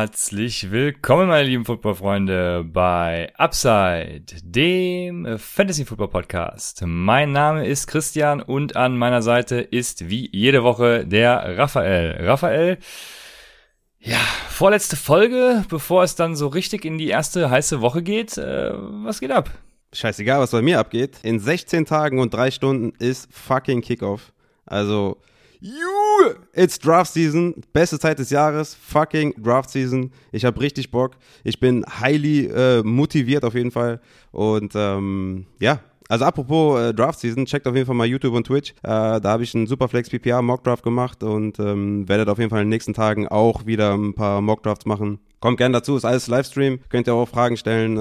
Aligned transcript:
Herzlich 0.00 0.70
willkommen, 0.70 1.26
meine 1.26 1.48
lieben 1.48 1.64
Footballfreunde, 1.64 2.64
bei 2.64 3.32
Upside, 3.36 4.22
dem 4.44 5.36
Fantasy 5.38 5.84
Football 5.84 6.06
Podcast. 6.06 6.84
Mein 6.86 7.32
Name 7.32 7.66
ist 7.66 7.88
Christian 7.88 8.40
und 8.40 8.76
an 8.76 8.96
meiner 8.96 9.22
Seite 9.22 9.56
ist 9.56 10.08
wie 10.08 10.30
jede 10.32 10.62
Woche 10.62 11.04
der 11.04 11.58
Raphael. 11.58 12.16
Raphael, 12.24 12.78
ja, 13.98 14.20
vorletzte 14.48 14.94
Folge, 14.94 15.64
bevor 15.68 16.04
es 16.04 16.14
dann 16.14 16.36
so 16.36 16.46
richtig 16.46 16.84
in 16.84 16.96
die 16.96 17.08
erste 17.08 17.50
heiße 17.50 17.80
Woche 17.80 18.04
geht. 18.04 18.38
Äh, 18.38 18.70
was 19.04 19.18
geht 19.18 19.32
ab? 19.32 19.50
Scheißegal, 19.92 20.38
was 20.38 20.52
bei 20.52 20.62
mir 20.62 20.78
abgeht. 20.78 21.18
In 21.24 21.40
16 21.40 21.86
Tagen 21.86 22.20
und 22.20 22.32
3 22.32 22.52
Stunden 22.52 22.92
ist 23.00 23.34
fucking 23.34 23.80
Kickoff. 23.80 24.32
Also, 24.64 25.16
You, 25.60 26.34
it's 26.52 26.78
Draft 26.78 27.12
Season, 27.12 27.54
beste 27.72 27.98
Zeit 27.98 28.20
des 28.20 28.30
Jahres, 28.30 28.74
fucking 28.74 29.34
Draft 29.42 29.70
Season. 29.70 30.12
Ich 30.30 30.44
habe 30.44 30.60
richtig 30.60 30.92
Bock. 30.92 31.16
Ich 31.42 31.58
bin 31.58 31.84
highly 32.00 32.46
äh, 32.46 32.82
motiviert 32.84 33.44
auf 33.44 33.54
jeden 33.54 33.72
Fall. 33.72 34.00
Und 34.30 34.74
ähm, 34.76 35.46
ja, 35.58 35.80
also 36.08 36.24
apropos 36.24 36.80
äh, 36.80 36.94
Draft 36.94 37.18
Season, 37.18 37.44
checkt 37.44 37.66
auf 37.66 37.74
jeden 37.74 37.86
Fall 37.86 37.96
mal 37.96 38.06
YouTube 38.06 38.34
und 38.34 38.46
Twitch. 38.46 38.70
Äh, 38.84 39.20
da 39.20 39.24
habe 39.24 39.42
ich 39.42 39.52
einen 39.54 39.66
Superflex 39.66 40.10
PPA 40.10 40.42
Mock 40.42 40.62
Draft 40.62 40.84
gemacht 40.84 41.24
und 41.24 41.58
ähm, 41.58 42.08
werdet 42.08 42.28
auf 42.28 42.38
jeden 42.38 42.50
Fall 42.50 42.60
in 42.60 42.66
den 42.66 42.70
nächsten 42.70 42.94
Tagen 42.94 43.26
auch 43.26 43.66
wieder 43.66 43.94
ein 43.94 44.14
paar 44.14 44.40
Mock 44.40 44.62
Drafts 44.62 44.86
machen. 44.86 45.18
Kommt 45.40 45.58
gern 45.58 45.72
dazu, 45.72 45.96
ist 45.96 46.04
alles 46.04 46.26
Livestream. 46.26 46.80
Könnt 46.88 47.06
ihr 47.06 47.14
auch 47.14 47.28
Fragen 47.28 47.56
stellen, 47.56 47.96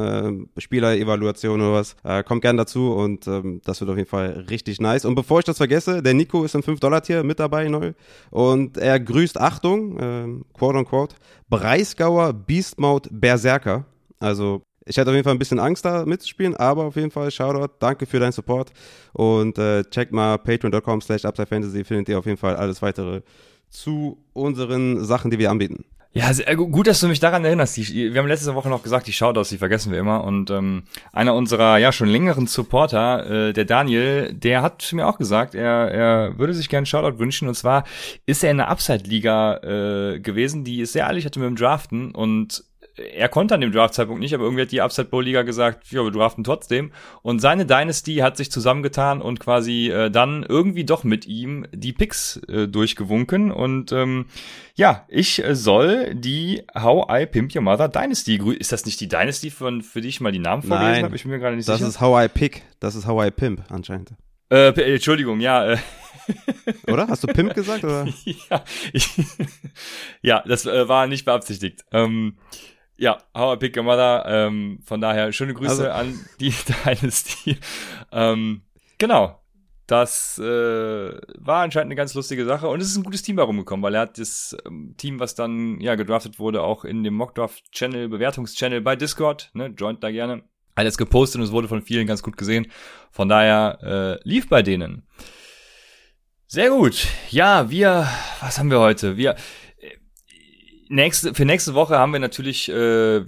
äh, 0.56 0.62
Spielerevaluation 0.62 1.62
oder 1.62 1.74
was. 1.74 1.96
Äh, 2.04 2.24
kommt 2.24 2.42
gern 2.42 2.58
dazu 2.58 2.94
und 2.94 3.28
ähm, 3.28 3.62
das 3.64 3.80
wird 3.80 3.92
auf 3.92 3.98
jeden 3.98 4.10
Fall 4.10 4.46
richtig 4.50 4.82
nice. 4.82 5.06
Und 5.06 5.16
bevor 5.16 5.40
ich 5.40 5.46
das 5.46 5.58
vergesse, 5.58 6.02
der 6.02 6.14
Nico 6.16 6.44
ist 6.44 6.56
im 6.56 6.62
5-Dollar-Tier 6.62 7.24
mit 7.24 7.40
dabei 7.40 7.68
neu. 7.68 7.94
Und 8.32 8.78
er 8.78 9.00
grüßt, 9.00 9.40
Achtung, 9.40 10.00
äh, 10.00 10.58
quote 10.58 10.80
unquote, 10.80 11.16
Breisgauer 11.50 12.34
Beast 12.34 12.80
Mode 12.80 13.10
Berserker. 13.12 13.86
Also 14.20 14.64
ich 14.88 14.98
hatte 14.98 15.10
auf 15.10 15.16
jeden 15.16 15.26
Fall 15.26 15.36
ein 15.36 15.40
bisschen 15.40 15.60
Angst 15.60 15.86
da 15.86 16.06
mitzuspielen, 16.06 16.56
aber 16.56 16.86
auf 16.86 16.96
jeden 16.96 17.12
Fall 17.12 17.30
Shoutout, 17.30 17.74
danke 17.80 18.06
für 18.06 18.20
deinen 18.20 18.32
Support 18.32 18.72
und 19.14 19.58
äh, 19.58 19.84
checkt 19.84 20.14
mal 20.14 20.38
patreon.com 20.38 21.02
slash 21.02 21.26
upsidefantasy, 21.26 21.84
findet 21.84 22.10
ihr 22.10 22.18
auf 22.18 22.26
jeden 22.26 22.38
Fall 22.38 22.56
alles 22.56 22.82
weitere 22.82 23.22
zu 23.70 24.18
unseren 24.34 25.04
Sachen, 25.04 25.30
die 25.30 25.40
wir 25.40 25.52
anbieten. 25.52 25.86
Ja, 26.14 26.34
sehr 26.34 26.56
gut, 26.56 26.88
dass 26.88 27.00
du 27.00 27.08
mich 27.08 27.20
daran 27.20 27.46
erinnerst. 27.46 27.78
Wir 27.78 28.18
haben 28.18 28.28
letzte 28.28 28.56
Woche 28.56 28.70
noch 28.70 28.82
gesagt, 28.82 29.08
die 29.08 29.14
Shoutouts, 29.14 29.50
die 29.50 29.58
vergessen 29.58 29.92
wir 29.92 30.00
immer. 30.00 30.24
Und 30.24 30.50
ähm, 30.50 30.84
einer 31.14 31.36
unserer 31.36 31.78
ja 31.78 31.92
schon 31.92 32.08
längeren 32.08 32.48
Supporter, 32.48 33.50
äh, 33.50 33.54
der 33.54 33.66
Daniel, 33.66 34.34
der 34.34 34.62
hat 34.62 34.92
mir 34.94 35.08
auch 35.08 35.18
gesagt, 35.18 35.54
er, 35.54 35.92
er 35.92 36.40
würde 36.40 36.54
sich 36.54 36.70
gerne 36.70 36.88
Shoutout 36.88 37.20
wünschen. 37.20 37.48
Und 37.48 37.56
zwar 37.56 37.84
ist 38.26 38.44
er 38.44 38.52
in 38.52 38.58
der 38.58 38.70
Upside-Liga 38.70 39.58
äh, 39.58 40.20
gewesen, 40.20 40.64
die 40.64 40.82
ist 40.82 40.94
sehr 40.94 41.06
ehrlich 41.06 41.26
hatte 41.26 41.40
mit 41.40 41.50
dem 41.50 41.56
Draften 41.56 42.12
und 42.12 42.64
er 42.98 43.30
konnte 43.30 43.56
an 43.56 43.62
dem 43.62 43.72
Draft-Zeitpunkt 43.72 44.22
nicht, 44.22 44.34
aber 44.34 44.44
irgendwie 44.44 44.64
hat 44.64 44.72
die 44.72 44.82
Upside 44.82 45.08
Bowl 45.08 45.24
Liga 45.24 45.44
gesagt, 45.44 45.92
ja, 45.92 46.04
wir 46.04 46.12
draften 46.12 46.44
trotzdem. 46.44 46.92
Und 47.22 47.40
seine 47.40 47.66
Dynasty 47.66 48.16
hat 48.16 48.38
sich 48.38 48.52
zusammengetan 48.52 49.22
und 49.22 49.40
quasi 49.40 49.90
äh, 49.90 50.10
dann 50.10 50.44
irgendwie 50.44 50.84
doch 50.84 51.04
mit 51.04 51.26
ihm 51.28 51.66
die 51.72 51.94
Picks 51.94 52.38
äh, 52.48 52.68
durchgewunken. 52.68 53.52
Und 53.52 53.92
ähm, 53.92 54.26
ja, 54.76 55.06
ich 55.08 55.44
äh, 55.44 55.56
soll 55.56 56.16
die 56.16 56.64
How 56.76 57.08
I 57.12 57.26
Pimp 57.26 57.56
Your 57.56 57.62
Mother 57.62 57.90
Dynasty 57.90 58.38
Ist 58.58 58.72
das 58.72 58.86
nicht 58.86 59.00
die 59.00 59.08
Dynasty, 59.08 59.50
von, 59.50 59.82
für 59.82 60.02
die 60.02 60.10
ich 60.10 60.22
mal 60.22 60.32
die 60.32 60.40
Namen 60.40 60.64
vorgelesen 60.64 61.04
habe? 61.04 61.16
Ich 61.16 61.24
bin 61.24 61.32
mir 61.32 61.40
gerade 61.40 61.56
nicht 61.56 61.68
das 61.68 61.78
sicher. 61.78 61.86
Das 61.86 61.96
ist 61.96 62.02
How 62.02 62.26
I 62.26 62.28
Pick. 62.28 62.64
Das 62.80 62.96
ist 62.96 63.08
How 63.08 63.28
I 63.28 63.32
Pimp 63.32 63.64
anscheinend. 63.70 64.12
Äh, 64.50 64.94
Entschuldigung, 64.94 65.40
ja. 65.40 65.74
Äh. 65.74 65.78
oder? 66.88 67.08
Hast 67.08 67.24
du 67.24 67.28
Pimp 67.28 67.54
gesagt? 67.54 67.84
Oder? 67.84 68.08
ja, 68.26 68.64
ich, 68.94 69.10
ja, 70.22 70.44
das 70.46 70.66
äh, 70.66 70.88
war 70.88 71.08
nicht 71.08 71.26
beabsichtigt. 71.26 71.84
Ähm, 71.92 72.38
ja, 72.98 73.18
How 73.36 73.56
I 73.56 73.60
Pick 73.60 73.78
Your 73.78 73.84
Mother. 73.84 74.26
Ähm, 74.28 74.80
von 74.84 75.02
daher 75.02 75.32
schöne 75.32 75.54
Grüße 75.54 75.94
also. 75.94 76.12
an 76.12 76.20
die 76.40 76.54
Dynasty. 76.86 77.58
ähm, 78.12 78.62
genau. 78.98 79.42
Das 79.86 80.38
äh, 80.38 80.44
war 80.44 81.64
anscheinend 81.64 81.88
eine 81.88 81.96
ganz 81.96 82.14
lustige 82.14 82.44
Sache 82.44 82.68
und 82.68 82.82
es 82.82 82.90
ist 82.90 82.98
ein 82.98 83.04
gutes 83.04 83.22
Team 83.22 83.38
herumgekommen, 83.38 83.82
weil 83.82 83.96
er 83.96 84.02
hat 84.02 84.18
das 84.18 84.56
ähm, 84.66 84.96
Team, 84.98 85.22
was 85.22 85.34
dann 85.34 85.80
ja 85.80 85.96
gedraftet 85.96 86.40
wurde, 86.40 86.62
auch 86.62 86.84
in 86.84 87.06
dem 87.06 87.14
Mockdraft-Channel, 87.14 88.10
Bewertungschannel 88.10 88.82
bei 88.82 88.98
Discord, 88.98 89.50
ne, 89.54 89.68
joint 89.68 90.04
da 90.04 90.12
gerne, 90.12 90.44
alles 90.76 90.98
gepostet 90.98 91.40
und 91.40 91.46
es 91.46 91.54
wurde 91.54 91.70
von 91.70 91.82
vielen 91.82 92.06
ganz 92.06 92.22
gut 92.22 92.36
gesehen. 92.36 92.68
Von 93.12 93.30
daher 93.30 94.20
äh, 94.24 94.30
lief 94.30 94.50
bei 94.50 94.62
denen. 94.62 95.08
Sehr 96.48 96.70
gut. 96.70 97.08
Ja, 97.30 97.70
wir, 97.70 98.08
was 98.42 98.60
haben 98.60 98.70
wir 98.70 98.80
heute? 98.80 99.18
Wir, 99.18 99.36
nächste, 100.90 101.34
für 101.34 101.46
nächste 101.46 101.74
Woche 101.74 101.98
haben 101.98 102.14
wir 102.14 102.20
natürlich 102.20 102.70
äh, 102.70 103.24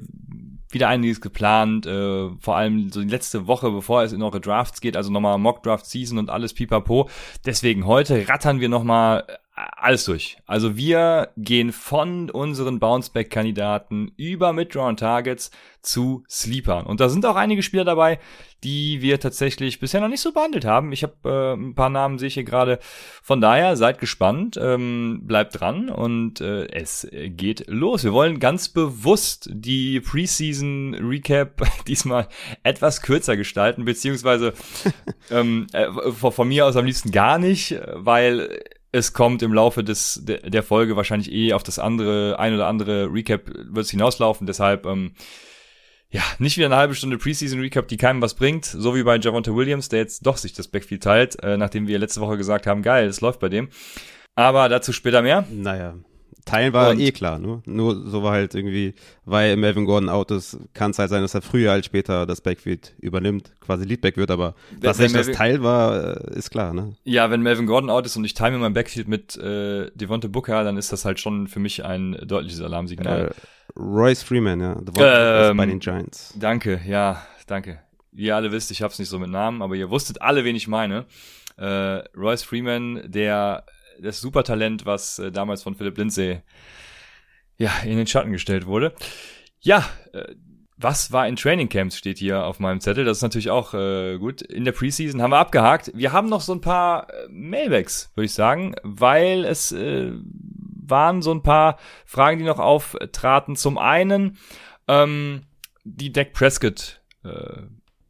wieder 0.71 0.87
einiges 0.87 1.21
geplant, 1.21 1.85
äh, 1.85 2.29
vor 2.39 2.55
allem 2.55 2.91
so 2.91 3.01
die 3.01 3.07
letzte 3.09 3.47
Woche, 3.47 3.71
bevor 3.71 4.03
es 4.03 4.13
in 4.13 4.21
eure 4.21 4.39
Drafts 4.39 4.81
geht, 4.81 4.95
also 4.95 5.11
nochmal 5.11 5.37
Mock 5.37 5.63
Draft 5.63 5.85
Season 5.85 6.17
und 6.17 6.29
alles 6.29 6.53
pipapo. 6.53 7.09
Deswegen 7.45 7.85
heute 7.85 8.27
rattern 8.27 8.59
wir 8.59 8.69
nochmal 8.69 9.25
alles 9.59 10.05
durch. 10.05 10.37
Also 10.45 10.77
wir 10.77 11.29
gehen 11.35 11.71
von 11.71 12.29
unseren 12.29 12.79
Bounceback-Kandidaten 12.79 14.11
über 14.15 14.53
Mid-Round-Targets 14.53 15.51
zu 15.81 16.23
Sleepern. 16.29 16.85
Und 16.85 16.99
da 16.99 17.09
sind 17.09 17.25
auch 17.25 17.35
einige 17.35 17.63
Spieler 17.63 17.85
dabei, 17.85 18.19
die 18.63 19.01
wir 19.01 19.19
tatsächlich 19.19 19.79
bisher 19.79 20.01
noch 20.01 20.09
nicht 20.09 20.21
so 20.21 20.33
behandelt 20.33 20.65
haben. 20.65 20.91
Ich 20.91 21.03
habe 21.03 21.13
äh, 21.23 21.53
ein 21.53 21.75
paar 21.75 21.89
Namen, 21.89 22.19
sehe 22.19 22.27
ich 22.27 22.33
hier 22.33 22.43
gerade. 22.43 22.79
Von 23.23 23.39
daher, 23.39 23.77
seid 23.77 23.99
gespannt, 23.99 24.59
ähm, 24.61 25.21
bleibt 25.23 25.59
dran 25.59 25.89
und 25.89 26.41
äh, 26.41 26.65
es 26.67 27.07
geht 27.11 27.67
los. 27.67 28.03
Wir 28.03 28.13
wollen 28.13 28.39
ganz 28.39 28.69
bewusst 28.69 29.49
die 29.51 30.01
Preseason 30.01 30.95
Recap 30.95 31.61
diesmal 31.87 32.27
etwas 32.63 33.01
kürzer 33.01 33.37
gestalten, 33.37 33.85
beziehungsweise 33.85 34.53
ähm, 35.31 35.67
äh, 35.71 35.87
von, 36.11 36.31
von 36.31 36.47
mir 36.47 36.65
aus 36.65 36.75
am 36.75 36.85
liebsten 36.85 37.11
gar 37.11 37.37
nicht, 37.37 37.79
weil 37.93 38.59
es 38.91 39.13
kommt 39.13 39.41
im 39.41 39.53
Laufe 39.53 39.83
des 39.83 40.21
der, 40.23 40.63
Folge 40.63 40.95
wahrscheinlich 40.95 41.31
eh 41.31 41.53
auf 41.53 41.63
das 41.63 41.79
andere, 41.79 42.39
ein 42.39 42.53
oder 42.53 42.67
andere 42.67 43.11
Recap 43.11 43.47
wird 43.47 43.85
es 43.85 43.91
hinauslaufen. 43.91 44.47
Deshalb, 44.47 44.85
ähm, 44.85 45.13
ja, 46.09 46.23
nicht 46.39 46.57
wieder 46.57 46.67
eine 46.67 46.75
halbe 46.75 46.95
Stunde 46.95 47.17
Preseason 47.17 47.59
Recap, 47.59 47.87
die 47.87 47.97
keinem 47.97 48.21
was 48.21 48.33
bringt, 48.33 48.65
so 48.65 48.95
wie 48.95 49.03
bei 49.03 49.17
Javonte 49.17 49.55
Williams, 49.55 49.89
der 49.89 49.99
jetzt 49.99 50.25
doch 50.25 50.37
sich 50.37 50.53
das 50.53 50.67
Backfield 50.67 51.03
teilt, 51.03 51.41
äh, 51.43 51.57
nachdem 51.57 51.87
wir 51.87 51.99
letzte 51.99 52.21
Woche 52.21 52.37
gesagt 52.37 52.65
haben, 52.65 52.81
geil, 52.81 53.07
es 53.07 53.21
läuft 53.21 53.39
bei 53.39 53.49
dem. 53.49 53.69
Aber 54.35 54.69
dazu 54.69 54.91
später 54.91 55.21
mehr. 55.21 55.45
Naja, 55.51 55.95
Teilen 56.45 56.73
war 56.73 56.91
und, 56.91 56.99
eh 56.99 57.11
klar, 57.11 57.37
nur, 57.39 57.61
nur 57.65 58.07
so 58.07 58.23
war 58.23 58.31
halt 58.31 58.55
irgendwie, 58.55 58.95
weil 59.25 59.55
Melvin 59.57 59.85
Gordon 59.85 60.09
out 60.09 60.31
ist, 60.31 60.57
kann 60.73 60.91
es 60.91 60.99
halt 60.99 61.09
sein, 61.09 61.21
dass 61.21 61.35
er 61.35 61.41
früher 61.41 61.71
als 61.71 61.85
später 61.85 62.25
das 62.25 62.41
Backfield 62.41 62.93
übernimmt, 62.99 63.51
quasi 63.59 63.85
Leadback 63.85 64.17
wird, 64.17 64.31
aber 64.31 64.55
dass 64.79 64.99
echt 64.99 65.15
das 65.15 65.31
Teil 65.31 65.63
war, 65.63 66.17
äh, 66.17 66.37
ist 66.37 66.49
klar, 66.49 66.73
ne? 66.73 66.95
Ja, 67.03 67.29
wenn 67.29 67.41
Melvin 67.41 67.65
Gordon 67.65 67.89
out 67.89 68.05
ist 68.05 68.15
und 68.17 68.25
ich 68.25 68.33
teile 68.33 68.53
mir 68.53 68.59
mein 68.59 68.73
Backfield 68.73 69.07
mit 69.07 69.37
äh, 69.37 69.91
Devonte 69.93 70.29
Booker, 70.29 70.63
dann 70.63 70.77
ist 70.77 70.91
das 70.91 71.05
halt 71.05 71.19
schon 71.19 71.47
für 71.47 71.59
mich 71.59 71.83
ein 71.85 72.17
deutliches 72.25 72.61
Alarmsignal. 72.61 73.27
Äh, 73.27 73.79
Royce 73.79 74.23
Freeman, 74.23 74.61
ja, 74.61 74.75
ähm, 75.49 75.57
bei 75.57 75.65
den 75.65 75.79
Giants. 75.79 76.33
Danke, 76.37 76.81
ja, 76.87 77.21
danke. 77.47 77.79
Ihr 78.13 78.35
alle 78.35 78.51
wisst, 78.51 78.71
ich 78.71 78.81
hab's 78.81 78.97
nicht 78.97 79.09
so 79.09 79.19
mit 79.19 79.29
Namen, 79.29 79.61
aber 79.61 79.75
ihr 79.75 79.89
wusstet 79.89 80.21
alle, 80.21 80.43
wen 80.43 80.55
ich 80.55 80.67
meine. 80.67 81.05
Äh, 81.57 82.01
Royce 82.17 82.43
Freeman, 82.43 83.03
der 83.05 83.65
das 84.01 84.21
Supertalent, 84.21 84.85
was 84.85 85.19
äh, 85.19 85.31
damals 85.31 85.63
von 85.63 85.75
Philipp 85.75 85.97
Lindsay 85.97 86.41
ja, 87.57 87.71
in 87.83 87.97
den 87.97 88.07
Schatten 88.07 88.31
gestellt 88.31 88.65
wurde. 88.65 88.93
Ja, 89.59 89.85
äh, 90.13 90.35
was 90.81 91.11
war 91.11 91.27
in 91.27 91.35
Training 91.35 91.67
Camps 91.67 91.97
steht 91.97 92.17
hier 92.17 92.45
auf 92.45 92.59
meinem 92.59 92.79
Zettel. 92.79 93.03
Das 93.03 93.17
ist 93.17 93.23
natürlich 93.23 93.49
auch 93.49 93.73
äh, 93.73 94.17
gut. 94.17 94.41
In 94.41 94.63
der 94.63 94.71
Preseason 94.71 95.21
haben 95.21 95.31
wir 95.31 95.37
abgehakt. 95.37 95.91
Wir 95.93 96.13
haben 96.13 96.29
noch 96.29 96.41
so 96.41 96.53
ein 96.53 96.61
paar 96.61 97.09
äh, 97.09 97.27
Mailbacks, 97.29 98.11
würde 98.15 98.25
ich 98.25 98.33
sagen, 98.33 98.75
weil 98.83 99.43
es 99.43 99.73
äh, 99.73 100.13
waren 100.13 101.21
so 101.21 101.31
ein 101.31 101.43
paar 101.43 101.77
Fragen, 102.05 102.39
die 102.39 102.45
noch 102.45 102.59
auftraten. 102.59 103.57
Zum 103.57 103.77
einen 103.77 104.37
ähm, 104.87 105.41
die 105.83 106.13
Deck 106.13 106.31
Prescott 106.31 107.01
äh, 107.25 107.63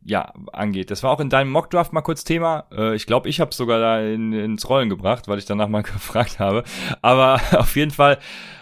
ja, 0.04 0.34
angeht. 0.54 0.92
Das 0.92 1.04
war 1.04 1.12
auch 1.12 1.20
in 1.20 1.30
deinem 1.30 1.52
Mockdraft 1.52 1.94
mal 1.94 2.02
kurz 2.02 2.24
Thema. 2.24 2.68
Äh, 2.72 2.96
ich 2.96 3.06
glaube, 3.06 3.30
ich 3.30 3.40
habe 3.40 3.54
sogar 3.54 3.80
da 3.80 4.02
in, 4.02 4.34
ins 4.34 4.70
Rollen 4.70 4.90
gebracht, 4.90 5.28
weil 5.28 5.40
ich 5.40 5.46
danach 5.46 5.68
mal 5.68 5.84
gefragt 5.84 6.40
habe. 6.40 6.64
Aber 7.02 7.42
auf 7.58 7.76
jeden 7.76 7.92
Fall 7.92 8.20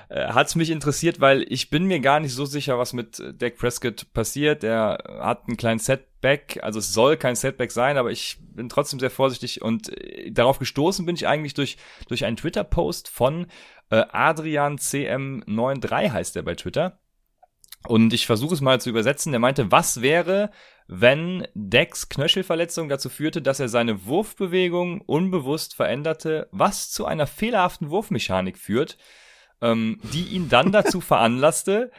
äh, 0.10 0.28
hat's 0.30 0.56
mich 0.56 0.72
interessiert, 0.72 1.19
weil 1.19 1.45
ich 1.50 1.69
bin 1.69 1.86
mir 1.86 2.00
gar 2.00 2.19
nicht 2.19 2.34
so 2.34 2.45
sicher, 2.45 2.80
was 2.80 2.94
mit 2.94 3.19
äh, 3.19 3.34
Dak 3.34 3.57
Prescott 3.57 4.12
passiert. 4.13 4.63
Er 4.63 4.98
hat 5.19 5.48
einen 5.48 5.57
kleinen 5.57 5.80
Setback, 5.80 6.60
also 6.63 6.80
es 6.80 6.94
soll 6.94 7.18
kein 7.18 7.36
Setback 7.36 7.72
sein, 7.72 7.98
aber 7.98 8.12
ich 8.12 8.38
bin 8.40 8.69
trotzdem 8.69 9.00
sehr 9.00 9.12
vorsichtig 9.12 9.62
und 9.62 9.90
äh, 9.90 10.31
darauf 10.31 10.60
gestoßen 10.60 11.06
bin 11.06 11.16
ich 11.16 11.28
eigentlich 11.28 11.54
durch, 11.54 11.78
durch 12.07 12.25
einen 12.25 12.38
Twitter-Post 12.38 13.10
von 13.10 13.48
äh, 13.90 14.04
Adrian 14.12 14.78
CM93 14.78 16.12
heißt 16.12 16.36
er 16.36 16.44
bei 16.44 16.56
Twitter. 16.56 17.00
Und 17.88 18.13
ich 18.13 18.25
versuche 18.25 18.54
es 18.54 18.62
mal 18.62 18.81
zu 18.81 18.90
übersetzen. 18.90 19.31
Der 19.31 19.40
meinte, 19.40 19.72
was 19.72 20.01
wäre, 20.01 20.51
wenn 20.88 21.48
Decks 21.54 22.10
Knöchelverletzung 22.10 22.89
dazu 22.89 23.10
führte, 23.10 23.42
dass 23.42 23.60
er 23.60 23.68
seine 23.68 24.06
Wurfbewegung 24.06 25.01
unbewusst 25.01 25.75
veränderte, 25.75 26.48
was 26.51 26.92
zu 26.92 27.06
einer 27.06 27.28
fehlerhaften 27.28 27.89
Wurfmechanik 27.89 28.57
führt, 28.57 28.98
ähm, 29.62 30.00
die 30.13 30.24
ihn 30.24 30.50
dann 30.50 30.72
dazu 30.72 31.01
veranlasste, 31.01 31.92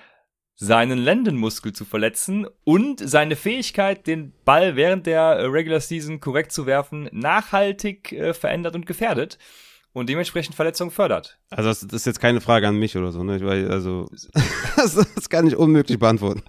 seinen 0.54 0.98
Lendenmuskel 0.98 1.72
zu 1.72 1.84
verletzen 1.84 2.46
und 2.64 2.98
seine 2.98 3.36
Fähigkeit, 3.36 4.06
den 4.06 4.32
Ball 4.44 4.74
während 4.74 5.06
der 5.06 5.52
Regular 5.52 5.80
Season 5.80 6.18
korrekt 6.18 6.50
zu 6.50 6.66
werfen, 6.66 7.08
nachhaltig 7.12 8.12
äh, 8.12 8.34
verändert 8.34 8.74
und 8.74 8.86
gefährdet 8.86 9.38
und 9.92 10.08
dementsprechend 10.08 10.54
Verletzungen 10.54 10.90
fördert. 10.90 11.38
Also 11.50 11.68
das, 11.68 11.82
ist 11.82 12.06
jetzt 12.06 12.20
keine 12.20 12.40
Frage 12.40 12.68
an 12.68 12.76
mich 12.76 12.96
oder 12.96 13.10
so, 13.10 13.22
ne? 13.22 13.36
Ich 13.36 13.44
weiß, 13.44 13.68
also 13.68 14.08
das, 14.76 14.94
das 14.94 15.28
kann 15.28 15.46
ich 15.46 15.56
unmöglich 15.56 15.98
beantworten. 15.98 16.42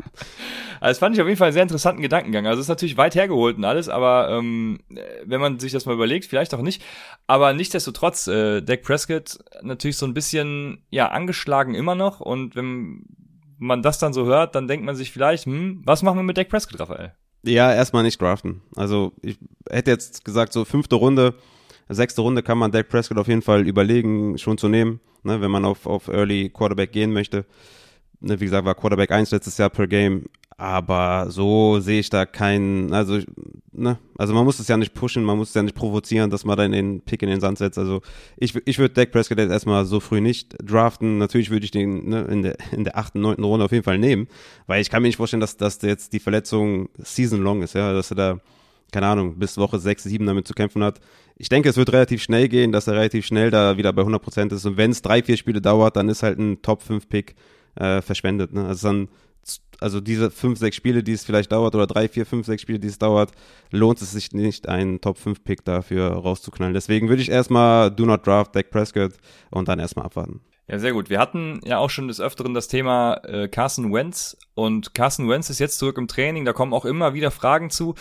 Also 0.79 0.91
das 0.91 0.99
fand 0.99 1.15
ich 1.15 1.21
auf 1.21 1.27
jeden 1.27 1.37
Fall 1.37 1.47
einen 1.47 1.53
sehr 1.53 1.63
interessanten 1.63 2.01
Gedankengang. 2.01 2.47
Also 2.47 2.59
es 2.59 2.65
ist 2.65 2.69
natürlich 2.69 2.97
weit 2.97 3.15
hergeholt 3.15 3.57
und 3.57 3.65
alles, 3.65 3.89
aber 3.89 4.29
ähm, 4.29 4.79
wenn 5.25 5.41
man 5.41 5.59
sich 5.59 5.71
das 5.71 5.85
mal 5.85 5.93
überlegt, 5.93 6.25
vielleicht 6.25 6.53
auch 6.53 6.61
nicht. 6.61 6.81
Aber 7.27 7.53
nichtsdestotrotz, 7.53 8.27
äh, 8.27 8.61
Dak 8.61 8.83
Prescott 8.83 9.39
natürlich 9.61 9.97
so 9.97 10.05
ein 10.05 10.13
bisschen 10.13 10.83
ja 10.89 11.09
angeschlagen 11.09 11.75
immer 11.75 11.95
noch 11.95 12.19
und 12.19 12.55
wenn 12.55 13.05
man 13.57 13.81
das 13.81 13.99
dann 13.99 14.13
so 14.13 14.25
hört, 14.25 14.55
dann 14.55 14.67
denkt 14.67 14.85
man 14.85 14.95
sich 14.95 15.11
vielleicht, 15.11 15.45
hm, 15.45 15.81
was 15.85 16.01
machen 16.01 16.17
wir 16.17 16.23
mit 16.23 16.37
Dak 16.37 16.49
Prescott, 16.49 16.79
Raphael? 16.79 17.13
Ja, 17.43 17.73
erstmal 17.73 18.03
nicht 18.03 18.21
draften. 18.21 18.61
Also 18.75 19.13
ich 19.21 19.37
hätte 19.69 19.91
jetzt 19.91 20.25
gesagt, 20.25 20.53
so 20.53 20.65
fünfte 20.65 20.95
Runde, 20.95 21.35
sechste 21.95 22.21
Runde 22.21 22.43
kann 22.43 22.57
man 22.57 22.71
Dak 22.71 22.89
Prescott 22.89 23.17
auf 23.17 23.27
jeden 23.27 23.41
Fall 23.41 23.67
überlegen, 23.67 24.37
schon 24.37 24.57
zu 24.57 24.67
nehmen, 24.67 24.99
ne, 25.23 25.41
wenn 25.41 25.51
man 25.51 25.65
auf, 25.65 25.85
auf 25.85 26.07
Early 26.07 26.49
Quarterback 26.49 26.91
gehen 26.91 27.13
möchte. 27.13 27.45
Ne, 28.21 28.39
wie 28.39 28.45
gesagt, 28.45 28.65
war 28.65 28.75
Quarterback 28.75 29.11
1 29.11 29.31
letztes 29.31 29.57
Jahr 29.57 29.69
per 29.69 29.87
Game. 29.87 30.25
Aber 30.59 31.27
so 31.29 31.79
sehe 31.79 32.01
ich 32.01 32.09
da 32.09 32.25
keinen, 32.25 32.91
also, 32.91 33.19
ne, 33.71 33.97
also 34.17 34.33
man 34.33 34.43
muss 34.43 34.59
es 34.59 34.67
ja 34.67 34.75
nicht 34.75 34.93
pushen, 34.93 35.23
man 35.23 35.37
muss 35.37 35.49
es 35.49 35.55
ja 35.55 35.63
nicht 35.63 35.73
provozieren, 35.73 36.29
dass 36.29 36.43
man 36.43 36.57
dann 36.57 36.73
den 36.73 36.99
Pick 36.99 37.23
in 37.23 37.29
den 37.29 37.39
Sand 37.39 37.59
setzt. 37.59 37.77
Also 37.77 38.01
ich, 38.35 38.53
ich 38.65 38.77
würde 38.77 38.93
Dak 38.93 39.11
Prescott 39.11 39.37
jetzt 39.37 39.51
erstmal 39.51 39.85
so 39.85 40.01
früh 40.01 40.19
nicht 40.19 40.57
draften. 40.61 41.17
Natürlich 41.17 41.49
würde 41.49 41.63
ich 41.63 41.71
den 41.71 42.09
ne, 42.09 42.23
in 42.23 42.41
der 42.41 42.57
in 42.73 42.83
der 42.83 42.97
achten, 42.97 43.21
neunten 43.21 43.45
Runde 43.45 43.63
auf 43.63 43.71
jeden 43.71 43.85
Fall 43.85 43.97
nehmen, 43.97 44.27
weil 44.67 44.81
ich 44.81 44.89
kann 44.89 45.01
mir 45.01 45.07
nicht 45.07 45.15
vorstellen, 45.15 45.39
dass, 45.39 45.55
dass 45.55 45.81
jetzt 45.81 46.11
die 46.11 46.19
Verletzung 46.19 46.89
season 46.97 47.41
long 47.41 47.61
ist, 47.61 47.73
ja, 47.73 47.93
dass 47.93 48.11
er 48.11 48.15
da, 48.15 48.39
keine 48.91 49.07
Ahnung, 49.07 49.37
bis 49.37 49.57
Woche 49.57 49.79
sechs, 49.79 50.03
sieben 50.03 50.25
damit 50.25 50.47
zu 50.47 50.53
kämpfen 50.53 50.83
hat. 50.83 50.99
Ich 51.35 51.49
denke, 51.49 51.69
es 51.69 51.77
wird 51.77 51.91
relativ 51.93 52.21
schnell 52.21 52.49
gehen, 52.49 52.71
dass 52.71 52.87
er 52.87 52.95
relativ 52.95 53.25
schnell 53.25 53.51
da 53.51 53.77
wieder 53.77 53.93
bei 53.93 54.01
100 54.01 54.21
Prozent 54.21 54.51
ist. 54.51 54.65
Und 54.65 54.77
wenn 54.77 54.91
es 54.91 55.01
drei, 55.01 55.23
vier 55.23 55.37
Spiele 55.37 55.61
dauert, 55.61 55.95
dann 55.95 56.09
ist 56.09 56.23
halt 56.23 56.37
ein 56.39 56.61
Top-5-Pick 56.61 57.35
äh, 57.75 58.01
verschwendet. 58.01 58.53
Ne? 58.53 58.65
Also 58.65 58.87
dann 58.87 59.09
also 59.79 60.01
diese 60.01 60.31
fünf, 60.31 60.59
sechs 60.59 60.75
Spiele, 60.75 61.03
die 61.03 61.13
es 61.13 61.23
vielleicht 61.23 61.51
dauert, 61.51 61.75
oder 61.75 61.87
drei, 61.87 62.07
vier, 62.07 62.25
fünf, 62.25 62.45
sechs 62.45 62.61
Spiele, 62.61 62.79
die 62.79 62.87
es 62.87 62.99
dauert, 62.99 63.31
lohnt 63.71 64.01
es 64.01 64.11
sich 64.11 64.31
nicht, 64.33 64.67
einen 64.67 65.01
Top-5-Pick 65.01 65.63
dafür 65.65 66.09
rauszuknallen. 66.09 66.73
Deswegen 66.73 67.09
würde 67.09 67.21
ich 67.21 67.29
erstmal 67.29 67.91
Do 67.91 68.05
Not 68.05 68.25
Draft 68.25 68.55
Dak 68.55 68.69
Prescott 68.69 69.13
und 69.51 69.67
dann 69.67 69.79
erstmal 69.79 70.05
abwarten. 70.05 70.41
Ja, 70.67 70.77
sehr 70.77 70.93
gut. 70.93 71.09
Wir 71.09 71.19
hatten 71.19 71.61
ja 71.63 71.79
auch 71.79 71.89
schon 71.89 72.07
des 72.07 72.21
Öfteren 72.21 72.53
das 72.53 72.67
Thema 72.67 73.15
äh, 73.23 73.47
Carson 73.47 73.91
Wentz 73.91 74.37
und 74.53 74.93
Carson 74.93 75.27
Wentz 75.27 75.49
ist 75.49 75.59
jetzt 75.59 75.79
zurück 75.79 75.97
im 75.97 76.07
Training, 76.07 76.45
da 76.45 76.53
kommen 76.53 76.73
auch 76.73 76.85
immer 76.85 77.13
wieder 77.13 77.31
Fragen 77.31 77.71
zu. 77.71 77.95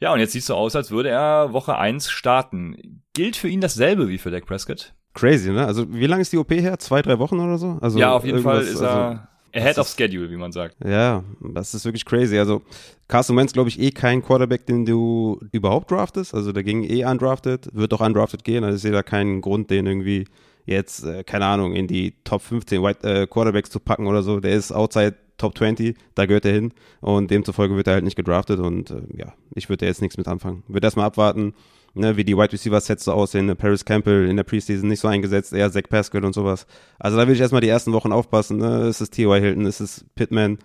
Ja, 0.00 0.12
und 0.12 0.20
jetzt 0.20 0.32
sieht 0.32 0.42
es 0.42 0.46
so 0.46 0.54
aus, 0.54 0.76
als 0.76 0.90
würde 0.90 1.08
er 1.08 1.52
Woche 1.52 1.76
1 1.76 2.10
starten. 2.10 3.02
Gilt 3.14 3.36
für 3.36 3.48
ihn 3.48 3.60
dasselbe 3.60 4.08
wie 4.08 4.18
für 4.18 4.30
Dak 4.30 4.44
Prescott? 4.46 4.94
Crazy, 5.14 5.50
ne? 5.50 5.66
Also 5.66 5.92
wie 5.94 6.06
lange 6.06 6.22
ist 6.22 6.32
die 6.32 6.38
OP 6.38 6.50
her? 6.50 6.78
Zwei, 6.78 7.00
drei 7.00 7.18
Wochen 7.18 7.40
oder 7.40 7.56
so? 7.56 7.78
Also 7.80 7.98
ja, 7.98 8.12
auf 8.12 8.24
jeden 8.24 8.42
Fall 8.42 8.60
ist 8.60 8.80
er 8.80 8.90
also, 8.90 9.20
Ahead 9.54 9.78
of 9.78 9.88
schedule, 9.88 10.30
wie 10.30 10.36
man 10.36 10.52
sagt. 10.52 10.76
Ja, 10.84 11.24
das 11.40 11.72
ist 11.72 11.86
wirklich 11.86 12.04
crazy. 12.04 12.38
Also 12.38 12.60
Carson 13.08 13.36
Wentz, 13.38 13.54
glaube 13.54 13.70
ich, 13.70 13.80
eh 13.80 13.90
kein 13.90 14.22
Quarterback, 14.22 14.66
den 14.66 14.84
du 14.84 15.40
überhaupt 15.50 15.90
draftest. 15.90 16.34
Also 16.34 16.52
der 16.52 16.62
ging 16.62 16.84
eh 16.84 17.06
undrafted, 17.06 17.70
wird 17.72 17.94
auch 17.94 18.00
undrafted 18.00 18.44
gehen. 18.44 18.64
Also 18.64 18.76
ich 18.76 18.82
sehe 18.82 18.92
da 18.92 19.02
keinen 19.02 19.40
Grund, 19.40 19.70
den 19.70 19.86
irgendwie 19.86 20.26
jetzt, 20.66 21.06
äh, 21.06 21.24
keine 21.24 21.46
Ahnung, 21.46 21.72
in 21.72 21.86
die 21.86 22.22
Top 22.24 22.42
15 22.42 22.82
White, 22.82 23.08
äh, 23.08 23.26
Quarterbacks 23.26 23.70
zu 23.70 23.80
packen 23.80 24.06
oder 24.06 24.22
so. 24.22 24.40
Der 24.40 24.52
ist 24.52 24.72
outside 24.72 25.14
Top 25.38 25.56
20, 25.56 25.96
da 26.14 26.26
gehört 26.26 26.44
er 26.44 26.52
hin. 26.52 26.72
Und 27.00 27.30
demzufolge 27.30 27.76
wird 27.76 27.86
er 27.86 27.94
halt 27.94 28.04
nicht 28.04 28.16
gedraftet. 28.16 28.60
Und 28.60 28.90
äh, 28.90 29.02
ja, 29.16 29.34
ich 29.54 29.68
würde 29.68 29.84
da 29.84 29.86
jetzt 29.86 30.02
nichts 30.02 30.16
mit 30.16 30.28
anfangen. 30.28 30.62
Würde 30.68 30.86
erstmal 30.86 31.06
abwarten 31.06 31.54
ne, 31.96 32.16
wie 32.16 32.24
die 32.24 32.36
Wide 32.36 32.52
Receiver 32.52 32.80
Sets 32.80 33.04
so 33.04 33.12
aussehen. 33.12 33.46
Ne, 33.46 33.56
Paris 33.56 33.84
Campbell 33.84 34.28
in 34.28 34.36
der 34.36 34.44
Preseason 34.44 34.88
nicht 34.88 35.00
so 35.00 35.08
eingesetzt, 35.08 35.52
eher 35.52 35.72
Zach 35.72 35.88
Pascal 35.88 36.24
und 36.24 36.34
sowas. 36.34 36.66
Also 36.98 37.16
da 37.16 37.26
will 37.26 37.34
ich 37.34 37.40
erstmal 37.40 37.60
die 37.60 37.68
ersten 37.68 37.92
Wochen 37.92 38.12
aufpassen. 38.12 38.58
Ne? 38.58 38.88
Ist 38.88 39.00
es 39.00 39.10
T.Y. 39.10 39.40
Hilton, 39.40 39.66
ist 39.66 39.80
es 39.80 40.04
Pittman? 40.14 40.58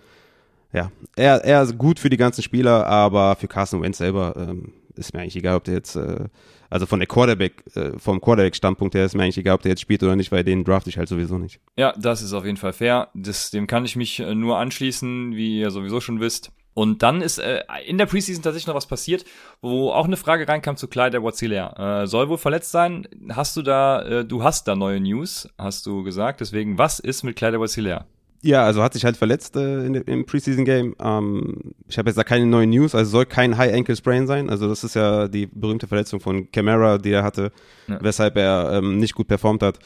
Ja, 0.72 0.90
eher, 1.16 1.44
eher 1.44 1.66
gut 1.66 1.98
für 1.98 2.08
die 2.08 2.16
ganzen 2.16 2.42
Spieler, 2.42 2.86
aber 2.86 3.36
für 3.36 3.48
Carson 3.48 3.82
Wentz 3.82 3.98
selber 3.98 4.34
ähm, 4.36 4.72
ist 4.96 5.14
mir 5.14 5.20
eigentlich 5.20 5.36
egal, 5.36 5.56
ob 5.56 5.64
der 5.64 5.74
jetzt, 5.74 5.96
äh, 5.96 6.28
also 6.70 6.86
von 6.86 7.00
der 7.00 7.06
Quarterback, 7.06 7.64
äh, 7.74 7.98
vom 7.98 8.20
Quarterback-Standpunkt 8.20 8.94
her 8.94 9.04
ist 9.04 9.14
mir 9.14 9.22
eigentlich 9.22 9.38
egal, 9.38 9.54
ob 9.54 9.62
der 9.62 9.70
jetzt 9.70 9.82
spielt 9.82 10.02
oder 10.02 10.16
nicht, 10.16 10.32
weil 10.32 10.44
den 10.44 10.64
draft 10.64 10.86
ich 10.86 10.98
halt 10.98 11.08
sowieso 11.08 11.38
nicht. 11.38 11.60
Ja, 11.76 11.92
das 11.98 12.22
ist 12.22 12.32
auf 12.32 12.44
jeden 12.44 12.56
Fall 12.56 12.72
fair. 12.72 13.08
Das, 13.14 13.50
dem 13.50 13.66
kann 13.66 13.84
ich 13.84 13.96
mich 13.96 14.20
äh, 14.20 14.34
nur 14.34 14.58
anschließen, 14.58 15.34
wie 15.34 15.60
ihr 15.60 15.70
sowieso 15.70 16.00
schon 16.00 16.20
wisst. 16.20 16.52
Und 16.74 17.02
dann 17.02 17.20
ist 17.20 17.38
äh, 17.38 17.62
in 17.86 17.98
der 17.98 18.06
Preseason 18.06 18.42
tatsächlich 18.42 18.66
noch 18.66 18.74
was 18.74 18.86
passiert, 18.86 19.24
wo 19.60 19.90
auch 19.90 20.06
eine 20.06 20.16
Frage 20.16 20.48
reinkam 20.48 20.76
zu 20.76 20.88
Clyde 20.88 21.22
Watzilea. 21.22 22.02
Äh, 22.02 22.06
soll 22.06 22.28
wohl 22.28 22.38
verletzt 22.38 22.72
sein. 22.72 23.06
Hast 23.30 23.56
du 23.56 23.62
da, 23.62 24.02
äh, 24.02 24.24
du 24.24 24.42
hast 24.42 24.68
da 24.68 24.74
neue 24.74 25.00
News, 25.00 25.48
hast 25.58 25.84
du 25.86 26.02
gesagt. 26.02 26.40
Deswegen, 26.40 26.78
was 26.78 26.98
ist 26.98 27.24
mit 27.24 27.36
Clyde 27.36 27.60
Watzilea? 27.60 28.06
Ja, 28.44 28.64
also 28.64 28.82
hat 28.82 28.92
sich 28.92 29.04
halt 29.04 29.16
verletzt 29.16 29.56
äh, 29.56 29.86
in, 29.86 29.94
im 29.94 30.26
Preseason 30.26 30.64
Game. 30.64 30.96
Ähm, 31.00 31.74
ich 31.88 31.96
habe 31.96 32.10
jetzt 32.10 32.16
da 32.16 32.24
keine 32.24 32.44
neuen 32.46 32.70
News, 32.70 32.94
also 32.94 33.10
soll 33.10 33.26
kein 33.26 33.56
High 33.56 33.72
Ankle 33.72 33.94
Sprain 33.94 34.26
sein. 34.26 34.50
Also 34.50 34.68
das 34.68 34.82
ist 34.82 34.94
ja 34.94 35.28
die 35.28 35.46
berühmte 35.46 35.86
Verletzung 35.86 36.20
von 36.20 36.50
Camara, 36.50 36.98
die 36.98 37.12
er 37.12 37.22
hatte, 37.22 37.52
ja. 37.86 37.98
weshalb 38.02 38.36
er 38.36 38.72
ähm, 38.74 38.98
nicht 38.98 39.14
gut 39.14 39.28
performt 39.28 39.62
hat 39.62 39.78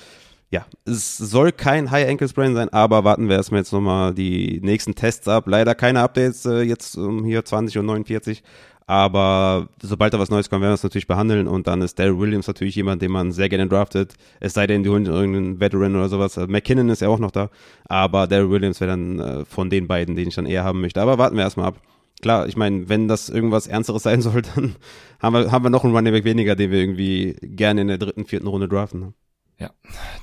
ja, 0.51 0.65
es 0.85 1.17
soll 1.17 1.51
kein 1.53 1.91
High 1.91 2.09
Ankle 2.09 2.29
Sprain 2.29 2.55
sein, 2.55 2.69
aber 2.69 3.05
warten 3.05 3.29
wir 3.29 3.37
erstmal 3.37 3.61
jetzt 3.61 3.73
nochmal 3.73 4.15
die 4.15 4.61
nächsten 4.63 4.95
Tests 4.95 5.27
ab. 5.27 5.45
Leider 5.49 5.75
keine 5.75 6.01
Updates 6.01 6.47
äh, 6.47 6.63
jetzt 6.63 6.97
um 6.97 7.25
hier 7.25 7.45
20 7.45 7.79
und 7.79 7.87
49. 7.87 8.43
Aber 8.89 9.69
sobald 9.83 10.15
da 10.15 10.21
was 10.21 10.31
Neues 10.31 10.49
kommt, 10.49 10.63
werden 10.63 10.71
wir 10.71 10.77
es 10.77 10.85
natürlich 10.85 11.09
behandeln. 11.09 11.49
Und 11.49 11.67
dann 11.67 11.83
ist 11.83 11.99
Daryl 11.99 12.19
Williams 12.19 12.47
natürlich 12.47 12.77
jemand, 12.77 13.03
den 13.03 13.11
man 13.11 13.33
sehr 13.33 13.49
gerne 13.49 13.67
draftet. 13.67 14.15
Es 14.39 14.55
sei 14.55 14.69
denn, 14.69 14.85
die 14.85 14.91
holen 14.91 15.07
irgendeinen 15.07 15.59
Veteran 15.59 15.97
oder 15.97 16.09
sowas. 16.09 16.39
Also 16.39 16.51
McKinnon 16.51 16.89
ist 16.89 17.03
ja 17.03 17.09
auch 17.09 17.19
noch 17.19 17.33
da. 17.33 17.51
Aber 17.89 18.29
Daryl 18.29 18.51
Williams 18.51 18.81
wäre 18.81 18.93
dann 18.93 19.19
äh, 19.19 19.45
von 19.45 19.71
den 19.71 19.89
beiden, 19.89 20.15
den 20.15 20.29
ich 20.29 20.37
dann 20.37 20.47
eher 20.47 20.63
haben 20.63 20.81
möchte. 20.81 21.03
Aber 21.03 21.19
warten 21.19 21.37
wir 21.37 21.43
erstmal 21.43 21.67
ab. 21.67 21.81
Klar, 22.23 22.47
ich 22.47 22.57
meine, 22.57 22.89
wenn 22.89 23.09
das 23.09 23.29
irgendwas 23.29 23.67
Ernsteres 23.67 24.05
sein 24.05 24.23
soll, 24.23 24.43
dann 24.55 24.77
haben 25.21 25.35
wir, 25.35 25.51
haben 25.51 25.65
wir 25.65 25.71
noch 25.71 25.85
einen 25.85 25.95
Running 25.95 26.13
Back 26.13 26.25
weniger, 26.25 26.55
den 26.55 26.71
wir 26.71 26.79
irgendwie 26.79 27.37
gerne 27.43 27.81
in 27.81 27.89
der 27.89 27.99
dritten, 27.99 28.25
vierten 28.25 28.47
Runde 28.47 28.69
draften. 28.69 29.01
Ne? 29.01 29.15
Ja, 29.59 29.71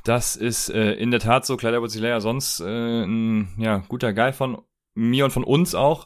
das 0.06 0.36
ist 0.38 0.70
äh, 0.70 0.94
in 0.94 1.12
der 1.12 1.20
Tat 1.20 1.46
so. 1.46 1.58
Kleider 1.58 1.82
Bozilea 1.82 2.22
sonst 2.22 2.62
äh, 2.62 3.04
ein 3.04 3.50
ja, 3.58 3.84
guter 3.90 4.14
Guy 4.14 4.32
von 4.32 4.60
mir 4.96 5.26
und 5.26 5.32
von 5.32 5.44
uns 5.44 5.76
auch. 5.76 6.06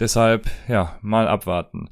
Deshalb, 0.00 0.50
ja, 0.66 0.98
mal 1.02 1.28
abwarten. 1.28 1.90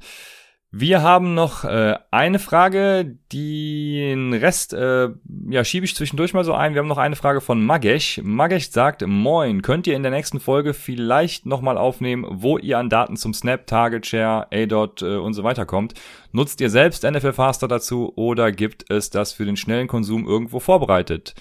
Wir 0.71 1.01
haben 1.01 1.33
noch 1.33 1.63
äh, 1.63 1.97
eine 2.11 2.37
Frage, 2.37 3.17
den 3.33 4.33
Rest 4.33 4.71
äh, 4.73 5.09
ja, 5.49 5.63
schiebe 5.63 5.85
ich 5.85 5.95
zwischendurch 5.95 6.35
mal 6.35 6.43
so 6.43 6.53
ein. 6.53 6.75
Wir 6.75 6.81
haben 6.81 6.87
noch 6.87 6.99
eine 6.99 7.15
Frage 7.15 7.41
von 7.41 7.65
Magesh. 7.65 8.21
Magesh 8.23 8.69
sagt, 8.69 9.03
moin, 9.05 9.63
könnt 9.63 9.87
ihr 9.87 9.95
in 9.95 10.03
der 10.03 10.11
nächsten 10.11 10.39
Folge 10.39 10.75
vielleicht 10.75 11.47
nochmal 11.47 11.75
aufnehmen, 11.75 12.23
wo 12.29 12.59
ihr 12.59 12.77
an 12.77 12.89
Daten 12.89 13.15
zum 13.15 13.33
Snap, 13.33 13.65
Target 13.65 14.05
Share, 14.05 14.47
A-Dot 14.51 15.01
äh, 15.01 15.15
und 15.15 15.33
so 15.33 15.43
weiter 15.43 15.65
kommt? 15.65 15.95
Nutzt 16.31 16.61
ihr 16.61 16.69
selbst 16.69 17.03
NFL 17.03 17.33
Faster 17.33 17.67
dazu 17.67 18.13
oder 18.15 18.51
gibt 18.51 18.91
es 18.91 19.09
das 19.09 19.33
für 19.33 19.45
den 19.45 19.57
schnellen 19.57 19.87
Konsum 19.87 20.27
irgendwo 20.27 20.59
vorbereitet? 20.59 21.33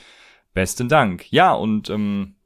Besten 0.54 0.88
Dank. 0.88 1.30
Ja, 1.30 1.52
und 1.52 1.90
ähm, 1.90 2.37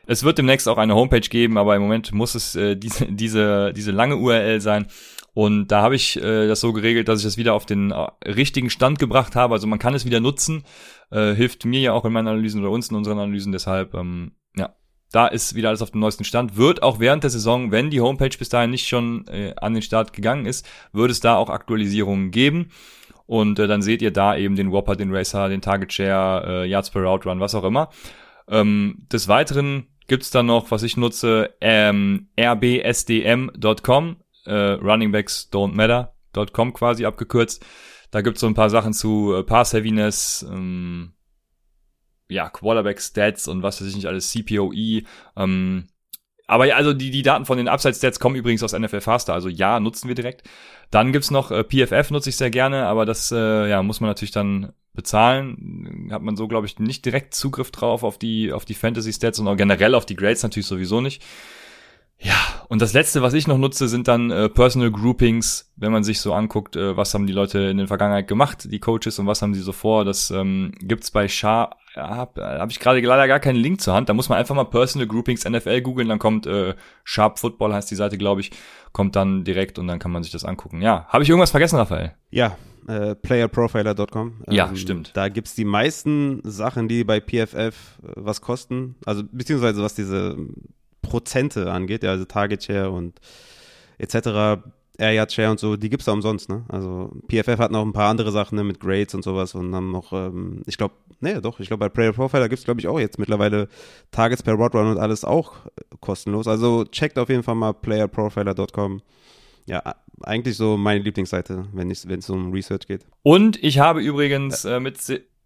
Es 0.06 0.24
wird 0.24 0.38
demnächst 0.38 0.66
auch 0.66 0.78
eine 0.78 0.94
Homepage 0.94 1.20
geben, 1.20 1.58
aber 1.58 1.76
im 1.76 1.82
Moment 1.82 2.12
muss 2.12 2.34
es 2.34 2.56
äh, 2.56 2.74
diese, 2.74 3.04
diese, 3.12 3.74
diese 3.74 3.90
lange 3.90 4.16
URL 4.16 4.62
sein. 4.62 4.86
Und 5.34 5.68
da 5.68 5.82
habe 5.82 5.94
ich 5.94 6.16
äh, 6.16 6.48
das 6.48 6.60
so 6.60 6.72
geregelt, 6.72 7.08
dass 7.08 7.18
ich 7.18 7.26
das 7.26 7.36
wieder 7.36 7.52
auf 7.52 7.66
den 7.66 7.90
äh, 7.90 8.06
richtigen 8.24 8.70
Stand 8.70 8.98
gebracht 8.98 9.36
habe. 9.36 9.52
Also 9.52 9.66
man 9.66 9.78
kann 9.78 9.92
es 9.92 10.06
wieder 10.06 10.20
nutzen. 10.20 10.64
Äh, 11.10 11.34
hilft 11.34 11.66
mir 11.66 11.80
ja 11.80 11.92
auch 11.92 12.06
in 12.06 12.14
meinen 12.14 12.28
Analysen 12.28 12.62
oder 12.62 12.70
uns 12.70 12.88
in 12.88 12.96
unseren 12.96 13.18
Analysen. 13.18 13.52
Deshalb, 13.52 13.92
ähm, 13.92 14.32
ja, 14.56 14.74
da 15.12 15.26
ist 15.26 15.54
wieder 15.54 15.68
alles 15.68 15.82
auf 15.82 15.90
dem 15.90 16.00
neuesten 16.00 16.24
Stand. 16.24 16.56
Wird 16.56 16.82
auch 16.82 16.98
während 16.98 17.22
der 17.22 17.30
Saison, 17.30 17.70
wenn 17.70 17.90
die 17.90 18.00
Homepage 18.00 18.36
bis 18.36 18.48
dahin 18.48 18.70
nicht 18.70 18.88
schon 18.88 19.26
äh, 19.28 19.54
an 19.56 19.74
den 19.74 19.82
Start 19.82 20.12
gegangen 20.12 20.46
ist, 20.46 20.66
wird 20.92 21.10
es 21.10 21.20
da 21.20 21.36
auch 21.36 21.48
Aktualisierungen 21.48 22.30
geben. 22.30 22.70
Und 23.26 23.58
äh, 23.58 23.66
dann 23.66 23.82
seht 23.82 24.02
ihr 24.02 24.12
da 24.12 24.36
eben 24.36 24.56
den 24.56 24.72
Whopper, 24.72 24.96
den 24.96 25.14
Racer, 25.14 25.48
den 25.48 25.60
Target 25.60 25.92
Share, 25.92 26.64
äh, 26.64 26.68
Yards 26.68 26.90
per 26.90 27.02
Route 27.02 27.28
Run, 27.28 27.40
was 27.40 27.54
auch 27.54 27.64
immer. 27.64 27.90
Ähm, 28.48 29.06
des 29.12 29.28
Weiteren 29.28 29.88
gibt's 30.06 30.30
dann 30.30 30.46
noch, 30.46 30.70
was 30.70 30.82
ich 30.82 30.96
nutze, 30.96 31.54
ähm, 31.60 32.28
rbsdm.com, 32.36 34.16
äh, 34.44 34.54
Runningbacks 34.54 35.50
quasi 36.74 37.04
abgekürzt. 37.04 37.64
Da 38.12 38.20
gibt's 38.20 38.40
so 38.40 38.46
ein 38.46 38.54
paar 38.54 38.70
Sachen 38.70 38.92
zu 38.92 39.34
äh, 39.34 39.42
Pass 39.42 39.72
Heaviness, 39.72 40.46
ähm, 40.48 41.12
ja, 42.28 42.48
Quarterback 42.48 43.00
Stats 43.00 43.48
und 43.48 43.62
was 43.62 43.80
weiß 43.80 43.88
ich 43.88 43.96
nicht 43.96 44.06
alles, 44.06 44.30
CPOE, 44.30 45.02
ähm, 45.36 45.86
aber 46.46 46.66
ja, 46.66 46.76
also 46.76 46.92
die, 46.92 47.10
die 47.10 47.22
Daten 47.22 47.44
von 47.44 47.58
den 47.58 47.68
Upside-Stats 47.68 48.20
kommen 48.20 48.36
übrigens 48.36 48.62
aus 48.62 48.72
NFL 48.72 49.00
Faster, 49.00 49.34
also 49.34 49.48
ja, 49.48 49.80
nutzen 49.80 50.08
wir 50.08 50.14
direkt. 50.14 50.48
Dann 50.90 51.12
gibt's 51.12 51.30
noch 51.30 51.50
äh, 51.50 51.64
PFF, 51.64 52.10
nutze 52.10 52.30
ich 52.30 52.36
sehr 52.36 52.50
gerne, 52.50 52.86
aber 52.86 53.04
das 53.04 53.32
äh, 53.32 53.68
ja, 53.68 53.82
muss 53.82 54.00
man 54.00 54.08
natürlich 54.08 54.30
dann 54.30 54.72
bezahlen. 54.94 56.08
Hat 56.12 56.22
man 56.22 56.36
so, 56.36 56.46
glaube 56.46 56.66
ich, 56.66 56.78
nicht 56.78 57.04
direkt 57.04 57.34
Zugriff 57.34 57.72
drauf 57.72 58.04
auf 58.04 58.16
die, 58.18 58.52
auf 58.52 58.64
die 58.64 58.74
Fantasy-Stats 58.74 59.40
und 59.40 59.48
auch 59.48 59.56
generell 59.56 59.94
auf 59.94 60.06
die 60.06 60.16
Grades 60.16 60.42
natürlich 60.44 60.66
sowieso 60.66 61.00
nicht. 61.00 61.24
Ja, 62.18 62.34
und 62.68 62.82
das 62.82 62.94
letzte, 62.94 63.22
was 63.22 63.34
ich 63.34 63.46
noch 63.46 63.58
nutze, 63.58 63.88
sind 63.88 64.08
dann 64.08 64.30
äh, 64.30 64.48
Personal 64.48 64.90
Groupings, 64.90 65.72
wenn 65.76 65.92
man 65.92 66.02
sich 66.02 66.20
so 66.20 66.32
anguckt, 66.32 66.74
äh, 66.74 66.96
was 66.96 67.12
haben 67.12 67.26
die 67.26 67.32
Leute 67.32 67.58
in 67.60 67.76
der 67.76 67.88
Vergangenheit 67.88 68.26
gemacht, 68.26 68.68
die 68.70 68.80
Coaches, 68.80 69.18
und 69.18 69.26
was 69.26 69.42
haben 69.42 69.54
sie 69.54 69.60
so 69.60 69.72
vor. 69.72 70.04
Das 70.04 70.30
ähm, 70.30 70.72
gibt's 70.80 71.10
bei 71.10 71.28
Sharp, 71.28 71.74
habe 71.94 72.42
hab 72.42 72.70
ich 72.70 72.80
gerade 72.80 73.00
leider 73.00 73.28
gar 73.28 73.40
keinen 73.40 73.56
Link 73.56 73.80
zur 73.80 73.94
Hand. 73.94 74.08
Da 74.08 74.14
muss 74.14 74.28
man 74.28 74.38
einfach 74.38 74.54
mal 74.54 74.64
Personal 74.64 75.06
Groupings 75.06 75.44
NFL 75.48 75.82
googeln, 75.82 76.08
dann 76.08 76.18
kommt 76.18 76.46
äh, 76.46 76.74
Sharp 77.04 77.38
Football 77.38 77.74
heißt 77.74 77.90
die 77.90 77.96
Seite, 77.96 78.16
glaube 78.18 78.40
ich, 78.40 78.50
kommt 78.92 79.14
dann 79.14 79.44
direkt 79.44 79.78
und 79.78 79.86
dann 79.86 79.98
kann 79.98 80.10
man 80.10 80.22
sich 80.22 80.32
das 80.32 80.44
angucken. 80.44 80.80
Ja, 80.80 81.06
habe 81.08 81.22
ich 81.22 81.28
irgendwas 81.28 81.50
vergessen, 81.50 81.76
Raphael? 81.76 82.14
Ja, 82.30 82.56
äh, 82.88 83.14
playerprofiler.com. 83.14 84.44
Ja, 84.48 84.68
ähm, 84.68 84.76
stimmt. 84.76 85.10
Da 85.14 85.28
gibt's 85.28 85.54
die 85.54 85.64
meisten 85.64 86.40
Sachen, 86.44 86.88
die 86.88 87.04
bei 87.04 87.20
PFF 87.20 87.54
äh, 87.54 87.72
was 88.16 88.40
kosten, 88.40 88.96
also 89.04 89.22
beziehungsweise 89.30 89.82
was 89.82 89.94
diese 89.94 90.36
Prozente 91.06 91.70
angeht, 91.70 92.02
ja, 92.02 92.10
also 92.10 92.24
Target 92.24 92.64
Share 92.64 92.90
und 92.90 93.20
etc., 93.98 94.62
Air 94.98 95.12
Yard 95.12 95.32
Share 95.32 95.50
und 95.50 95.60
so, 95.60 95.76
die 95.76 95.90
gibt's 95.90 96.06
da 96.06 96.12
umsonst, 96.12 96.48
ne? 96.48 96.64
Also 96.68 97.12
PFF 97.28 97.58
hat 97.58 97.70
noch 97.70 97.84
ein 97.84 97.92
paar 97.92 98.08
andere 98.08 98.32
Sachen 98.32 98.56
ne, 98.56 98.64
mit 98.64 98.80
Grades 98.80 99.14
und 99.14 99.22
sowas 99.22 99.54
und 99.54 99.70
dann 99.70 99.90
noch, 99.90 100.12
ähm, 100.12 100.62
ich 100.66 100.78
glaube, 100.78 100.94
nee, 101.20 101.38
doch, 101.40 101.60
ich 101.60 101.68
glaube 101.68 101.80
bei 101.80 101.88
Player 101.90 102.12
Profiler 102.12 102.48
gibt's 102.48 102.64
glaube 102.64 102.80
ich 102.80 102.88
auch 102.88 102.98
jetzt 102.98 103.18
mittlerweile 103.18 103.68
Targets 104.10 104.42
per 104.42 104.54
Rod 104.54 104.74
Run 104.74 104.86
und 104.86 104.98
alles 104.98 105.24
auch 105.24 105.56
kostenlos. 106.00 106.46
Also 106.48 106.84
checkt 106.84 107.18
auf 107.18 107.28
jeden 107.28 107.42
Fall 107.42 107.56
mal 107.56 107.74
playerprofiler.com. 107.74 109.02
Ja, 109.66 109.82
eigentlich 110.22 110.56
so 110.56 110.78
meine 110.78 111.00
Lieblingsseite, 111.00 111.66
wenn 111.72 111.90
es 111.90 112.08
wenn 112.08 112.20
es 112.20 112.30
um 112.30 112.52
Research 112.52 112.86
geht. 112.86 113.04
Und 113.22 113.62
ich 113.62 113.78
habe 113.78 114.00
übrigens 114.00 114.64
äh, 114.64 114.80
mit 114.80 114.98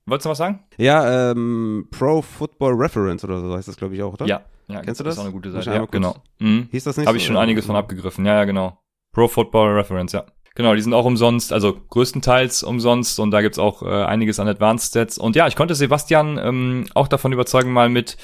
Wolltest 0.07 0.27
du 0.27 0.31
was 0.31 0.39
sagen? 0.39 0.61
Ja, 0.77 1.31
ähm, 1.31 1.87
Pro 1.91 2.21
Football 2.21 2.75
Reference 2.75 3.23
oder 3.23 3.41
so 3.41 3.55
heißt 3.55 3.69
das, 3.69 3.77
glaube 3.77 3.95
ich, 3.95 4.03
auch, 4.03 4.15
oder? 4.15 4.27
Ja, 4.27 4.43
ja. 4.73 4.83
Kennst 4.83 5.01
du 5.01 5.05
das? 5.05 5.15
Ist 5.15 5.21
auch 5.21 5.25
eine 5.25 5.33
gute 5.33 5.51
Seite. 5.51 5.71
Ja, 5.71 5.85
genau. 5.85 6.17
Mhm. 6.39 6.69
Hieß 6.71 6.85
das 6.85 6.97
nicht 6.97 7.07
Habe 7.07 7.19
ich 7.19 7.25
schon 7.25 7.37
einiges 7.37 7.67
von 7.67 7.77
abgegriffen. 7.77 8.25
Ja, 8.27 8.35
ja, 8.35 8.45
genau. 8.45 8.79
Pro 9.13 9.29
Football 9.29 9.75
Reference, 9.75 10.13
ja. 10.13 10.25
Genau, 10.55 10.75
die 10.75 10.83
sind 10.83 10.95
auch 10.95 11.05
umsonst, 11.05 11.53
also 11.53 11.75
größtenteils 11.75 12.65
umsonst 12.65 13.21
und 13.21 13.31
da 13.31 13.41
gibt's 13.41 13.59
auch 13.59 13.83
äh, 13.83 14.05
einiges 14.05 14.41
an 14.41 14.49
Advanced 14.49 14.89
Stats. 14.89 15.17
Und 15.17 15.37
ja, 15.37 15.47
ich 15.47 15.55
konnte 15.55 15.75
Sebastian 15.75 16.39
ähm, 16.39 16.87
auch 16.95 17.09
davon 17.09 17.33
überzeugen, 17.33 17.73
mal 17.73 17.89
mit 17.89 18.17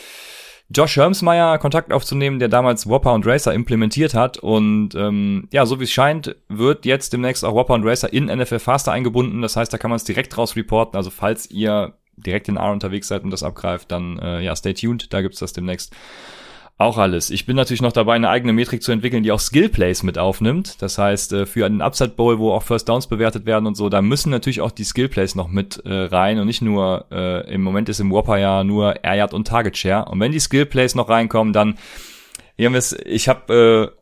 Josh 0.69 0.97
Hermsmeyer 0.97 1.59
Kontakt 1.59 1.93
aufzunehmen, 1.93 2.41
der 2.41 2.49
damals 2.49 2.89
Whopper 2.89 3.15
und 3.15 3.25
Racer 3.27 3.55
implementiert 3.55 4.15
hat. 4.15 4.39
Und 4.39 4.95
ähm, 4.97 5.49
ja, 5.53 5.65
so 5.65 5.79
wie 5.79 5.85
es 5.85 5.93
scheint, 5.93 6.37
wird 6.49 6.85
jetzt 6.85 7.13
demnächst 7.13 7.45
auch 7.45 7.55
Whopper 7.55 7.75
und 7.75 7.87
Racer 7.87 8.13
in 8.13 8.27
NFL 8.27 8.59
Faster 8.59 8.91
eingebunden. 8.91 9.43
Das 9.43 9.55
heißt, 9.57 9.73
da 9.73 9.79
kann 9.79 9.91
man 9.91 9.97
es 9.97 10.05
direkt 10.05 10.37
raus 10.37 10.57
reporten. 10.57 10.97
Also 10.97 11.11
falls 11.11 11.49
ihr 11.51 11.95
direkt 12.17 12.49
in 12.49 12.57
R 12.57 12.73
unterwegs 12.73 13.09
seid 13.09 13.23
und 13.23 13.31
das 13.31 13.45
abgreift, 13.45 13.93
dann 13.93 14.19
äh, 14.19 14.41
ja, 14.41 14.57
stay 14.57 14.75
tuned, 14.75 15.13
da 15.13 15.21
gibt's 15.21 15.39
das 15.39 15.53
demnächst 15.53 15.95
auch 16.79 16.99
alles. 16.99 17.31
Ich 17.31 17.47
bin 17.47 17.57
natürlich 17.57 17.81
noch 17.81 17.93
dabei, 17.93 18.15
eine 18.15 18.29
eigene 18.29 18.53
Metrik 18.53 18.83
zu 18.83 18.93
entwickeln, 18.93 19.23
die 19.23 19.33
auch 19.33 19.41
Skill 19.41 19.71
Plays 19.71 20.03
mit 20.03 20.19
aufnimmt. 20.19 20.83
Das 20.83 20.99
heißt, 20.99 21.33
äh, 21.33 21.47
für 21.47 21.65
einen 21.65 21.81
Upside 21.81 22.11
Bowl, 22.11 22.39
wo 22.39 22.53
auch 22.53 22.63
First 22.63 22.89
Downs 22.89 23.07
bewertet 23.07 23.47
werden 23.47 23.67
und 23.67 23.77
so, 23.77 23.89
da 23.89 24.03
müssen 24.03 24.31
natürlich 24.31 24.61
auch 24.61 24.71
die 24.71 24.85
Skill 24.85 25.09
Plays 25.09 25.35
noch 25.35 25.49
mit 25.49 25.83
äh, 25.87 25.93
rein 25.93 26.39
und 26.39 26.47
nicht 26.47 26.61
nur, 26.61 27.07
äh, 27.11 27.51
im 27.53 27.63
Moment 27.63 27.89
ist 27.89 28.01
im 28.01 28.11
Whopper 28.11 28.37
ja 28.37 28.63
nur 28.63 29.03
Air 29.05 29.15
Yard 29.15 29.33
und 29.33 29.47
Target 29.47 29.77
Share. 29.79 30.11
Und 30.11 30.21
wenn 30.21 30.33
die 30.33 30.41
Skill 30.41 30.67
Plays 30.67 30.95
noch 30.95 31.09
reinkommen, 31.09 31.55
dann, 31.55 31.79
hier 32.57 32.67
haben 32.67 32.75
wir 32.75 32.79
es, 32.79 32.93
ich 33.07 33.29
habe 33.29 33.95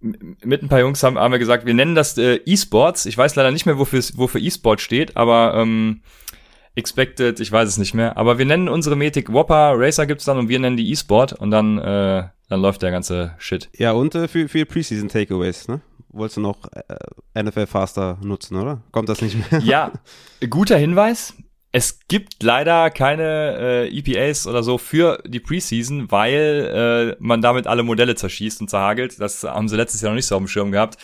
äh, 0.00 0.08
mit 0.42 0.62
ein 0.62 0.68
paar 0.68 0.80
Jungs 0.80 1.02
haben, 1.02 1.18
haben 1.18 1.32
wir 1.32 1.38
gesagt, 1.38 1.66
wir 1.66 1.74
nennen 1.74 1.94
das 1.94 2.16
äh, 2.16 2.40
E-Sports. 2.46 3.04
Ich 3.04 3.18
weiß 3.18 3.36
leider 3.36 3.50
nicht 3.50 3.66
mehr, 3.66 3.78
wofür 3.78 4.02
wofür 4.14 4.40
E-Sport 4.40 4.80
steht, 4.80 5.16
aber 5.16 5.54
ähm, 5.56 6.00
Expected, 6.74 7.38
ich 7.40 7.52
weiß 7.52 7.68
es 7.68 7.78
nicht 7.78 7.94
mehr. 7.94 8.16
Aber 8.16 8.38
wir 8.38 8.46
nennen 8.46 8.68
unsere 8.68 8.96
Metik 8.96 9.32
Whopper, 9.32 9.74
Racer 9.76 10.06
gibt's 10.06 10.24
dann 10.24 10.38
und 10.38 10.48
wir 10.48 10.58
nennen 10.58 10.76
die 10.76 10.90
E-Sport 10.90 11.34
und 11.34 11.50
dann, 11.50 11.78
äh, 11.78 12.24
dann 12.48 12.60
läuft 12.60 12.82
der 12.82 12.90
ganze 12.90 13.34
Shit. 13.38 13.68
Ja, 13.76 13.92
und 13.92 14.14
äh, 14.14 14.28
für, 14.28 14.48
für 14.48 14.64
Preseason 14.64 15.08
Takeaways, 15.08 15.68
ne? 15.68 15.80
Wolltest 16.08 16.36
du 16.36 16.40
noch 16.42 16.58
äh, 16.72 17.42
NFL 17.42 17.66
Faster 17.66 18.18
nutzen, 18.22 18.56
oder? 18.56 18.82
Kommt 18.90 19.08
das 19.08 19.22
nicht 19.22 19.36
mehr? 19.50 19.60
Ja, 19.60 19.92
guter 20.50 20.76
Hinweis. 20.76 21.34
Es 21.74 22.00
gibt 22.06 22.42
leider 22.42 22.90
keine 22.90 23.88
äh, 23.88 23.98
EPAs 23.98 24.46
oder 24.46 24.62
so 24.62 24.76
für 24.76 25.22
die 25.26 25.40
Preseason, 25.40 26.10
weil 26.10 27.16
äh, 27.16 27.16
man 27.18 27.40
damit 27.40 27.66
alle 27.66 27.82
Modelle 27.82 28.14
zerschießt 28.14 28.60
und 28.60 28.68
zerhagelt. 28.68 29.18
Das 29.18 29.42
haben 29.42 29.68
sie 29.68 29.76
letztes 29.76 30.02
Jahr 30.02 30.10
noch 30.10 30.16
nicht 30.16 30.26
so 30.26 30.36
auf 30.36 30.42
dem 30.42 30.48
Schirm 30.48 30.70
gehabt. 30.70 30.98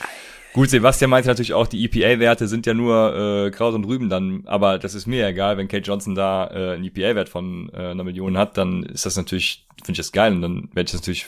Gut, 0.58 0.70
Sebastian 0.70 1.08
meinte 1.08 1.28
natürlich 1.28 1.54
auch, 1.54 1.68
die 1.68 1.84
EPA-Werte 1.84 2.48
sind 2.48 2.66
ja 2.66 2.74
nur 2.74 3.46
äh, 3.46 3.50
Kraut 3.52 3.74
und 3.74 3.84
Rüben 3.84 4.08
dann, 4.08 4.42
aber 4.46 4.80
das 4.80 4.96
ist 4.96 5.06
mir 5.06 5.24
egal, 5.24 5.56
wenn 5.56 5.68
Kate 5.68 5.84
Johnson 5.84 6.16
da 6.16 6.48
äh, 6.48 6.74
einen 6.74 6.82
EPA-Wert 6.82 7.28
von 7.28 7.70
äh, 7.72 7.92
einer 7.92 8.02
Million 8.02 8.36
hat, 8.36 8.58
dann 8.58 8.82
ist 8.82 9.06
das 9.06 9.16
natürlich, 9.16 9.68
finde 9.84 9.92
ich 9.92 9.98
das 9.98 10.10
geil 10.10 10.32
und 10.32 10.42
dann 10.42 10.68
werde 10.74 10.86
ich 10.86 10.90
das 10.90 11.02
natürlich 11.02 11.26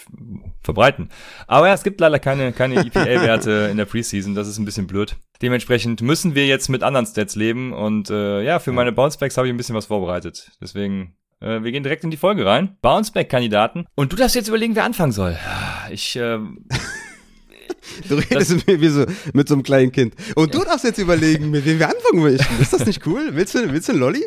verbreiten. 0.65 1.11
Aber 1.47 1.69
ja, 1.69 1.75
es 1.75 1.85
gibt 1.85 2.01
leider 2.01 2.19
keine, 2.19 2.53
keine 2.53 2.75
EPA-Werte 2.87 3.69
in 3.71 3.77
der 3.77 3.85
Preseason, 3.85 4.35
das 4.35 4.49
ist 4.49 4.59
ein 4.59 4.65
bisschen 4.65 4.89
blöd. 4.89 5.15
Dementsprechend 5.41 6.03
müssen 6.03 6.35
wir 6.35 6.49
jetzt 6.49 6.69
mit 6.69 6.83
anderen 6.83 7.07
Stats 7.07 7.37
leben 7.37 7.73
und 7.73 8.11
äh, 8.11 8.43
ja, 8.43 8.59
für 8.59 8.73
meine 8.73 8.91
Bouncebacks 8.91 9.37
habe 9.37 9.47
ich 9.47 9.55
ein 9.55 9.59
bisschen 9.59 9.77
was 9.77 9.87
vorbereitet. 9.87 10.51
Deswegen 10.61 11.15
äh, 11.41 11.63
wir 11.63 11.71
gehen 11.71 11.85
direkt 11.85 12.03
in 12.03 12.11
die 12.11 12.17
Folge 12.17 12.45
rein. 12.47 12.77
Bounceback-Kandidaten. 12.83 13.87
Und 13.95 14.13
du 14.13 14.17
darfst 14.17 14.35
jetzt 14.35 14.49
überlegen, 14.49 14.75
wer 14.75 14.83
anfangen 14.83 15.13
soll. 15.13 15.39
Ich 15.89 16.17
äh, 16.17 16.39
Du 18.09 18.15
redest 18.17 18.53
das, 18.53 18.67
wie 18.67 18.89
so, 18.89 19.05
mit 19.33 19.49
so 19.49 19.55
einem 19.55 19.62
kleinen 19.62 19.93
Kind. 19.93 20.15
Und 20.35 20.55
du 20.55 20.65
darfst 20.65 20.85
jetzt 20.85 20.99
überlegen, 20.99 21.50
mit 21.50 21.65
wem 21.65 21.79
wir 21.79 21.89
anfangen 21.89 22.23
möchten. 22.23 22.61
Ist 22.61 22.73
das 22.73 22.87
nicht 22.87 23.07
cool? 23.07 23.31
Willst 23.33 23.55
du, 23.55 23.73
willst 23.73 23.89
du 23.89 23.93
einen 23.93 24.00
Lolli? 24.00 24.25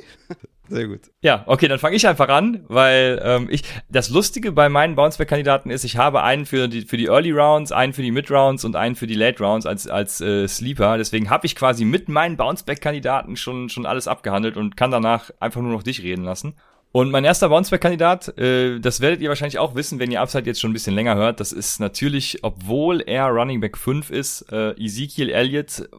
Sehr 0.70 0.88
gut. 0.88 1.02
Ja, 1.22 1.44
okay, 1.46 1.68
dann 1.68 1.78
fange 1.78 1.96
ich 1.98 2.08
einfach 2.08 2.30
an, 2.30 2.64
weil 2.68 3.22
ähm, 3.24 3.48
ich 3.52 3.64
das 3.90 4.10
Lustige 4.10 4.54
bei 4.54 4.70
meinen 4.70 4.96
Bounceback-Kandidaten 4.96 5.70
ist, 5.70 5.84
ich 5.84 5.98
habe 5.98 6.24
einen 6.24 6.46
für 6.46 6.70
die 6.70 6.84
für 6.84 6.96
die 6.96 7.08
Early 7.08 7.32
Rounds, 7.32 7.74
einen 7.74 7.92
für 7.92 8.02
die 8.02 8.12
Mid 8.12 8.32
Rounds 8.32 8.64
und 8.64 8.76
einen 8.78 8.96
für 8.96 9.06
die 9.06 9.14
Late 9.14 9.44
Rounds 9.44 9.66
als 9.66 9.88
als 9.88 10.22
äh, 10.22 10.48
Sleeper. 10.48 10.98
Deswegen 10.98 11.30
habe 11.30 11.46
ich 11.46 11.56
quasi 11.56 11.84
mit 11.84 12.08
meinen 12.08 12.38
Bounceback-Kandidaten 12.38 13.36
schon 13.36 13.68
schon 13.68 13.86
alles 13.86 14.08
abgehandelt 14.08 14.56
und 14.56 14.78
kann 14.78 14.90
danach 14.90 15.32
einfach 15.40 15.62
nur 15.62 15.74
noch 15.74 15.84
dich 15.84 16.02
reden 16.02 16.24
lassen. 16.24 16.56
Und 16.94 17.10
mein 17.10 17.26
erster 17.26 17.50
Bounceback-Kandidat, 17.50 18.38
äh, 18.38 18.80
das 18.80 19.02
werdet 19.02 19.20
ihr 19.20 19.30
wahrscheinlich 19.30 19.58
auch 19.58 19.74
wissen, 19.74 19.98
wenn 19.98 20.12
ihr 20.12 20.22
Upside 20.22 20.46
jetzt 20.46 20.62
schon 20.62 20.70
ein 20.70 20.74
bisschen 20.74 20.94
länger 20.94 21.16
hört, 21.16 21.40
das 21.40 21.52
ist 21.52 21.80
natürlich, 21.80 22.44
obwohl 22.44 23.02
er 23.02 23.30
Running 23.30 23.62
Back 23.62 23.80
5 23.80 24.12
ist, 24.12 24.44
äh, 24.52 24.74
Ezekiel 24.74 25.32
Elliott, 25.32 25.90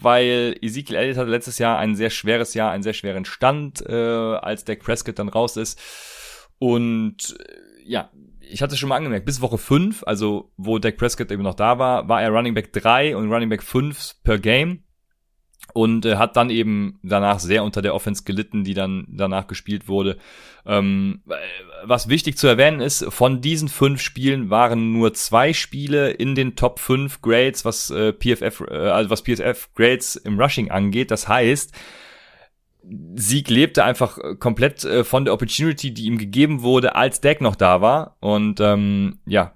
weil 0.00 0.56
Ezekiel 0.62 0.94
Elliott 0.94 1.16
hatte 1.16 1.30
letztes 1.30 1.58
Jahr 1.58 1.78
ein 1.78 1.96
sehr 1.96 2.10
schweres 2.10 2.54
Jahr, 2.54 2.70
einen 2.70 2.84
sehr 2.84 2.92
schweren 2.92 3.24
Stand, 3.24 3.84
äh, 3.84 3.92
als 3.92 4.64
Dak 4.64 4.78
Prescott 4.78 5.18
dann 5.18 5.28
raus 5.28 5.56
ist. 5.56 5.80
Und 6.60 7.36
äh, 7.40 7.90
ja, 7.90 8.08
ich 8.38 8.62
hatte 8.62 8.76
schon 8.76 8.88
mal 8.88 8.96
angemerkt, 8.96 9.26
bis 9.26 9.40
Woche 9.40 9.58
5, 9.58 10.04
also 10.06 10.52
wo 10.56 10.78
Dak 10.78 10.96
Prescott 10.96 11.32
eben 11.32 11.42
noch 11.42 11.54
da 11.54 11.80
war, 11.80 12.08
war 12.08 12.22
er 12.22 12.30
Running 12.30 12.54
Back 12.54 12.72
3 12.72 13.16
und 13.16 13.32
Running 13.32 13.48
Back 13.48 13.64
5 13.64 14.14
per 14.22 14.38
Game 14.38 14.84
und 15.72 16.04
äh, 16.04 16.16
hat 16.16 16.36
dann 16.36 16.50
eben 16.50 16.98
danach 17.02 17.40
sehr 17.40 17.64
unter 17.64 17.82
der 17.82 17.94
Offense 17.94 18.24
gelitten, 18.24 18.64
die 18.64 18.74
dann 18.74 19.06
danach 19.08 19.46
gespielt 19.46 19.88
wurde. 19.88 20.18
Ähm, 20.66 21.22
was 21.84 22.08
wichtig 22.08 22.36
zu 22.36 22.46
erwähnen 22.46 22.80
ist, 22.80 23.04
von 23.08 23.40
diesen 23.40 23.68
fünf 23.68 24.00
Spielen 24.00 24.50
waren 24.50 24.92
nur 24.92 25.14
zwei 25.14 25.52
Spiele 25.52 26.10
in 26.10 26.34
den 26.34 26.56
Top 26.56 26.78
5 26.78 27.22
Grades, 27.22 27.64
was 27.64 27.90
äh, 27.90 28.12
PFF, 28.12 28.62
äh, 28.68 28.74
also 28.74 29.10
was 29.10 29.22
PFF 29.22 29.70
Grades 29.74 30.16
im 30.16 30.38
Rushing 30.38 30.70
angeht. 30.70 31.10
Das 31.10 31.28
heißt, 31.28 31.72
Sieg 33.14 33.50
lebte 33.50 33.84
einfach 33.84 34.18
komplett 34.38 34.84
äh, 34.84 35.04
von 35.04 35.24
der 35.24 35.34
Opportunity, 35.34 35.92
die 35.92 36.04
ihm 36.04 36.18
gegeben 36.18 36.62
wurde, 36.62 36.94
als 36.94 37.20
Deck 37.20 37.40
noch 37.40 37.56
da 37.56 37.80
war. 37.80 38.16
Und 38.20 38.60
ähm, 38.60 39.18
ja, 39.26 39.54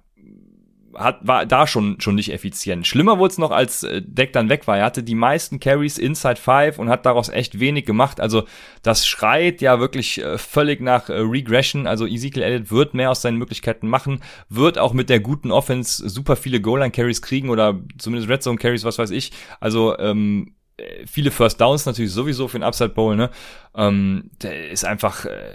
hat, 0.96 1.26
war 1.26 1.46
da 1.46 1.66
schon, 1.66 2.00
schon 2.00 2.14
nicht 2.14 2.32
effizient. 2.32 2.86
Schlimmer 2.86 3.18
wurde 3.18 3.32
es 3.32 3.38
noch, 3.38 3.50
als 3.50 3.82
äh, 3.82 4.02
Deck 4.02 4.32
dann 4.32 4.48
weg 4.48 4.66
war. 4.66 4.78
Er 4.78 4.84
hatte 4.84 5.02
die 5.02 5.14
meisten 5.14 5.60
Carries 5.60 5.98
inside 5.98 6.36
five 6.36 6.78
und 6.78 6.88
hat 6.88 7.06
daraus 7.06 7.28
echt 7.28 7.60
wenig 7.60 7.86
gemacht. 7.86 8.20
Also 8.20 8.44
das 8.82 9.06
schreit 9.06 9.60
ja 9.60 9.80
wirklich 9.80 10.22
äh, 10.22 10.38
völlig 10.38 10.80
nach 10.80 11.08
äh, 11.08 11.14
Regression. 11.14 11.86
Also 11.86 12.06
Ezekiel 12.06 12.42
Elliott 12.42 12.70
wird 12.70 12.94
mehr 12.94 13.10
aus 13.10 13.22
seinen 13.22 13.38
Möglichkeiten 13.38 13.88
machen, 13.88 14.20
wird 14.48 14.78
auch 14.78 14.92
mit 14.92 15.10
der 15.10 15.20
guten 15.20 15.50
Offense 15.50 16.08
super 16.08 16.36
viele 16.36 16.60
Goal-Line-Carries 16.60 17.22
kriegen 17.22 17.50
oder 17.50 17.80
zumindest 17.98 18.30
Red 18.30 18.42
Zone-Carries, 18.42 18.84
was 18.84 18.98
weiß 18.98 19.10
ich. 19.10 19.32
Also 19.60 19.98
ähm, 19.98 20.54
äh, 20.76 21.06
viele 21.06 21.30
First 21.30 21.60
Downs 21.60 21.86
natürlich 21.86 22.12
sowieso 22.12 22.48
für 22.48 22.58
den 22.58 22.64
Upside 22.64 22.90
Bowl, 22.90 23.16
ne? 23.16 23.30
Ähm, 23.76 24.30
der 24.42 24.70
ist 24.70 24.84
einfach 24.84 25.24
äh, 25.24 25.52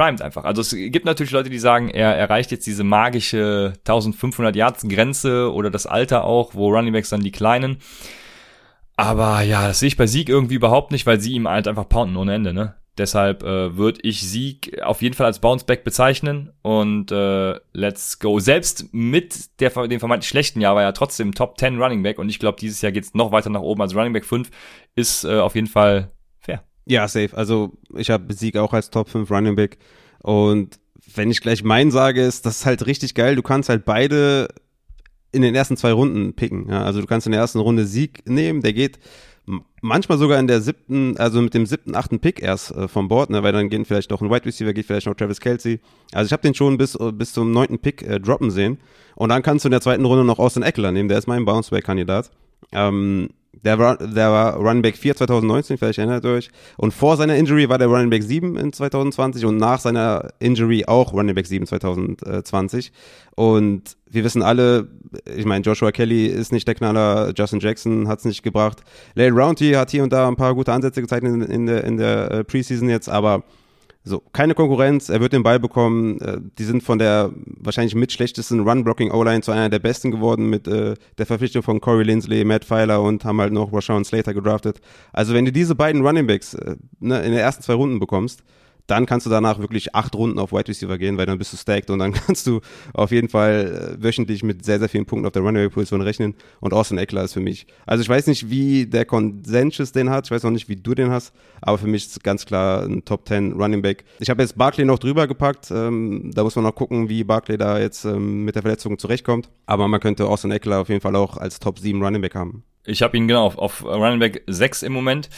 primed 0.00 0.22
einfach. 0.22 0.44
Also 0.44 0.62
es 0.62 0.70
gibt 0.70 1.04
natürlich 1.04 1.32
Leute, 1.32 1.50
die 1.50 1.58
sagen, 1.58 1.90
er 1.90 2.16
erreicht 2.16 2.50
jetzt 2.50 2.66
diese 2.66 2.84
magische 2.84 3.74
1500 3.80 4.56
Yards 4.56 4.88
Grenze 4.88 5.52
oder 5.52 5.70
das 5.70 5.86
Alter 5.86 6.24
auch, 6.24 6.54
wo 6.54 6.70
Running 6.70 6.94
Backs 6.94 7.10
dann 7.10 7.20
die 7.20 7.32
kleinen. 7.32 7.76
Aber 8.96 9.42
ja, 9.42 9.68
das 9.68 9.80
sehe 9.80 9.88
ich 9.88 9.98
bei 9.98 10.06
Sieg 10.06 10.30
irgendwie 10.30 10.54
überhaupt 10.54 10.90
nicht, 10.90 11.04
weil 11.04 11.20
sie 11.20 11.32
ihm 11.32 11.46
halt 11.46 11.68
einfach 11.68 11.86
pounden 11.86 12.16
ohne 12.16 12.34
Ende, 12.34 12.54
ne? 12.54 12.76
Deshalb 12.96 13.42
äh, 13.42 13.76
würde 13.76 14.00
ich 14.02 14.22
Sieg 14.22 14.80
auf 14.82 15.00
jeden 15.02 15.14
Fall 15.14 15.26
als 15.26 15.38
Bounceback 15.38 15.84
bezeichnen 15.84 16.50
und 16.62 17.12
äh, 17.12 17.58
let's 17.72 18.18
go. 18.18 18.40
Selbst 18.40 18.92
mit 18.92 19.60
der, 19.60 19.70
dem 19.86 20.00
vermeintlich 20.00 20.28
schlechten 20.28 20.60
Jahr 20.60 20.76
war 20.76 20.82
er 20.82 20.94
trotzdem 20.94 21.34
Top 21.34 21.58
10 21.58 21.80
Running 21.80 22.02
Back 22.02 22.18
und 22.18 22.28
ich 22.30 22.38
glaube, 22.38 22.58
dieses 22.58 22.80
Jahr 22.80 22.92
geht's 22.92 23.14
noch 23.14 23.32
weiter 23.32 23.50
nach 23.50 23.60
oben. 23.60 23.82
Also 23.82 23.98
Running 23.98 24.12
Back 24.14 24.24
5 24.24 24.50
ist 24.96 25.24
äh, 25.24 25.38
auf 25.38 25.54
jeden 25.54 25.66
Fall. 25.66 26.10
Ja, 26.90 27.06
safe. 27.06 27.36
Also 27.36 27.70
ich 27.94 28.10
habe 28.10 28.34
Sieg 28.34 28.56
auch 28.56 28.72
als 28.72 28.90
Top 28.90 29.08
5 29.08 29.30
Running 29.30 29.54
Back 29.54 29.78
und 30.18 30.80
wenn 31.14 31.30
ich 31.30 31.40
gleich 31.40 31.62
meinen 31.62 31.92
sage, 31.92 32.20
ist 32.20 32.46
das 32.46 32.66
halt 32.66 32.84
richtig 32.84 33.14
geil. 33.14 33.36
Du 33.36 33.42
kannst 33.42 33.68
halt 33.68 33.84
beide 33.84 34.48
in 35.30 35.42
den 35.42 35.54
ersten 35.54 35.76
zwei 35.76 35.92
Runden 35.92 36.34
picken. 36.34 36.68
Ja? 36.68 36.82
Also 36.82 37.00
du 37.00 37.06
kannst 37.06 37.28
in 37.28 37.30
der 37.30 37.40
ersten 37.40 37.60
Runde 37.60 37.86
Sieg 37.86 38.28
nehmen, 38.28 38.60
der 38.60 38.72
geht 38.72 38.98
manchmal 39.80 40.18
sogar 40.18 40.40
in 40.40 40.48
der 40.48 40.60
siebten, 40.60 41.16
also 41.16 41.40
mit 41.40 41.54
dem 41.54 41.64
siebten, 41.64 41.94
achten 41.94 42.18
Pick 42.18 42.42
erst 42.42 42.72
äh, 42.72 42.88
vom 42.88 43.06
Board, 43.06 43.30
ne, 43.30 43.44
weil 43.44 43.52
dann 43.52 43.68
gehen 43.68 43.84
vielleicht 43.84 44.12
auch 44.12 44.20
ein 44.20 44.28
Wide 44.28 44.44
Receiver, 44.44 44.72
geht 44.72 44.86
vielleicht 44.86 45.06
noch 45.06 45.14
Travis 45.14 45.38
Kelsey. 45.38 45.78
Also 46.10 46.26
ich 46.26 46.32
habe 46.32 46.42
den 46.42 46.54
schon 46.54 46.76
bis, 46.76 46.98
bis 47.12 47.32
zum 47.32 47.52
neunten 47.52 47.78
Pick 47.78 48.02
äh, 48.02 48.18
droppen 48.18 48.50
sehen. 48.50 48.78
Und 49.14 49.28
dann 49.28 49.42
kannst 49.42 49.64
du 49.64 49.68
in 49.68 49.72
der 49.72 49.80
zweiten 49.80 50.04
Runde 50.04 50.24
noch 50.24 50.40
Austin 50.40 50.64
Eckler 50.64 50.90
nehmen, 50.90 51.08
der 51.08 51.18
ist 51.18 51.28
mein 51.28 51.44
Bounceback-Kandidat. 51.44 52.32
Ähm, 52.72 53.28
der 53.52 53.78
war, 53.78 53.96
der 53.96 54.30
war 54.30 54.56
Running 54.56 54.82
Back 54.82 54.96
4 54.96 55.16
2019, 55.16 55.76
vielleicht 55.76 55.98
erinnert 55.98 56.24
ihr 56.24 56.30
euch. 56.30 56.50
Und 56.76 56.92
vor 56.92 57.16
seiner 57.16 57.36
Injury 57.36 57.68
war 57.68 57.78
der 57.78 57.88
Running 57.88 58.10
Back 58.10 58.22
7 58.22 58.56
in 58.56 58.72
2020 58.72 59.44
und 59.44 59.56
nach 59.56 59.80
seiner 59.80 60.30
Injury 60.38 60.84
auch 60.86 61.12
Running 61.12 61.34
Back 61.34 61.46
7 61.46 61.66
2020. 61.66 62.92
Und 63.34 63.96
wir 64.06 64.24
wissen 64.24 64.42
alle, 64.42 64.88
ich 65.36 65.44
meine, 65.44 65.64
Joshua 65.64 65.92
Kelly 65.92 66.26
ist 66.26 66.52
nicht 66.52 66.66
der 66.68 66.74
Knaller, 66.74 67.32
Justin 67.36 67.60
Jackson 67.60 68.08
hat 68.08 68.20
es 68.20 68.24
nicht 68.24 68.42
gebracht. 68.42 68.82
Larry 69.14 69.30
Rounty 69.30 69.72
hat 69.72 69.90
hier 69.90 70.02
und 70.02 70.12
da 70.12 70.28
ein 70.28 70.36
paar 70.36 70.54
gute 70.54 70.72
Ansätze 70.72 71.00
gezeigt 71.00 71.24
in, 71.24 71.42
in 71.42 71.66
der, 71.66 71.84
in 71.84 71.96
der 71.96 72.30
äh, 72.30 72.44
Preseason 72.44 72.88
jetzt, 72.88 73.08
aber 73.08 73.44
so, 74.02 74.20
keine 74.32 74.54
Konkurrenz, 74.54 75.10
er 75.10 75.20
wird 75.20 75.34
den 75.34 75.42
Ball 75.42 75.60
bekommen. 75.60 76.20
Äh, 76.20 76.38
die 76.58 76.64
sind 76.64 76.82
von 76.82 76.98
der 76.98 77.32
wahrscheinlich 77.44 77.94
mit 77.94 78.12
schlechtesten 78.12 78.60
Run-Blocking-O-Line 78.60 79.42
zu 79.42 79.52
einer 79.52 79.68
der 79.68 79.78
besten 79.78 80.10
geworden 80.10 80.48
mit 80.48 80.66
äh, 80.66 80.94
der 81.18 81.26
Verpflichtung 81.26 81.62
von 81.62 81.80
Corey 81.80 82.04
Lindsley, 82.04 82.44
Matt 82.44 82.64
Pfeiler 82.64 83.02
und 83.02 83.24
haben 83.24 83.40
halt 83.40 83.52
noch 83.52 83.72
Rashawn 83.72 84.04
Slater 84.04 84.32
gedraftet. 84.32 84.80
Also 85.12 85.34
wenn 85.34 85.44
du 85.44 85.52
diese 85.52 85.74
beiden 85.74 86.04
Running 86.04 86.26
Backs 86.26 86.54
äh, 86.54 86.76
ne, 86.98 87.18
in 87.18 87.32
den 87.32 87.40
ersten 87.40 87.62
zwei 87.62 87.74
Runden 87.74 88.00
bekommst, 88.00 88.42
dann 88.90 89.06
kannst 89.06 89.26
du 89.26 89.30
danach 89.30 89.58
wirklich 89.58 89.94
acht 89.94 90.14
Runden 90.14 90.38
auf 90.38 90.52
Wide 90.52 90.68
Receiver 90.68 90.98
gehen, 90.98 91.16
weil 91.16 91.26
dann 91.26 91.38
bist 91.38 91.52
du 91.52 91.56
stacked 91.56 91.90
und 91.90 92.00
dann 92.00 92.12
kannst 92.26 92.46
du 92.46 92.60
auf 92.92 93.10
jeden 93.12 93.28
Fall 93.28 93.96
äh, 93.98 94.02
wöchentlich 94.02 94.42
mit 94.42 94.64
sehr, 94.64 94.78
sehr 94.78 94.88
vielen 94.88 95.06
Punkten 95.06 95.26
auf 95.26 95.32
der 95.32 95.42
Runaway-Position 95.42 96.02
rechnen. 96.02 96.34
Und 96.60 96.74
Austin 96.74 96.98
Eckler 96.98 97.22
ist 97.22 97.34
für 97.34 97.40
mich. 97.40 97.66
Also 97.86 98.02
ich 98.02 98.08
weiß 98.08 98.26
nicht, 98.26 98.50
wie 98.50 98.86
der 98.86 99.04
Consensus 99.04 99.92
den 99.92 100.10
hat, 100.10 100.26
ich 100.26 100.30
weiß 100.30 100.44
auch 100.44 100.50
nicht, 100.50 100.68
wie 100.68 100.76
du 100.76 100.94
den 100.94 101.10
hast, 101.10 101.32
aber 101.60 101.78
für 101.78 101.86
mich 101.86 102.06
ist 102.06 102.24
ganz 102.24 102.46
klar 102.46 102.82
ein 102.84 103.04
Top 103.04 103.26
10 103.28 103.52
Running 103.52 103.82
Back. 103.82 104.04
Ich 104.18 104.30
habe 104.30 104.42
jetzt 104.42 104.58
Barkley 104.58 104.84
noch 104.84 104.98
drüber 104.98 105.26
gepackt, 105.26 105.70
ähm, 105.70 106.30
da 106.34 106.42
muss 106.42 106.56
man 106.56 106.64
noch 106.64 106.74
gucken, 106.74 107.08
wie 107.08 107.24
Barkley 107.24 107.58
da 107.58 107.78
jetzt 107.78 108.04
ähm, 108.04 108.44
mit 108.44 108.54
der 108.54 108.62
Verletzung 108.62 108.98
zurechtkommt. 108.98 109.50
Aber 109.66 109.88
man 109.88 110.00
könnte 110.00 110.26
Austin 110.26 110.50
Eckler 110.50 110.80
auf 110.80 110.88
jeden 110.88 111.00
Fall 111.00 111.16
auch 111.16 111.36
als 111.36 111.60
Top 111.60 111.78
7 111.78 112.02
Running 112.02 112.22
Back 112.22 112.34
haben. 112.34 112.64
Ich 112.84 113.02
habe 113.02 113.16
ihn 113.16 113.28
genau 113.28 113.44
auf, 113.44 113.58
auf 113.58 113.84
Running 113.84 114.18
Back 114.18 114.42
6 114.46 114.82
im 114.82 114.92
Moment. 114.92 115.28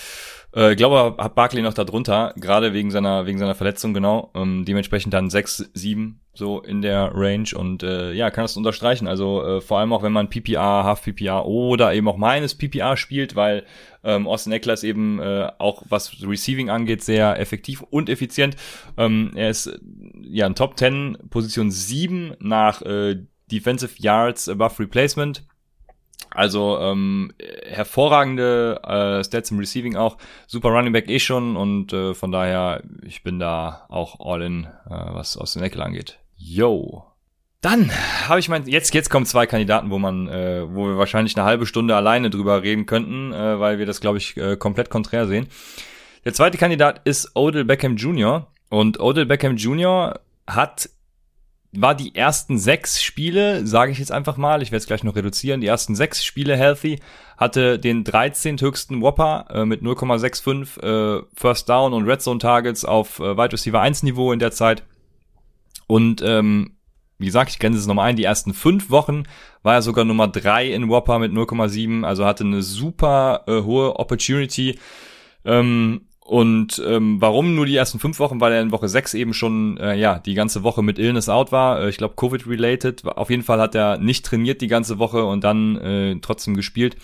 Äh, 0.55 0.73
ich 0.73 0.77
glaube, 0.77 1.23
hat 1.23 1.35
Barkley 1.35 1.63
noch 1.63 1.75
da 1.75 1.85
drunter, 1.85 2.35
gerade 2.37 2.73
wegen 2.73 2.91
seiner, 2.91 3.27
wegen 3.27 3.39
seiner 3.39 3.55
Verletzung, 3.55 3.95
genau. 3.95 4.31
Ähm, 4.35 4.65
dementsprechend 4.65 5.15
dann 5.15 5.31
6, 5.31 5.71
7 5.75 6.21
so 6.35 6.61
in 6.61 6.81
der 6.81 7.11
Range 7.15 7.49
und 7.55 7.83
äh, 7.83 8.13
ja, 8.13 8.31
kann 8.31 8.45
das 8.45 8.57
unterstreichen. 8.57 9.07
Also 9.07 9.45
äh, 9.45 9.61
vor 9.61 9.79
allem 9.79 9.93
auch, 9.93 10.03
wenn 10.03 10.13
man 10.13 10.31
PPR, 10.31 10.85
Half 10.85 11.03
PPR 11.03 11.45
oder 11.45 11.93
eben 11.93 12.09
auch 12.09 12.17
meines 12.17 12.55
PPR 12.55 12.97
spielt, 12.97 13.37
weil 13.37 13.65
ähm, 14.03 14.27
Austin 14.27 14.53
Eckler 14.53 14.73
ist 14.73 14.85
eben 14.85 15.21
äh, 15.21 15.51
auch, 15.59 15.83
was 15.89 16.23
Receiving 16.23 16.71
angeht, 16.71 17.05
sehr 17.05 17.39
effektiv 17.39 17.83
und 17.83 18.09
effizient. 18.09 18.57
Ähm, 18.97 19.33
er 19.35 19.51
ist 19.51 19.79
ja 20.23 20.47
ein 20.47 20.55
Top 20.55 20.79
10, 20.79 21.19
Position 21.29 21.71
7 21.71 22.35
nach 22.41 22.81
äh, 22.83 23.17
Defensive 23.51 23.95
Yards 23.99 24.49
above 24.49 24.79
Replacement 24.81 25.45
also 26.35 26.79
ähm, 26.81 27.33
hervorragende 27.67 28.81
äh, 28.85 29.25
Stats 29.25 29.51
im 29.51 29.59
Receiving 29.59 29.97
auch, 29.97 30.17
super 30.47 30.71
Running 30.71 30.93
Back 30.93 31.09
eh 31.09 31.19
schon 31.19 31.57
und 31.57 31.93
äh, 31.93 32.15
von 32.15 32.33
daher, 32.33 32.83
ich 33.03 33.23
bin 33.23 33.39
da 33.39 33.87
auch 33.89 34.21
all 34.21 34.43
in, 34.43 34.65
äh, 34.65 34.69
was 34.89 35.37
aus 35.37 35.55
den 35.55 35.63
Eckel 35.63 35.83
angeht. 35.83 36.19
Yo. 36.37 37.05
Dann 37.61 37.93
habe 38.29 38.41
ich 38.41 38.49
mein, 38.49 38.67
jetzt 38.67 38.93
jetzt 38.93 39.09
kommen 39.09 39.25
zwei 39.25 39.47
Kandidaten, 39.47 39.91
wo 39.91 39.99
man, 39.99 40.27
äh, 40.27 40.65
wo 40.69 40.87
wir 40.89 40.99
wahrscheinlich 40.99 41.37
eine 41.37 41.47
halbe 41.47 41.65
Stunde 41.65 41.95
alleine 41.95 42.29
drüber 42.29 42.63
reden 42.63 42.87
könnten, 42.87 43.33
äh, 43.33 43.61
weil 43.61 43.79
wir 43.79 43.87
das 43.87 44.01
glaube 44.01 44.19
ich 44.19 44.37
äh, 44.37 44.57
komplett 44.57 44.91
konträr 44.91 45.29
sehen. 45.29 45.47
Der 46.25 46.35
zweite 46.35 46.59
Kandidat 46.59 47.03
ist 47.05 47.37
Odell 47.37 47.65
Beckham 47.65 47.97
Jr. 47.97 48.49
und 48.69 48.99
Odell 48.99 49.27
Beckham 49.27 49.57
Jr. 49.57 50.21
hat 50.47 50.91
war 51.75 51.95
die 51.95 52.15
ersten 52.15 52.59
sechs 52.59 53.03
Spiele, 53.03 53.67
sage 53.67 53.93
ich 53.93 53.99
jetzt 53.99 54.13
einfach 54.13 54.37
mal, 54.37 54.63
ich 54.63 54.71
werde 54.71 54.83
es 54.83 54.87
gleich 54.87 55.05
noch 55.05 55.17
reduzieren, 55.17 55.63
die 55.63 55.67
ersten 55.67 55.95
sechs 55.95 56.23
Spiele 56.25 56.57
healthy, 56.57 57.01
hatte 57.39 57.79
den 57.79 58.05
13. 58.05 58.61
höchsten 58.61 59.01
Whopper 59.01 59.47
äh, 59.51 59.65
mit 59.65 59.83
0,65 59.83 60.83
äh, 60.83 61.23
First 61.35 61.69
Down 61.69 61.95
und 61.95 62.07
Red 62.07 62.21
Zone 62.21 62.39
Targets 62.39 62.85
auf 62.85 63.21
äh, 63.21 63.37
Wide 63.37 63.53
Receiver 63.53 63.81
1 63.81 64.03
Niveau 64.03 64.33
in 64.33 64.39
der 64.39 64.53
Zeit. 64.53 64.83
Und 65.87 66.23
ähm, 66.23 66.77
wie 67.19 67.27
gesagt, 67.27 67.51
ich 67.51 67.59
grenze 67.59 67.79
es 67.79 67.87
nochmal 67.87 68.11
ein, 68.11 68.17
die 68.17 68.25
ersten 68.25 68.53
fünf 68.53 68.91
Wochen 68.91 69.23
war 69.63 69.75
er 69.75 69.83
sogar 69.83 70.05
Nummer 70.05 70.29
drei 70.29 70.73
in 70.73 70.89
Whopper 70.89 71.19
mit 71.19 71.33
0,7, 71.33 72.05
also 72.05 72.27
hatte 72.27 72.45
eine 72.45 72.63
super 72.63 73.45
äh, 73.47 73.63
hohe 73.63 73.97
Opportunity. 73.97 74.79
Ähm, 75.45 76.03
und 76.25 76.81
ähm, 76.87 77.21
warum 77.21 77.55
nur 77.55 77.67
die 77.67 77.77
ersten 77.77 77.99
fünf 77.99 78.19
Wochen? 78.21 78.41
Weil 78.41 78.53
er 78.53 78.63
in 78.63 78.71
Woche 78.71 78.89
sechs 78.89 79.13
eben 79.13 79.35
schon 79.35 79.77
äh, 79.79 79.97
ja 79.97 80.19
die 80.21 80.35
ganze 80.35 80.63
Woche 80.63 80.83
mit 80.83 80.99
Illness 80.99 81.29
out 81.29 81.51
war. 81.51 81.81
Äh, 81.81 81.89
ich 81.89 81.97
glaube 81.97 82.15
Covid-related. 82.17 83.05
Auf 83.07 83.29
jeden 83.29 83.43
Fall 83.43 83.61
hat 83.61 83.75
er 83.75 83.99
nicht 83.99 84.25
trainiert 84.25 84.61
die 84.61 84.69
ganze 84.69 84.99
Woche 84.99 85.25
und 85.25 85.43
dann 85.43 85.77
äh, 85.77 86.17
trotzdem 86.23 86.55
gespielt. 86.55 86.97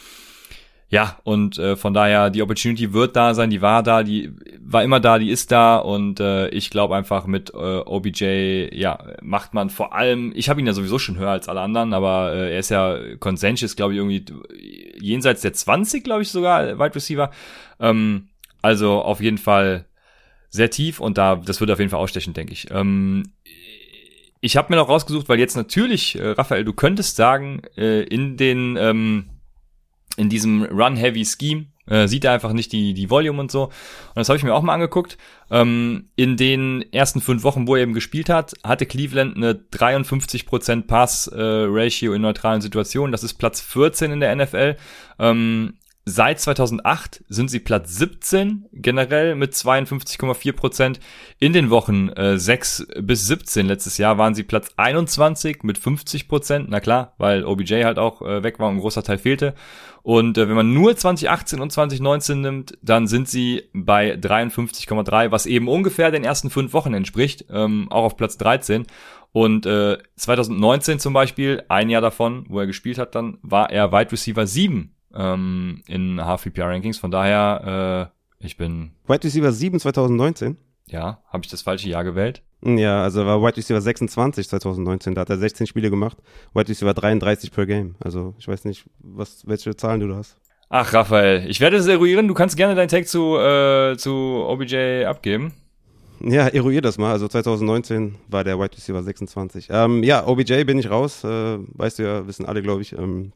Ja, 0.90 1.18
und 1.24 1.58
äh, 1.58 1.76
von 1.76 1.92
daher, 1.92 2.30
die 2.30 2.40
Opportunity 2.40 2.94
wird 2.94 3.14
da 3.14 3.34
sein, 3.34 3.50
die 3.50 3.60
war 3.60 3.82
da, 3.82 4.02
die 4.02 4.32
war 4.58 4.82
immer 4.82 5.00
da, 5.00 5.18
die 5.18 5.30
ist 5.30 5.52
da 5.52 5.76
und 5.76 6.18
äh, 6.18 6.48
ich 6.48 6.70
glaube 6.70 6.96
einfach 6.96 7.26
mit 7.26 7.50
äh, 7.50 7.56
OBJ, 7.84 8.70
ja, 8.72 8.98
macht 9.20 9.52
man 9.52 9.68
vor 9.68 9.94
allem, 9.94 10.32
ich 10.34 10.48
habe 10.48 10.60
ihn 10.60 10.66
ja 10.66 10.72
sowieso 10.72 10.98
schon 10.98 11.18
höher 11.18 11.28
als 11.30 11.46
alle 11.46 11.60
anderen, 11.60 11.92
aber 11.92 12.32
äh, 12.32 12.54
er 12.54 12.58
ist 12.58 12.70
ja 12.70 12.96
Consensus, 13.18 13.76
glaube 13.76 13.92
ich, 13.92 13.98
irgendwie 13.98 14.24
jenseits 14.98 15.42
der 15.42 15.52
20, 15.52 16.04
glaube 16.04 16.22
ich 16.22 16.30
sogar, 16.30 16.78
Wide 16.78 16.94
Receiver. 16.94 17.30
Ähm, 17.80 18.27
also 18.62 19.02
auf 19.02 19.20
jeden 19.20 19.38
Fall 19.38 19.86
sehr 20.50 20.70
tief 20.70 21.00
und 21.00 21.18
da, 21.18 21.36
das 21.36 21.60
wird 21.60 21.70
auf 21.70 21.78
jeden 21.78 21.90
Fall 21.90 22.00
ausstechen, 22.00 22.34
denke 22.34 22.52
ich. 22.52 22.70
Ähm, 22.70 23.24
ich 24.40 24.56
habe 24.56 24.72
mir 24.72 24.76
noch 24.76 24.88
rausgesucht, 24.88 25.28
weil 25.28 25.38
jetzt 25.38 25.56
natürlich, 25.56 26.18
äh, 26.18 26.30
Raphael, 26.30 26.64
du 26.64 26.72
könntest 26.72 27.16
sagen, 27.16 27.62
äh, 27.76 28.02
in 28.02 28.36
den, 28.36 28.76
ähm, 28.76 29.30
in 30.16 30.28
diesem 30.28 30.62
Run-Heavy-Scheme 30.64 31.66
äh, 31.88 32.06
sieht 32.06 32.24
er 32.24 32.32
einfach 32.32 32.52
nicht 32.52 32.72
die, 32.72 32.94
die 32.94 33.10
Volume 33.10 33.40
und 33.40 33.50
so. 33.50 33.64
Und 33.64 34.16
das 34.16 34.28
habe 34.28 34.36
ich 34.36 34.44
mir 34.44 34.54
auch 34.54 34.62
mal 34.62 34.74
angeguckt. 34.74 35.16
Ähm, 35.50 36.10
in 36.16 36.36
den 36.36 36.84
ersten 36.92 37.20
fünf 37.20 37.42
Wochen, 37.42 37.66
wo 37.66 37.76
er 37.76 37.82
eben 37.82 37.94
gespielt 37.94 38.28
hat, 38.28 38.54
hatte 38.62 38.86
Cleveland 38.86 39.36
eine 39.36 39.54
53% 39.54 40.86
Pass-Ratio 40.86 42.12
äh, 42.12 42.16
in 42.16 42.22
neutralen 42.22 42.60
Situationen. 42.60 43.12
Das 43.12 43.24
ist 43.24 43.34
Platz 43.34 43.60
14 43.60 44.12
in 44.12 44.20
der 44.20 44.34
NFL. 44.36 44.76
Ähm, 45.18 45.77
Seit 46.10 46.40
2008 46.40 47.22
sind 47.28 47.50
sie 47.50 47.60
Platz 47.60 47.94
17 47.96 48.64
generell 48.72 49.34
mit 49.34 49.52
52,4 49.52 50.52
Prozent. 50.54 51.00
In 51.38 51.52
den 51.52 51.68
Wochen 51.68 52.08
äh, 52.08 52.38
6 52.38 52.86
bis 53.02 53.26
17 53.26 53.66
letztes 53.66 53.98
Jahr 53.98 54.16
waren 54.16 54.34
sie 54.34 54.42
Platz 54.42 54.70
21 54.78 55.64
mit 55.64 55.76
50 55.76 56.26
Prozent. 56.26 56.70
Na 56.70 56.80
klar, 56.80 57.12
weil 57.18 57.44
OBJ 57.44 57.84
halt 57.84 57.98
auch 57.98 58.22
äh, 58.22 58.42
weg 58.42 58.58
war 58.58 58.70
und 58.70 58.76
ein 58.76 58.80
großer 58.80 59.02
Teil 59.02 59.18
fehlte. 59.18 59.52
Und 60.02 60.38
äh, 60.38 60.48
wenn 60.48 60.56
man 60.56 60.72
nur 60.72 60.96
2018 60.96 61.60
und 61.60 61.72
2019 61.72 62.40
nimmt, 62.40 62.78
dann 62.80 63.06
sind 63.06 63.28
sie 63.28 63.64
bei 63.74 64.14
53,3, 64.14 65.30
was 65.30 65.44
eben 65.44 65.68
ungefähr 65.68 66.10
den 66.10 66.24
ersten 66.24 66.48
fünf 66.48 66.72
Wochen 66.72 66.94
entspricht, 66.94 67.44
ähm, 67.50 67.88
auch 67.90 68.04
auf 68.04 68.16
Platz 68.16 68.38
13. 68.38 68.86
Und 69.32 69.66
äh, 69.66 69.98
2019 70.16 71.00
zum 71.00 71.12
Beispiel, 71.12 71.64
ein 71.68 71.90
Jahr 71.90 72.00
davon, 72.00 72.46
wo 72.48 72.60
er 72.60 72.66
gespielt 72.66 72.96
hat, 72.96 73.14
dann 73.14 73.36
war 73.42 73.70
er 73.70 73.92
Wide 73.92 74.10
Receiver 74.10 74.46
7 74.46 74.94
ähm, 75.18 75.82
in 75.86 76.18
HVPR-Rankings. 76.18 76.98
Von 76.98 77.10
daher, 77.10 78.10
äh, 78.40 78.44
ich 78.46 78.56
bin. 78.56 78.92
Wide 79.06 79.24
Receiver 79.24 79.52
7 79.52 79.80
2019? 79.80 80.56
Ja, 80.86 81.22
habe 81.28 81.44
ich 81.44 81.50
das 81.50 81.60
falsche 81.60 81.88
Jahr 81.88 82.04
gewählt? 82.04 82.42
Ja, 82.62 83.02
also 83.02 83.24
war 83.26 83.42
Wide 83.42 83.56
Receiver 83.56 83.80
26 83.80 84.48
2019, 84.48 85.14
da 85.14 85.20
hat 85.20 85.30
er 85.30 85.38
16 85.38 85.66
Spiele 85.66 85.90
gemacht. 85.90 86.16
Wide 86.54 86.68
Receiver 86.68 86.94
33 86.94 87.52
per 87.52 87.66
Game. 87.66 87.94
Also 88.00 88.34
ich 88.38 88.48
weiß 88.48 88.64
nicht, 88.64 88.86
was, 88.98 89.46
welche 89.46 89.76
Zahlen 89.76 90.00
du 90.00 90.08
da 90.08 90.16
hast. 90.16 90.36
Ach, 90.70 90.92
Raphael, 90.92 91.48
ich 91.48 91.60
werde 91.60 91.76
es 91.76 91.86
eruieren. 91.86 92.28
Du 92.28 92.34
kannst 92.34 92.56
gerne 92.56 92.74
deinen 92.74 92.88
Tag 92.88 93.06
zu, 93.06 93.36
äh, 93.38 93.96
zu 93.96 94.12
OBJ 94.12 95.04
abgeben. 95.06 95.52
Ja, 96.20 96.48
eruier 96.48 96.82
das 96.82 96.98
mal. 96.98 97.12
Also 97.12 97.28
2019 97.28 98.16
war 98.28 98.44
der 98.44 98.58
Wide 98.58 98.76
Receiver 98.76 99.02
26. 99.02 99.68
Ähm, 99.70 100.02
ja, 100.02 100.26
OBJ 100.26 100.64
bin 100.64 100.78
ich 100.78 100.90
raus. 100.90 101.22
Äh, 101.24 101.58
weißt 101.58 102.00
du 102.00 102.02
ja, 102.02 102.26
wissen 102.26 102.44
alle, 102.44 102.60
glaube 102.60 102.82
ich. 102.82 102.92
Ähm, 102.92 103.32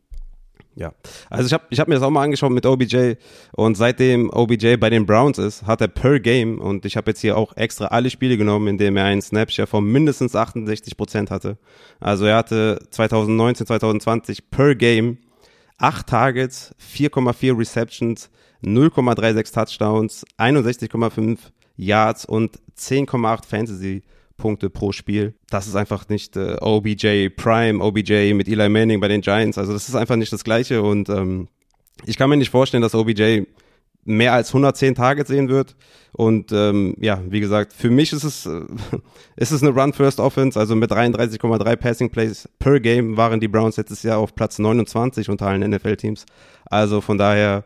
ja, 0.74 0.92
also 1.28 1.46
ich 1.46 1.52
habe 1.52 1.64
ich 1.70 1.80
hab 1.80 1.88
mir 1.88 1.94
das 1.94 2.02
auch 2.02 2.10
mal 2.10 2.22
angeschaut 2.22 2.50
mit 2.50 2.64
OBJ 2.64 3.14
und 3.52 3.76
seitdem 3.76 4.30
OBJ 4.30 4.76
bei 4.76 4.88
den 4.88 5.04
Browns 5.04 5.38
ist, 5.38 5.66
hat 5.66 5.80
er 5.80 5.88
per 5.88 6.18
Game 6.18 6.58
und 6.60 6.86
ich 6.86 6.96
habe 6.96 7.10
jetzt 7.10 7.20
hier 7.20 7.36
auch 7.36 7.56
extra 7.56 7.86
alle 7.86 8.08
Spiele 8.08 8.36
genommen, 8.36 8.68
in 8.68 8.78
denen 8.78 8.96
er 8.96 9.04
einen 9.04 9.22
Snapshare 9.22 9.66
von 9.66 9.84
mindestens 9.84 10.34
68 10.34 10.96
Prozent 10.96 11.30
hatte. 11.30 11.58
Also 12.00 12.24
er 12.24 12.36
hatte 12.36 12.78
2019, 12.90 13.66
2020 13.66 14.50
per 14.50 14.74
Game 14.74 15.18
8 15.78 16.06
Targets, 16.06 16.74
4,4 16.80 17.58
Receptions, 17.58 18.30
0,36 18.64 19.52
Touchdowns, 19.52 20.24
61,5 20.38 21.38
Yards 21.76 22.24
und 22.24 22.60
10,8 22.78 23.46
Fantasy 23.46 24.02
Punkte 24.42 24.70
pro 24.70 24.90
Spiel. 24.90 25.34
Das 25.48 25.68
ist 25.68 25.76
einfach 25.76 26.08
nicht 26.08 26.36
äh, 26.36 26.56
OBJ 26.60 27.28
Prime, 27.28 27.82
OBJ 27.82 28.34
mit 28.34 28.48
Eli 28.48 28.68
Manning 28.68 29.00
bei 29.00 29.06
den 29.06 29.20
Giants. 29.20 29.56
Also 29.56 29.72
das 29.72 29.88
ist 29.88 29.94
einfach 29.94 30.16
nicht 30.16 30.32
das 30.32 30.42
Gleiche 30.42 30.82
und 30.82 31.08
ähm, 31.08 31.46
ich 32.04 32.18
kann 32.18 32.28
mir 32.28 32.36
nicht 32.36 32.50
vorstellen, 32.50 32.82
dass 32.82 32.96
OBJ 32.96 33.42
mehr 34.04 34.32
als 34.32 34.48
110 34.48 34.96
Targets 34.96 35.28
sehen 35.28 35.48
wird. 35.48 35.76
Und 36.10 36.50
ähm, 36.50 36.96
ja, 36.98 37.22
wie 37.28 37.38
gesagt, 37.38 37.72
für 37.72 37.88
mich 37.88 38.12
ist 38.12 38.24
es, 38.24 38.46
äh, 38.46 38.62
ist 39.36 39.52
es 39.52 39.62
eine 39.62 39.70
Run-First-Offense. 39.70 40.58
Also 40.58 40.74
mit 40.74 40.90
33,3 40.90 41.76
Passing 41.76 42.10
Plays 42.10 42.48
per 42.58 42.80
Game 42.80 43.16
waren 43.16 43.38
die 43.38 43.46
Browns 43.46 43.76
letztes 43.76 44.02
Jahr 44.02 44.18
auf 44.18 44.34
Platz 44.34 44.58
29 44.58 45.28
unter 45.28 45.46
allen 45.46 45.70
NFL-Teams. 45.70 46.26
Also 46.64 47.00
von 47.00 47.16
daher 47.16 47.64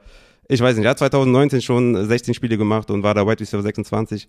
ich 0.48 0.60
weiß 0.60 0.76
nicht, 0.76 0.84
er 0.84 0.90
hat 0.90 0.98
2019 0.98 1.60
schon 1.60 2.06
16 2.06 2.34
Spiele 2.34 2.56
gemacht 2.56 2.90
und 2.90 3.02
war 3.02 3.14
da 3.14 3.26
White 3.26 3.40
Receiver 3.40 3.62
26. 3.62 4.28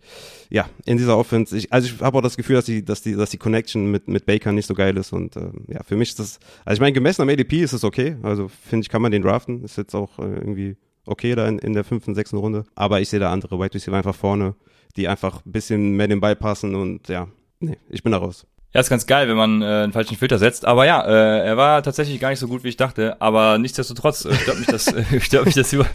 Ja, 0.49 0.67
in 0.86 0.97
dieser 0.97 1.17
Offense. 1.17 1.56
Ich, 1.56 1.71
also 1.71 1.88
ich 1.88 2.01
habe 2.01 2.17
auch 2.17 2.21
das 2.21 2.38
Gefühl, 2.38 2.56
dass 2.56 2.65
die, 2.65 2.84
dass 2.84 3.01
die, 3.01 3.15
dass 3.15 3.30
die 3.30 3.38
Connection 3.38 3.91
mit, 3.91 4.08
mit 4.08 4.25
Baker 4.25 4.51
nicht 4.51 4.65
so 4.65 4.73
geil 4.73 4.97
ist. 4.97 5.13
Und 5.13 5.36
äh, 5.36 5.49
ja, 5.67 5.84
für 5.84 5.95
mich 5.95 6.10
ist 6.10 6.19
das, 6.19 6.39
also 6.65 6.77
ich 6.77 6.82
meine, 6.82 6.93
gemessen 6.93 7.21
am 7.21 7.30
ADP 7.30 7.62
ist 7.62 7.73
es 7.73 7.84
okay. 7.84 8.17
Also 8.23 8.47
finde 8.47 8.86
ich, 8.86 8.89
kann 8.89 9.01
man 9.01 9.12
den 9.12 9.21
draften. 9.21 9.63
Ist 9.63 9.77
jetzt 9.77 9.95
auch 9.95 10.17
äh, 10.19 10.23
irgendwie 10.23 10.75
okay 11.06 11.36
da 11.36 11.47
in, 11.47 11.60
in 11.60 11.73
der 11.73 11.84
fünften, 11.84 12.15
sechsten 12.15 12.38
Runde. 12.38 12.63
Aber 12.75 12.99
ich 12.99 13.10
sehe 13.10 13.19
da 13.19 13.32
andere 13.32 13.60
White 13.60 13.75
Receiver 13.75 13.95
einfach 13.97 14.15
vorne, 14.15 14.56
die 14.95 15.08
einfach 15.08 15.45
ein 15.45 15.51
bisschen 15.51 15.95
mehr 15.95 16.08
den 16.08 16.19
Ball 16.19 16.36
passen 16.36 16.75
und 16.75 17.08
ja, 17.10 17.27
nee, 17.60 17.77
ich 17.89 18.03
bin 18.03 18.12
da 18.12 18.17
raus. 18.17 18.47
Ja, 18.73 18.82
ist 18.82 18.89
ganz 18.89 19.08
geil, 19.08 19.30
wenn 19.30 19.38
man 19.38 19.62
äh, 19.62 19.65
einen 19.65 19.93
falschen 19.93 20.17
Filter 20.17 20.38
setzt. 20.38 20.65
Aber 20.65 20.86
ja, 20.86 21.01
äh, 21.01 21.47
er 21.47 21.58
war 21.58 21.82
tatsächlich 21.82 22.19
gar 22.19 22.30
nicht 22.30 22.39
so 22.39 22.47
gut, 22.47 22.63
wie 22.63 22.69
ich 22.69 22.77
dachte. 22.77 23.15
Aber 23.21 23.58
nichtsdestotrotz 23.58 24.25
äh, 24.25 24.36
stört 24.36 24.60
mich 24.60 24.67
das, 24.67 24.88
äh, 24.93 25.19
stört 25.21 25.45
mich 25.45 25.56
das 25.56 25.71
über, 25.71 25.86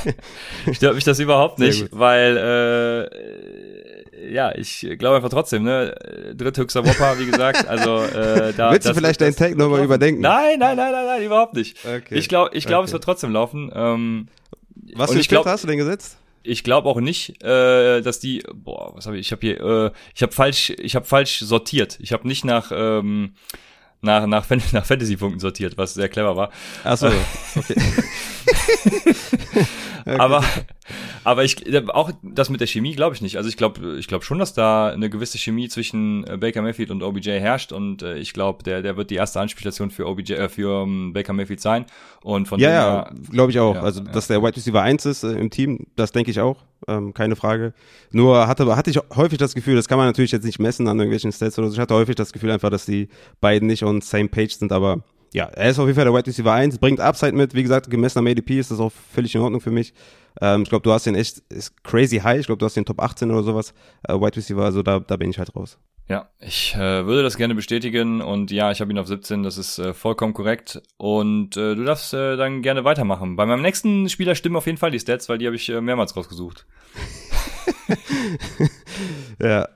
stört 0.72 0.94
mich 0.94 1.04
das 1.04 1.18
überhaupt 1.18 1.58
nicht, 1.58 1.88
weil 1.92 2.36
äh, 2.36 4.32
ja, 4.32 4.54
ich 4.54 4.86
glaube 4.98 5.16
einfach 5.16 5.28
trotzdem, 5.28 5.64
ne, 5.64 5.94
dritthöchster 6.34 6.84
Whopper, 6.84 7.18
wie 7.18 7.26
gesagt. 7.26 7.68
Also 7.68 8.02
äh, 8.02 8.52
da. 8.56 8.72
Willst 8.72 8.88
du 8.88 8.94
vielleicht 8.94 9.20
deinen 9.20 9.36
Tag 9.36 9.56
nochmal 9.56 9.84
überdenken? 9.84 10.20
Nein, 10.22 10.58
nein, 10.58 10.76
nein, 10.76 10.92
nein, 10.92 11.06
nein, 11.06 11.22
überhaupt 11.22 11.54
nicht. 11.54 11.76
Okay. 11.84 12.14
Ich 12.16 12.28
glaube, 12.28 12.56
ich 12.56 12.66
glaube, 12.66 12.80
okay. 12.80 12.86
es 12.88 12.92
wird 12.92 13.04
trotzdem 13.04 13.32
laufen. 13.32 13.70
Ähm, 13.74 14.28
Was 14.94 15.12
für 15.12 15.18
ein 15.18 15.24
Filter 15.24 15.50
hast 15.50 15.64
du 15.64 15.68
denn 15.68 15.78
gesetzt? 15.78 16.18
Ich 16.48 16.64
glaube 16.64 16.88
auch 16.88 17.00
nicht, 17.00 17.42
äh, 17.42 18.00
dass 18.00 18.20
die, 18.20 18.42
boah, 18.54 18.92
was 18.94 19.06
habe 19.06 19.18
ich? 19.18 19.26
Ich 19.26 19.32
habe 19.32 19.46
hier, 19.46 19.60
äh, 19.60 19.90
ich 20.14 20.22
habe 20.22 20.32
falsch, 20.32 20.70
ich 20.70 20.96
habe 20.96 21.06
falsch 21.06 21.40
sortiert. 21.40 21.98
Ich 22.00 22.12
habe 22.12 22.26
nicht 22.26 22.44
nach 22.44 22.72
ähm, 22.74 23.34
nach 24.00 24.26
nach, 24.26 24.48
nach 24.72 24.86
Fantasy-Punkten 24.86 25.40
sortiert, 25.40 25.76
was 25.76 25.94
sehr 25.94 26.08
clever 26.08 26.36
war. 26.36 26.50
Ach 26.84 26.96
so, 26.96 27.06
okay. 27.56 27.76
okay. 30.08 30.18
Aber 30.18 30.44
aber 31.24 31.44
ich 31.44 31.56
auch 31.90 32.10
das 32.22 32.50
mit 32.50 32.60
der 32.60 32.66
Chemie 32.66 32.94
glaube 32.94 33.14
ich 33.14 33.22
nicht. 33.22 33.36
Also 33.36 33.48
ich 33.48 33.56
glaube 33.56 33.96
ich 33.98 34.08
glaube 34.08 34.24
schon, 34.24 34.38
dass 34.38 34.54
da 34.54 34.88
eine 34.88 35.10
gewisse 35.10 35.38
Chemie 35.38 35.68
zwischen 35.68 36.26
äh, 36.26 36.36
Baker 36.36 36.62
Mayfield 36.62 36.90
und 36.90 37.02
OBJ 37.02 37.30
herrscht 37.30 37.72
und 37.72 38.02
äh, 38.02 38.16
ich 38.16 38.32
glaube, 38.32 38.62
der 38.62 38.82
der 38.82 38.96
wird 38.96 39.10
die 39.10 39.16
erste 39.16 39.40
Anspielstation 39.40 39.90
für 39.90 40.06
OBJ 40.06 40.32
äh, 40.32 40.48
für 40.48 40.82
um, 40.82 41.12
Baker 41.12 41.32
Mayfield 41.32 41.60
sein 41.60 41.86
und 42.22 42.48
von 42.48 42.58
Ja, 42.60 42.70
ja, 42.70 43.10
glaube 43.30 43.50
ich 43.50 43.58
auch. 43.58 43.74
Ja, 43.74 43.82
also, 43.82 44.00
dass 44.00 44.26
der 44.28 44.42
Wide 44.42 44.56
Receiver 44.56 44.82
1 44.82 45.06
ist 45.06 45.24
äh, 45.24 45.32
im 45.32 45.50
Team, 45.50 45.86
das 45.96 46.12
denke 46.12 46.30
ich 46.30 46.40
auch. 46.40 46.64
Ähm, 46.86 47.12
keine 47.12 47.36
Frage. 47.36 47.74
Nur 48.12 48.46
hatte, 48.46 48.76
hatte 48.76 48.90
ich 48.90 48.98
häufig 49.14 49.38
das 49.38 49.54
Gefühl, 49.54 49.74
das 49.74 49.88
kann 49.88 49.98
man 49.98 50.06
natürlich 50.06 50.32
jetzt 50.32 50.44
nicht 50.44 50.58
messen 50.58 50.86
an 50.86 50.98
irgendwelchen 50.98 51.32
Stats 51.32 51.58
oder 51.58 51.68
so. 51.68 51.74
Ich 51.74 51.80
hatte 51.80 51.94
häufig 51.94 52.14
das 52.14 52.32
Gefühl 52.32 52.50
einfach, 52.50 52.70
dass 52.70 52.86
die 52.86 53.08
beiden 53.40 53.66
nicht 53.66 53.82
on 53.82 54.00
same 54.00 54.28
page 54.28 54.52
sind, 54.52 54.72
aber 54.72 55.02
ja, 55.32 55.44
er 55.44 55.70
ist 55.70 55.78
auf 55.78 55.86
jeden 55.86 55.96
Fall 55.96 56.04
der 56.04 56.14
Wide 56.14 56.26
Receiver 56.26 56.52
1, 56.52 56.78
bringt 56.78 57.00
Upside 57.00 57.32
mit. 57.32 57.54
Wie 57.54 57.62
gesagt, 57.62 57.90
gemessen 57.90 58.18
am 58.18 58.26
ADP 58.26 58.58
ist 58.58 58.70
das 58.70 58.80
auch 58.80 58.92
völlig 59.12 59.34
in 59.34 59.40
Ordnung 59.40 59.60
für 59.60 59.70
mich. 59.70 59.92
Ähm, 60.40 60.62
ich 60.62 60.68
glaube, 60.68 60.82
du 60.82 60.92
hast 60.92 61.06
den 61.06 61.14
echt, 61.14 61.42
ist 61.48 61.82
crazy 61.84 62.18
high. 62.18 62.40
Ich 62.40 62.46
glaube, 62.46 62.58
du 62.58 62.66
hast 62.66 62.76
den 62.76 62.84
Top 62.84 63.00
18 63.00 63.30
oder 63.30 63.42
sowas, 63.42 63.74
äh, 64.06 64.14
Wide 64.14 64.36
Receiver, 64.36 64.64
also 64.64 64.82
da, 64.82 65.00
da 65.00 65.16
bin 65.16 65.30
ich 65.30 65.38
halt 65.38 65.54
raus. 65.54 65.78
Ja, 66.08 66.30
ich 66.40 66.74
äh, 66.74 67.04
würde 67.04 67.22
das 67.22 67.36
gerne 67.36 67.54
bestätigen 67.54 68.22
und 68.22 68.50
ja, 68.50 68.70
ich 68.70 68.80
habe 68.80 68.90
ihn 68.90 68.98
auf 68.98 69.06
17, 69.06 69.42
das 69.42 69.58
ist 69.58 69.78
äh, 69.78 69.92
vollkommen 69.92 70.32
korrekt 70.32 70.80
und 70.96 71.54
äh, 71.58 71.74
du 71.74 71.84
darfst 71.84 72.14
äh, 72.14 72.36
dann 72.36 72.62
gerne 72.62 72.84
weitermachen. 72.84 73.36
Bei 73.36 73.44
meinem 73.44 73.60
nächsten 73.60 74.08
Spieler 74.08 74.34
stimmen 74.34 74.56
auf 74.56 74.64
jeden 74.64 74.78
Fall 74.78 74.90
die 74.90 75.00
Stats, 75.00 75.28
weil 75.28 75.36
die 75.36 75.44
habe 75.44 75.56
ich 75.56 75.68
äh, 75.68 75.82
mehrmals 75.82 76.16
rausgesucht. 76.16 76.64
ja. 79.42 79.68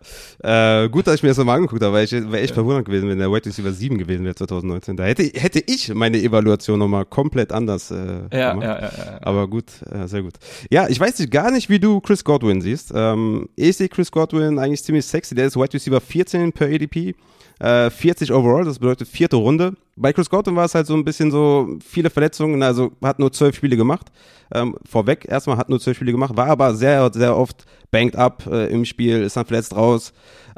Äh, 0.42 0.88
gut, 0.88 1.06
dass 1.06 1.16
ich 1.16 1.22
mir 1.22 1.30
das 1.30 1.38
nochmal 1.38 1.56
angeguckt 1.56 1.82
habe, 1.82 1.94
weil 1.94 2.04
ich 2.04 2.12
wäre 2.12 2.40
echt 2.40 2.50
ja. 2.50 2.54
verwundert 2.54 2.84
gewesen, 2.84 3.08
wenn 3.08 3.18
der 3.18 3.30
White 3.30 3.48
Receiver 3.48 3.72
7 3.72 3.98
gewesen 3.98 4.24
wäre 4.24 4.34
2019. 4.34 4.96
Da 4.96 5.04
hätte, 5.04 5.22
hätte 5.22 5.62
ich 5.66 5.94
meine 5.94 6.18
Evaluation 6.18 6.78
nochmal 6.78 7.04
komplett 7.04 7.52
anders 7.52 7.90
äh, 7.90 7.96
ja, 8.32 8.52
gemacht. 8.52 8.66
Ja, 8.66 8.80
ja, 8.80 8.92
ja, 8.96 9.18
Aber 9.22 9.48
gut, 9.48 9.66
äh, 9.90 10.06
sehr 10.08 10.22
gut. 10.22 10.34
Ja, 10.70 10.88
ich 10.88 10.98
weiß 10.98 11.28
gar 11.30 11.50
nicht, 11.50 11.68
wie 11.68 11.78
du 11.78 12.00
Chris 12.00 12.24
Godwin 12.24 12.60
siehst. 12.60 12.92
Ähm, 12.94 13.48
ich 13.56 13.76
sehe 13.76 13.88
Chris 13.88 14.10
Godwin 14.10 14.58
eigentlich 14.58 14.82
ziemlich 14.82 15.06
sexy. 15.06 15.34
Der 15.34 15.46
ist 15.46 15.56
White 15.56 15.74
Receiver 15.74 16.00
14 16.00 16.52
per 16.52 16.68
ADP. 16.68 17.14
40 17.60 18.30
äh, 18.30 18.32
overall, 18.32 18.64
das 18.64 18.80
bedeutet 18.80 19.06
vierte 19.06 19.36
Runde. 19.36 19.74
Bei 20.02 20.12
Chris 20.12 20.28
Godwin 20.28 20.56
war 20.56 20.64
es 20.64 20.74
halt 20.74 20.86
so 20.86 20.94
ein 20.94 21.04
bisschen 21.04 21.30
so 21.30 21.78
viele 21.86 22.10
Verletzungen, 22.10 22.62
also 22.62 22.92
hat 23.02 23.18
nur 23.18 23.32
zwölf 23.32 23.54
Spiele 23.54 23.76
gemacht. 23.76 24.10
Ähm, 24.52 24.76
vorweg 24.84 25.26
erstmal 25.26 25.56
hat 25.56 25.68
nur 25.68 25.80
zwölf 25.80 25.96
Spiele 25.96 26.12
gemacht, 26.12 26.36
war 26.36 26.48
aber 26.48 26.74
sehr, 26.74 27.10
sehr 27.14 27.36
oft 27.36 27.64
banked 27.90 28.16
up 28.16 28.46
äh, 28.46 28.66
im 28.66 28.84
Spiel, 28.84 29.22
ist 29.22 29.36
dann 29.36 29.46
verletzt 29.46 29.74
raus, 29.74 30.12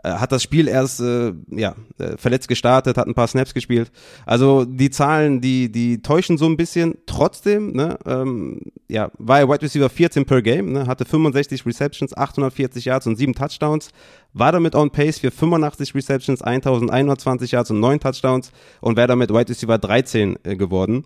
äh, 0.04 0.11
hat 0.11 0.33
das 0.33 0.42
Spiel 0.42 0.68
erst 0.68 1.00
äh, 1.00 1.33
ja, 1.50 1.74
äh, 1.98 2.16
verletzt 2.16 2.48
gestartet, 2.48 2.96
hat 2.96 3.07
ein 3.07 3.14
paar 3.14 3.26
Snaps 3.26 3.54
gespielt. 3.54 3.90
Also 4.26 4.64
die 4.64 4.90
Zahlen, 4.90 5.40
die, 5.40 5.72
die 5.72 6.02
täuschen 6.02 6.38
so 6.38 6.46
ein 6.46 6.57
bisschen. 6.57 6.96
Trotzdem, 7.07 7.72
ne, 7.72 7.98
ähm, 8.07 8.61
ja, 8.88 9.11
war 9.18 9.40
er 9.40 9.48
Wide 9.48 9.62
Receiver 9.62 9.88
14 9.88 10.26
per 10.26 10.42
Game, 10.42 10.72
ne, 10.72 10.87
hatte 10.87 11.04
65 11.04 11.66
Receptions, 11.66 12.16
840 12.16 12.85
Yards 12.85 13.07
und 13.07 13.16
7 13.16 13.35
Touchdowns, 13.35 13.90
war 14.33 14.52
damit 14.52 14.74
on 14.74 14.90
pace 14.90 15.18
für 15.18 15.30
85 15.30 15.94
Receptions, 15.94 16.42
1120 16.42 17.52
Yards 17.52 17.70
und 17.70 17.80
9 17.80 18.00
Touchdowns 18.00 18.52
und 18.80 18.96
wäre 18.96 19.09
damit 19.09 19.33
Wide 19.34 19.50
Receiver 19.50 19.78
13 19.78 20.38
äh, 20.44 20.56
geworden. 20.56 21.04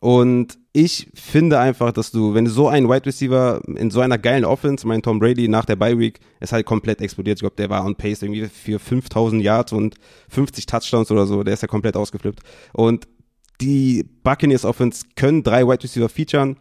Und 0.00 0.58
ich 0.72 1.08
finde 1.14 1.58
einfach, 1.58 1.92
dass 1.92 2.10
du, 2.10 2.32
wenn 2.32 2.46
du 2.46 2.50
so 2.50 2.68
einen 2.68 2.88
Wide 2.88 3.04
Receiver 3.04 3.60
in 3.66 3.90
so 3.90 4.00
einer 4.00 4.16
geilen 4.18 4.44
Offense, 4.44 4.86
mein 4.86 5.02
Tom 5.02 5.18
Brady 5.18 5.46
nach 5.46 5.64
der 5.66 5.76
Bye 5.76 5.98
Week, 5.98 6.20
ist 6.40 6.52
halt 6.52 6.64
komplett 6.64 7.02
explodiert. 7.02 7.38
Ich 7.38 7.40
glaube, 7.40 7.56
der 7.56 7.68
war 7.68 7.84
on 7.84 7.96
pace 7.96 8.22
irgendwie 8.22 8.46
für 8.46 8.78
5000 8.78 9.42
Yards 9.42 9.72
und 9.72 9.96
50 10.30 10.66
Touchdowns 10.66 11.10
oder 11.10 11.26
so. 11.26 11.42
Der 11.42 11.54
ist 11.54 11.62
ja 11.62 11.68
komplett 11.68 11.96
ausgeflippt. 11.96 12.40
Und 12.72 13.06
die 13.60 14.06
Buccaneers 14.22 14.64
Offense 14.64 15.04
können 15.16 15.42
drei 15.42 15.66
Wide 15.66 15.82
Receiver 15.82 16.08
featuren. 16.08 16.56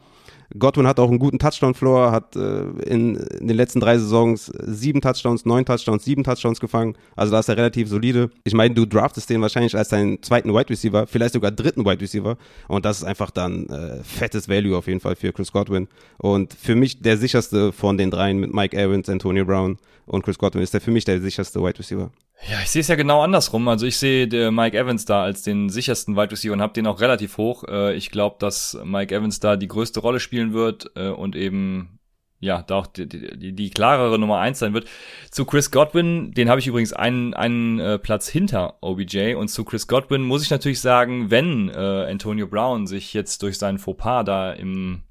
Godwin 0.57 0.87
hat 0.87 0.99
auch 0.99 1.09
einen 1.09 1.19
guten 1.19 1.37
Touchdown-Floor, 1.37 2.11
hat 2.11 2.35
äh, 2.35 2.61
in, 2.85 3.15
in, 3.15 3.47
den 3.47 3.55
letzten 3.55 3.79
drei 3.79 3.97
Saisons 3.97 4.51
sieben 4.65 5.01
Touchdowns, 5.01 5.45
neun 5.45 5.65
Touchdowns, 5.65 6.03
sieben 6.03 6.23
Touchdowns 6.23 6.59
gefangen. 6.59 6.95
Also 7.15 7.31
da 7.31 7.39
ist 7.39 7.49
er 7.49 7.57
relativ 7.57 7.87
solide. 7.87 8.31
Ich 8.43 8.53
meine, 8.53 8.73
du 8.73 8.85
draftest 8.85 9.29
den 9.29 9.41
wahrscheinlich 9.41 9.75
als 9.75 9.89
deinen 9.89 10.21
zweiten 10.23 10.53
Wide 10.53 10.69
Receiver, 10.69 11.05
vielleicht 11.05 11.33
sogar 11.33 11.51
dritten 11.51 11.85
Wide 11.85 12.01
Receiver. 12.01 12.37
Und 12.67 12.85
das 12.85 12.99
ist 12.99 13.03
einfach 13.03 13.29
dann 13.29 13.67
äh, 13.67 14.03
fettes 14.03 14.49
Value 14.49 14.75
auf 14.75 14.87
jeden 14.87 14.99
Fall 14.99 15.15
für 15.15 15.31
Chris 15.31 15.51
Godwin. 15.51 15.87
Und 16.17 16.53
für 16.53 16.75
mich 16.75 17.01
der 17.01 17.17
sicherste 17.17 17.71
von 17.71 17.97
den 17.97 18.09
dreien 18.09 18.39
mit 18.39 18.53
Mike 18.53 18.75
Evans, 18.75 19.07
Antonio 19.07 19.45
Brown 19.45 19.77
und 20.07 20.23
Chris 20.23 20.39
Godwin 20.39 20.63
ist 20.63 20.73
der 20.73 20.81
für 20.81 20.91
mich 20.91 21.05
der 21.05 21.21
sicherste 21.21 21.61
Wide 21.61 21.77
Receiver. 21.77 22.09
Ja, 22.47 22.61
ich 22.61 22.69
sehe 22.69 22.81
es 22.81 22.87
ja 22.87 22.95
genau 22.95 23.21
andersrum. 23.21 23.67
Also 23.67 23.85
ich 23.85 23.97
sehe 23.97 24.51
Mike 24.51 24.77
Evans 24.77 25.05
da 25.05 25.23
als 25.23 25.43
den 25.43 25.69
sichersten 25.69 26.15
Wide 26.15 26.31
Receiver 26.31 26.53
und 26.53 26.61
habe 26.61 26.73
den 26.73 26.87
auch 26.87 27.01
relativ 27.01 27.37
hoch. 27.37 27.63
Äh, 27.67 27.95
ich 27.95 28.11
glaube, 28.11 28.37
dass 28.39 28.77
Mike 28.83 29.13
Evans 29.13 29.39
da 29.39 29.55
die 29.55 29.67
größte 29.67 29.99
Rolle 29.99 30.19
spielen 30.19 30.53
wird 30.53 30.91
äh, 30.95 31.09
und 31.09 31.35
eben 31.35 31.99
ja, 32.39 32.61
da 32.61 32.75
auch 32.75 32.87
die, 32.87 33.07
die, 33.07 33.53
die 33.53 33.69
klarere 33.69 34.17
Nummer 34.17 34.39
eins 34.39 34.59
sein 34.59 34.73
wird. 34.73 34.87
Zu 35.29 35.45
Chris 35.45 35.71
Godwin, 35.71 36.31
den 36.31 36.49
habe 36.49 36.59
ich 36.59 36.67
übrigens 36.67 36.93
einen, 36.93 37.33
einen 37.33 37.79
äh, 37.79 37.99
Platz 37.99 38.29
hinter 38.29 38.77
OBJ 38.81 39.35
und 39.35 39.49
zu 39.49 39.65
Chris 39.65 39.87
Godwin 39.87 40.21
muss 40.21 40.43
ich 40.43 40.49
natürlich 40.49 40.79
sagen, 40.79 41.31
wenn 41.31 41.69
äh, 41.69 42.07
Antonio 42.09 42.47
Brown 42.47 42.87
sich 42.87 43.13
jetzt 43.13 43.43
durch 43.43 43.57
seinen 43.57 43.77
Fauxpas 43.77 44.23
da 44.23 44.53
im, 44.53 45.03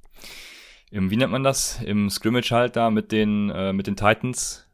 im, 0.91 1.11
wie 1.11 1.17
nennt 1.17 1.33
man 1.33 1.45
das, 1.45 1.81
im 1.83 2.09
Scrimmage 2.09 2.51
halt 2.51 2.77
da 2.77 2.91
mit 2.91 3.13
den, 3.13 3.51
äh, 3.51 3.75
mit 3.75 3.87
den 3.87 3.97
Titans, 3.97 4.67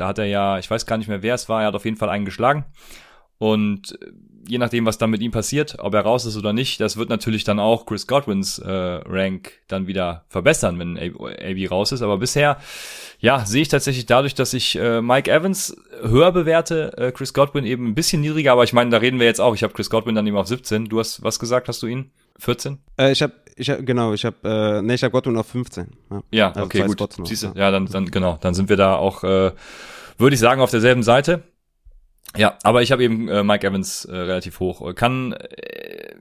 da 0.00 0.08
hat 0.08 0.18
er 0.18 0.26
ja, 0.26 0.58
ich 0.58 0.70
weiß 0.70 0.86
gar 0.86 0.96
nicht 0.96 1.08
mehr, 1.08 1.22
wer 1.22 1.34
es 1.34 1.48
war, 1.48 1.62
er 1.62 1.68
hat 1.68 1.74
auf 1.74 1.84
jeden 1.84 1.96
Fall 1.96 2.08
einen 2.08 2.24
geschlagen 2.24 2.64
und 3.38 3.98
je 4.48 4.58
nachdem, 4.58 4.86
was 4.86 4.98
dann 4.98 5.10
mit 5.10 5.20
ihm 5.20 5.30
passiert, 5.30 5.76
ob 5.78 5.94
er 5.94 6.00
raus 6.00 6.24
ist 6.24 6.36
oder 6.36 6.52
nicht, 6.52 6.80
das 6.80 6.96
wird 6.96 7.10
natürlich 7.10 7.44
dann 7.44 7.60
auch 7.60 7.86
Chris 7.86 8.06
Godwins 8.06 8.58
äh, 8.58 8.70
Rank 8.70 9.52
dann 9.68 9.86
wieder 9.86 10.24
verbessern, 10.28 10.78
wenn 10.78 10.98
AB 10.98 11.70
raus 11.70 11.92
ist. 11.92 12.02
Aber 12.02 12.18
bisher, 12.18 12.58
ja, 13.20 13.44
sehe 13.44 13.62
ich 13.62 13.68
tatsächlich 13.68 14.06
dadurch, 14.06 14.34
dass 14.34 14.54
ich 14.54 14.76
äh, 14.76 15.02
Mike 15.02 15.30
Evans 15.30 15.76
höher 16.02 16.32
bewerte, 16.32 16.96
äh, 16.96 17.12
Chris 17.12 17.34
Godwin 17.34 17.64
eben 17.64 17.88
ein 17.88 17.94
bisschen 17.94 18.22
niedriger. 18.22 18.52
Aber 18.52 18.64
ich 18.64 18.72
meine, 18.72 18.90
da 18.90 18.96
reden 18.96 19.20
wir 19.20 19.26
jetzt 19.26 19.40
auch. 19.40 19.54
Ich 19.54 19.62
habe 19.62 19.74
Chris 19.74 19.90
Godwin 19.90 20.14
dann 20.14 20.26
eben 20.26 20.36
auf 20.36 20.48
17. 20.48 20.86
Du 20.86 20.98
hast 20.98 21.22
was 21.22 21.38
gesagt, 21.38 21.68
hast 21.68 21.82
du 21.82 21.86
ihn? 21.86 22.10
14? 22.38 22.78
Äh, 22.98 23.12
ich 23.12 23.22
habe 23.22 23.32
ich 23.56 23.70
hab, 23.70 23.84
genau, 23.84 24.12
ich 24.12 24.24
habe 24.24 24.36
äh, 24.44 24.82
nee, 24.82 24.94
ich 24.94 25.02
habe 25.02 25.12
Godwin 25.12 25.36
auf 25.36 25.48
15. 25.48 25.88
Ja, 26.10 26.22
ja 26.30 26.48
also 26.52 26.62
okay, 26.62 26.86
gut. 26.86 27.26
Siehst 27.26 27.42
du, 27.42 27.48
ja. 27.48 27.54
ja, 27.54 27.70
dann 27.70 27.86
dann 27.86 28.06
genau, 28.06 28.38
dann 28.40 28.54
sind 28.54 28.68
wir 28.68 28.76
da 28.76 28.94
auch 28.96 29.24
äh, 29.24 29.52
würde 30.18 30.34
ich 30.34 30.40
sagen 30.40 30.60
auf 30.60 30.70
derselben 30.70 31.02
Seite. 31.02 31.42
Ja, 32.36 32.58
aber 32.62 32.82
ich 32.82 32.92
habe 32.92 33.02
eben 33.02 33.28
äh, 33.28 33.42
Mike 33.42 33.66
Evans 33.66 34.04
äh, 34.04 34.14
relativ 34.14 34.60
hoch. 34.60 34.94
Kann 34.94 35.32
äh, 35.32 36.14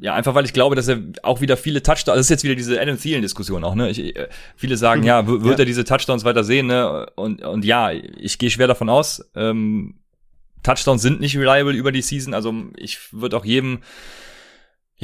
ja 0.00 0.14
einfach, 0.14 0.34
weil 0.34 0.44
ich 0.44 0.52
glaube, 0.52 0.74
dass 0.74 0.88
er 0.88 1.00
auch 1.22 1.40
wieder 1.40 1.56
viele 1.56 1.82
Touchdowns. 1.82 2.16
Das 2.16 2.26
ist 2.26 2.30
jetzt 2.30 2.44
wieder 2.44 2.54
diese 2.54 2.80
Adam 2.80 2.98
Thielen 2.98 3.22
Diskussion 3.22 3.62
auch. 3.64 3.74
Ne, 3.74 3.90
ich, 3.90 4.16
äh, 4.16 4.28
viele 4.56 4.76
sagen, 4.76 5.02
mhm. 5.02 5.06
ja, 5.06 5.26
wird 5.26 5.44
ja. 5.44 5.58
er 5.58 5.64
diese 5.64 5.84
Touchdowns 5.84 6.24
weiter 6.24 6.44
sehen? 6.44 6.66
Ne, 6.68 7.06
und 7.16 7.42
und 7.42 7.64
ja, 7.64 7.90
ich 7.90 8.38
gehe 8.38 8.50
schwer 8.50 8.68
davon 8.68 8.88
aus. 8.88 9.24
Ähm, 9.34 9.96
Touchdowns 10.62 11.02
sind 11.02 11.20
nicht 11.20 11.36
reliable 11.36 11.74
über 11.74 11.92
die 11.92 12.02
Season. 12.02 12.32
Also 12.32 12.54
ich 12.76 13.12
würde 13.12 13.36
auch 13.36 13.44
jedem 13.44 13.80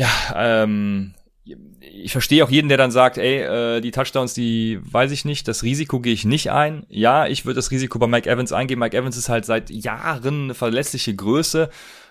ja, 0.00 0.08
ähm, 0.34 1.12
ich 1.80 2.12
verstehe 2.12 2.42
auch 2.42 2.50
jeden, 2.50 2.68
der 2.68 2.78
dann 2.78 2.90
sagt, 2.90 3.18
ey, 3.18 3.40
äh, 3.42 3.80
die 3.80 3.90
Touchdowns, 3.90 4.32
die 4.32 4.78
weiß 4.82 5.10
ich 5.10 5.24
nicht, 5.24 5.46
das 5.46 5.62
Risiko 5.62 6.00
gehe 6.00 6.12
ich 6.14 6.24
nicht 6.24 6.50
ein. 6.50 6.86
Ja, 6.88 7.26
ich 7.26 7.44
würde 7.44 7.56
das 7.56 7.70
Risiko 7.70 7.98
bei 7.98 8.06
Mike 8.06 8.28
Evans 8.28 8.52
eingehen. 8.52 8.78
Mike 8.78 8.96
Evans 8.96 9.16
ist 9.16 9.28
halt 9.28 9.44
seit 9.44 9.70
Jahren 9.70 10.44
eine 10.44 10.54
verlässliche 10.54 11.14
Größe 11.14 11.68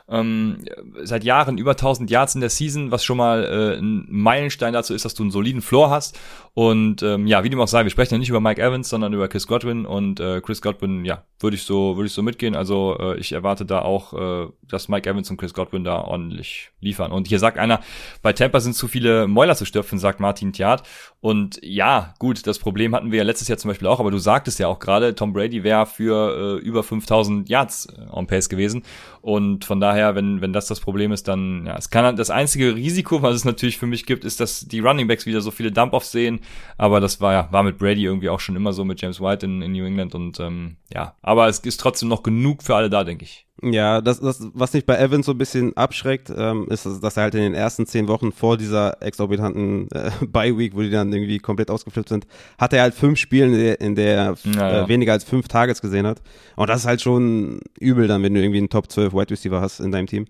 ähm, 0.10 0.65
seit 1.04 1.23
Jahren 1.23 1.58
über 1.58 1.71
1000 1.71 2.10
Yards 2.10 2.36
in 2.36 2.41
der 2.41 2.49
Season, 2.49 2.91
was 2.91 3.04
schon 3.04 3.17
mal 3.17 3.43
äh, 3.43 3.80
ein 3.80 4.06
Meilenstein 4.10 4.73
dazu 4.73 4.93
ist, 4.93 5.06
dass 5.06 5.13
du 5.13 5.23
einen 5.23 5.32
soliden 5.32 5.62
Floor 5.62 5.91
hast. 5.91 6.17
Und 6.53 7.03
ähm, 7.03 7.27
ja, 7.27 7.43
wie 7.43 7.49
dem 7.49 7.59
auch 7.59 7.67
sei, 7.67 7.83
wir 7.83 7.91
sprechen 7.91 8.15
ja 8.15 8.17
nicht 8.17 8.29
über 8.29 8.41
Mike 8.41 8.62
Evans, 8.62 8.89
sondern 8.89 9.13
über 9.13 9.27
Chris 9.27 9.47
Godwin. 9.47 9.85
Und 9.85 10.19
äh, 10.19 10.41
Chris 10.41 10.62
Godwin, 10.62 11.05
ja, 11.05 11.23
würde 11.39 11.55
ich 11.55 11.63
so 11.63 11.95
würde 11.95 12.07
ich 12.07 12.13
so 12.13 12.21
mitgehen. 12.21 12.55
Also 12.55 12.97
äh, 12.99 13.17
ich 13.17 13.31
erwarte 13.31 13.65
da 13.65 13.81
auch, 13.81 14.13
äh, 14.13 14.47
dass 14.67 14.89
Mike 14.89 15.09
Evans 15.09 15.29
und 15.29 15.38
Chris 15.38 15.53
Godwin 15.53 15.83
da 15.83 16.01
ordentlich 16.01 16.71
liefern. 16.81 17.12
Und 17.12 17.27
hier 17.27 17.39
sagt 17.39 17.57
einer, 17.57 17.79
bei 18.21 18.33
Tampa 18.33 18.59
sind 18.59 18.73
zu 18.73 18.88
viele 18.88 19.27
Mäuler 19.27 19.55
zu 19.55 19.65
stopfen, 19.65 19.99
sagt 19.99 20.19
Martin 20.19 20.53
Thiat. 20.53 20.83
Und 21.21 21.59
ja, 21.62 22.13
gut, 22.19 22.47
das 22.47 22.59
Problem 22.59 22.95
hatten 22.95 23.12
wir 23.12 23.19
ja 23.19 23.23
letztes 23.23 23.47
Jahr 23.47 23.57
zum 23.57 23.69
Beispiel 23.69 23.88
auch, 23.88 23.99
aber 23.99 24.12
du 24.12 24.17
sagtest 24.17 24.59
ja 24.59 24.67
auch 24.67 24.79
gerade, 24.79 25.15
Tom 25.15 25.33
Brady 25.33 25.63
wäre 25.63 25.85
für 25.85 26.59
äh, 26.62 26.65
über 26.65 26.83
5000 26.83 27.49
Yards 27.49 27.88
äh, 27.88 28.09
on 28.09 28.27
Pace 28.27 28.47
gewesen. 28.47 28.83
Und 29.21 29.65
von 29.65 29.81
daher, 29.81 30.15
wenn, 30.15 30.41
wenn 30.41 30.53
das 30.53 30.67
das 30.67 30.79
Problem 30.79 31.12
ist, 31.12 31.27
dann, 31.27 31.65
ja, 31.65 31.77
es 31.77 31.89
kann, 31.89 32.15
das 32.15 32.29
einzige 32.29 32.75
Risiko, 32.75 33.21
was 33.21 33.35
es 33.35 33.45
natürlich 33.45 33.77
für 33.77 33.88
mich 33.88 34.05
gibt, 34.05 34.23
ist, 34.23 34.39
dass 34.39 34.67
die 34.67 34.79
Running 34.79 35.07
Backs 35.07 35.25
wieder 35.25 35.41
so 35.41 35.51
viele 35.51 35.71
Dump-Offs 35.71 36.12
sehen. 36.12 36.38
Aber 36.78 36.99
das 36.99 37.21
war 37.21 37.34
ja, 37.34 37.47
war 37.52 37.63
mit 37.63 37.78
Brady 37.78 38.06
irgendwie 38.06 38.30
auch 38.30 38.39
schon 38.39 38.56
immer 38.56 38.73
so 38.73 38.86
mit 38.86 39.02
James 39.02 39.19
White 39.19 39.45
in, 39.45 39.62
in 39.62 39.71
New 39.71 39.86
England 39.86 40.15
und, 40.15 40.39
ähm, 40.39 40.78
ja. 40.93 41.15
Aber 41.21 41.47
es 41.47 41.60
ist 41.60 41.80
trotzdem 41.80 42.10
noch 42.10 42.23
genug 42.23 42.63
für 42.63 42.75
alle 42.75 42.89
da, 42.89 43.04
denke 43.04 43.25
ich. 43.25 43.45
Ja, 43.62 43.99
das, 43.99 44.21
das, 44.21 44.47
was 44.54 44.73
mich 44.73 44.86
bei 44.86 44.97
Evans 44.97 45.25
so 45.25 45.34
ein 45.34 45.38
bisschen 45.38 45.75
abschreckt, 45.75 46.32
ähm, 46.36 46.67
ist, 46.69 46.86
dass 46.86 47.17
er 47.17 47.23
halt 47.23 47.36
in 47.36 47.41
den 47.41 47.54
ersten 47.54 47.86
zehn 47.86 48.08
Wochen 48.08 48.32
vor 48.32 48.58
dieser 48.58 49.02
exorbitanten 49.02 49.89
äh, 49.91 50.12
Bye-Week, 50.25 50.75
wo 50.75 50.82
die 50.82 50.89
dann 50.89 51.12
irgendwie 51.12 51.39
komplett 51.39 51.69
ausgeflippt 51.69 52.10
sind, 52.10 52.28
hat 52.58 52.71
er 52.71 52.84
halt 52.84 52.93
fünf 52.93 53.19
Spiele, 53.19 53.47
in 53.47 53.54
der, 53.54 53.82
in 53.82 53.95
der 53.95 54.36
naja. 54.45 54.84
äh, 54.84 54.88
weniger 54.88 55.12
als 55.12 55.25
fünf 55.25 55.47
Targets 55.49 55.82
gesehen 55.82 56.08
hat. 56.08 56.21
Und 56.56 56.69
das 56.69 56.82
ist 56.82 56.88
halt 56.88 57.02
schon 57.02 57.60
übel 57.80 58.08
dann, 58.08 58.23
wenn 58.23 58.34
du 58.34 58.41
irgendwie 58.41 58.60
einen 58.60 58.69
Top 58.69 58.89
12 58.89 59.13
Wide 59.13 59.32
Receiver 59.32 59.60
hast 59.60 59.82
in 59.82 59.91
deinem 59.91 60.08
Team. 60.08 60.25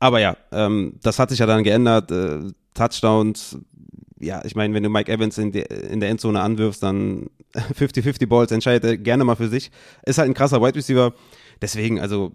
Aber 0.00 0.18
ja, 0.18 0.36
ähm, 0.50 0.94
das 1.02 1.20
hat 1.20 1.30
sich 1.30 1.38
ja 1.38 1.46
dann 1.46 1.62
geändert. 1.62 2.10
Äh, 2.10 2.40
Touchdowns, 2.74 3.58
ja, 4.22 4.40
ich 4.44 4.54
meine, 4.54 4.72
wenn 4.74 4.82
du 4.82 4.88
Mike 4.88 5.10
Evans 5.10 5.36
in, 5.38 5.52
de, 5.52 5.64
in 5.90 6.00
der 6.00 6.08
Endzone 6.08 6.40
anwirfst, 6.40 6.82
dann 6.82 7.28
50-50 7.54 8.26
Balls 8.26 8.52
entscheidet 8.52 8.84
er 8.84 8.96
gerne 8.96 9.24
mal 9.24 9.36
für 9.36 9.48
sich. 9.48 9.70
Ist 10.06 10.18
halt 10.18 10.30
ein 10.30 10.34
krasser 10.34 10.62
Wide 10.62 10.76
Receiver. 10.76 11.12
Deswegen, 11.60 12.00
also 12.00 12.32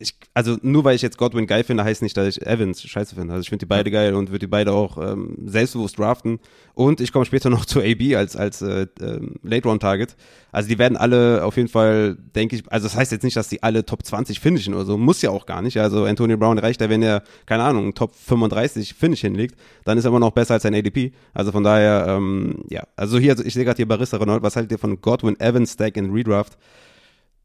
ich, 0.00 0.14
also 0.32 0.56
nur 0.62 0.84
weil 0.84 0.94
ich 0.94 1.02
jetzt 1.02 1.18
Godwin 1.18 1.48
geil 1.48 1.64
finde, 1.64 1.82
heißt 1.82 2.02
nicht, 2.02 2.16
dass 2.16 2.28
ich 2.28 2.46
Evans 2.46 2.82
scheiße 2.82 3.16
finde. 3.16 3.32
Also 3.32 3.42
ich 3.42 3.48
finde 3.48 3.66
die 3.66 3.68
beide 3.68 3.90
geil 3.90 4.14
und 4.14 4.28
würde 4.28 4.38
die 4.38 4.46
beide 4.46 4.72
auch 4.72 4.96
ähm, 4.96 5.36
selbstbewusst 5.46 5.98
draften. 5.98 6.38
Und 6.74 7.00
ich 7.00 7.12
komme 7.12 7.24
später 7.24 7.50
noch 7.50 7.64
zu 7.64 7.80
AB 7.80 8.14
als, 8.14 8.36
als 8.36 8.62
äh, 8.62 8.86
äh, 9.00 9.20
Late-Round-Target. 9.42 10.14
Also 10.52 10.68
die 10.68 10.78
werden 10.78 10.96
alle 10.96 11.44
auf 11.44 11.56
jeden 11.56 11.68
Fall, 11.68 12.16
denke 12.36 12.54
ich, 12.54 12.70
also 12.70 12.86
das 12.86 12.96
heißt 12.96 13.10
jetzt 13.10 13.24
nicht, 13.24 13.36
dass 13.36 13.48
die 13.48 13.64
alle 13.64 13.84
Top 13.84 14.06
20 14.06 14.38
finishen 14.38 14.72
oder 14.72 14.84
so. 14.84 14.96
Muss 14.96 15.20
ja 15.20 15.30
auch 15.30 15.46
gar 15.46 15.62
nicht. 15.62 15.78
Also 15.78 16.04
Antonio 16.04 16.36
Brown 16.36 16.58
reicht 16.58 16.80
ja, 16.80 16.88
wenn 16.88 17.02
er, 17.02 17.24
keine 17.44 17.64
Ahnung, 17.64 17.92
Top 17.94 18.14
35 18.14 18.94
Finish 18.94 19.22
hinlegt, 19.22 19.56
dann 19.84 19.98
ist 19.98 20.04
er 20.04 20.10
immer 20.10 20.20
noch 20.20 20.30
besser 20.30 20.54
als 20.54 20.62
sein 20.62 20.76
ADP. 20.76 21.12
Also 21.34 21.50
von 21.50 21.64
daher, 21.64 22.06
ähm, 22.08 22.64
ja. 22.68 22.84
Also 22.94 23.18
hier, 23.18 23.32
also 23.32 23.42
ich 23.42 23.52
sehe 23.52 23.64
gerade 23.64 23.76
hier 23.78 23.88
Barista 23.88 24.16
Renault, 24.16 24.42
was 24.42 24.54
haltet 24.54 24.70
ihr 24.70 24.78
von 24.78 25.00
Godwin 25.00 25.38
Evans 25.40 25.72
Stack 25.72 25.96
in 25.96 26.12
Redraft? 26.12 26.56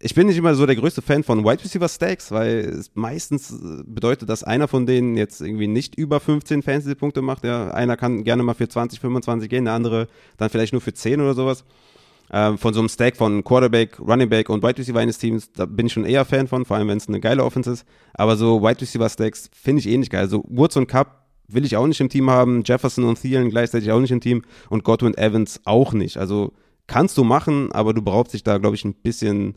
Ich 0.04 0.14
bin 0.14 0.28
nicht 0.28 0.38
immer 0.38 0.54
so 0.54 0.66
der 0.66 0.76
größte 0.76 1.02
Fan 1.02 1.24
von 1.24 1.46
Wide 1.46 1.64
Receiver 1.64 1.88
Stacks, 1.88 2.30
weil 2.30 2.60
es 2.60 2.92
meistens 2.94 3.52
äh, 3.52 3.84
bedeutet, 3.86 4.28
dass 4.28 4.44
einer 4.44 4.68
von 4.68 4.86
denen 4.86 5.16
jetzt 5.16 5.40
irgendwie 5.40 5.68
nicht 5.68 5.96
über 5.96 6.20
15 6.20 6.62
Fantasy-Punkte 6.62 7.22
macht. 7.22 7.46
Ja, 7.46 7.72
einer 7.72 7.96
kann 7.96 8.26
gerne 8.26 8.44
mal 8.44 8.54
für 8.54 8.68
20, 8.68 9.00
25 9.00 9.50
gehen, 9.50 9.64
der 9.64 9.74
andere 9.74 10.08
dann 10.38 10.50
vielleicht 10.50 10.74
nur 10.74 10.82
für 10.82 10.94
10 10.94 11.22
oder 11.22 11.34
sowas. 11.34 11.64
Ähm, 12.32 12.58
von 12.58 12.74
so 12.74 12.82
einem 12.82 12.90
Stack 12.90 13.16
von 13.16 13.46
Quarterback, 13.46 13.98
Running 13.98 14.28
Back 14.28 14.50
und 14.50 14.62
Wide 14.62 14.78
Receiver 14.78 15.00
eines 15.00 15.20
Teams, 15.20 15.54
da 15.54 15.66
bin 15.66 15.86
ich 15.86 15.94
schon 15.94 16.04
eher 16.04 16.26
Fan 16.26 16.50
von, 16.50 16.66
vor 16.66 16.76
allem 16.76 16.90
wenn 16.90 16.98
es 16.98 17.08
eine 17.08 17.22
geile 17.22 17.46
Offense 17.46 17.72
ist. 17.72 17.86
Aber 18.14 18.36
so 18.36 18.62
Wide 18.62 18.82
Receiver 18.82 19.08
Stacks 19.08 19.50
finde 19.54 19.80
ich 19.80 19.88
eh 19.88 19.98
nicht 19.98 20.12
geil. 20.12 20.22
Also 20.22 20.44
Woods 20.50 20.76
und 20.76 20.88
Cup 20.88 21.28
will 21.48 21.64
ich 21.64 21.78
auch 21.78 21.88
nicht 21.88 22.02
im 22.02 22.10
Team 22.10 22.30
haben, 22.30 22.64
Jefferson 22.66 23.06
und 23.06 23.22
Thielen 23.22 23.50
gleichzeitig 23.50 23.90
auch 23.92 24.02
nicht 24.02 24.12
im 24.12 24.20
Team 24.20 24.42
und 24.70 24.84
Godwin 24.84 25.16
Evans 25.18 25.62
auch 25.64 25.94
nicht. 25.94 26.18
Also 26.18 26.52
kannst 26.88 27.18
du 27.18 27.24
machen, 27.24 27.72
aber 27.72 27.94
du 27.94 28.02
brauchst 28.02 28.34
dich 28.34 28.44
da, 28.44 28.58
glaube 28.58 28.76
ich, 28.76 28.84
ein 28.84 28.96
bisschen 28.96 29.56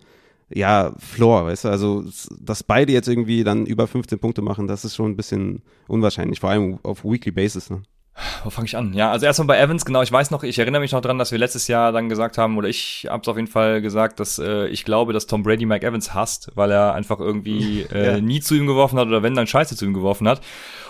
ja, 0.48 0.92
Floor, 0.98 1.46
weißt 1.46 1.64
du, 1.64 1.68
also 1.68 2.04
dass 2.38 2.62
beide 2.62 2.92
jetzt 2.92 3.08
irgendwie 3.08 3.42
dann 3.42 3.66
über 3.66 3.86
15 3.86 4.18
Punkte 4.18 4.42
machen, 4.42 4.66
das 4.66 4.84
ist 4.84 4.94
schon 4.94 5.12
ein 5.12 5.16
bisschen 5.16 5.62
unwahrscheinlich, 5.88 6.40
vor 6.40 6.50
allem 6.50 6.78
auf 6.82 7.04
Weekly 7.04 7.32
Basis. 7.32 7.70
Ne? 7.70 7.82
Wo 8.44 8.50
fange 8.50 8.66
ich 8.66 8.76
an? 8.76 8.94
Ja, 8.94 9.10
also 9.10 9.26
erstmal 9.26 9.48
bei 9.48 9.58
Evans, 9.58 9.84
genau, 9.84 10.00
ich 10.00 10.10
weiß 10.10 10.30
noch, 10.30 10.42
ich 10.42 10.58
erinnere 10.58 10.80
mich 10.80 10.92
noch 10.92 11.02
dran, 11.02 11.18
dass 11.18 11.32
wir 11.32 11.38
letztes 11.38 11.68
Jahr 11.68 11.92
dann 11.92 12.08
gesagt 12.08 12.38
haben, 12.38 12.56
oder 12.56 12.68
ich 12.68 13.06
habe 13.10 13.20
es 13.20 13.28
auf 13.28 13.36
jeden 13.36 13.48
Fall 13.48 13.82
gesagt, 13.82 14.20
dass 14.20 14.38
äh, 14.38 14.68
ich 14.68 14.84
glaube, 14.84 15.12
dass 15.12 15.26
Tom 15.26 15.42
Brady 15.42 15.66
Mike 15.66 15.86
Evans 15.86 16.14
hasst, 16.14 16.50
weil 16.54 16.70
er 16.70 16.94
einfach 16.94 17.20
irgendwie 17.20 17.82
äh, 17.92 18.06
ja. 18.06 18.20
nie 18.20 18.40
zu 18.40 18.54
ihm 18.54 18.66
geworfen 18.66 18.98
hat 18.98 19.08
oder 19.08 19.22
wenn 19.22 19.34
dann 19.34 19.46
Scheiße 19.46 19.76
zu 19.76 19.84
ihm 19.84 19.92
geworfen 19.92 20.28
hat. 20.28 20.40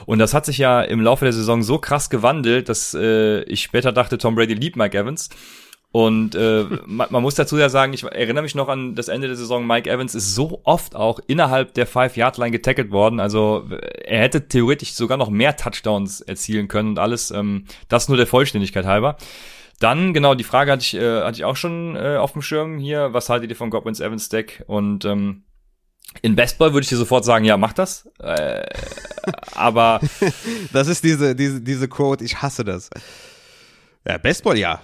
Und 0.04 0.20
das 0.20 0.34
hat 0.34 0.46
sich 0.46 0.58
ja 0.58 0.82
im 0.82 1.00
Laufe 1.00 1.24
der 1.24 1.32
Saison 1.32 1.62
so 1.62 1.78
krass 1.78 2.10
gewandelt, 2.10 2.68
dass 2.68 2.94
äh, 2.94 3.42
ich 3.44 3.62
später 3.62 3.90
dachte, 3.90 4.18
Tom 4.18 4.36
Brady 4.36 4.54
liebt 4.54 4.76
Mike 4.76 4.96
Evans. 4.96 5.30
Und 5.96 6.34
äh, 6.34 6.66
man, 6.84 7.06
man, 7.08 7.22
muss 7.22 7.36
dazu 7.36 7.56
ja 7.56 7.70
sagen, 7.70 7.94
ich 7.94 8.02
erinnere 8.04 8.42
mich 8.42 8.54
noch 8.54 8.68
an 8.68 8.94
das 8.94 9.08
Ende 9.08 9.28
der 9.28 9.36
Saison, 9.36 9.66
Mike 9.66 9.88
Evans 9.88 10.14
ist 10.14 10.34
so 10.34 10.60
oft 10.64 10.94
auch 10.94 11.20
innerhalb 11.26 11.72
der 11.72 11.86
Five-Yard-Line 11.86 12.50
getackelt 12.50 12.90
worden. 12.90 13.18
Also 13.18 13.64
er 14.04 14.20
hätte 14.20 14.46
theoretisch 14.46 14.92
sogar 14.92 15.16
noch 15.16 15.30
mehr 15.30 15.56
Touchdowns 15.56 16.20
erzielen 16.20 16.68
können 16.68 16.90
und 16.90 16.98
alles. 16.98 17.30
Ähm, 17.30 17.64
das 17.88 18.08
nur 18.08 18.18
der 18.18 18.26
Vollständigkeit 18.26 18.84
halber. 18.84 19.16
Dann, 19.80 20.12
genau, 20.12 20.34
die 20.34 20.44
Frage 20.44 20.70
hatte 20.70 20.82
ich, 20.82 20.92
äh, 20.92 21.22
hatte 21.22 21.38
ich 21.38 21.46
auch 21.46 21.56
schon 21.56 21.96
äh, 21.96 22.18
auf 22.18 22.34
dem 22.34 22.42
Schirm 22.42 22.76
hier. 22.76 23.14
Was 23.14 23.30
haltet 23.30 23.48
ihr 23.48 23.56
von 23.56 23.70
Godwins 23.70 24.00
Evans 24.00 24.28
Deck? 24.28 24.64
Und 24.66 25.06
ähm, 25.06 25.44
in 26.20 26.36
Bestball 26.36 26.74
würde 26.74 26.82
ich 26.82 26.90
dir 26.90 26.98
sofort 26.98 27.24
sagen, 27.24 27.46
ja, 27.46 27.56
mach 27.56 27.72
das. 27.72 28.06
Äh, 28.18 28.66
aber 29.54 30.00
das 30.74 30.88
ist 30.88 31.04
diese, 31.04 31.34
diese, 31.34 31.62
diese 31.62 31.88
Quote, 31.88 32.22
ich 32.22 32.42
hasse 32.42 32.64
das. 32.64 32.90
Ja, 34.08 34.18
Bestball, 34.18 34.56
ja. 34.56 34.80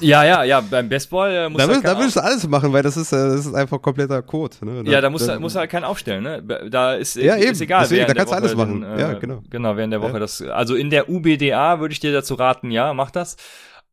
Ja, 0.00 0.24
ja, 0.24 0.42
ja, 0.42 0.60
beim 0.60 0.88
Bestball 0.88 1.30
äh, 1.30 1.48
muss 1.48 1.60
da, 1.60 1.68
will, 1.68 1.82
da 1.82 1.98
willst 1.98 2.16
du 2.16 2.20
alles 2.20 2.48
machen, 2.48 2.72
weil 2.72 2.82
das 2.82 2.96
ist, 2.96 3.12
äh, 3.12 3.16
das 3.16 3.46
ist 3.46 3.54
einfach 3.54 3.80
kompletter 3.82 4.22
Code. 4.22 4.56
Ne? 4.62 4.82
Da, 4.82 4.90
ja, 4.90 5.00
da 5.02 5.10
muss, 5.10 5.26
da, 5.26 5.38
muss 5.38 5.54
halt 5.54 5.70
keinen 5.70 5.84
aufstellen, 5.84 6.22
ne? 6.22 6.42
Da 6.70 6.94
ist, 6.94 7.16
ja, 7.16 7.36
eben. 7.36 7.52
ist 7.52 7.60
egal. 7.60 7.82
Deswegen, 7.82 8.06
da 8.06 8.14
kannst 8.14 8.32
du 8.32 8.36
alles 8.36 8.54
machen. 8.54 8.80
Den, 8.80 8.98
äh, 8.98 9.00
ja, 9.00 9.12
genau. 9.14 9.42
Genau, 9.50 9.76
während 9.76 9.92
der 9.92 10.00
Woche 10.00 10.14
ja. 10.14 10.18
das. 10.18 10.40
Also 10.40 10.74
in 10.74 10.88
der 10.88 11.10
UBDA 11.10 11.80
würde 11.80 11.92
ich 11.92 12.00
dir 12.00 12.12
dazu 12.12 12.34
raten, 12.34 12.70
ja, 12.70 12.94
mach 12.94 13.10
das. 13.10 13.36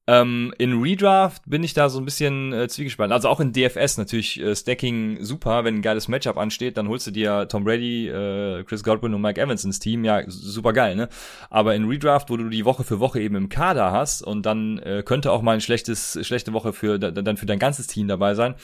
Ähm, 0.06 0.54
in 0.58 0.82
Redraft 0.82 1.44
bin 1.46 1.64
ich 1.64 1.74
da 1.74 1.88
so 1.88 1.98
ein 1.98 2.04
bisschen 2.04 2.52
äh, 2.52 2.68
zwiegespannt. 2.68 3.14
Also 3.14 3.30
auch 3.30 3.40
in 3.40 3.54
DFS 3.54 3.98
natürlich 3.98 4.38
äh, 4.38 4.54
Stacking 4.54 5.24
super, 5.24 5.64
wenn 5.64 5.76
ein 5.76 5.82
geiles 5.82 6.10
Matchup 6.10 6.38
ansteht, 6.38 6.76
dann 6.76 6.90
holst 6.90 7.08
du 7.08 7.12
dir 7.12 7.48
Tom 7.48 7.64
Brady, 7.64 8.10
äh, 8.10 8.64
Chris 8.66 8.84
Godwin 8.84 9.14
und 9.14 9.22
Mike 9.22 9.40
Evans 9.40 9.64
ins 9.64 9.80
Team, 9.80 10.04
ja, 10.04 10.22
super 10.28 10.74
geil, 10.74 10.98
ne? 10.98 11.08
Aber 11.50 11.74
in 11.74 11.88
Redraft, 11.88 12.30
wo 12.30 12.36
du 12.36 12.50
die 12.50 12.66
Woche 12.66 12.84
für 12.84 13.00
Woche 13.00 13.22
eben 13.22 13.36
im 13.36 13.48
Kader 13.48 13.94
hast 13.94 14.22
und 14.24 14.46
dann 14.46 14.80
äh, 14.80 15.04
könnte 15.06 15.32
auch 15.32 15.42
mal 15.42 15.54
ein 15.54 15.62
schlechtes, 15.62 16.20
schlechte 16.26 16.52
Woche 16.52 16.74
für 16.74 17.00
dann 17.00 17.38
für 17.38 17.46
dein 17.46 17.60
ganzes 17.60 17.88
Team 17.88 18.10
dabei 18.10 18.36
sein. 18.36 18.56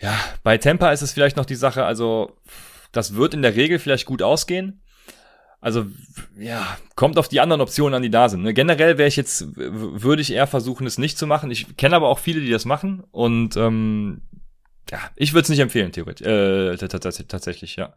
Ja, 0.00 0.12
bei 0.42 0.58
Tampa 0.58 0.90
ist 0.90 1.02
es 1.02 1.12
vielleicht 1.12 1.36
noch 1.36 1.46
die 1.46 1.54
Sache, 1.54 1.84
also 1.84 2.36
das 2.90 3.14
wird 3.14 3.32
in 3.32 3.42
der 3.42 3.54
Regel 3.54 3.78
vielleicht 3.78 4.06
gut 4.06 4.22
ausgehen. 4.22 4.82
Also, 5.60 5.86
ja, 6.38 6.76
kommt 6.94 7.18
auf 7.18 7.28
die 7.28 7.40
anderen 7.40 7.60
Optionen 7.60 7.94
an, 7.94 8.02
die 8.02 8.10
da 8.10 8.28
sind. 8.28 8.42
Ne? 8.42 8.54
Generell 8.54 8.98
wäre 8.98 9.08
ich 9.08 9.16
jetzt, 9.16 9.56
würde 9.56 10.22
ich 10.22 10.32
eher 10.32 10.46
versuchen, 10.46 10.86
es 10.86 10.98
nicht 10.98 11.18
zu 11.18 11.26
machen. 11.26 11.50
Ich 11.50 11.76
kenne 11.76 11.96
aber 11.96 12.08
auch 12.08 12.18
viele, 12.18 12.40
die 12.40 12.50
das 12.50 12.64
machen. 12.64 13.02
Und 13.10 13.56
ähm, 13.56 14.22
ja, 14.90 14.98
ich 15.16 15.32
würde 15.32 15.42
es 15.42 15.48
nicht 15.48 15.60
empfehlen, 15.60 15.92
theoretisch. 15.92 16.26
Äh, 16.26 16.76
tatsächlich, 16.76 17.76
ja. 17.76 17.94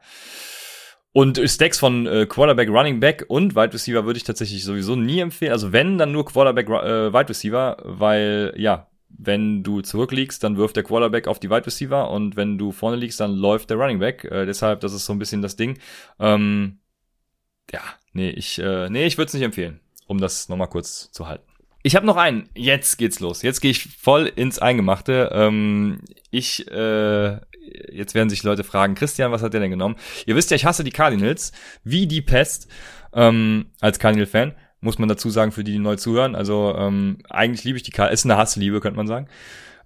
Und 1.12 1.42
Stacks 1.44 1.80
von 1.80 2.06
äh, 2.06 2.28
Quarterback, 2.28 2.70
Running 2.70 3.00
Back 3.00 3.26
und 3.28 3.56
Wide 3.56 3.74
Receiver 3.74 4.06
würde 4.06 4.18
ich 4.18 4.24
tatsächlich 4.24 4.64
sowieso 4.64 4.96
nie 4.96 5.20
empfehlen. 5.20 5.52
Also 5.52 5.72
wenn, 5.72 5.98
dann 5.98 6.12
nur 6.12 6.26
Quarterback, 6.26 6.70
äh, 6.70 7.14
Wide 7.14 7.30
Receiver, 7.30 7.78
weil 7.84 8.54
ja, 8.58 8.88
wenn 9.10 9.64
du 9.64 9.82
zurückliegst, 9.82 10.44
dann 10.44 10.58
wirft 10.58 10.76
der 10.76 10.84
Quarterback 10.84 11.28
auf 11.28 11.40
die 11.40 11.50
Wide 11.50 11.66
Receiver 11.66 12.12
und 12.12 12.36
wenn 12.36 12.60
du 12.60 12.72
vorne 12.72 12.96
liegst, 12.96 13.20
dann 13.20 13.34
läuft 13.34 13.72
der 13.72 13.78
Running 13.78 14.00
Back. 14.00 14.24
Äh, 14.24 14.46
deshalb, 14.46 14.82
das 14.82 14.94
ist 14.94 15.06
so 15.06 15.14
ein 15.14 15.20
bisschen 15.20 15.42
das 15.42 15.56
Ding. 15.56 15.80
Ähm, 16.20 16.80
ja, 17.72 17.82
nee, 18.14 18.30
ich, 18.30 18.60
äh, 18.60 18.90
nee, 18.90 19.06
ich 19.06 19.18
würde 19.18 19.28
es 19.28 19.34
nicht 19.34 19.44
empfehlen, 19.44 19.80
um 20.08 20.20
das 20.20 20.50
nochmal 20.50 20.70
kurz 20.70 21.12
zu 21.12 21.28
halten. 21.28 21.50
Ich 21.82 21.96
habe 21.96 22.06
noch 22.06 22.18
einen. 22.18 22.50
Jetzt 22.56 22.98
geht's 22.98 23.20
los. 23.20 23.42
Jetzt 23.42 23.62
gehe 23.62 23.72
ich 23.72 23.86
voll 23.86 24.26
ins 24.28 24.60
Eingemachte. 24.60 25.30
Ähm, 25.32 26.02
ich, 26.30 26.70
äh, 26.70 27.38
jetzt 27.92 28.16
werden 28.16 28.30
sich 28.30 28.44
Leute 28.44 28.64
fragen, 28.64 28.96
Christian, 28.96 29.32
was 29.32 29.42
hat 29.42 29.54
der 29.54 29.62
denn 29.62 29.72
genommen? 29.72 29.96
Ihr 30.26 30.36
wisst 30.36 30.52
ja, 30.52 30.56
ich 30.56 30.66
hasse 30.66 30.84
die 30.84 30.92
Cardinals, 30.92 31.54
wie 31.84 32.06
die 32.06 32.22
Pest, 32.22 32.68
ähm, 33.14 33.68
als 33.80 34.00
Cardinal-Fan. 34.00 34.56
Muss 34.82 35.00
man 35.00 35.10
dazu 35.10 35.30
sagen, 35.30 35.52
für 35.52 35.64
die, 35.64 35.74
die 35.74 35.80
neu 35.80 35.96
zuhören. 35.96 36.36
Also 36.36 36.76
ähm, 36.78 37.20
eigentlich 37.30 37.64
liebe 37.64 37.78
ich 37.78 37.84
die 37.84 37.92
Cardinals. 37.92 38.22
Ist 38.22 38.26
eine 38.26 38.38
Hassliebe, 38.38 38.82
könnte 38.82 38.98
man 38.98 39.08
sagen. 39.08 39.28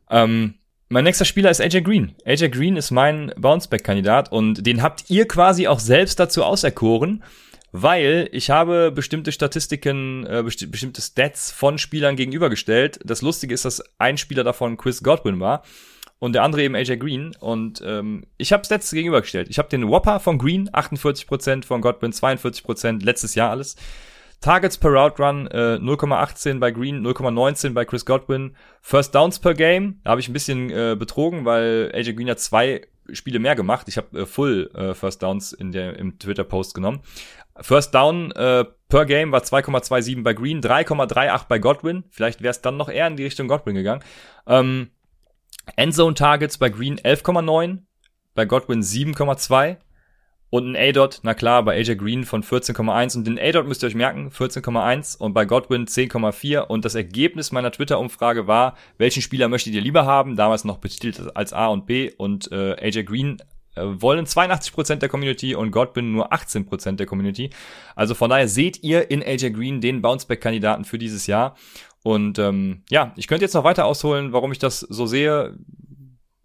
Ähm, 0.09 0.55
mein 0.89 1.03
nächster 1.03 1.25
Spieler 1.25 1.51
ist 1.51 1.61
AJ 1.61 1.81
Green. 1.81 2.15
AJ 2.25 2.49
Green 2.49 2.75
ist 2.75 2.91
mein 2.91 3.33
Bounceback-Kandidat 3.37 4.31
und 4.31 4.65
den 4.65 4.81
habt 4.81 5.09
ihr 5.09 5.27
quasi 5.27 5.67
auch 5.67 5.79
selbst 5.79 6.19
dazu 6.19 6.43
auserkoren 6.43 7.23
weil 7.73 8.29
ich 8.31 8.51
habe 8.51 8.91
bestimmte 8.91 9.31
Statistiken, 9.31 10.25
äh, 10.27 10.43
besti 10.43 10.67
bestimmte 10.67 11.01
Stats 11.01 11.51
von 11.51 11.79
Spielern 11.79 12.15
gegenübergestellt. 12.15 12.99
Das 13.03 13.23
Lustige 13.23 13.53
ist, 13.53 13.65
dass 13.65 13.83
ein 13.97 14.17
Spieler 14.17 14.43
davon 14.43 14.77
Chris 14.77 15.01
Godwin 15.01 15.39
war 15.39 15.63
und 16.19 16.33
der 16.33 16.43
andere 16.43 16.61
eben 16.61 16.75
AJ 16.75 16.97
Green. 16.97 17.35
Und 17.39 17.81
ähm, 17.83 18.27
ich 18.37 18.53
habe 18.53 18.63
Stats 18.63 18.91
gegenübergestellt. 18.91 19.49
Ich 19.49 19.57
habe 19.57 19.69
den 19.69 19.89
Whopper 19.89 20.19
von 20.19 20.37
Green, 20.37 20.69
48%, 20.69 21.65
von 21.65 21.81
Godwin 21.81 22.11
42%, 22.11 23.03
letztes 23.03 23.33
Jahr 23.33 23.49
alles. 23.49 23.75
Targets 24.39 24.77
per 24.77 24.91
Route 24.91 25.23
Run 25.23 25.47
äh, 25.47 25.79
0,18 25.81 26.59
bei 26.59 26.69
Green, 26.69 27.03
0,19 27.03 27.73
bei 27.73 27.85
Chris 27.85 28.05
Godwin. 28.05 28.55
First 28.81 29.15
Downs 29.15 29.39
per 29.39 29.55
Game, 29.55 29.99
da 30.03 30.11
habe 30.11 30.21
ich 30.21 30.29
ein 30.29 30.33
bisschen 30.33 30.69
äh, 30.69 30.95
betrogen, 30.99 31.45
weil 31.45 31.91
AJ 31.95 32.13
Green 32.13 32.29
hat 32.29 32.39
zwei 32.39 32.81
Spiele 33.11 33.39
mehr 33.39 33.55
gemacht. 33.55 33.87
Ich 33.87 33.97
habe 33.97 34.21
äh, 34.21 34.25
Full 34.25 34.69
äh, 34.75 34.93
First 34.93 35.23
Downs 35.23 35.53
in 35.53 35.71
der 35.71 35.97
im 35.97 36.19
Twitter 36.19 36.43
Post 36.43 36.73
genommen. 36.73 37.01
First 37.59 37.93
Down 37.93 38.31
äh, 38.31 38.65
per 38.89 39.05
Game 39.05 39.31
war 39.31 39.41
2,27 39.41 40.23
bei 40.23 40.33
Green, 40.33 40.61
3,38 40.61 41.47
bei 41.47 41.59
Godwin. 41.59 42.03
Vielleicht 42.09 42.41
wäre 42.41 42.51
es 42.51 42.61
dann 42.61 42.77
noch 42.77 42.89
eher 42.89 43.07
in 43.07 43.15
die 43.15 43.23
Richtung 43.23 43.47
Godwin 43.47 43.75
gegangen. 43.75 44.03
Ähm, 44.47 44.89
Endzone 45.75 46.15
Targets 46.15 46.57
bei 46.57 46.69
Green 46.69 46.97
11,9, 46.97 47.79
bei 48.35 48.45
Godwin 48.45 48.81
7,2 48.81 49.77
und 50.53 50.71
ein 50.71 50.75
A-Dot, 50.75 51.21
na 51.23 51.33
klar, 51.33 51.63
bei 51.63 51.75
AJ 51.77 51.95
Green 51.95 52.25
von 52.25 52.43
14,1 52.43 53.17
und 53.17 53.25
den 53.25 53.39
A-Dot 53.39 53.67
müsst 53.67 53.83
ihr 53.83 53.87
euch 53.87 53.95
merken, 53.95 54.29
14,1 54.29 55.17
und 55.17 55.33
bei 55.33 55.45
Godwin 55.45 55.87
10,4 55.87 56.59
und 56.59 56.85
das 56.85 56.93
Ergebnis 56.93 57.51
meiner 57.51 57.71
Twitter-Umfrage 57.71 58.45
war, 58.45 58.77
welchen 58.99 59.23
Spieler 59.23 59.47
möchtet 59.47 59.73
ihr 59.73 59.81
lieber 59.81 60.05
haben, 60.05 60.35
damals 60.35 60.63
noch 60.63 60.77
betitelt 60.77 61.35
als 61.35 61.53
A 61.53 61.69
und 61.69 61.87
B 61.87 62.11
und 62.17 62.51
äh, 62.51 62.75
AJ 62.79 63.05
Green 63.05 63.41
wollen 63.75 64.25
82% 64.25 64.95
der 64.95 65.09
Community 65.09 65.55
und 65.55 65.71
Godwin 65.71 66.11
nur 66.11 66.31
18% 66.31 66.93
der 66.93 67.05
Community. 67.05 67.49
Also 67.95 68.15
von 68.15 68.29
daher 68.29 68.47
seht 68.47 68.83
ihr 68.83 69.09
in 69.09 69.23
AJ 69.23 69.51
Green 69.51 69.81
den 69.81 70.01
Bounceback-Kandidaten 70.01 70.85
für 70.85 70.97
dieses 70.97 71.27
Jahr. 71.27 71.55
Und 72.03 72.37
ähm, 72.37 72.83
ja, 72.89 73.13
ich 73.15 73.27
könnte 73.27 73.45
jetzt 73.45 73.53
noch 73.53 73.63
weiter 73.63 73.85
ausholen, 73.85 74.33
warum 74.33 74.51
ich 74.51 74.59
das 74.59 74.81
so 74.81 75.05
sehe. 75.05 75.57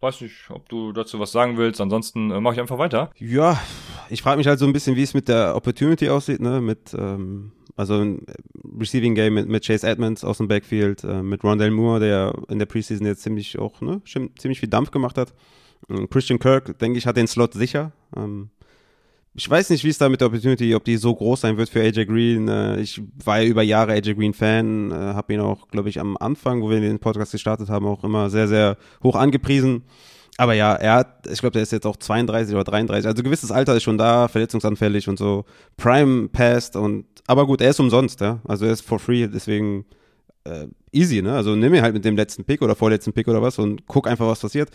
Weiß 0.00 0.20
nicht, 0.20 0.48
ob 0.50 0.68
du 0.68 0.92
dazu 0.92 1.18
was 1.18 1.32
sagen 1.32 1.56
willst. 1.56 1.80
Ansonsten 1.80 2.30
äh, 2.30 2.40
mache 2.40 2.54
ich 2.54 2.60
einfach 2.60 2.78
weiter. 2.78 3.10
Ja, 3.18 3.60
ich 4.08 4.22
frage 4.22 4.38
mich 4.38 4.46
halt 4.46 4.60
so 4.60 4.66
ein 4.66 4.72
bisschen, 4.72 4.94
wie 4.94 5.02
es 5.02 5.14
mit 5.14 5.28
der 5.28 5.56
Opportunity 5.56 6.08
aussieht, 6.08 6.40
ne? 6.40 6.60
Mit 6.60 6.94
ähm, 6.94 7.52
also 7.78 7.94
ein 7.94 8.26
Receiving 8.78 9.14
Game 9.14 9.34
mit, 9.34 9.48
mit 9.48 9.64
Chase 9.64 9.86
Edmonds 9.86 10.24
aus 10.24 10.38
dem 10.38 10.48
Backfield, 10.48 11.04
äh, 11.04 11.22
mit 11.22 11.44
Rondell 11.44 11.70
Moore, 11.70 12.00
der 12.00 12.34
in 12.48 12.58
der 12.58 12.66
Preseason 12.66 13.06
jetzt 13.06 13.22
ziemlich 13.22 13.58
auch 13.58 13.80
ne, 13.80 14.02
ziemlich 14.04 14.60
viel 14.60 14.68
Dampf 14.68 14.90
gemacht 14.90 15.16
hat. 15.16 15.32
Ähm, 15.88 16.08
Christian 16.08 16.38
Kirk, 16.38 16.78
denke 16.78 16.98
ich, 16.98 17.06
hat 17.06 17.16
den 17.16 17.26
Slot 17.26 17.54
sicher. 17.54 17.92
Ähm, 18.16 18.50
ich 19.34 19.48
weiß 19.48 19.70
nicht, 19.70 19.84
wie 19.84 19.88
es 19.88 19.98
da 19.98 20.08
mit 20.08 20.20
der 20.20 20.26
Opportunity, 20.26 20.74
ob 20.74 20.84
die 20.84 20.96
so 20.96 21.14
groß 21.14 21.42
sein 21.42 21.56
wird 21.56 21.68
für 21.68 21.80
AJ 21.80 22.06
Green. 22.06 22.48
Äh, 22.48 22.80
ich 22.80 23.00
war 23.24 23.40
ja 23.40 23.48
über 23.48 23.62
Jahre 23.62 23.92
AJ 23.92 24.14
Green 24.14 24.34
Fan, 24.34 24.90
äh, 24.90 24.94
habe 24.94 25.32
ihn 25.32 25.40
auch, 25.40 25.68
glaube 25.68 25.88
ich, 25.88 26.00
am 26.00 26.16
Anfang, 26.16 26.60
wo 26.60 26.70
wir 26.70 26.80
den 26.80 26.98
Podcast 26.98 27.32
gestartet 27.32 27.68
haben, 27.68 27.86
auch 27.86 28.02
immer 28.02 28.30
sehr, 28.30 28.48
sehr 28.48 28.76
hoch 29.02 29.14
angepriesen. 29.14 29.84
Aber 30.38 30.54
ja, 30.54 30.74
er 30.74 30.94
hat, 30.94 31.26
ich 31.28 31.40
glaube, 31.40 31.52
der 31.52 31.62
ist 31.62 31.72
jetzt 31.72 31.86
auch 31.86 31.96
32 31.96 32.54
oder 32.54 32.64
33. 32.64 33.06
Also 33.06 33.22
gewisses 33.22 33.50
Alter 33.50 33.76
ist 33.76 33.82
schon 33.84 33.98
da, 33.98 34.28
verletzungsanfällig 34.28 35.08
und 35.08 35.18
so. 35.18 35.44
Prime 35.76 36.28
passed 36.28 36.76
und, 36.76 37.06
aber 37.26 37.46
gut, 37.46 37.60
er 37.60 37.70
ist 37.70 37.80
umsonst, 37.80 38.20
ja. 38.20 38.40
Also 38.44 38.66
er 38.66 38.72
ist 38.72 38.82
for 38.82 38.98
free, 38.98 39.26
deswegen 39.28 39.84
äh, 40.44 40.66
easy, 40.92 41.22
ne? 41.22 41.34
Also 41.34 41.54
nimm 41.54 41.74
ihn 41.74 41.82
halt 41.82 41.94
mit 41.94 42.04
dem 42.04 42.16
letzten 42.16 42.44
Pick 42.44 42.62
oder 42.62 42.74
vorletzten 42.74 43.12
Pick 43.12 43.28
oder 43.28 43.42
was 43.42 43.58
und 43.58 43.86
guck 43.86 44.08
einfach, 44.08 44.26
was 44.26 44.40
passiert 44.40 44.70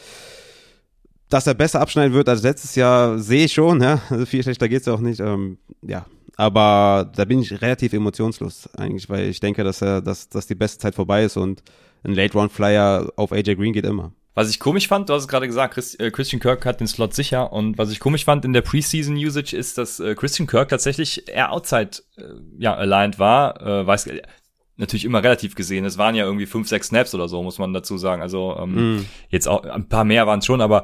dass 1.34 1.48
er 1.48 1.56
besser 1.56 1.82
abschneiden 1.82 2.14
wird 2.14 2.30
als 2.30 2.44
letztes 2.44 2.76
Jahr, 2.76 3.18
sehe 3.18 3.46
ich 3.46 3.54
schon, 3.54 3.82
ja. 3.82 4.00
Also 4.10 4.26
viel 4.28 4.44
schlechter 4.44 4.70
geht's 4.70 4.86
ja 4.86 4.94
auch 4.94 5.00
nicht. 5.00 5.20
Ähm, 5.20 5.58
ja. 5.82 6.06
Aber 6.36 7.12
da 7.16 7.26
bin 7.26 7.40
ich 7.40 7.60
relativ 7.60 7.94
emotionslos 7.94 8.70
eigentlich, 8.78 9.10
weil 9.10 9.30
ich 9.30 9.40
denke, 9.40 9.64
dass 9.64 9.82
er, 9.82 10.02
dass, 10.02 10.30
dass 10.30 10.46
die 10.46 10.56
beste 10.56 10.78
Zeit 10.80 10.94
vorbei 10.94 11.24
ist 11.24 11.38
und 11.38 11.64
ein 12.04 12.14
Late-Round-Flyer 12.14 13.14
auf 13.16 13.32
AJ 13.32 13.56
Green 13.56 13.74
geht 13.74 13.86
immer. 13.86 14.12
Was 14.36 14.50
ich 14.50 14.60
komisch 14.60 14.88
fand, 14.88 15.10
du 15.10 15.14
hast 15.14 15.24
es 15.24 15.28
gerade 15.28 15.48
gesagt, 15.48 15.78
äh, 16.00 16.12
Christian 16.12 16.40
Kirk 16.40 16.66
hat 16.66 16.80
den 16.80 16.88
Slot 16.88 17.14
sicher 17.14 17.52
und 17.52 17.78
was 17.78 17.92
ich 17.92 18.00
komisch 18.00 18.26
fand 18.26 18.46
in 18.46 18.54
der 18.54 18.62
Preseason 18.62 19.16
Usage 19.16 19.56
ist, 19.56 19.78
dass 19.78 20.00
äh, 20.00 20.16
Christian 20.16 20.48
Kirk 20.48 20.70
tatsächlich 20.70 21.28
eher 21.28 21.52
outside 21.52 21.92
äh, 22.18 22.24
ja 22.58 22.76
aligned 22.76 23.20
war, 23.20 23.62
äh, 23.62 23.86
weiß 23.86 24.08
natürlich 24.78 25.06
immer 25.06 25.24
relativ 25.24 25.56
gesehen. 25.56 25.86
Es 25.86 25.98
waren 25.98 26.16
ja 26.16 26.26
irgendwie 26.26 26.46
fünf, 26.46 26.68
sechs 26.68 26.88
Snaps 26.88 27.14
oder 27.14 27.28
so, 27.28 27.44
muss 27.44 27.60
man 27.60 27.74
dazu 27.74 27.98
sagen. 27.98 28.22
Also 28.22 28.58
ähm, 28.60 28.96
mm. 28.96 29.06
jetzt 29.30 29.48
auch 29.48 29.64
ein 29.64 29.88
paar 29.88 30.04
mehr 30.04 30.26
waren 30.28 30.40
es 30.40 30.46
schon, 30.46 30.62
aber 30.62 30.84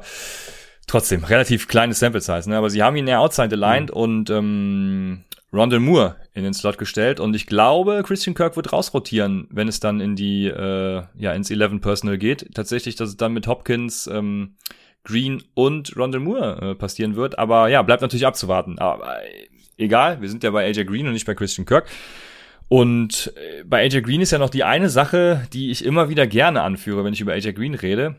trotzdem 0.86 1.24
relativ 1.24 1.68
kleine 1.68 1.94
Sample 1.94 2.20
Size. 2.20 2.48
Ne? 2.48 2.56
Aber 2.56 2.70
sie 2.70 2.82
haben 2.82 2.96
ihn 2.96 3.08
ja 3.08 3.18
outside 3.18 3.54
aligned 3.54 3.90
mm. 3.90 3.96
und 3.96 4.30
ähm, 4.30 5.24
Rondell 5.52 5.80
Moore 5.80 6.16
in 6.32 6.44
den 6.44 6.54
Slot 6.54 6.78
gestellt 6.78 7.18
und 7.18 7.34
ich 7.34 7.46
glaube, 7.46 8.02
Christian 8.06 8.34
Kirk 8.34 8.54
wird 8.54 8.72
rausrotieren, 8.72 9.48
wenn 9.50 9.66
es 9.66 9.80
dann 9.80 10.00
in 10.00 10.14
die 10.14 10.46
äh, 10.46 11.02
ja 11.16 11.32
ins 11.32 11.50
11 11.50 11.80
Personal 11.80 12.18
geht. 12.18 12.54
Tatsächlich, 12.54 12.94
dass 12.94 13.08
es 13.08 13.16
dann 13.16 13.32
mit 13.32 13.48
Hopkins 13.48 14.06
ähm, 14.06 14.54
Green 15.02 15.42
und 15.54 15.96
Rondell 15.96 16.20
Moore 16.20 16.70
äh, 16.70 16.74
passieren 16.76 17.16
wird. 17.16 17.38
Aber 17.38 17.68
ja, 17.68 17.82
bleibt 17.82 18.02
natürlich 18.02 18.26
abzuwarten. 18.26 18.78
Aber 18.78 19.24
äh, 19.24 19.48
egal, 19.76 20.20
wir 20.20 20.28
sind 20.28 20.44
ja 20.44 20.50
bei 20.50 20.66
AJ 20.66 20.84
Green 20.84 21.06
und 21.06 21.14
nicht 21.14 21.26
bei 21.26 21.34
Christian 21.34 21.66
Kirk. 21.66 21.88
Und 22.70 23.32
äh, 23.34 23.64
bei 23.64 23.82
AJ 23.82 24.02
Green 24.02 24.20
ist 24.20 24.30
ja 24.30 24.38
noch 24.38 24.48
die 24.48 24.62
eine 24.62 24.88
Sache, 24.90 25.44
die 25.52 25.72
ich 25.72 25.84
immer 25.84 26.08
wieder 26.08 26.28
gerne 26.28 26.62
anführe, 26.62 27.02
wenn 27.02 27.12
ich 27.12 27.20
über 27.20 27.32
AJ 27.32 27.54
Green 27.54 27.74
rede. 27.74 28.14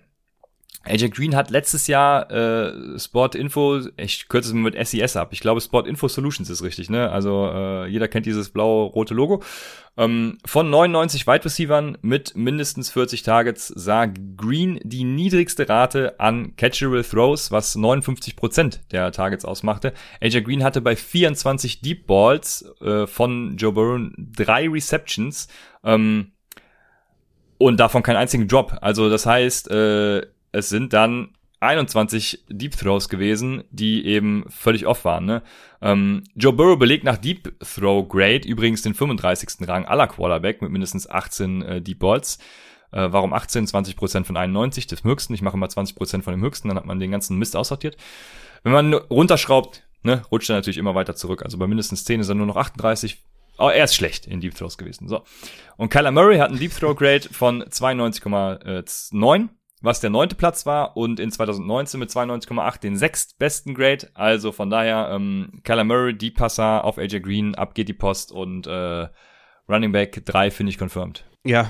AJ 0.84 1.10
Green 1.10 1.36
hat 1.36 1.52
letztes 1.52 1.86
Jahr 1.88 2.32
äh, 2.32 3.00
Sport 3.00 3.36
Info, 3.36 3.82
ich 3.98 4.28
kürze 4.28 4.50
es 4.50 4.54
mit 4.54 4.76
SES 4.88 5.16
ab. 5.16 5.30
Ich 5.32 5.40
glaube, 5.40 5.62
Sport 5.62 5.88
Info 5.88 6.08
Solutions 6.08 6.50
ist 6.50 6.64
richtig, 6.64 6.90
ne? 6.90 7.12
Also 7.12 7.50
äh, 7.54 7.88
jeder 7.88 8.08
kennt 8.08 8.26
dieses 8.26 8.50
blau-rote 8.50 9.14
Logo. 9.14 9.44
Ähm, 9.96 10.40
von 10.46 10.70
99 10.70 11.28
Wide 11.28 11.46
Receivern 11.46 11.98
mit 12.02 12.36
mindestens 12.36 12.90
40 12.90 13.22
Targets 13.22 13.68
sah 13.68 14.08
Green 14.08 14.80
die 14.84 15.04
niedrigste 15.04 15.70
Rate 15.70 16.20
an 16.20 16.56
Catchable 16.56 17.04
Throws, 17.04 17.52
was 17.52 17.76
59% 17.76 18.80
der 18.92 19.12
Targets 19.12 19.46
ausmachte. 19.46 19.94
AJ 20.20 20.42
Green 20.42 20.64
hatte 20.64 20.82
bei 20.82 20.96
24 20.96 21.82
Deep 21.82 22.08
Balls 22.08 22.66
äh, 22.82 23.06
von 23.06 23.56
Joe 23.58 23.74
Burrow 23.74 24.02
drei 24.18 24.68
Receptions 24.68 25.48
ähm, 25.84 26.32
und 27.60 27.80
davon 27.80 28.02
keinen 28.02 28.18
einzigen 28.18 28.48
Drop. 28.48 28.78
Also 28.82 29.10
das 29.12 29.28
heißt, 29.28 29.70
äh, 29.70 30.26
es 30.52 30.70
sind 30.70 30.94
dann 30.94 31.34
21 31.62 32.46
Deep 32.50 32.76
Throws 32.76 33.08
gewesen, 33.08 33.64
die 33.70 34.06
eben 34.06 34.46
völlig 34.50 34.88
off 34.88 35.06
waren. 35.06 35.26
Ne? 35.26 35.44
Ähm, 35.82 36.24
Joe 36.36 36.54
Burrow 36.54 36.78
belegt 36.78 37.04
nach 37.04 37.18
Deep 37.18 37.54
Throw 37.60 38.08
Grade 38.08 38.48
übrigens 38.48 38.82
den 38.82 38.96
35. 38.96 39.68
Rang 39.68 39.86
aller 39.86 40.08
Quarterback 40.08 40.62
mit 40.64 40.72
mindestens 40.72 41.08
18 41.08 41.62
äh, 41.62 41.82
Deep 41.82 42.00
Balls. 42.00 42.40
Äh, 42.92 43.10
warum 43.12 43.32
18? 43.32 43.68
20% 43.68 44.26
von 44.26 44.38
91 44.38 44.88
des 44.88 45.04
höchsten. 45.04 45.36
Ich 45.36 45.44
mache 45.44 45.56
immer 45.56 45.68
20% 45.68 46.24
von 46.24 46.34
dem 46.34 46.42
höchsten, 46.42 46.68
dann 46.68 46.78
hat 46.78 46.86
man 46.86 47.00
den 47.00 47.12
ganzen 47.12 47.38
Mist 47.38 47.56
aussortiert. 47.56 47.96
Wenn 48.64 48.74
man 48.74 48.94
runterschraubt, 48.96 49.84
ne, 50.02 50.24
rutscht 50.32 50.50
er 50.50 50.56
natürlich 50.56 50.80
immer 50.80 50.96
weiter 50.96 51.16
zurück. 51.16 51.44
Also 51.44 51.60
bei 51.60 51.68
mindestens 51.68 52.06
10 52.06 52.22
ist 52.22 52.30
er 52.30 52.36
nur 52.36 52.48
noch 52.48 52.58
38. 52.58 53.24
Oh, 53.60 53.70
er 53.70 53.84
ist 53.84 53.94
schlecht 53.94 54.26
in 54.26 54.42
Deep 54.42 54.56
Throws 54.56 54.80
gewesen. 54.80 55.08
So. 55.08 55.24
Und 55.78 55.90
Kyler 55.90 56.12
Murray 56.12 56.40
hat 56.40 56.50
einen 56.50 56.60
Deep 56.60 56.74
Throw 56.74 56.96
Grade 56.96 57.30
von 57.32 57.64
92,9 57.64 59.50
was 59.82 60.00
der 60.00 60.10
neunte 60.10 60.36
Platz 60.36 60.66
war 60.66 60.96
und 60.96 61.20
in 61.20 61.32
2019 61.32 62.00
mit 62.00 62.10
92,8 62.10 62.80
den 62.80 62.98
sechstbesten 62.98 63.74
Grade. 63.74 64.10
Also 64.14 64.52
von 64.52 64.70
daher, 64.70 65.10
ähm, 65.12 65.62
Kyler 65.64 65.84
Murray, 65.84 66.16
Deep 66.16 66.38
Passer 66.38 66.84
auf 66.86 66.98
AJ 66.98 67.22
Green, 67.22 67.56
ab 67.56 67.74
geht 67.74 67.90
die 67.90 67.94
Post 67.94 68.32
und 68.32 68.68
äh, 68.68 69.08
Running 69.68 69.92
Back 69.92 70.24
3 70.26 70.52
finde 70.52 70.72
ich 70.72 70.78
confirmed. 70.78 71.26
Ja, 71.44 71.70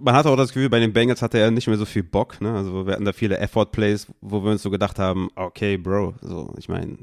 man 0.00 0.14
hatte 0.14 0.30
auch 0.30 0.36
das 0.36 0.52
Gefühl, 0.52 0.70
bei 0.70 0.80
den 0.80 0.94
Bengals 0.94 1.20
hatte 1.20 1.38
er 1.38 1.50
nicht 1.50 1.66
mehr 1.66 1.76
so 1.76 1.84
viel 1.84 2.02
Bock. 2.02 2.40
Ne? 2.40 2.54
Also 2.54 2.86
wir 2.86 2.94
hatten 2.94 3.04
da 3.04 3.12
viele 3.12 3.38
Effort-Plays, 3.38 4.06
wo 4.20 4.42
wir 4.42 4.52
uns 4.52 4.62
so 4.62 4.70
gedacht 4.70 4.98
haben, 4.98 5.28
okay, 5.36 5.76
Bro, 5.76 6.14
so, 6.22 6.54
ich 6.58 6.68
meine, 6.68 6.98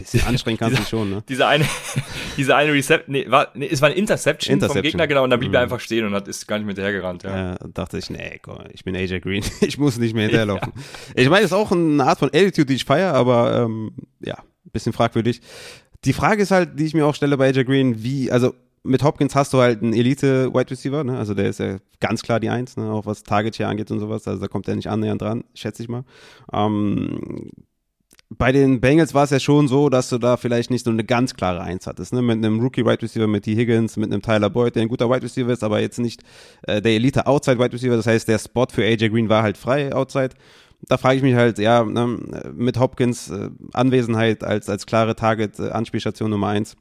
bisschen 0.00 0.26
anstrengend 0.26 0.60
kannst 0.60 0.78
du 0.78 0.84
schon, 0.84 1.10
ne? 1.10 1.22
Diese 1.28 1.46
eine, 1.46 1.64
diese 2.36 2.56
eine 2.56 2.72
Reception, 2.72 3.12
nee, 3.12 3.26
war, 3.28 3.48
nee, 3.54 3.68
es 3.70 3.80
war 3.80 3.88
eine 3.88 3.96
Interception, 3.96 4.54
Interception. 4.54 4.82
vom 4.82 4.90
Gegner, 4.90 5.06
genau, 5.06 5.24
und 5.24 5.30
dann 5.30 5.40
blieb 5.40 5.50
mhm. 5.50 5.56
er 5.56 5.60
einfach 5.62 5.80
stehen 5.80 6.06
und 6.06 6.14
hat, 6.14 6.28
ist 6.28 6.46
gar 6.46 6.58
nicht 6.58 6.66
mehr 6.66 6.74
hinterhergerannt, 6.74 7.22
ja. 7.22 7.52
ja. 7.52 7.58
dachte 7.72 7.98
ich, 7.98 8.10
nee, 8.10 8.38
komm, 8.42 8.58
ich 8.72 8.84
bin 8.84 8.96
AJ 8.96 9.20
Green, 9.20 9.44
ich 9.60 9.78
muss 9.78 9.98
nicht 9.98 10.14
mehr 10.14 10.24
hinterherlaufen. 10.24 10.72
Ja. 10.74 11.22
Ich 11.22 11.28
meine, 11.28 11.44
es 11.44 11.52
ist 11.52 11.56
auch 11.56 11.72
eine 11.72 12.04
Art 12.04 12.18
von 12.18 12.28
Attitude, 12.28 12.66
die 12.66 12.74
ich 12.74 12.84
feiere, 12.84 13.14
aber, 13.14 13.64
ähm, 13.64 13.92
ja, 14.20 14.38
bisschen 14.72 14.92
fragwürdig. 14.92 15.40
Die 16.04 16.12
Frage 16.12 16.42
ist 16.42 16.50
halt, 16.50 16.78
die 16.78 16.86
ich 16.86 16.94
mir 16.94 17.06
auch 17.06 17.14
stelle 17.14 17.36
bei 17.36 17.48
AJ 17.48 17.64
Green, 17.64 18.02
wie, 18.02 18.30
also, 18.30 18.54
mit 18.82 19.02
Hopkins 19.02 19.34
hast 19.34 19.52
du 19.52 19.58
halt 19.58 19.82
einen 19.82 19.92
Elite-Wide 19.92 20.70
Receiver, 20.70 21.04
ne? 21.04 21.18
Also 21.18 21.34
der 21.34 21.50
ist 21.50 21.60
ja 21.60 21.78
ganz 22.00 22.22
klar 22.22 22.40
die 22.40 22.48
Eins, 22.48 22.76
ne? 22.76 22.90
Auch 22.90 23.06
was 23.06 23.22
Target 23.22 23.56
hier 23.56 23.68
angeht 23.68 23.90
und 23.90 24.00
sowas. 24.00 24.26
Also 24.26 24.40
da 24.40 24.48
kommt 24.48 24.68
er 24.68 24.76
nicht 24.76 24.88
annähernd 24.88 25.20
dran, 25.20 25.44
schätze 25.54 25.82
ich 25.82 25.88
mal. 25.88 26.04
Ähm, 26.52 27.50
bei 28.30 28.52
den 28.52 28.80
Bengals 28.80 29.12
war 29.12 29.24
es 29.24 29.30
ja 29.30 29.40
schon 29.40 29.68
so, 29.68 29.88
dass 29.88 30.08
du 30.08 30.18
da 30.18 30.36
vielleicht 30.36 30.70
nicht 30.70 30.84
so 30.84 30.90
eine 30.90 31.04
ganz 31.04 31.34
klare 31.34 31.60
Eins 31.62 31.86
hattest, 31.86 32.12
ne? 32.12 32.22
Mit 32.22 32.38
einem 32.38 32.60
Rookie 32.60 32.84
Wide 32.84 33.02
Receiver, 33.02 33.26
mit 33.26 33.44
T. 33.44 33.56
Higgins, 33.56 33.96
mit 33.96 34.12
einem 34.12 34.22
Tyler 34.22 34.50
Boyd, 34.50 34.76
der 34.76 34.82
ein 34.82 34.88
guter 34.88 35.10
Wide 35.10 35.22
Receiver 35.22 35.50
ist, 35.50 35.64
aber 35.64 35.80
jetzt 35.80 35.98
nicht 35.98 36.22
äh, 36.62 36.80
der 36.80 36.92
Elite 36.92 37.26
Outside 37.26 37.58
Wide 37.58 37.72
Receiver. 37.72 37.96
Das 37.96 38.06
heißt, 38.06 38.28
der 38.28 38.38
Spot 38.38 38.66
für 38.70 38.84
AJ 38.84 39.08
Green 39.08 39.28
war 39.28 39.42
halt 39.42 39.56
frei 39.56 39.92
Outside. 39.92 40.30
Da 40.88 40.96
frage 40.96 41.16
ich 41.16 41.22
mich 41.22 41.34
halt, 41.34 41.58
ja, 41.58 41.84
ne, 41.84 42.06
mit 42.54 42.78
Hopkins 42.78 43.30
äh, 43.30 43.50
Anwesenheit 43.72 44.44
als 44.44 44.68
als 44.68 44.86
klare 44.86 45.16
Target 45.16 45.58
äh, 45.58 46.28
Nummer 46.28 46.48
eins 46.48 46.76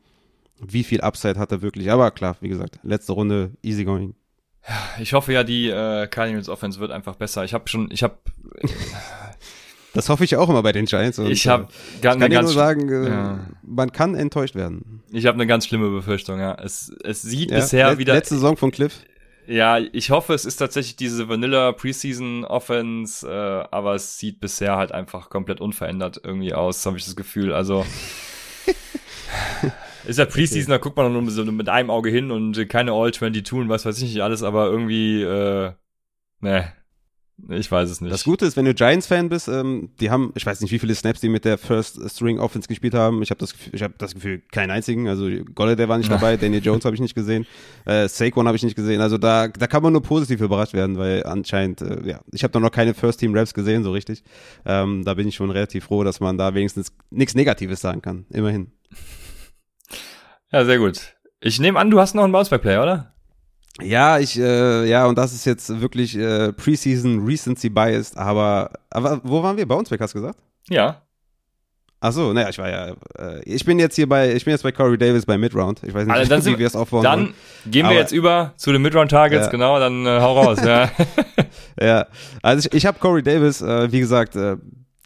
wie 0.59 0.83
viel 0.83 1.01
Upside 1.01 1.39
hat 1.39 1.51
er 1.51 1.61
wirklich. 1.61 1.91
Aber 1.91 2.11
klar, 2.11 2.35
wie 2.41 2.49
gesagt, 2.49 2.79
letzte 2.83 3.13
Runde, 3.13 3.51
easy 3.63 3.85
going. 3.85 4.15
Ich 4.99 5.13
hoffe 5.13 5.33
ja, 5.33 5.43
die 5.43 5.69
äh, 5.69 6.07
Cardinals 6.07 6.49
Offense 6.49 6.79
wird 6.79 6.91
einfach 6.91 7.15
besser. 7.15 7.43
Ich 7.43 7.53
habe 7.53 7.67
schon, 7.67 7.89
ich 7.91 8.03
habe 8.03 8.17
Das 9.93 10.09
hoffe 10.09 10.23
ich 10.23 10.35
auch 10.35 10.49
immer 10.49 10.61
bei 10.61 10.71
den 10.71 10.85
Giants. 10.85 11.17
Und, 11.19 11.31
ich 11.31 11.47
habe 11.47 11.63
äh, 11.63 12.01
ganz, 12.01 12.21
kann 12.21 12.31
nur 12.31 12.47
sagen, 12.47 12.89
äh, 12.89 13.09
ja. 13.09 13.39
man 13.63 13.91
kann 13.91 14.15
enttäuscht 14.15 14.55
werden. 14.55 15.01
Ich 15.11 15.25
habe 15.25 15.35
eine 15.35 15.47
ganz 15.47 15.65
schlimme 15.65 15.89
Befürchtung. 15.89 16.39
Ja, 16.39 16.55
es 16.55 16.93
es 17.03 17.21
sieht 17.21 17.51
ja, 17.51 17.57
bisher 17.57 17.89
let, 17.89 17.97
wieder 17.97 18.13
letzte 18.13 18.35
Saison 18.35 18.55
von 18.55 18.71
Cliff. 18.71 19.01
Ja, 19.47 19.79
ich 19.79 20.11
hoffe, 20.11 20.33
es 20.35 20.45
ist 20.45 20.57
tatsächlich 20.57 20.95
diese 20.95 21.27
Vanilla 21.27 21.71
Preseason 21.71 22.45
Offense, 22.45 23.27
äh, 23.27 23.65
aber 23.75 23.95
es 23.95 24.19
sieht 24.19 24.39
bisher 24.39 24.77
halt 24.77 24.91
einfach 24.91 25.31
komplett 25.31 25.59
unverändert 25.59 26.21
irgendwie 26.23 26.53
aus, 26.53 26.85
habe 26.85 26.97
ich 26.97 27.05
das 27.05 27.15
Gefühl. 27.15 27.51
Also 27.51 27.83
Ist 30.05 30.17
ja 30.17 30.25
Preseason, 30.25 30.71
okay. 30.71 30.79
da 30.79 30.83
guckt 30.83 30.97
man 30.97 31.11
nur 31.11 31.29
so 31.29 31.43
mit 31.45 31.69
einem 31.69 31.89
Auge 31.89 32.09
hin 32.09 32.31
und 32.31 32.67
keine 32.69 32.93
All-22 32.93 33.53
und 33.53 33.69
was 33.69 33.85
weiß 33.85 33.97
ich 33.97 34.05
nicht 34.05 34.21
alles, 34.21 34.43
aber 34.43 34.67
irgendwie, 34.67 35.21
äh, 35.21 35.73
ne, 36.39 36.73
ich 37.47 37.71
weiß 37.71 37.89
es 37.89 38.01
nicht. 38.01 38.11
Das 38.11 38.23
Gute 38.23 38.45
ist, 38.45 38.57
wenn 38.57 38.65
du 38.65 38.73
Giants-Fan 38.73 39.29
bist, 39.29 39.47
ähm, 39.47 39.89
die 39.99 40.09
haben, 40.09 40.31
ich 40.35 40.45
weiß 40.45 40.61
nicht, 40.61 40.71
wie 40.71 40.79
viele 40.79 40.93
Snaps 40.93 41.21
die 41.21 41.29
mit 41.29 41.45
der 41.45 41.57
First 41.57 41.99
String 42.09 42.39
Offense 42.39 42.67
gespielt 42.67 42.93
haben. 42.93 43.21
Ich 43.21 43.29
habe 43.29 43.39
das, 43.39 43.53
Gefühl, 43.53 43.75
ich 43.75 43.81
habe 43.81 43.93
das 43.97 44.13
Gefühl, 44.13 44.41
keinen 44.51 44.71
einzigen. 44.71 45.07
Also 45.07 45.29
Golladay 45.55 45.87
war 45.87 45.97
nicht 45.97 46.11
dabei, 46.11 46.37
Daniel 46.37 46.63
Jones 46.63 46.85
habe 46.85 46.95
ich 46.95 47.01
nicht 47.01 47.15
gesehen, 47.15 47.45
äh, 47.85 48.07
Saquon 48.07 48.47
habe 48.47 48.57
ich 48.57 48.63
nicht 48.63 48.75
gesehen. 48.75 49.01
Also 49.01 49.17
da, 49.17 49.47
da 49.47 49.67
kann 49.67 49.83
man 49.83 49.93
nur 49.93 50.03
positiv 50.03 50.41
überrascht 50.41 50.73
werden, 50.73 50.97
weil 50.97 51.23
anscheinend, 51.25 51.81
äh, 51.81 52.07
ja, 52.07 52.21
ich 52.31 52.43
habe 52.43 52.51
da 52.51 52.59
noch 52.59 52.71
keine 52.71 52.93
First 52.93 53.19
Team 53.19 53.35
Raps 53.35 53.53
gesehen, 53.53 53.83
so 53.83 53.91
richtig. 53.91 54.23
Ähm, 54.65 55.03
da 55.05 55.13
bin 55.13 55.27
ich 55.27 55.35
schon 55.35 55.51
relativ 55.51 55.85
froh, 55.85 56.03
dass 56.03 56.19
man 56.19 56.37
da 56.37 56.53
wenigstens 56.53 56.93
nichts 57.09 57.35
Negatives 57.35 57.81
sagen 57.81 58.01
kann. 58.01 58.25
Immerhin. 58.29 58.71
Ja, 60.51 60.65
sehr 60.65 60.79
gut. 60.79 61.15
Ich 61.41 61.59
nehme 61.59 61.79
an, 61.79 61.89
du 61.89 61.99
hast 61.99 62.15
noch 62.15 62.23
einen 62.23 62.33
Bounceback-Player, 62.33 62.83
oder? 62.83 63.13
Ja, 63.81 64.19
ich, 64.19 64.37
äh, 64.39 64.85
ja, 64.85 65.05
und 65.05 65.17
das 65.17 65.33
ist 65.33 65.45
jetzt 65.45 65.81
wirklich 65.81 66.17
äh, 66.17 66.51
Preseason 66.53 67.25
Recency 67.25 67.69
Biased, 67.69 68.17
aber, 68.17 68.71
aber 68.89 69.21
wo 69.23 69.41
waren 69.41 69.57
wir? 69.57 69.67
Bounceback, 69.67 70.01
hast 70.01 70.13
du 70.13 70.21
gesagt? 70.21 70.39
Ja. 70.69 71.01
Ach 72.01 72.13
so, 72.13 72.31
naja, 72.31 72.47
ich 72.49 72.57
war 72.57 72.69
ja, 72.69 72.87
äh, 73.17 73.43
ich 73.43 73.65
bin 73.65 73.77
jetzt 73.77 73.95
hier 73.95 74.07
bei, 74.07 74.33
ich 74.33 74.45
bin 74.45 74.51
jetzt 74.53 74.63
bei 74.63 74.71
Corey 74.71 74.97
Davis 74.97 75.25
bei 75.25 75.37
Midround. 75.37 75.81
Ich 75.83 75.93
weiß 75.93 76.05
nicht, 76.05 76.15
also 76.15 76.29
dann 76.35 76.45
wie 76.45 76.57
wir 76.57 76.67
es 76.67 76.75
aufbauen 76.75 77.03
Dann 77.03 77.19
wollen. 77.19 77.33
gehen 77.65 77.83
wir 77.83 77.91
aber, 77.91 77.99
jetzt 77.99 78.13
über 78.13 78.53
zu 78.55 78.71
den 78.71 78.81
Midround-Targets, 78.81 79.47
ja. 79.47 79.51
genau, 79.51 79.79
dann 79.79 80.05
äh, 80.05 80.19
hau 80.21 80.39
raus, 80.39 80.59
ja. 80.65 80.89
ja, 81.81 82.07
also 82.41 82.67
ich, 82.69 82.73
ich 82.73 82.85
habe 82.85 82.99
Corey 82.99 83.21
Davis, 83.21 83.61
äh, 83.61 83.91
wie 83.91 83.99
gesagt, 83.99 84.37
äh, 84.37 84.55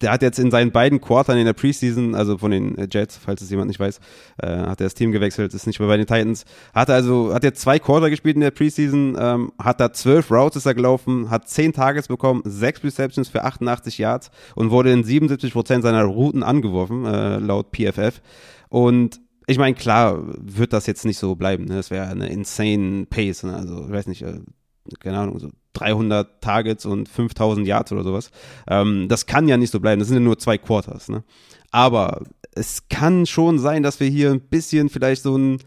der 0.03 0.11
hat 0.11 0.21
jetzt 0.21 0.37
in 0.37 0.51
seinen 0.51 0.71
beiden 0.71 1.01
Quartern 1.01 1.37
in 1.37 1.45
der 1.45 1.53
Preseason, 1.53 2.13
also 2.13 2.37
von 2.37 2.51
den 2.51 2.75
Jets, 2.91 3.17
falls 3.17 3.41
es 3.41 3.49
jemand 3.49 3.69
nicht 3.69 3.79
weiß, 3.79 3.99
äh, 4.37 4.47
hat 4.47 4.81
er 4.81 4.85
das 4.85 4.93
Team 4.93 5.11
gewechselt, 5.11 5.53
ist 5.53 5.65
nicht 5.65 5.79
mehr 5.79 5.87
bei 5.87 5.97
den 5.97 6.05
Titans. 6.05 6.45
Hat 6.73 6.89
also, 6.89 7.33
hat 7.33 7.43
jetzt 7.43 7.61
zwei 7.61 7.79
Quarter 7.79 8.09
gespielt 8.09 8.35
in 8.35 8.41
der 8.41 8.51
Preseason, 8.51 9.17
ähm, 9.19 9.51
hat 9.57 9.79
da 9.79 9.93
zwölf 9.93 10.29
Routes 10.29 10.57
ist 10.57 10.65
er 10.65 10.73
gelaufen, 10.73 11.29
hat 11.29 11.47
zehn 11.49 11.73
Targets 11.73 12.09
bekommen, 12.09 12.41
sechs 12.45 12.83
Receptions 12.83 13.29
für 13.29 13.43
88 13.43 13.97
Yards 13.97 14.29
und 14.55 14.71
wurde 14.71 14.91
in 14.91 15.03
77 15.03 15.53
Prozent 15.53 15.83
seiner 15.83 16.03
Routen 16.03 16.43
angeworfen, 16.43 17.05
äh, 17.05 17.37
laut 17.37 17.71
PFF. 17.71 18.21
Und 18.69 19.21
ich 19.47 19.57
meine, 19.57 19.75
klar 19.75 20.21
wird 20.37 20.73
das 20.73 20.85
jetzt 20.85 21.05
nicht 21.05 21.17
so 21.17 21.35
bleiben. 21.35 21.65
Ne? 21.65 21.75
Das 21.75 21.91
wäre 21.91 22.07
eine 22.07 22.27
insane 22.27 23.05
Pace. 23.09 23.43
Ne? 23.43 23.55
Also, 23.55 23.85
ich 23.85 23.91
weiß 23.91 24.07
nicht, 24.07 24.21
äh, 24.21 24.39
keine 24.99 25.19
Ahnung, 25.19 25.39
so 25.39 25.49
300 25.73 26.41
Targets 26.41 26.85
und 26.85 27.09
5000 27.09 27.67
Yards 27.67 27.91
oder 27.91 28.03
sowas. 28.03 28.31
Ähm, 28.67 29.07
das 29.09 29.25
kann 29.25 29.47
ja 29.47 29.57
nicht 29.57 29.71
so 29.71 29.79
bleiben. 29.79 29.99
Das 29.99 30.07
sind 30.07 30.17
ja 30.17 30.23
nur 30.23 30.39
zwei 30.39 30.57
Quarters. 30.57 31.09
Ne? 31.09 31.23
Aber 31.71 32.21
es 32.55 32.87
kann 32.89 33.25
schon 33.25 33.59
sein, 33.59 33.83
dass 33.83 33.99
wir 33.99 34.07
hier 34.07 34.31
ein 34.31 34.41
bisschen 34.41 34.89
vielleicht 34.89 35.23
so 35.23 35.37
ein 35.37 35.59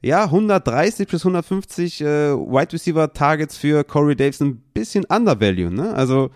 ja, 0.00 0.24
130 0.24 1.08
bis 1.08 1.22
150 1.22 2.00
äh, 2.00 2.06
Wide 2.34 2.72
Receiver 2.72 3.12
Targets 3.12 3.56
für 3.56 3.82
Corey 3.82 4.14
Davis 4.14 4.40
ein 4.40 4.58
bisschen 4.72 5.04
undervalue, 5.06 5.72
ne? 5.72 5.92
Also 5.92 6.30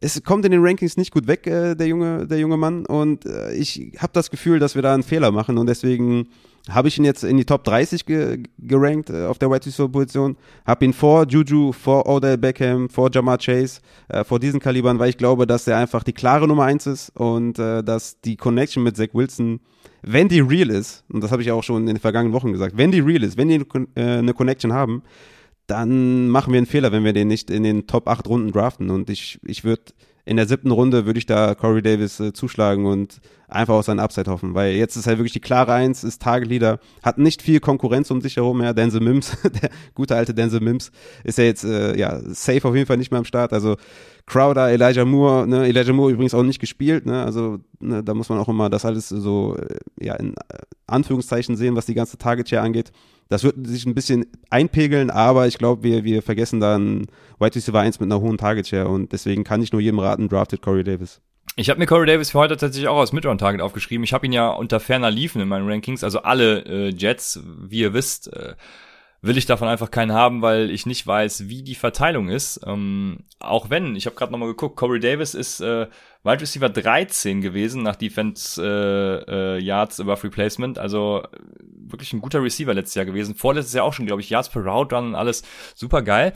es 0.00 0.22
kommt 0.22 0.44
in 0.44 0.50
den 0.50 0.62
Rankings 0.62 0.96
nicht 0.96 1.12
gut 1.12 1.26
weg, 1.26 1.46
äh, 1.46 1.74
der 1.74 1.86
junge, 1.86 2.26
der 2.26 2.38
junge 2.38 2.56
Mann. 2.56 2.84
Und 2.86 3.24
äh, 3.24 3.54
ich 3.54 3.92
habe 3.98 4.12
das 4.12 4.30
Gefühl, 4.30 4.58
dass 4.58 4.74
wir 4.74 4.82
da 4.82 4.92
einen 4.92 5.02
Fehler 5.02 5.30
machen 5.30 5.58
und 5.58 5.66
deswegen 5.66 6.28
habe 6.70 6.88
ich 6.88 6.98
ihn 6.98 7.04
jetzt 7.04 7.24
in 7.24 7.36
die 7.36 7.44
Top 7.44 7.64
30 7.64 8.06
ge 8.06 8.42
gerankt 8.58 9.10
äh, 9.10 9.26
auf 9.26 9.38
der 9.38 9.50
Wide 9.50 9.66
Receiver 9.66 9.88
Position, 9.88 10.36
habe 10.66 10.84
ihn 10.84 10.92
vor 10.92 11.26
Juju, 11.28 11.72
vor 11.72 12.06
Odell 12.06 12.38
Beckham, 12.38 12.88
vor 12.88 13.10
Jamar 13.12 13.38
Chase, 13.38 13.80
äh, 14.08 14.24
vor 14.24 14.40
diesen 14.40 14.60
Kalibern, 14.60 14.98
weil 14.98 15.10
ich 15.10 15.18
glaube, 15.18 15.46
dass 15.46 15.66
er 15.66 15.78
einfach 15.78 16.02
die 16.02 16.12
klare 16.12 16.48
Nummer 16.48 16.64
eins 16.64 16.86
ist 16.86 17.10
und 17.16 17.58
äh, 17.58 17.82
dass 17.82 18.20
die 18.22 18.36
Connection 18.36 18.82
mit 18.82 18.96
Zach 18.96 19.08
Wilson, 19.12 19.60
wenn 20.02 20.28
die 20.28 20.40
real 20.40 20.70
ist, 20.70 21.04
und 21.12 21.22
das 21.22 21.32
habe 21.32 21.42
ich 21.42 21.50
auch 21.52 21.62
schon 21.62 21.82
in 21.82 21.86
den 21.86 21.98
vergangenen 21.98 22.34
Wochen 22.34 22.52
gesagt, 22.52 22.76
wenn 22.76 22.90
die 22.90 23.00
real 23.00 23.22
ist, 23.22 23.36
wenn 23.36 23.48
die 23.48 23.62
äh, 23.94 24.18
eine 24.18 24.32
Connection 24.32 24.72
haben, 24.72 25.02
dann 25.66 26.28
machen 26.28 26.52
wir 26.52 26.58
einen 26.58 26.66
Fehler, 26.66 26.92
wenn 26.92 27.04
wir 27.04 27.12
den 27.12 27.28
nicht 27.28 27.50
in 27.50 27.62
den 27.62 27.86
Top 27.86 28.08
8 28.08 28.26
Runden 28.28 28.52
draften. 28.52 28.90
Und 28.90 29.08
ich, 29.08 29.38
ich 29.46 29.64
würde 29.64 29.82
in 30.24 30.36
der 30.36 30.46
siebten 30.46 30.70
Runde 30.70 31.06
würde 31.06 31.18
ich 31.18 31.26
da 31.26 31.54
Corey 31.54 31.82
Davis 31.82 32.18
äh, 32.18 32.32
zuschlagen 32.32 32.86
und 32.86 33.20
einfach 33.46 33.74
auf 33.74 33.84
seinen 33.84 34.00
Upside 34.00 34.30
hoffen, 34.30 34.54
weil 34.54 34.74
jetzt 34.74 34.96
ist 34.96 35.06
halt 35.06 35.18
wirklich 35.18 35.32
die 35.32 35.40
klare 35.40 35.72
Eins, 35.72 36.02
ist 36.02 36.22
Target-Leader, 36.22 36.78
hat 37.02 37.18
nicht 37.18 37.42
viel 37.42 37.60
Konkurrenz 37.60 38.10
um 38.10 38.20
sich 38.20 38.36
herum, 38.36 38.62
ja, 38.62 38.72
Denzel 38.72 39.00
Mims, 39.00 39.36
der 39.62 39.70
gute 39.94 40.16
alte 40.16 40.34
Denzel 40.34 40.60
Mims, 40.60 40.90
ist 41.24 41.38
ja 41.38 41.44
jetzt, 41.44 41.64
äh, 41.64 41.96
ja, 41.96 42.20
safe 42.20 42.66
auf 42.66 42.74
jeden 42.74 42.86
Fall 42.86 42.96
nicht 42.96 43.10
mehr 43.10 43.18
am 43.18 43.24
Start, 43.24 43.52
also 43.52 43.76
Crowder, 44.26 44.70
Elijah 44.70 45.04
Moore, 45.04 45.46
ne, 45.46 45.66
Elijah 45.66 45.92
Moore 45.92 46.12
übrigens 46.12 46.34
auch 46.34 46.42
nicht 46.42 46.58
gespielt, 46.58 47.04
ne, 47.04 47.22
also 47.22 47.58
ne, 47.80 48.02
da 48.02 48.14
muss 48.14 48.30
man 48.30 48.38
auch 48.38 48.48
immer 48.48 48.70
das 48.70 48.84
alles 48.84 49.10
so, 49.10 49.56
äh, 49.56 49.76
ja, 50.00 50.14
in 50.14 50.34
äh, 50.34 50.58
Anführungszeichen 50.86 51.56
sehen, 51.56 51.76
was 51.76 51.86
die 51.86 51.94
ganze 51.94 52.16
Target-Share 52.16 52.62
angeht. 52.62 52.92
Das 53.28 53.42
wird 53.42 53.66
sich 53.66 53.86
ein 53.86 53.94
bisschen 53.94 54.26
einpegeln, 54.50 55.10
aber 55.10 55.46
ich 55.46 55.58
glaube, 55.58 55.82
wir, 55.82 56.04
wir 56.04 56.22
vergessen 56.22 56.60
dann 56.60 57.06
White 57.38 57.56
Receiver 57.56 57.80
1 57.80 58.00
mit 58.00 58.10
einer 58.10 58.20
hohen 58.20 58.38
Target 58.38 58.68
Share 58.68 58.88
und 58.88 59.12
deswegen 59.12 59.44
kann 59.44 59.62
ich 59.62 59.72
nur 59.72 59.80
jedem 59.80 59.98
raten, 59.98 60.28
drafted 60.28 60.62
Corey 60.62 60.84
Davis. 60.84 61.20
Ich 61.56 61.70
habe 61.70 61.78
mir 61.78 61.86
Corey 61.86 62.06
Davis 62.06 62.30
für 62.30 62.38
heute 62.38 62.56
tatsächlich 62.56 62.88
auch 62.88 62.98
als 62.98 63.12
Midround-Target 63.12 63.60
aufgeschrieben. 63.60 64.02
Ich 64.02 64.12
habe 64.12 64.26
ihn 64.26 64.32
ja 64.32 64.50
unter 64.50 64.80
ferner 64.80 65.10
Liefen 65.10 65.40
in 65.40 65.48
meinen 65.48 65.68
Rankings, 65.68 66.02
also 66.02 66.20
alle 66.22 66.64
äh, 66.66 66.88
Jets, 66.88 67.40
wie 67.44 67.80
ihr 67.80 67.94
wisst, 67.94 68.32
äh, 68.32 68.54
will 69.22 69.38
ich 69.38 69.46
davon 69.46 69.68
einfach 69.68 69.90
keinen 69.90 70.12
haben, 70.12 70.42
weil 70.42 70.70
ich 70.70 70.84
nicht 70.84 71.06
weiß, 71.06 71.48
wie 71.48 71.62
die 71.62 71.76
Verteilung 71.76 72.28
ist. 72.28 72.60
Ähm, 72.66 73.20
auch 73.38 73.70
wenn, 73.70 73.94
ich 73.94 74.06
habe 74.06 74.16
gerade 74.16 74.32
nochmal 74.32 74.48
geguckt, 74.48 74.76
Corey 74.76 75.00
Davis 75.00 75.34
ist 75.34 75.60
äh, 75.60 75.86
Wide 76.24 76.40
Receiver 76.40 76.70
13 76.70 77.42
gewesen 77.42 77.82
nach 77.82 77.96
Defense 77.96 78.60
äh, 78.60 79.56
äh, 79.56 79.62
Yards 79.62 80.00
above 80.00 80.24
Replacement. 80.24 80.78
Also 80.78 81.22
äh, 81.22 81.38
wirklich 81.90 82.12
ein 82.12 82.22
guter 82.22 82.42
Receiver 82.42 82.72
letztes 82.72 82.94
Jahr 82.94 83.04
gewesen. 83.04 83.34
Vorletztes 83.34 83.74
Jahr 83.74 83.84
auch 83.84 83.92
schon, 83.92 84.06
glaube 84.06 84.22
ich, 84.22 84.30
Yards 84.30 84.48
per 84.48 84.64
Route 84.64 84.94
Run 84.94 85.08
und 85.08 85.14
alles 85.14 85.42
super 85.74 86.02
geil. 86.02 86.32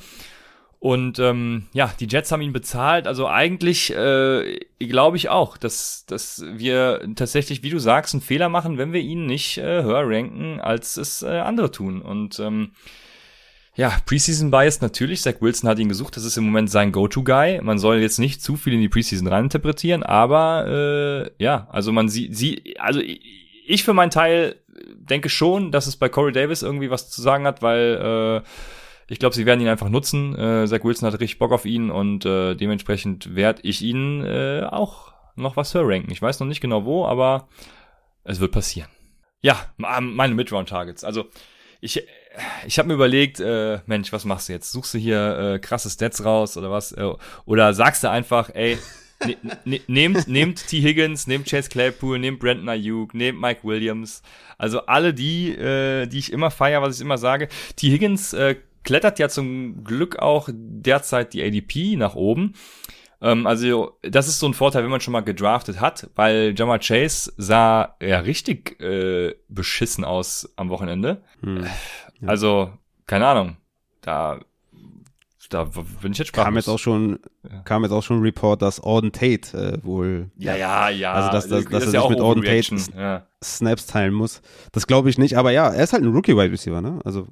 Und 0.80 1.18
ähm, 1.18 1.66
ja, 1.72 1.92
die 1.98 2.06
Jets 2.06 2.30
haben 2.30 2.42
ihn 2.42 2.52
bezahlt. 2.52 3.08
Also 3.08 3.26
eigentlich 3.26 3.92
äh, 3.92 4.60
glaube 4.78 5.16
ich 5.16 5.28
auch, 5.28 5.56
dass, 5.56 6.04
dass 6.06 6.44
wir 6.46 7.00
tatsächlich, 7.16 7.62
wie 7.62 7.70
du 7.70 7.78
sagst, 7.78 8.14
einen 8.14 8.20
Fehler 8.20 8.48
machen, 8.48 8.78
wenn 8.78 8.92
wir 8.92 9.00
ihn 9.00 9.26
nicht 9.26 9.58
äh, 9.58 9.82
höher 9.82 10.08
ranken, 10.08 10.60
als 10.60 10.96
es 10.96 11.22
äh, 11.22 11.40
andere 11.40 11.72
tun. 11.72 12.00
Und 12.00 12.38
ähm, 12.38 12.72
ja, 13.78 13.96
Preseason 14.06 14.50
Bias 14.50 14.80
natürlich. 14.80 15.22
Zach 15.22 15.36
Wilson 15.38 15.70
hat 15.70 15.78
ihn 15.78 15.88
gesucht. 15.88 16.16
Das 16.16 16.24
ist 16.24 16.36
im 16.36 16.44
Moment 16.44 16.68
sein 16.68 16.90
Go-To-Guy. 16.90 17.60
Man 17.62 17.78
soll 17.78 17.98
jetzt 17.98 18.18
nicht 18.18 18.42
zu 18.42 18.56
viel 18.56 18.72
in 18.72 18.80
die 18.80 18.88
Preseason 18.88 19.28
reininterpretieren, 19.28 20.02
aber 20.02 21.30
äh, 21.38 21.42
ja, 21.42 21.68
also 21.70 21.92
man 21.92 22.08
sieht, 22.08 22.36
sie, 22.36 22.74
also 22.80 23.00
ich 23.00 23.84
für 23.84 23.94
meinen 23.94 24.10
Teil 24.10 24.56
denke 24.96 25.28
schon, 25.28 25.70
dass 25.70 25.86
es 25.86 25.94
bei 25.94 26.08
Corey 26.08 26.32
Davis 26.32 26.64
irgendwie 26.64 26.90
was 26.90 27.08
zu 27.08 27.22
sagen 27.22 27.46
hat, 27.46 27.62
weil 27.62 28.42
äh, 28.42 28.48
ich 29.06 29.20
glaube, 29.20 29.36
sie 29.36 29.46
werden 29.46 29.60
ihn 29.60 29.68
einfach 29.68 29.88
nutzen. 29.88 30.36
Äh, 30.36 30.66
Zach 30.66 30.82
Wilson 30.82 31.06
hat 31.06 31.20
richtig 31.20 31.38
Bock 31.38 31.52
auf 31.52 31.64
ihn 31.64 31.92
und 31.92 32.26
äh, 32.26 32.56
dementsprechend 32.56 33.36
werde 33.36 33.62
ich 33.62 33.82
ihn 33.82 34.24
äh, 34.24 34.66
auch 34.68 35.12
noch 35.36 35.56
was 35.56 35.76
ranken. 35.76 36.10
Ich 36.10 36.20
weiß 36.20 36.40
noch 36.40 36.48
nicht 36.48 36.60
genau 36.60 36.84
wo, 36.84 37.06
aber 37.06 37.46
es 38.24 38.40
wird 38.40 38.50
passieren. 38.50 38.88
Ja, 39.40 39.56
meine 39.76 40.34
Midround-Targets. 40.34 41.04
Also 41.04 41.26
ich, 41.80 42.04
ich 42.66 42.78
habe 42.78 42.88
mir 42.88 42.94
überlegt, 42.94 43.40
äh, 43.40 43.80
Mensch, 43.86 44.12
was 44.12 44.24
machst 44.24 44.48
du 44.48 44.52
jetzt? 44.52 44.72
Suchst 44.72 44.94
du 44.94 44.98
hier 44.98 45.38
äh, 45.38 45.58
krasse 45.58 45.90
Stats 45.90 46.24
raus 46.24 46.56
oder 46.56 46.70
was? 46.70 46.92
Äh, 46.92 47.10
oder 47.44 47.74
sagst 47.74 48.04
du 48.04 48.10
einfach, 48.10 48.50
ey, 48.54 48.78
ne, 49.24 49.36
ne, 49.64 49.80
nehmt, 49.86 50.28
nehmt 50.28 50.66
T. 50.66 50.80
Higgins, 50.80 51.26
nehmt 51.26 51.48
Chase 51.48 51.68
Claypool, 51.68 52.18
nehmt 52.18 52.40
Brandon 52.40 52.68
Ayuk, 52.68 53.14
nehmt 53.14 53.40
Mike 53.40 53.60
Williams. 53.64 54.22
Also 54.56 54.80
alle 54.86 55.14
die, 55.14 55.50
äh, 55.50 56.06
die 56.06 56.18
ich 56.18 56.32
immer 56.32 56.50
feier, 56.50 56.82
was 56.82 56.96
ich 56.96 57.02
immer 57.02 57.18
sage. 57.18 57.48
T. 57.76 57.90
Higgins 57.90 58.32
äh, 58.32 58.56
klettert 58.84 59.18
ja 59.18 59.28
zum 59.28 59.84
Glück 59.84 60.18
auch 60.18 60.48
derzeit 60.52 61.34
die 61.34 61.42
ADP 61.42 61.96
nach 61.96 62.14
oben. 62.14 62.54
Ähm, 63.20 63.46
also 63.46 63.98
das 64.02 64.28
ist 64.28 64.38
so 64.38 64.46
ein 64.46 64.54
Vorteil, 64.54 64.84
wenn 64.84 64.90
man 64.90 65.00
schon 65.00 65.12
mal 65.12 65.20
gedraftet 65.20 65.80
hat, 65.80 66.08
weil 66.14 66.54
Jamar 66.56 66.78
Chase 66.78 67.32
sah 67.36 67.96
ja 68.00 68.20
richtig 68.20 68.80
äh, 68.80 69.34
beschissen 69.48 70.04
aus 70.04 70.52
am 70.56 70.68
Wochenende. 70.68 71.22
Hm, 71.40 71.64
ja. 72.20 72.28
Also 72.28 72.72
keine 73.06 73.26
Ahnung, 73.26 73.56
da 74.02 74.40
da 75.50 75.64
bin 75.64 76.12
ich 76.12 76.18
jetzt 76.18 76.28
sprachlos. 76.28 76.44
Kam 76.44 76.56
jetzt 76.56 76.68
auch 76.68 76.78
schon, 76.78 77.20
ja. 77.50 77.60
kam 77.60 77.82
jetzt 77.82 77.92
auch 77.92 78.02
schon 78.02 78.18
ein 78.18 78.22
Report, 78.22 78.60
dass 78.60 78.80
Auden 78.80 79.12
Tate 79.12 79.56
äh, 79.56 79.84
wohl. 79.84 80.30
Ja, 80.36 80.56
ja, 80.56 80.90
ja. 80.90 81.12
Also, 81.12 81.30
dass, 81.30 81.48
dass, 81.48 81.64
dass 81.64 81.84
das 81.84 81.94
er 81.94 82.00
sich 82.02 82.10
mit 82.10 82.20
Auden 82.20 82.42
Tate 82.42 82.76
ja. 82.96 83.26
Snaps 83.42 83.86
teilen 83.86 84.12
muss. 84.12 84.42
Das 84.72 84.86
glaube 84.86 85.08
ich 85.08 85.18
nicht, 85.18 85.36
aber 85.38 85.50
ja, 85.50 85.68
er 85.68 85.82
ist 85.82 85.92
halt 85.92 86.02
ein 86.02 86.12
Rookie-Wide 86.12 86.52
Receiver, 86.52 86.82
ne? 86.82 86.98
Also, 87.04 87.26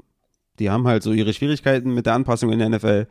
die 0.58 0.70
haben 0.70 0.86
halt 0.86 1.02
so 1.02 1.12
ihre 1.12 1.34
Schwierigkeiten 1.34 1.92
mit 1.92 2.06
der 2.06 2.14
Anpassung 2.14 2.50
in 2.52 2.58
der 2.58 2.70
NFL. 2.70 3.06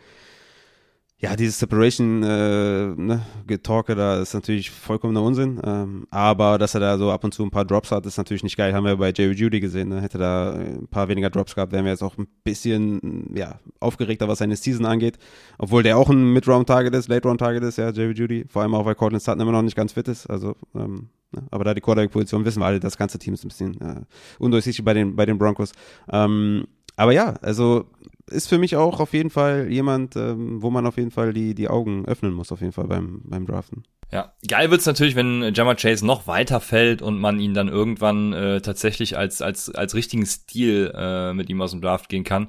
Ja, 1.18 1.34
dieses 1.38 1.58
Separation, 1.60 2.24
äh, 2.24 2.88
ne, 2.88 3.26
Getalke 3.48 3.96
da 3.96 4.22
ist 4.22 4.34
natürlich 4.34 4.70
vollkommener 4.70 5.22
Unsinn. 5.24 5.62
Ähm, 5.64 6.06
aber 6.12 6.58
dass 6.58 6.74
er 6.74 6.82
da 6.82 6.98
so 6.98 7.10
ab 7.10 7.24
und 7.24 7.34
zu 7.34 7.42
ein 7.44 7.52
paar 7.52 7.64
Drops 7.64 7.92
hat, 7.92 8.06
ist 8.06 8.18
natürlich 8.18 8.44
nicht 8.44 8.58
geil. 8.58 8.74
Haben 8.74 8.84
wir 8.84 8.98
bei 8.98 9.14
Jerry 9.16 9.34
Judy 9.34 9.62
gesehen. 9.62 9.90
Ne? 9.90 10.02
Hätte 10.02 10.18
da 10.18 10.52
ein 10.54 10.88
paar 10.90 11.08
weniger 11.08 11.30
Drops 11.30 11.56
gehabt, 11.56 11.72
wären 11.72 11.86
wir 11.86 11.92
jetzt 11.94 12.04
auch 12.04 12.18
ein 12.18 12.28
bisschen 12.44 13.34
ja, 13.34 13.60
aufgeregter, 13.80 14.28
was 14.28 14.40
seine 14.40 14.58
Season 14.58 14.86
angeht. 14.86 15.18
Obwohl 15.58 15.84
der 15.84 15.98
auch 15.98 16.10
ein 16.10 16.34
Mid-Round-Target 16.34 16.94
ist, 16.94 17.08
Late-Round-Target 17.08 17.64
ist, 17.64 17.78
ja, 17.78 17.92
Jerry 17.92 18.14
Judy. 18.14 18.46
Vor 18.50 18.64
allem 18.64 18.76
auch, 18.76 18.86
weil 18.86 18.96
Cortland 18.96 19.24
Sutton 19.24 19.40
immer 19.40 19.54
noch 19.54 19.62
nicht 19.62 19.78
ganz 19.78 19.94
fit 19.94 20.10
ist. 20.10 20.28
Also, 20.28 20.58
ähm, 20.76 21.08
ne? 21.32 21.44
aber 21.50 21.64
da 21.64 21.74
die 21.74 21.82
Quarterback-Position 21.82 22.44
wissen 22.44 22.60
wir 22.60 22.66
alle, 22.66 22.82
das 22.82 22.98
ganze 22.98 23.20
Team 23.20 23.36
ist 23.36 23.46
ein 23.46 23.48
bisschen 23.48 23.80
äh, 23.80 24.02
undurchsichtig 24.38 24.84
bei 24.84 24.94
den, 24.94 25.16
bei 25.16 25.26
den 25.26 25.38
Broncos. 25.38 25.72
Ähm, 26.12 26.66
aber 26.98 27.14
ja, 27.14 27.36
also 27.42 27.86
ist 28.30 28.48
für 28.48 28.58
mich 28.58 28.76
auch 28.76 29.00
auf 29.00 29.14
jeden 29.14 29.30
Fall 29.30 29.68
jemand, 29.70 30.16
ähm, 30.16 30.62
wo 30.62 30.70
man 30.70 30.86
auf 30.86 30.98
jeden 30.98 31.12
Fall 31.12 31.34
die, 31.34 31.56
die 31.56 31.68
Augen 31.68 32.06
öffnen 32.06 32.34
muss, 32.34 32.52
auf 32.52 32.62
jeden 32.62 32.74
Fall 32.74 32.88
beim, 32.88 33.22
beim 33.24 33.46
Draften. 33.46 33.84
Ja, 34.12 34.34
geil 34.48 34.72
wird's 34.72 34.86
natürlich, 34.86 35.16
wenn 35.16 35.54
Jammer 35.54 35.76
Chase 35.76 36.06
noch 36.06 36.28
weiter 36.28 36.60
fällt 36.60 37.02
und 37.02 37.20
man 37.20 37.40
ihn 37.40 37.54
dann 37.54 37.68
irgendwann 37.68 38.34
äh, 38.34 38.62
tatsächlich 38.62 39.18
als, 39.18 39.42
als, 39.42 39.74
als 39.74 39.96
richtigen 39.96 40.26
Stil 40.26 40.92
äh, 40.96 41.34
mit 41.34 41.50
ihm 41.50 41.62
aus 41.62 41.72
dem 41.72 41.82
Draft 41.82 42.10
gehen 42.10 42.24
kann. 42.24 42.48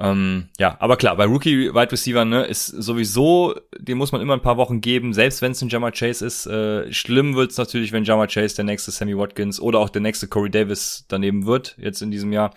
Ähm, 0.00 0.48
ja, 0.58 0.76
aber 0.78 0.96
klar, 0.96 1.16
bei 1.16 1.24
Rookie 1.24 1.74
Wide 1.74 1.90
Receiver 1.90 2.24
ne, 2.24 2.44
ist 2.44 2.66
sowieso, 2.66 3.56
den 3.78 3.98
muss 3.98 4.12
man 4.12 4.20
immer 4.20 4.34
ein 4.34 4.42
paar 4.42 4.56
Wochen 4.56 4.80
geben, 4.80 5.12
selbst 5.12 5.42
wenn 5.42 5.52
es 5.52 5.62
ein 5.62 5.68
Jammer 5.68 5.90
Chase 5.90 6.24
ist. 6.24 6.46
Äh, 6.46 6.92
schlimm 6.92 7.34
wird's 7.34 7.58
natürlich, 7.58 7.90
wenn 7.90 8.04
Jammer 8.04 8.28
Chase 8.28 8.54
der 8.54 8.64
nächste 8.64 8.92
Sammy 8.92 9.16
Watkins 9.16 9.60
oder 9.60 9.80
auch 9.80 9.88
der 9.88 10.02
nächste 10.02 10.28
Corey 10.28 10.50
Davis 10.50 11.04
daneben 11.08 11.46
wird, 11.46 11.76
jetzt 11.78 12.00
in 12.00 12.12
diesem 12.12 12.32
Jahr. 12.32 12.54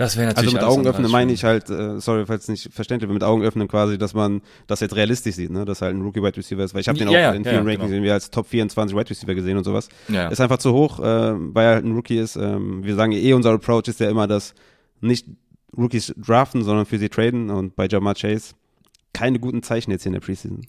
Das 0.00 0.16
wäre 0.16 0.28
natürlich. 0.28 0.54
Also 0.54 0.56
mit 0.56 0.66
Augen 0.66 0.86
öffnen 0.86 1.10
meine 1.10 1.30
ich 1.30 1.44
halt, 1.44 1.68
äh, 1.68 2.00
sorry, 2.00 2.24
falls 2.24 2.48
nicht 2.48 2.72
verständlich, 2.72 3.10
mit 3.10 3.22
Augen 3.22 3.42
öffnen 3.42 3.68
quasi, 3.68 3.98
dass 3.98 4.14
man 4.14 4.40
das 4.66 4.80
jetzt 4.80 4.96
realistisch 4.96 5.34
sieht, 5.34 5.50
ne? 5.50 5.66
Dass 5.66 5.82
halt 5.82 5.94
ein 5.94 6.00
Rookie 6.00 6.22
Wide 6.22 6.38
Receiver 6.38 6.64
ist, 6.64 6.72
weil 6.72 6.80
ich 6.80 6.88
habe 6.88 6.98
den 6.98 7.08
auch 7.08 7.12
ja, 7.12 7.32
in 7.32 7.44
vielen 7.44 7.66
ja, 7.66 7.70
Rankings 7.70 7.90
genau. 7.90 8.10
als 8.10 8.30
Top 8.30 8.46
24 8.46 8.96
Wide 8.96 9.10
Receiver 9.10 9.34
gesehen 9.34 9.58
und 9.58 9.64
sowas. 9.64 9.90
Ja. 10.08 10.28
Ist 10.28 10.40
einfach 10.40 10.56
zu 10.56 10.72
hoch, 10.72 11.00
äh, 11.00 11.02
weil 11.02 11.66
er 11.66 11.74
halt 11.74 11.84
ein 11.84 11.92
Rookie 11.92 12.16
ist. 12.16 12.36
Ähm, 12.36 12.82
wir 12.82 12.94
sagen 12.94 13.12
eh, 13.12 13.34
unser 13.34 13.50
Approach 13.50 13.88
ist 13.88 14.00
ja 14.00 14.08
immer, 14.08 14.26
dass 14.26 14.54
nicht 15.02 15.26
Rookies 15.76 16.14
draften, 16.16 16.64
sondern 16.64 16.86
für 16.86 16.98
sie 16.98 17.10
traden 17.10 17.50
und 17.50 17.76
bei 17.76 17.86
Jamar 17.86 18.14
Chase 18.14 18.54
keine 19.12 19.38
guten 19.38 19.62
Zeichen 19.62 19.90
jetzt 19.90 20.04
hier 20.04 20.10
in 20.10 20.14
der 20.14 20.20
Preseason. 20.20 20.62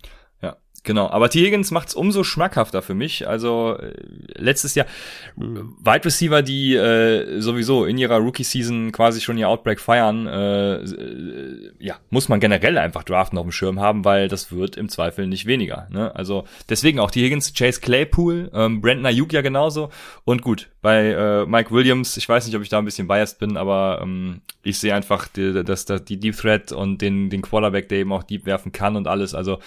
Genau, 0.83 1.07
aber 1.09 1.29
T. 1.29 1.45
Higgins 1.45 1.69
macht's 1.69 1.93
umso 1.93 2.23
schmackhafter 2.23 2.81
für 2.81 2.95
mich. 2.95 3.27
Also 3.27 3.77
äh, 3.77 3.93
letztes 4.33 4.73
Jahr 4.73 4.87
mhm. 5.35 5.75
Wide 5.79 6.05
Receiver, 6.05 6.41
die 6.41 6.75
äh, 6.75 7.39
sowieso 7.39 7.85
in 7.85 7.99
ihrer 7.99 8.17
Rookie-Season 8.17 8.91
quasi 8.91 9.21
schon 9.21 9.37
ihr 9.37 9.47
Outbreak 9.47 9.79
feiern, 9.79 10.25
äh, 10.25 10.75
äh, 10.77 11.71
ja, 11.77 11.97
muss 12.09 12.29
man 12.29 12.39
generell 12.39 12.79
einfach 12.79 13.03
draften 13.03 13.37
auf 13.37 13.45
dem 13.45 13.51
Schirm 13.51 13.79
haben, 13.79 14.05
weil 14.05 14.27
das 14.27 14.51
wird 14.51 14.75
im 14.75 14.89
Zweifel 14.89 15.27
nicht 15.27 15.45
weniger. 15.45 15.87
Ne? 15.91 16.15
Also 16.15 16.45
deswegen 16.67 16.99
auch 16.99 17.11
T. 17.11 17.21
Higgins, 17.21 17.53
Chase 17.53 17.79
Claypool, 17.79 18.49
ähm, 18.51 18.81
Brandon 18.81 19.05
Ayuk 19.05 19.33
ja 19.33 19.41
genauso. 19.41 19.91
Und 20.23 20.41
gut, 20.41 20.69
bei 20.81 21.11
äh, 21.11 21.45
Mike 21.45 21.69
Williams, 21.69 22.17
ich 22.17 22.27
weiß 22.27 22.47
nicht, 22.47 22.55
ob 22.55 22.63
ich 22.63 22.69
da 22.69 22.79
ein 22.79 22.85
bisschen 22.85 23.07
biased 23.07 23.37
bin, 23.37 23.55
aber 23.55 23.99
ähm, 24.01 24.41
ich 24.63 24.79
sehe 24.79 24.95
einfach 24.95 25.27
die, 25.27 25.63
das, 25.63 25.85
das, 25.85 26.05
die 26.05 26.19
Deep 26.19 26.35
Threat 26.35 26.71
und 26.71 27.03
den, 27.03 27.29
den 27.29 27.43
Quarterback, 27.43 27.87
der 27.87 27.99
eben 27.99 28.13
auch 28.13 28.23
Deep 28.23 28.47
werfen 28.47 28.71
kann 28.71 28.95
und 28.95 29.07
alles. 29.07 29.35
Also 29.35 29.59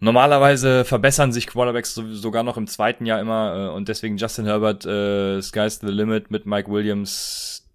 Normalerweise 0.00 0.84
verbessern 0.84 1.32
sich 1.32 1.48
Quarterbacks 1.48 1.94
so, 1.94 2.14
sogar 2.14 2.44
noch 2.44 2.56
im 2.56 2.68
zweiten 2.68 3.04
Jahr 3.04 3.20
immer 3.20 3.70
äh, 3.70 3.74
und 3.74 3.88
deswegen 3.88 4.16
Justin 4.16 4.44
Herbert, 4.44 4.86
äh, 4.86 5.42
Sky's 5.42 5.80
the 5.80 5.88
Limit 5.88 6.30
mit 6.30 6.46
Mike 6.46 6.70
Williams. 6.70 7.68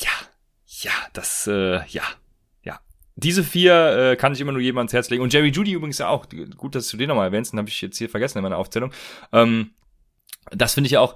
Ja, 0.00 0.10
ja, 0.66 0.92
das, 1.12 1.46
äh, 1.46 1.84
ja, 1.86 2.02
ja. 2.62 2.80
Diese 3.16 3.44
vier 3.44 4.12
äh, 4.12 4.16
kann 4.16 4.32
ich 4.32 4.40
immer 4.40 4.52
nur 4.52 4.62
jedem 4.62 4.78
ans 4.78 4.94
Herz 4.94 5.10
legen. 5.10 5.22
Und 5.22 5.32
Jerry 5.32 5.50
Judy 5.50 5.72
übrigens 5.72 5.98
ja 5.98 6.08
auch. 6.08 6.26
Gut, 6.56 6.74
dass 6.74 6.88
du 6.88 6.96
den 6.96 7.08
nochmal 7.08 7.26
erwähnst, 7.26 7.52
den 7.52 7.58
habe 7.58 7.68
ich 7.68 7.80
jetzt 7.82 7.98
hier 7.98 8.08
vergessen 8.08 8.38
in 8.38 8.42
meiner 8.42 8.58
Aufzählung. 8.58 8.92
Ähm, 9.32 9.72
das 10.50 10.74
finde 10.74 10.86
ich 10.86 10.92
ja 10.92 11.00
auch 11.00 11.14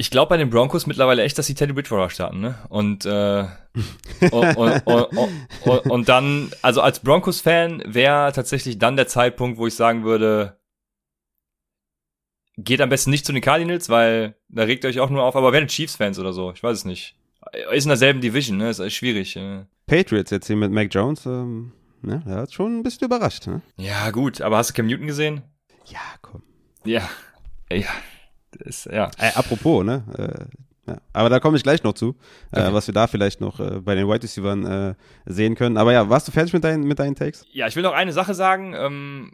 ich 0.00 0.12
glaube 0.12 0.30
bei 0.30 0.36
den 0.36 0.48
Broncos 0.48 0.86
mittlerweile 0.86 1.24
echt, 1.24 1.36
dass 1.38 1.46
sie 1.46 1.54
Teddy 1.54 1.72
Bridgewater 1.72 2.08
starten, 2.08 2.38
ne? 2.38 2.54
Und, 2.68 3.04
äh, 3.04 3.46
und, 4.30 4.56
und, 4.56 4.86
und, 4.86 5.90
und, 5.90 6.08
dann, 6.08 6.52
also 6.62 6.80
als 6.80 7.00
Broncos-Fan 7.00 7.82
wäre 7.84 8.32
tatsächlich 8.32 8.78
dann 8.78 8.96
der 8.96 9.08
Zeitpunkt, 9.08 9.58
wo 9.58 9.66
ich 9.66 9.74
sagen 9.74 10.04
würde, 10.04 10.56
geht 12.56 12.80
am 12.80 12.90
besten 12.90 13.10
nicht 13.10 13.26
zu 13.26 13.32
den 13.32 13.42
Cardinals, 13.42 13.88
weil 13.88 14.36
da 14.48 14.62
regt 14.62 14.84
ihr 14.84 14.90
euch 14.90 15.00
auch 15.00 15.10
nur 15.10 15.24
auf, 15.24 15.34
aber 15.34 15.52
werdet 15.52 15.70
Chiefs-Fans 15.70 16.20
oder 16.20 16.32
so, 16.32 16.52
ich 16.52 16.62
weiß 16.62 16.78
es 16.78 16.84
nicht. 16.84 17.16
Ist 17.72 17.84
in 17.84 17.88
derselben 17.88 18.20
Division, 18.20 18.56
ne? 18.56 18.70
Ist 18.70 18.92
schwierig. 18.92 19.34
Äh. 19.34 19.64
Patriots 19.86 20.30
jetzt 20.30 20.46
hier 20.46 20.56
mit 20.56 20.70
Mac 20.70 20.94
Jones, 20.94 21.26
ähm, 21.26 21.72
ne? 22.02 22.22
Der 22.24 22.36
hat 22.36 22.52
schon 22.52 22.78
ein 22.78 22.82
bisschen 22.84 23.06
überrascht, 23.06 23.48
ne? 23.48 23.62
Ja, 23.76 24.12
gut, 24.12 24.42
aber 24.42 24.58
hast 24.58 24.70
du 24.70 24.74
Cam 24.74 24.86
Newton 24.86 25.08
gesehen? 25.08 25.42
Ja, 25.86 26.00
komm. 26.22 26.42
Ja, 26.84 27.08
ja. 27.72 27.88
Das, 28.52 28.84
ja. 28.84 29.10
Äh, 29.18 29.32
apropos, 29.34 29.84
ne? 29.84 30.04
Äh, 30.16 30.90
ja. 30.90 30.98
Aber 31.12 31.28
da 31.28 31.38
komme 31.38 31.56
ich 31.56 31.62
gleich 31.62 31.82
noch 31.82 31.92
zu, 31.92 32.16
äh, 32.50 32.60
okay. 32.60 32.70
äh, 32.70 32.72
was 32.72 32.86
wir 32.86 32.94
da 32.94 33.06
vielleicht 33.06 33.40
noch 33.40 33.60
äh, 33.60 33.80
bei 33.80 33.94
den 33.94 34.08
White 34.08 34.24
Receivers 34.24 34.64
äh, 34.64 34.94
sehen 35.26 35.54
können. 35.54 35.76
Aber 35.76 35.92
ja, 35.92 36.08
warst 36.08 36.28
du 36.28 36.32
fertig 36.32 36.52
mit 36.54 36.64
deinen, 36.64 36.84
mit 36.84 36.98
deinen 36.98 37.14
Takes? 37.14 37.44
Ja, 37.52 37.66
ich 37.66 37.76
will 37.76 37.82
noch 37.82 37.92
eine 37.92 38.12
Sache 38.12 38.34
sagen. 38.34 38.74
Ähm, 38.74 39.32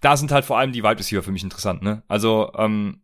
da 0.00 0.16
sind 0.16 0.32
halt 0.32 0.44
vor 0.44 0.58
allem 0.58 0.72
die 0.72 0.82
Wide 0.82 0.98
Receiver 0.98 1.22
für 1.22 1.32
mich 1.32 1.42
interessant, 1.42 1.82
ne? 1.82 2.02
Also, 2.08 2.52
ähm, 2.56 3.03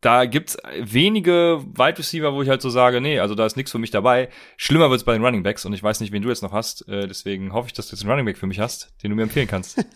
da 0.00 0.26
gibt's 0.26 0.56
wenige 0.80 1.64
Wide 1.74 1.98
Receiver, 1.98 2.32
wo 2.32 2.42
ich 2.42 2.48
halt 2.48 2.62
so 2.62 2.70
sage, 2.70 3.00
nee, 3.00 3.18
also 3.18 3.34
da 3.34 3.46
ist 3.46 3.56
nichts 3.56 3.72
für 3.72 3.78
mich 3.78 3.90
dabei. 3.90 4.28
Schlimmer 4.56 4.90
wird's 4.90 5.04
bei 5.04 5.12
den 5.12 5.24
Running 5.24 5.42
Backs 5.42 5.64
und 5.64 5.72
ich 5.72 5.82
weiß 5.82 6.00
nicht, 6.00 6.12
wen 6.12 6.22
du 6.22 6.28
jetzt 6.28 6.42
noch 6.42 6.52
hast. 6.52 6.88
Äh, 6.88 7.06
deswegen 7.06 7.52
hoffe 7.52 7.68
ich, 7.68 7.72
dass 7.72 7.88
du 7.88 7.96
jetzt 7.96 8.02
einen 8.02 8.10
Running 8.10 8.26
Back 8.26 8.38
für 8.38 8.46
mich 8.46 8.60
hast, 8.60 8.92
den 9.02 9.10
du 9.10 9.16
mir 9.16 9.22
empfehlen 9.22 9.48
kannst. 9.48 9.84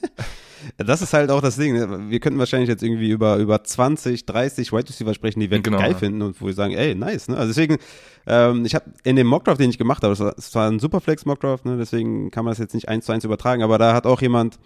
das 0.78 1.02
ist 1.02 1.12
halt 1.12 1.30
auch 1.30 1.40
das 1.40 1.56
Ding. 1.56 1.74
Ne? 1.74 2.10
Wir 2.10 2.20
könnten 2.20 2.38
wahrscheinlich 2.38 2.68
jetzt 2.68 2.82
irgendwie 2.82 3.10
über, 3.10 3.36
über 3.36 3.62
20, 3.62 4.26
30 4.26 4.72
Wide 4.72 4.88
Receiver 4.88 5.14
sprechen, 5.14 5.40
die 5.40 5.50
wir 5.50 5.60
genau, 5.60 5.78
geil 5.78 5.92
ja. 5.92 5.98
finden 5.98 6.22
und 6.22 6.40
wo 6.40 6.46
wir 6.46 6.54
sagen, 6.54 6.74
ey, 6.74 6.94
nice. 6.94 7.28
Ne? 7.28 7.36
Also 7.36 7.48
deswegen, 7.48 7.78
ähm, 8.26 8.64
ich 8.64 8.74
habe 8.74 8.86
in 9.04 9.16
dem 9.16 9.26
Mockdraft, 9.26 9.60
den 9.60 9.70
ich 9.70 9.78
gemacht 9.78 10.02
habe, 10.02 10.14
das 10.14 10.54
war 10.54 10.70
ein 10.70 10.78
Superflex 10.78 11.26
Mockdraft, 11.26 11.64
ne? 11.64 11.76
deswegen 11.76 12.30
kann 12.30 12.44
man 12.44 12.52
das 12.52 12.58
jetzt 12.58 12.74
nicht 12.74 12.88
eins 12.88 13.06
zu 13.06 13.12
eins 13.12 13.24
übertragen, 13.24 13.62
aber 13.62 13.78
da 13.78 13.94
hat 13.94 14.06
auch 14.06 14.20
jemand 14.20 14.58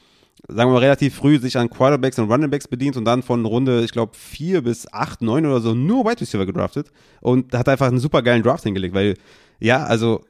sagen 0.49 0.70
wir 0.70 0.74
mal, 0.74 0.80
relativ 0.80 1.14
früh 1.14 1.39
sich 1.39 1.57
an 1.57 1.70
Quarterbacks 1.70 2.18
und 2.18 2.30
Runningbacks 2.30 2.68
bedient 2.68 2.97
und 2.97 3.05
dann 3.05 3.22
von 3.22 3.45
Runde, 3.45 3.82
ich 3.84 3.93
glaube, 3.93 4.16
vier 4.16 4.62
bis 4.62 4.93
acht, 4.93 5.22
neun 5.22 5.47
oder 5.47 5.61
so 5.61 5.74
nur 5.74 6.05
Wide 6.05 6.20
Receiver 6.20 6.47
gedraftet 6.47 6.91
und 7.20 7.53
hat 7.55 7.68
einfach 7.68 7.89
einen 7.89 7.99
super 7.99 8.22
geilen 8.22 8.43
Draft 8.43 8.64
hingelegt, 8.64 8.95
weil, 8.95 9.14
ja, 9.59 9.84
also 9.84 10.22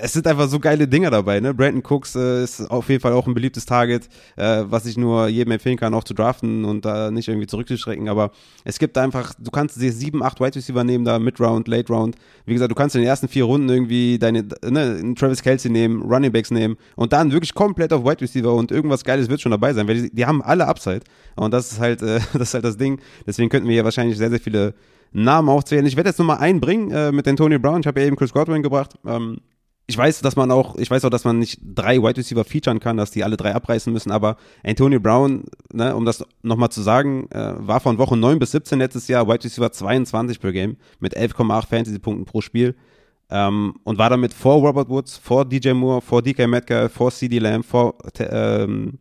es 0.00 0.12
sind 0.12 0.26
einfach 0.26 0.48
so 0.48 0.58
geile 0.58 0.88
Dinger 0.88 1.10
dabei, 1.10 1.40
ne? 1.40 1.54
Brandon 1.54 1.82
Cooks 1.82 2.14
äh, 2.16 2.44
ist 2.44 2.70
auf 2.70 2.88
jeden 2.88 3.00
Fall 3.00 3.12
auch 3.12 3.26
ein 3.26 3.34
beliebtes 3.34 3.66
Target, 3.66 4.08
äh, 4.36 4.64
was 4.66 4.86
ich 4.86 4.96
nur 4.96 5.28
jedem 5.28 5.52
empfehlen 5.52 5.76
kann, 5.76 5.94
auch 5.94 6.04
zu 6.04 6.14
draften 6.14 6.64
und 6.64 6.84
da 6.84 7.10
nicht 7.10 7.28
irgendwie 7.28 7.46
zurückzuschrecken. 7.46 8.08
Aber 8.08 8.30
es 8.64 8.78
gibt 8.78 8.96
einfach, 8.98 9.34
du 9.38 9.50
kannst 9.50 9.80
dir 9.80 9.92
sieben, 9.92 10.22
acht 10.22 10.40
Wide 10.40 10.56
Receiver 10.56 10.84
nehmen, 10.84 11.04
da 11.04 11.18
Mid-Round, 11.18 11.68
Late-Round. 11.68 12.16
Wie 12.46 12.52
gesagt, 12.52 12.70
du 12.70 12.74
kannst 12.74 12.94
in 12.96 13.02
den 13.02 13.08
ersten 13.08 13.28
vier 13.28 13.44
Runden 13.44 13.68
irgendwie 13.68 14.18
deine, 14.18 14.44
ne, 14.64 15.14
Travis 15.14 15.42
Kelsey 15.42 15.70
nehmen, 15.70 16.02
Running 16.02 16.32
Backs 16.32 16.50
nehmen 16.50 16.76
und 16.96 17.12
dann 17.12 17.32
wirklich 17.32 17.54
komplett 17.54 17.92
auf 17.92 18.04
Wide 18.04 18.20
Receiver 18.20 18.52
und 18.52 18.70
irgendwas 18.70 19.04
Geiles 19.04 19.28
wird 19.28 19.40
schon 19.40 19.52
dabei 19.52 19.72
sein, 19.72 19.86
weil 19.88 20.02
die, 20.02 20.14
die 20.14 20.26
haben 20.26 20.42
alle 20.42 20.66
Upside. 20.66 21.00
Und 21.36 21.52
das 21.52 21.72
ist 21.72 21.80
halt, 21.80 22.02
äh, 22.02 22.20
das 22.32 22.48
ist 22.48 22.54
halt 22.54 22.64
das 22.64 22.76
Ding. 22.76 23.00
Deswegen 23.26 23.48
könnten 23.48 23.68
wir 23.68 23.74
hier 23.74 23.84
wahrscheinlich 23.84 24.18
sehr, 24.18 24.30
sehr 24.30 24.40
viele 24.40 24.74
Namen 25.12 25.48
aufzählen. 25.48 25.86
Ich 25.86 25.96
werde 25.96 26.10
jetzt 26.10 26.18
nochmal 26.18 26.38
einbringen 26.38 26.90
äh, 26.90 27.12
mit 27.12 27.26
Antonio 27.28 27.58
Brown. 27.58 27.80
Ich 27.80 27.86
habe 27.86 28.00
ja 28.00 28.06
eben 28.06 28.16
Chris 28.16 28.32
Godwin 28.32 28.62
gebracht. 28.62 28.94
Ähm, 29.06 29.38
ich 29.86 29.98
weiß, 29.98 30.20
dass 30.20 30.36
man 30.36 30.50
auch, 30.50 30.76
ich 30.76 30.90
weiß 30.90 31.04
auch, 31.04 31.10
dass 31.10 31.24
man 31.24 31.38
nicht 31.38 31.60
drei 31.62 32.02
Wide 32.02 32.16
Receiver 32.16 32.44
featuren 32.44 32.80
kann, 32.80 32.96
dass 32.96 33.10
die 33.10 33.22
alle 33.22 33.36
drei 33.36 33.54
abreißen 33.54 33.92
müssen, 33.92 34.10
aber 34.10 34.36
Antonio 34.62 34.98
Brown, 34.98 35.44
ne, 35.72 35.94
um 35.94 36.06
das 36.06 36.24
nochmal 36.42 36.70
zu 36.70 36.80
sagen, 36.80 37.28
äh, 37.30 37.54
war 37.58 37.80
von 37.80 37.98
Woche 37.98 38.16
9 38.16 38.38
bis 38.38 38.52
17 38.52 38.78
letztes 38.78 39.08
Jahr 39.08 39.28
Wide 39.28 39.44
Receiver 39.44 39.70
22 39.70 40.40
per 40.40 40.52
Game 40.52 40.76
mit 41.00 41.16
11,8 41.16 41.66
Fantasy-Punkten 41.68 42.24
pro 42.24 42.40
Spiel 42.40 42.74
ähm, 43.30 43.74
und 43.84 43.98
war 43.98 44.08
damit 44.08 44.32
vor 44.32 44.56
Robert 44.56 44.88
Woods, 44.88 45.18
vor 45.18 45.44
DJ 45.44 45.72
Moore, 45.72 46.00
vor 46.00 46.22
DK 46.22 46.46
Metcalf, 46.46 46.92
vor 46.92 47.10
CD 47.10 47.38
Lamb, 47.38 47.64
vor 47.66 47.94
ähm, 48.18 48.98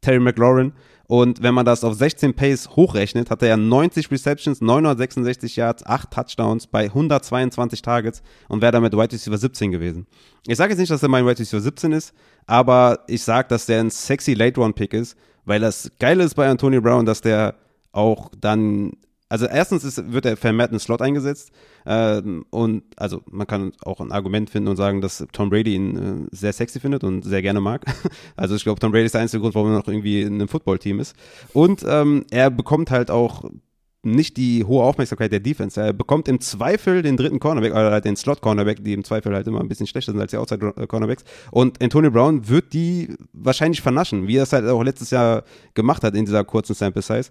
Terry 0.00 0.18
McLaurin 0.18 0.72
und 1.08 1.42
wenn 1.42 1.54
man 1.54 1.64
das 1.64 1.84
auf 1.84 1.94
16 1.94 2.34
Pace 2.34 2.70
hochrechnet, 2.74 3.30
hat 3.30 3.42
er 3.42 3.48
ja 3.48 3.56
90 3.56 4.10
Receptions, 4.10 4.60
966 4.60 5.56
Yards, 5.56 5.86
8 5.86 6.10
Touchdowns 6.10 6.66
bei 6.66 6.86
122 6.86 7.80
Targets 7.80 8.22
und 8.48 8.60
wäre 8.60 8.72
damit 8.72 8.92
Wide 8.92 9.12
Receiver 9.12 9.38
17 9.38 9.70
gewesen. 9.70 10.06
Ich 10.46 10.56
sage 10.56 10.72
jetzt 10.72 10.80
nicht, 10.80 10.90
dass 10.90 11.02
er 11.02 11.08
mein 11.08 11.24
Wide 11.24 11.38
Receiver 11.38 11.60
17 11.60 11.92
ist, 11.92 12.12
aber 12.46 13.00
ich 13.06 13.22
sage, 13.22 13.48
dass 13.48 13.66
der 13.66 13.80
ein 13.80 13.90
sexy 13.90 14.34
Late-Round-Pick 14.34 14.94
ist, 14.94 15.16
weil 15.44 15.60
das 15.60 15.92
Geile 16.00 16.24
ist 16.24 16.34
bei 16.34 16.48
Antonio 16.48 16.80
Brown, 16.80 17.06
dass 17.06 17.20
der 17.20 17.54
auch 17.92 18.30
dann 18.40 18.92
also 19.28 19.46
erstens 19.46 19.84
ist, 19.84 20.12
wird 20.12 20.24
er 20.24 20.36
vermehrt 20.36 20.72
in 20.72 20.78
Slot 20.78 21.02
eingesetzt 21.02 21.50
ähm, 21.84 22.44
und 22.50 22.84
also 22.96 23.22
man 23.30 23.46
kann 23.46 23.72
auch 23.84 24.00
ein 24.00 24.12
Argument 24.12 24.50
finden 24.50 24.68
und 24.68 24.76
sagen, 24.76 25.00
dass 25.00 25.26
Tom 25.32 25.50
Brady 25.50 25.74
ihn 25.74 26.26
äh, 26.30 26.36
sehr 26.36 26.52
sexy 26.52 26.78
findet 26.78 27.02
und 27.04 27.22
sehr 27.22 27.42
gerne 27.42 27.60
mag. 27.60 27.84
Also 28.36 28.54
ich 28.54 28.64
glaube, 28.64 28.80
Tom 28.80 28.92
Brady 28.92 29.06
ist 29.06 29.14
der 29.14 29.22
einzige 29.22 29.40
Grund, 29.40 29.54
warum 29.54 29.70
er 29.70 29.78
noch 29.78 29.88
irgendwie 29.88 30.22
in 30.22 30.34
einem 30.34 30.48
Footballteam 30.48 31.00
ist. 31.00 31.16
Und 31.52 31.84
ähm, 31.88 32.24
er 32.30 32.50
bekommt 32.50 32.90
halt 32.90 33.10
auch 33.10 33.44
nicht 34.06 34.36
die 34.36 34.64
hohe 34.64 34.84
Aufmerksamkeit 34.84 35.32
der 35.32 35.40
Defense. 35.40 35.80
Er 35.80 35.92
bekommt 35.92 36.28
im 36.28 36.40
Zweifel 36.40 37.02
den 37.02 37.16
dritten 37.16 37.40
Cornerback 37.40 37.72
oder 37.72 37.90
halt 37.90 38.04
den 38.04 38.16
Slot-Cornerback, 38.16 38.84
die 38.84 38.92
im 38.92 39.04
Zweifel 39.04 39.34
halt 39.34 39.46
immer 39.46 39.60
ein 39.60 39.68
bisschen 39.68 39.86
schlechter 39.86 40.12
sind 40.12 40.20
als 40.20 40.30
die 40.30 40.36
Outside-Cornerbacks. 40.36 41.24
Und 41.50 41.82
Antonio 41.82 42.10
Brown 42.10 42.48
wird 42.48 42.72
die 42.72 43.14
wahrscheinlich 43.32 43.82
vernaschen, 43.82 44.28
wie 44.28 44.36
er 44.36 44.44
es 44.44 44.52
halt 44.52 44.66
auch 44.66 44.82
letztes 44.82 45.10
Jahr 45.10 45.44
gemacht 45.74 46.04
hat 46.04 46.14
in 46.14 46.24
dieser 46.24 46.44
kurzen 46.44 46.74
Sample-Size. 46.74 47.30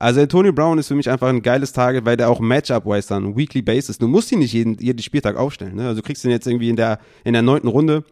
Also 0.00 0.22
Antonio 0.22 0.50
Brown 0.50 0.78
ist 0.78 0.88
für 0.88 0.94
mich 0.94 1.10
einfach 1.10 1.28
ein 1.28 1.42
geiles 1.42 1.74
Target, 1.74 2.06
weil 2.06 2.16
der 2.16 2.30
auch 2.30 2.40
Matchup-wise 2.40 3.08
dann 3.08 3.36
Weekly 3.36 3.60
Basis. 3.60 3.98
Du 3.98 4.08
musst 4.08 4.32
ihn 4.32 4.38
nicht 4.38 4.54
jeden, 4.54 4.78
jeden 4.78 5.02
Spieltag 5.02 5.36
aufstellen. 5.36 5.76
Ne? 5.76 5.86
Also 5.86 6.00
du 6.00 6.06
kriegst 6.06 6.24
ihn 6.24 6.30
jetzt 6.30 6.46
irgendwie 6.46 6.70
in 6.70 6.76
der 6.76 7.00
in 7.22 7.34
der 7.34 7.42
neunten 7.42 7.68
Runde. 7.68 8.04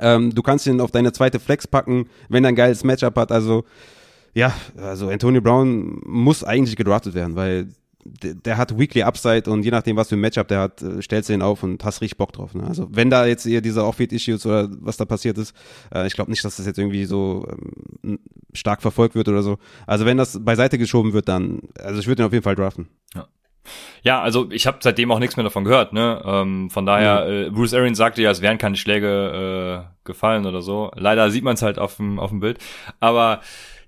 Ähm, 0.00 0.34
du 0.34 0.42
kannst 0.42 0.66
ihn 0.66 0.80
auf 0.80 0.90
deine 0.90 1.12
zweite 1.12 1.38
Flex 1.38 1.68
packen, 1.68 2.08
wenn 2.28 2.44
er 2.44 2.48
ein 2.48 2.56
geiles 2.56 2.82
Matchup 2.82 3.16
hat. 3.16 3.30
Also 3.30 3.64
ja, 4.34 4.52
also 4.76 5.10
Antonio 5.10 5.40
Brown 5.40 6.00
muss 6.04 6.42
eigentlich 6.42 6.74
gedraftet 6.74 7.14
werden, 7.14 7.36
weil 7.36 7.68
der, 8.04 8.56
hat 8.56 8.78
Weekly 8.78 9.02
Upside 9.02 9.50
und 9.50 9.64
je 9.64 9.70
nachdem, 9.70 9.96
was 9.96 10.08
für 10.08 10.16
ein 10.16 10.20
Matchup 10.20 10.48
der 10.48 10.60
hat, 10.60 10.82
äh, 10.82 11.02
stellst 11.02 11.28
du 11.28 11.34
ihn 11.34 11.42
auf 11.42 11.62
und 11.62 11.84
hast 11.84 12.00
richtig 12.00 12.18
Bock 12.18 12.32
drauf. 12.32 12.54
Ne? 12.54 12.64
Also 12.64 12.88
wenn 12.90 13.10
da 13.10 13.26
jetzt 13.26 13.46
eher 13.46 13.60
diese 13.60 13.84
Off-Field-Issues 13.84 14.44
oder 14.46 14.68
was 14.80 14.96
da 14.96 15.04
passiert 15.04 15.38
ist, 15.38 15.54
äh, 15.94 16.06
ich 16.06 16.14
glaube 16.14 16.30
nicht, 16.30 16.44
dass 16.44 16.56
das 16.56 16.66
jetzt 16.66 16.78
irgendwie 16.78 17.04
so 17.04 17.46
ähm, 18.02 18.18
stark 18.52 18.82
verfolgt 18.82 19.14
wird 19.14 19.28
oder 19.28 19.42
so. 19.42 19.58
Also 19.86 20.04
wenn 20.04 20.16
das 20.16 20.44
beiseite 20.44 20.78
geschoben 20.78 21.12
wird, 21.12 21.28
dann, 21.28 21.60
also 21.78 22.00
ich 22.00 22.06
würde 22.06 22.22
ihn 22.22 22.26
auf 22.26 22.32
jeden 22.32 22.44
Fall 22.44 22.56
draften. 22.56 22.88
Ja. 23.14 23.28
Ja, 24.02 24.20
also 24.20 24.50
ich 24.50 24.66
habe 24.66 24.78
seitdem 24.80 25.12
auch 25.12 25.20
nichts 25.20 25.36
mehr 25.36 25.44
davon 25.44 25.62
gehört. 25.64 25.92
Ne? 25.92 26.20
Ähm, 26.24 26.70
von 26.70 26.84
daher, 26.84 27.24
mhm. 27.24 27.46
äh, 27.46 27.50
Bruce 27.50 27.74
Arians 27.74 27.98
sagte 27.98 28.20
ja, 28.20 28.30
es 28.30 28.42
wären 28.42 28.58
keine 28.58 28.76
Schläge 28.76 29.86
äh, 29.86 29.94
gefallen 30.04 30.46
oder 30.46 30.62
so. 30.62 30.90
Leider 30.96 31.30
sieht 31.30 31.44
man 31.44 31.54
es 31.54 31.62
halt 31.62 31.78
auf 31.78 31.96
dem 31.96 32.18
auf 32.18 32.30
dem 32.30 32.40
Bild. 32.40 32.58
Aber 32.98 33.40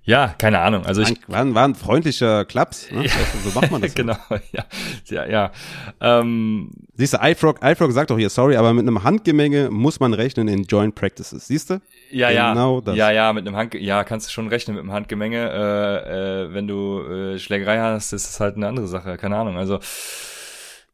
ja, 0.05 0.35
keine 0.37 0.59
Ahnung. 0.59 0.85
Also 0.85 1.01
ich 1.01 1.15
war, 1.27 1.41
ein, 1.41 1.55
war 1.55 1.67
ein 1.67 1.73
freundlicher 1.73 2.45
Klaps. 2.45 2.91
Ne? 2.91 3.05
Ja. 3.05 3.11
So 3.43 3.59
macht 3.59 3.71
man 3.71 3.81
das. 3.81 3.93
genau, 3.95 4.17
ja, 4.51 4.65
ja, 5.07 5.25
ja. 5.27 5.51
Ähm, 5.99 6.69
Siehst 6.93 7.13
du, 7.13 7.17
iFrog, 7.21 7.59
iFrog 7.63 7.91
sagt 7.91 8.11
doch 8.11 8.17
hier, 8.17 8.29
sorry, 8.29 8.55
aber 8.55 8.73
mit 8.73 8.83
einem 8.83 9.03
Handgemenge 9.03 9.69
muss 9.71 9.99
man 9.99 10.13
rechnen 10.13 10.47
in 10.47 10.63
Joint 10.63 10.93
Practices. 10.93 11.47
Siehst 11.47 11.71
du? 11.71 11.81
Ja, 12.11 12.29
genau 12.29 12.75
ja. 12.75 12.81
Das. 12.81 12.95
Ja, 12.95 13.11
ja, 13.11 13.33
mit 13.33 13.47
einem 13.47 13.55
Hand, 13.55 13.73
ja, 13.73 14.03
kannst 14.03 14.27
du 14.27 14.31
schon 14.31 14.47
rechnen 14.47 14.75
mit 14.75 14.83
einem 14.83 14.93
Handgemenge. 14.93 15.37
Äh, 15.37 16.43
äh, 16.43 16.53
wenn 16.53 16.67
du 16.67 17.01
äh, 17.01 17.39
Schlägerei 17.39 17.79
hast, 17.79 18.13
ist 18.13 18.29
es 18.29 18.39
halt 18.39 18.55
eine 18.55 18.67
andere 18.67 18.87
Sache. 18.87 19.17
Keine 19.17 19.37
Ahnung. 19.37 19.57
Also 19.57 19.79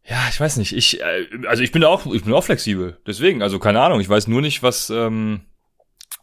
ja, 0.06 0.18
ich 0.30 0.40
weiß 0.40 0.58
nicht. 0.58 0.76
Ich, 0.76 1.02
äh, 1.02 1.28
also 1.48 1.64
ich 1.64 1.72
bin 1.72 1.84
auch, 1.84 2.06
ich 2.06 2.24
bin 2.24 2.34
auch 2.34 2.44
flexibel. 2.44 2.98
Deswegen, 3.06 3.42
also 3.42 3.60
keine 3.60 3.82
Ahnung. 3.82 4.00
Ich 4.00 4.10
weiß 4.10 4.28
nur 4.28 4.42
nicht, 4.42 4.64
was. 4.64 4.90
Ähm, 4.90 5.42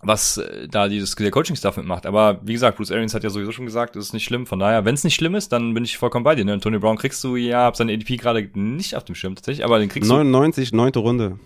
was 0.00 0.38
äh, 0.38 0.68
da 0.68 0.88
dieses 0.88 1.14
der 1.14 1.30
Coaching-Staff 1.30 1.76
mitmacht. 1.76 2.06
Aber 2.06 2.40
wie 2.42 2.52
gesagt, 2.52 2.76
Bruce 2.76 2.92
Arians 2.92 3.14
hat 3.14 3.24
ja 3.24 3.30
sowieso 3.30 3.52
schon 3.52 3.66
gesagt, 3.66 3.96
es 3.96 4.06
ist 4.06 4.12
nicht 4.12 4.24
schlimm. 4.24 4.46
Von 4.46 4.58
daher, 4.58 4.84
wenn 4.84 4.94
es 4.94 5.04
nicht 5.04 5.14
schlimm 5.14 5.34
ist, 5.34 5.50
dann 5.52 5.74
bin 5.74 5.84
ich 5.84 5.98
vollkommen 5.98 6.24
bei 6.24 6.34
dir. 6.34 6.44
Ne? 6.44 6.60
Tony 6.60 6.78
Brown 6.78 6.96
kriegst 6.96 7.22
du, 7.24 7.36
ja, 7.36 7.62
hab 7.64 7.76
seine 7.76 7.92
ADP 7.92 8.16
gerade 8.16 8.48
nicht 8.54 8.94
auf 8.94 9.04
dem 9.04 9.14
Schirm 9.14 9.34
tatsächlich, 9.34 9.64
aber 9.64 9.78
den 9.78 9.88
kriegst 9.88 10.08
99, 10.08 10.70
du. 10.70 10.76
99, 10.76 10.76
neunte 10.76 10.98
Runde. 11.00 11.38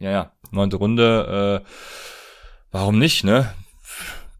Ja, 0.00 0.10
ja, 0.10 0.32
neunte 0.50 0.76
Runde. 0.76 1.62
Äh, 1.62 1.68
warum 2.72 2.98
nicht, 2.98 3.24
ne? 3.24 3.52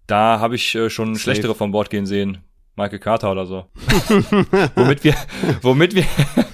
Da 0.07 0.41
habe 0.41 0.57
ich 0.57 0.75
äh, 0.75 0.91
schon 0.91 1.15
Safe. 1.15 1.23
schlechtere 1.23 1.55
von 1.55 1.71
Bord 1.71 1.91
gehen 1.91 2.07
sehen. 2.07 2.39
Michael 2.77 2.99
Carter 2.99 3.33
oder 3.33 3.47
so. 3.47 3.67
womit 4.75 5.05
wir, 5.05 5.15
womit 5.63 5.95
wir, 5.95 6.05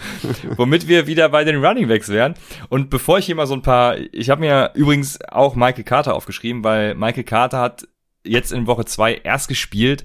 womit 0.56 0.88
wir 0.88 1.06
wieder 1.06 1.28
bei 1.28 1.44
den 1.44 1.64
Running 1.64 1.88
Backs 1.88 2.08
wären. 2.08 2.34
Und 2.68 2.90
bevor 2.90 3.18
ich 3.18 3.26
hier 3.26 3.34
mal 3.34 3.46
so 3.46 3.54
ein 3.54 3.62
paar, 3.62 3.96
ich 4.12 4.30
habe 4.30 4.40
mir 4.40 4.72
übrigens 4.74 5.18
auch 5.30 5.54
Michael 5.54 5.84
Carter 5.84 6.14
aufgeschrieben, 6.14 6.64
weil 6.64 6.94
Michael 6.94 7.24
Carter 7.24 7.60
hat 7.60 7.88
jetzt 8.24 8.52
in 8.52 8.66
Woche 8.66 8.84
zwei 8.84 9.14
erst 9.14 9.48
gespielt, 9.48 10.04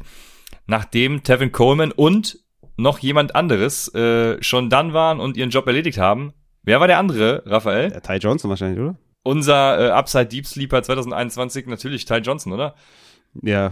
nachdem 0.67 1.23
Tevin 1.23 1.51
Coleman 1.51 1.91
und 1.91 2.39
noch 2.77 2.99
jemand 2.99 3.35
anderes 3.35 3.93
äh, 3.93 4.41
schon 4.41 4.69
dann 4.69 4.93
waren 4.93 5.19
und 5.19 5.37
ihren 5.37 5.49
Job 5.49 5.67
erledigt 5.67 5.97
haben. 5.97 6.33
Wer 6.63 6.79
war 6.79 6.87
der 6.87 6.99
andere, 6.99 7.43
Raphael? 7.45 7.89
Der 7.89 8.01
Ty 8.01 8.17
Johnson 8.17 8.49
wahrscheinlich, 8.49 8.79
oder? 8.79 8.95
Unser 9.23 9.79
äh, 9.79 9.91
Upside 9.91 10.27
Deep 10.27 10.45
Sleeper 10.45 10.81
2021 10.83 11.67
natürlich 11.67 12.05
Ty 12.05 12.17
Johnson, 12.17 12.53
oder? 12.53 12.75
Ja, 13.41 13.71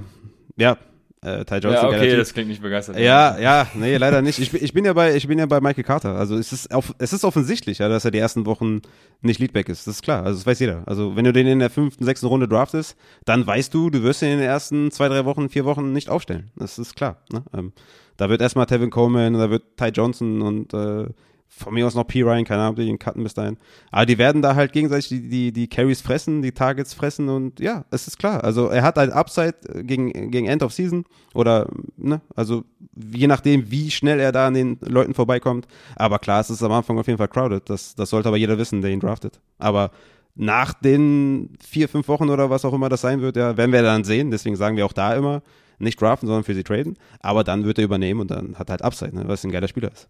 ja, 0.56 0.78
äh, 1.22 1.44
Ty 1.44 1.56
Johnson. 1.56 1.72
Ja, 1.74 1.88
okay, 1.88 2.16
das 2.16 2.34
klingt 2.34 2.48
nicht 2.48 2.62
begeistert. 2.62 2.98
Ja, 2.98 3.38
ja, 3.38 3.68
nee, 3.74 3.98
leider 3.98 4.22
nicht. 4.22 4.40
Ich, 4.40 4.54
ich 4.54 4.74
bin 4.74 4.86
ja 4.86 4.94
bei, 4.94 5.16
ich 5.16 5.28
bin 5.28 5.38
ja 5.38 5.46
bei 5.46 5.60
Michael 5.60 5.84
Carter. 5.84 6.16
Also 6.16 6.38
es 6.38 6.54
ist 6.54 6.74
auf, 6.74 6.96
es 6.98 7.12
ist 7.12 7.26
offensichtlich, 7.26 7.80
ja, 7.80 7.90
dass 7.90 8.06
er 8.06 8.12
die 8.12 8.20
ersten 8.20 8.46
Wochen 8.46 8.82
nicht 9.22 9.40
Leadback 9.40 9.68
ist. 9.68 9.86
Das 9.86 9.96
ist 9.96 10.02
klar. 10.02 10.24
Also 10.24 10.40
das 10.40 10.46
weiß 10.46 10.60
jeder. 10.60 10.84
Also 10.86 11.16
wenn 11.16 11.26
du 11.26 11.34
den 11.34 11.48
in 11.48 11.60
der 11.60 11.70
fünften, 11.70 12.06
sechsten 12.06 12.28
Runde 12.28 12.48
draftest, 12.48 12.96
dann 13.26 13.46
weißt 13.46 13.74
du, 13.74 13.90
du 13.90 14.02
wirst 14.04 14.22
ihn 14.22 14.30
in 14.30 14.38
den 14.40 14.48
ersten 14.48 14.92
zwei, 14.92 15.10
drei 15.10 15.26
Wochen, 15.26 15.50
vier 15.50 15.66
Wochen 15.66 15.92
nicht 15.92 16.10
aufstellen. 16.10 16.52
Das 16.56 16.80
ist 16.80 16.96
klar. 16.96 17.18
Ne? 17.32 17.44
Ähm, 17.54 17.74
da 18.16 18.30
wird 18.30 18.42
erstmal 18.42 18.66
Tevin 18.66 18.90
Coleman, 18.90 19.34
da 19.34 19.50
wird 19.50 19.64
Ty 19.78 19.88
Johnson 19.88 20.42
und 20.42 20.74
äh, 20.74 21.08
von 21.50 21.74
mir 21.74 21.86
aus 21.86 21.96
noch 21.96 22.06
P. 22.06 22.22
Ryan, 22.22 22.46
keine 22.46 22.62
Ahnung, 22.62 22.76
die 22.76 22.84
ihn 22.84 23.00
cutten 23.00 23.24
bis 23.24 23.34
dahin. 23.34 23.58
Aber 23.92 24.06
die 24.06 24.18
werden 24.18 24.42
da 24.42 24.56
halt 24.56 24.72
gegenseitig 24.72 25.10
die, 25.10 25.28
die, 25.28 25.52
die 25.52 25.68
Carries 25.68 26.02
fressen, 26.02 26.42
die 26.42 26.52
Targets 26.52 26.94
fressen 26.94 27.28
und 27.28 27.60
ja, 27.60 27.86
es 27.92 28.08
ist 28.08 28.18
klar. 28.18 28.44
Also 28.44 28.68
er 28.68 28.84
hat 28.84 28.98
halt 28.98 29.12
Upside 29.12 29.56
gegen, 29.84 30.32
gegen 30.32 30.48
End 30.48 30.64
of 30.64 30.74
Season 30.74 31.06
oder, 31.34 31.68
ne, 31.98 32.22
also 32.36 32.64
je 32.96 33.28
nachdem, 33.28 33.70
wie 33.72 33.92
schnell 33.92 34.20
er 34.20 34.32
da 34.32 34.48
an 34.48 34.54
den 34.54 34.78
Leuten 34.82 35.14
vorbeikommt. 35.14 35.68
Aber 35.96 36.20
klar, 36.20 36.40
es 36.40 36.50
ist 36.50 36.64
am 36.64 36.72
Anfang 36.72 36.98
auf 36.98 37.08
jeden 37.08 37.18
Fall 37.18 37.28
crowded. 37.28 37.70
Das, 37.70 37.96
das 37.96 38.10
sollte 38.10 38.30
aber 38.30 38.38
jeder 38.38 38.58
wissen, 38.58 38.82
der 38.82 38.92
ihn 38.92 39.00
draftet. 39.00 39.42
Aber 39.58 39.92
nach 40.36 40.74
den 40.74 41.58
vier, 41.62 41.90
fünf 41.90 42.08
Wochen 42.08 42.30
oder 42.30 42.50
was 42.50 42.64
auch 42.64 42.74
immer 42.74 42.90
das 42.90 43.02
sein 43.02 43.22
wird, 43.22 43.36
ja, 43.36 43.58
werden 43.58 43.74
wir 43.74 43.82
dann 43.82 44.04
sehen. 44.04 44.32
Deswegen 44.32 44.56
sagen 44.56 44.78
wir 44.78 44.86
auch 44.86 44.94
da 44.94 45.16
immer, 45.16 45.42
nicht 45.80 46.00
draften, 46.00 46.28
sondern 46.28 46.44
für 46.44 46.56
sie 46.56 46.64
traden. 46.64 46.98
Aber 47.20 47.44
dann 47.44 47.66
wird 47.66 47.78
er 47.78 47.84
übernehmen 47.84 48.22
und 48.22 48.32
dann 48.32 48.58
hat 48.58 48.70
er 48.70 48.74
halt 48.74 48.82
Upside, 48.84 49.16
ne, 49.16 49.24
was 49.28 49.44
ein 49.44 49.52
geiler 49.52 49.68
Spieler 49.68 49.92
ist. 49.92 50.08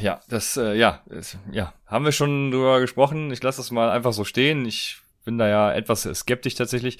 Ja, 0.00 0.20
das, 0.28 0.56
äh, 0.56 0.74
ja, 0.74 1.02
das, 1.06 1.38
ja, 1.52 1.72
haben 1.86 2.04
wir 2.04 2.12
schon 2.12 2.50
drüber 2.50 2.80
gesprochen. 2.80 3.30
Ich 3.30 3.42
lasse 3.42 3.58
das 3.58 3.70
mal 3.70 3.90
einfach 3.90 4.12
so 4.12 4.24
stehen. 4.24 4.66
Ich 4.66 4.98
bin 5.24 5.38
da 5.38 5.48
ja 5.48 5.72
etwas 5.72 6.02
skeptisch 6.02 6.54
tatsächlich. 6.54 6.98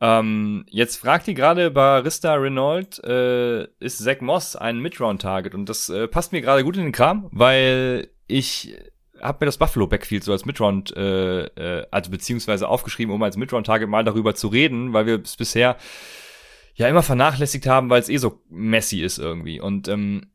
Ähm, 0.00 0.66
jetzt 0.68 0.96
fragt 0.96 1.26
die 1.26 1.34
gerade 1.34 1.70
Barista 1.70 2.34
Renault, 2.34 3.02
äh, 3.02 3.64
ist 3.80 3.98
Zach 3.98 4.20
Moss 4.20 4.54
ein 4.54 4.78
Midround-Target? 4.80 5.54
Und 5.54 5.68
das 5.68 5.88
äh, 5.88 6.06
passt 6.06 6.32
mir 6.32 6.42
gerade 6.42 6.64
gut 6.64 6.76
in 6.76 6.82
den 6.82 6.92
Kram, 6.92 7.28
weil 7.32 8.08
ich 8.26 8.76
habe 9.22 9.38
mir 9.40 9.46
das 9.46 9.56
Buffalo 9.56 9.86
Backfield 9.86 10.22
so 10.22 10.32
als 10.32 10.44
Midround, 10.44 10.94
äh, 10.96 11.44
äh, 11.44 11.86
also 11.90 12.10
beziehungsweise 12.10 12.68
aufgeschrieben, 12.68 13.14
um 13.14 13.22
als 13.22 13.38
Midround-Target 13.38 13.88
mal 13.88 14.04
darüber 14.04 14.34
zu 14.34 14.48
reden, 14.48 14.92
weil 14.92 15.06
wir 15.06 15.22
es 15.22 15.36
bisher 15.36 15.76
ja 16.74 16.88
immer 16.88 17.02
vernachlässigt 17.02 17.66
haben, 17.66 17.88
weil 17.88 18.02
es 18.02 18.10
eh 18.10 18.18
so 18.18 18.42
messy 18.50 19.00
ist 19.00 19.18
irgendwie. 19.18 19.60
Und 19.60 19.88
ähm, 19.88 20.30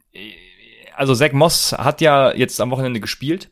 also 1.02 1.16
Zach 1.16 1.32
Moss 1.32 1.74
hat 1.74 2.00
ja 2.00 2.32
jetzt 2.32 2.62
am 2.62 2.70
Wochenende 2.70 3.00
gespielt. 3.00 3.50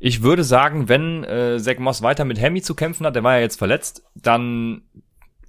Ich 0.00 0.24
würde 0.24 0.42
sagen, 0.42 0.88
wenn 0.88 1.22
äh, 1.22 1.56
Zach 1.60 1.78
Moss 1.78 2.02
weiter 2.02 2.24
mit 2.24 2.40
Hemi 2.40 2.62
zu 2.62 2.74
kämpfen 2.74 3.06
hat, 3.06 3.14
der 3.14 3.22
war 3.22 3.36
ja 3.36 3.42
jetzt 3.42 3.60
verletzt, 3.60 4.02
dann 4.16 4.82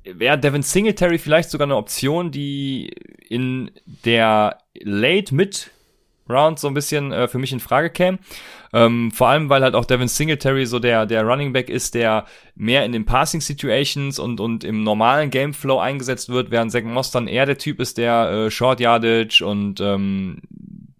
wäre 0.04 0.38
Devin 0.38 0.62
Singletary 0.62 1.18
vielleicht 1.18 1.50
sogar 1.50 1.66
eine 1.66 1.78
Option, 1.78 2.30
die 2.30 2.94
in 3.28 3.72
der 4.06 4.60
Late 4.84 5.34
Mid 5.34 5.72
Round 6.30 6.60
so 6.60 6.68
ein 6.68 6.76
bisschen 6.76 7.12
äh, 7.12 7.28
für 7.28 7.40
mich 7.40 7.52
in 7.52 7.60
Frage 7.60 7.90
käme. 7.90 8.20
Ähm, 8.72 9.12
vor 9.12 9.28
allem, 9.28 9.50
weil 9.50 9.64
halt 9.64 9.74
auch 9.74 9.86
Devin 9.86 10.08
Singletary 10.08 10.68
so 10.68 10.78
der, 10.78 11.08
der 11.08 11.24
Running 11.24 11.54
Back 11.54 11.70
ist, 11.70 11.96
der 11.96 12.26
mehr 12.54 12.86
in 12.86 12.92
den 12.92 13.06
Passing 13.06 13.42
Situations 13.42 14.20
und, 14.20 14.40
und 14.40 14.64
im 14.64 14.84
normalen 14.84 15.32
Gameflow 15.32 15.80
eingesetzt 15.80 16.30
wird, 16.30 16.52
während 16.52 16.72
Zach 16.72 16.84
Moss 16.84 17.10
dann 17.10 17.28
eher 17.28 17.48
der 17.48 17.58
Typ 17.58 17.80
ist, 17.80 17.98
der 17.98 18.30
äh, 18.30 18.52
Short 18.52 18.80
Yardage 18.80 19.44
und 19.44 19.82
ähm, 19.82 20.42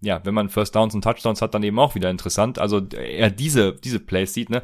ja, 0.02 0.20
wenn 0.24 0.34
man 0.34 0.48
First 0.48 0.74
Downs 0.74 0.94
und 0.94 1.02
Touchdowns 1.02 1.40
hat, 1.40 1.54
dann 1.54 1.62
eben 1.62 1.78
auch 1.78 1.94
wieder 1.94 2.10
interessant. 2.10 2.58
Also 2.58 2.80
er 2.90 3.30
diese, 3.30 3.72
diese 3.74 4.00
Plays 4.00 4.34
sieht, 4.34 4.50
ne? 4.50 4.62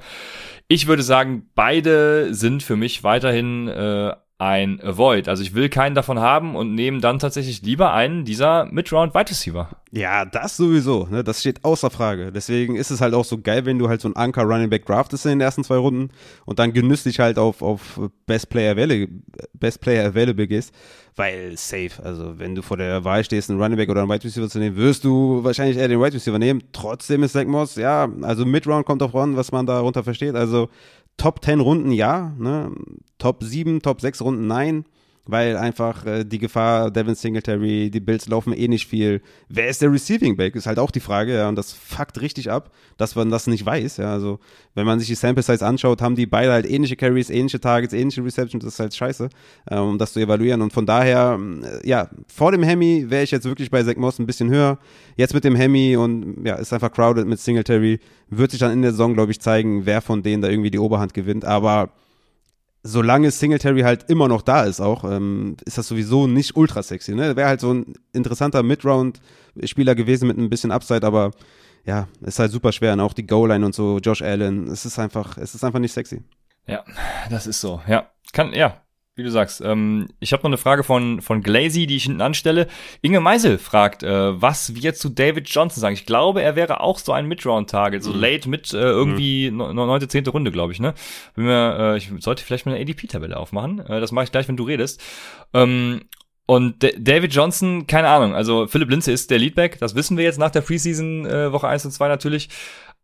Ich 0.66 0.86
würde 0.86 1.02
sagen, 1.02 1.48
beide 1.54 2.34
sind 2.34 2.62
für 2.62 2.76
mich 2.76 3.04
weiterhin 3.04 3.68
äh, 3.68 4.14
ein 4.38 4.80
Avoid. 4.80 5.28
Also 5.28 5.42
ich 5.42 5.52
will 5.54 5.68
keinen 5.68 5.96
davon 5.96 6.20
haben 6.20 6.54
und 6.54 6.72
nehme 6.72 7.00
dann 7.00 7.18
tatsächlich 7.18 7.62
lieber 7.62 7.92
einen 7.92 8.24
dieser 8.24 8.66
Mid-Round 8.66 9.12
Wide 9.12 9.30
Receiver. 9.30 9.68
Ja, 9.90 10.24
das 10.24 10.56
sowieso, 10.56 11.08
ne? 11.10 11.24
Das 11.24 11.40
steht 11.40 11.64
außer 11.64 11.90
Frage. 11.90 12.30
Deswegen 12.30 12.76
ist 12.76 12.92
es 12.92 13.00
halt 13.00 13.14
auch 13.14 13.24
so 13.24 13.38
geil, 13.38 13.66
wenn 13.66 13.80
du 13.80 13.88
halt 13.88 14.00
so 14.00 14.06
einen 14.06 14.16
Anker 14.16 14.42
Running 14.44 14.70
Back 14.70 14.86
draftest 14.86 15.26
in 15.26 15.30
den 15.30 15.40
ersten 15.40 15.64
zwei 15.64 15.76
Runden 15.76 16.10
und 16.44 16.60
dann 16.60 16.72
genüsslich 16.72 17.18
halt 17.18 17.36
auf, 17.36 17.62
auf 17.62 18.00
Best 18.26 18.48
Player 18.50 18.72
Available, 18.72 19.08
Best 19.54 19.80
Player 19.80 20.06
Available 20.06 20.46
gehst, 20.46 20.72
weil 21.16 21.56
safe. 21.56 22.00
Also 22.04 22.38
wenn 22.38 22.54
du 22.54 22.62
vor 22.62 22.76
der 22.76 23.02
Wahl 23.02 23.24
stehst, 23.24 23.50
einen 23.50 23.60
Running 23.60 23.76
Back 23.76 23.88
oder 23.88 24.02
einen 24.02 24.10
Wide 24.10 24.22
Receiver 24.22 24.48
zu 24.48 24.60
nehmen, 24.60 24.76
wirst 24.76 25.02
du 25.02 25.42
wahrscheinlich 25.42 25.78
eher 25.78 25.88
den 25.88 26.00
Wide 26.00 26.14
Receiver 26.14 26.38
nehmen. 26.38 26.62
Trotzdem 26.72 27.24
ist 27.24 27.32
Zach 27.32 27.46
Moss, 27.46 27.74
ja, 27.74 28.08
also 28.22 28.46
Mid-Round 28.46 28.86
kommt 28.86 29.02
auch 29.02 29.14
ran, 29.14 29.36
was 29.36 29.50
man 29.50 29.66
darunter 29.66 30.04
versteht. 30.04 30.36
Also 30.36 30.68
Top 31.18 31.44
10 31.44 31.60
Runden 31.60 31.92
ja, 31.92 32.32
ne? 32.38 32.70
Top 33.18 33.42
7, 33.42 33.82
Top 33.82 34.00
6 34.00 34.22
Runden 34.22 34.46
nein 34.46 34.84
weil 35.28 35.58
einfach 35.58 36.06
äh, 36.06 36.24
die 36.24 36.38
Gefahr, 36.38 36.90
Devin 36.90 37.14
Singletary, 37.14 37.90
die 37.90 38.00
Bills 38.00 38.26
laufen 38.28 38.54
eh 38.54 38.66
nicht 38.66 38.88
viel. 38.88 39.20
Wer 39.48 39.68
ist 39.68 39.82
der 39.82 39.92
Receiving 39.92 40.36
Back? 40.36 40.56
Ist 40.56 40.66
halt 40.66 40.78
auch 40.78 40.90
die 40.90 41.00
Frage, 41.00 41.34
ja, 41.34 41.48
und 41.50 41.56
das 41.56 41.72
fuckt 41.72 42.20
richtig 42.22 42.50
ab, 42.50 42.72
dass 42.96 43.14
man 43.14 43.30
das 43.30 43.46
nicht 43.46 43.64
weiß, 43.64 43.98
ja, 43.98 44.10
also 44.10 44.40
wenn 44.74 44.86
man 44.86 44.98
sich 44.98 45.08
die 45.08 45.14
Sample 45.14 45.42
Size 45.42 45.64
anschaut, 45.64 46.00
haben 46.00 46.16
die 46.16 46.24
beide 46.24 46.50
halt 46.50 46.64
ähnliche 46.64 46.96
Carries, 46.96 47.28
ähnliche 47.28 47.60
Targets, 47.60 47.92
ähnliche 47.92 48.24
Receptions, 48.24 48.64
das 48.64 48.74
ist 48.74 48.80
halt 48.80 48.94
scheiße, 48.94 49.28
äh, 49.66 49.76
um 49.76 49.98
das 49.98 50.14
zu 50.14 50.20
evaluieren. 50.20 50.62
Und 50.62 50.72
von 50.72 50.86
daher, 50.86 51.38
äh, 51.38 51.86
ja, 51.86 52.08
vor 52.26 52.50
dem 52.50 52.62
Hemi 52.62 53.04
wäre 53.08 53.22
ich 53.22 53.30
jetzt 53.30 53.44
wirklich 53.44 53.70
bei 53.70 53.82
Zach 53.82 53.96
Moss 53.96 54.18
ein 54.18 54.26
bisschen 54.26 54.48
höher, 54.48 54.78
jetzt 55.16 55.34
mit 55.34 55.44
dem 55.44 55.56
Hemi 55.56 55.96
und 55.96 56.46
ja, 56.46 56.54
ist 56.54 56.72
einfach 56.72 56.90
crowded 56.90 57.26
mit 57.26 57.38
Singletary, 57.38 58.00
wird 58.30 58.50
sich 58.50 58.60
dann 58.60 58.72
in 58.72 58.80
der 58.80 58.92
Saison, 58.92 59.12
glaube 59.12 59.32
ich, 59.32 59.40
zeigen, 59.40 59.84
wer 59.84 60.00
von 60.00 60.22
denen 60.22 60.40
da 60.40 60.48
irgendwie 60.48 60.70
die 60.70 60.78
Oberhand 60.78 61.12
gewinnt, 61.12 61.44
aber 61.44 61.90
solange 62.88 63.30
Singletary 63.30 63.82
halt 63.82 64.08
immer 64.08 64.28
noch 64.28 64.42
da 64.42 64.64
ist 64.64 64.80
auch, 64.80 65.04
ähm, 65.04 65.56
ist 65.64 65.76
das 65.76 65.88
sowieso 65.88 66.26
nicht 66.26 66.56
ultra 66.56 66.82
sexy. 66.82 67.14
Ne? 67.14 67.36
Wäre 67.36 67.48
halt 67.48 67.60
so 67.60 67.72
ein 67.72 67.94
interessanter 68.12 68.62
Mid-Round-Spieler 68.62 69.94
gewesen 69.94 70.26
mit 70.26 70.38
ein 70.38 70.48
bisschen 70.48 70.72
Upside, 70.72 71.06
aber 71.06 71.32
ja, 71.84 72.08
ist 72.22 72.38
halt 72.38 72.50
super 72.50 72.72
schwer. 72.72 72.94
Und 72.94 73.00
auch 73.00 73.12
die 73.12 73.26
Goal-Line 73.26 73.64
und 73.64 73.74
so, 73.74 73.98
Josh 73.98 74.22
Allen, 74.22 74.68
es 74.68 74.86
ist 74.86 74.98
einfach, 74.98 75.36
es 75.36 75.54
ist 75.54 75.64
einfach 75.64 75.78
nicht 75.78 75.92
sexy. 75.92 76.22
Ja, 76.66 76.82
das 77.30 77.46
ist 77.46 77.60
so. 77.60 77.80
Ja, 77.86 78.10
kann, 78.32 78.52
ja, 78.52 78.80
wie 79.18 79.24
du 79.24 79.30
sagst. 79.30 79.60
Ähm, 79.60 80.08
ich 80.20 80.32
habe 80.32 80.42
noch 80.42 80.50
eine 80.50 80.56
Frage 80.56 80.84
von, 80.84 81.20
von 81.20 81.42
Glazy, 81.42 81.86
die 81.86 81.96
ich 81.96 82.04
hinten 82.04 82.20
anstelle. 82.20 82.68
Inge 83.02 83.20
Meisel 83.20 83.58
fragt, 83.58 84.02
äh, 84.04 84.40
was 84.40 84.74
wir 84.76 84.94
zu 84.94 85.08
David 85.08 85.48
Johnson 85.48 85.80
sagen. 85.80 85.94
Ich 85.94 86.06
glaube, 86.06 86.40
er 86.40 86.56
wäre 86.56 86.80
auch 86.80 86.98
so 86.98 87.12
ein 87.12 87.26
Mid-Round-Target, 87.26 88.02
so 88.02 88.12
mhm. 88.12 88.20
late 88.20 88.48
mit 88.48 88.72
äh, 88.72 88.78
irgendwie 88.78 89.50
mhm. 89.50 89.74
neunte, 89.74 90.08
zehnte 90.08 90.30
Runde, 90.30 90.52
glaube 90.52 90.72
ich. 90.72 90.80
Ne? 90.80 90.94
Wenn 91.34 91.46
wir, 91.46 91.76
äh, 91.78 91.96
ich 91.98 92.10
sollte 92.20 92.44
vielleicht 92.44 92.64
mal 92.64 92.72
eine 92.72 92.80
ADP-Tabelle 92.80 93.36
aufmachen. 93.36 93.80
Äh, 93.80 94.00
das 94.00 94.12
mache 94.12 94.24
ich 94.24 94.32
gleich, 94.32 94.48
wenn 94.48 94.56
du 94.56 94.64
redest. 94.64 95.02
Ähm, 95.52 96.02
und 96.46 96.82
D 96.82 96.94
David 96.98 97.34
Johnson, 97.34 97.86
keine 97.86 98.08
Ahnung. 98.08 98.34
Also 98.34 98.68
Philipp 98.68 98.88
Linze 98.88 99.12
ist 99.12 99.30
der 99.30 99.38
Leadback, 99.38 99.78
das 99.80 99.94
wissen 99.94 100.16
wir 100.16 100.24
jetzt 100.24 100.38
nach 100.38 100.50
der 100.50 100.62
Preseason 100.62 101.26
äh, 101.26 101.52
Woche 101.52 101.68
1 101.68 101.84
und 101.84 101.90
2 101.90 102.08
natürlich. 102.08 102.48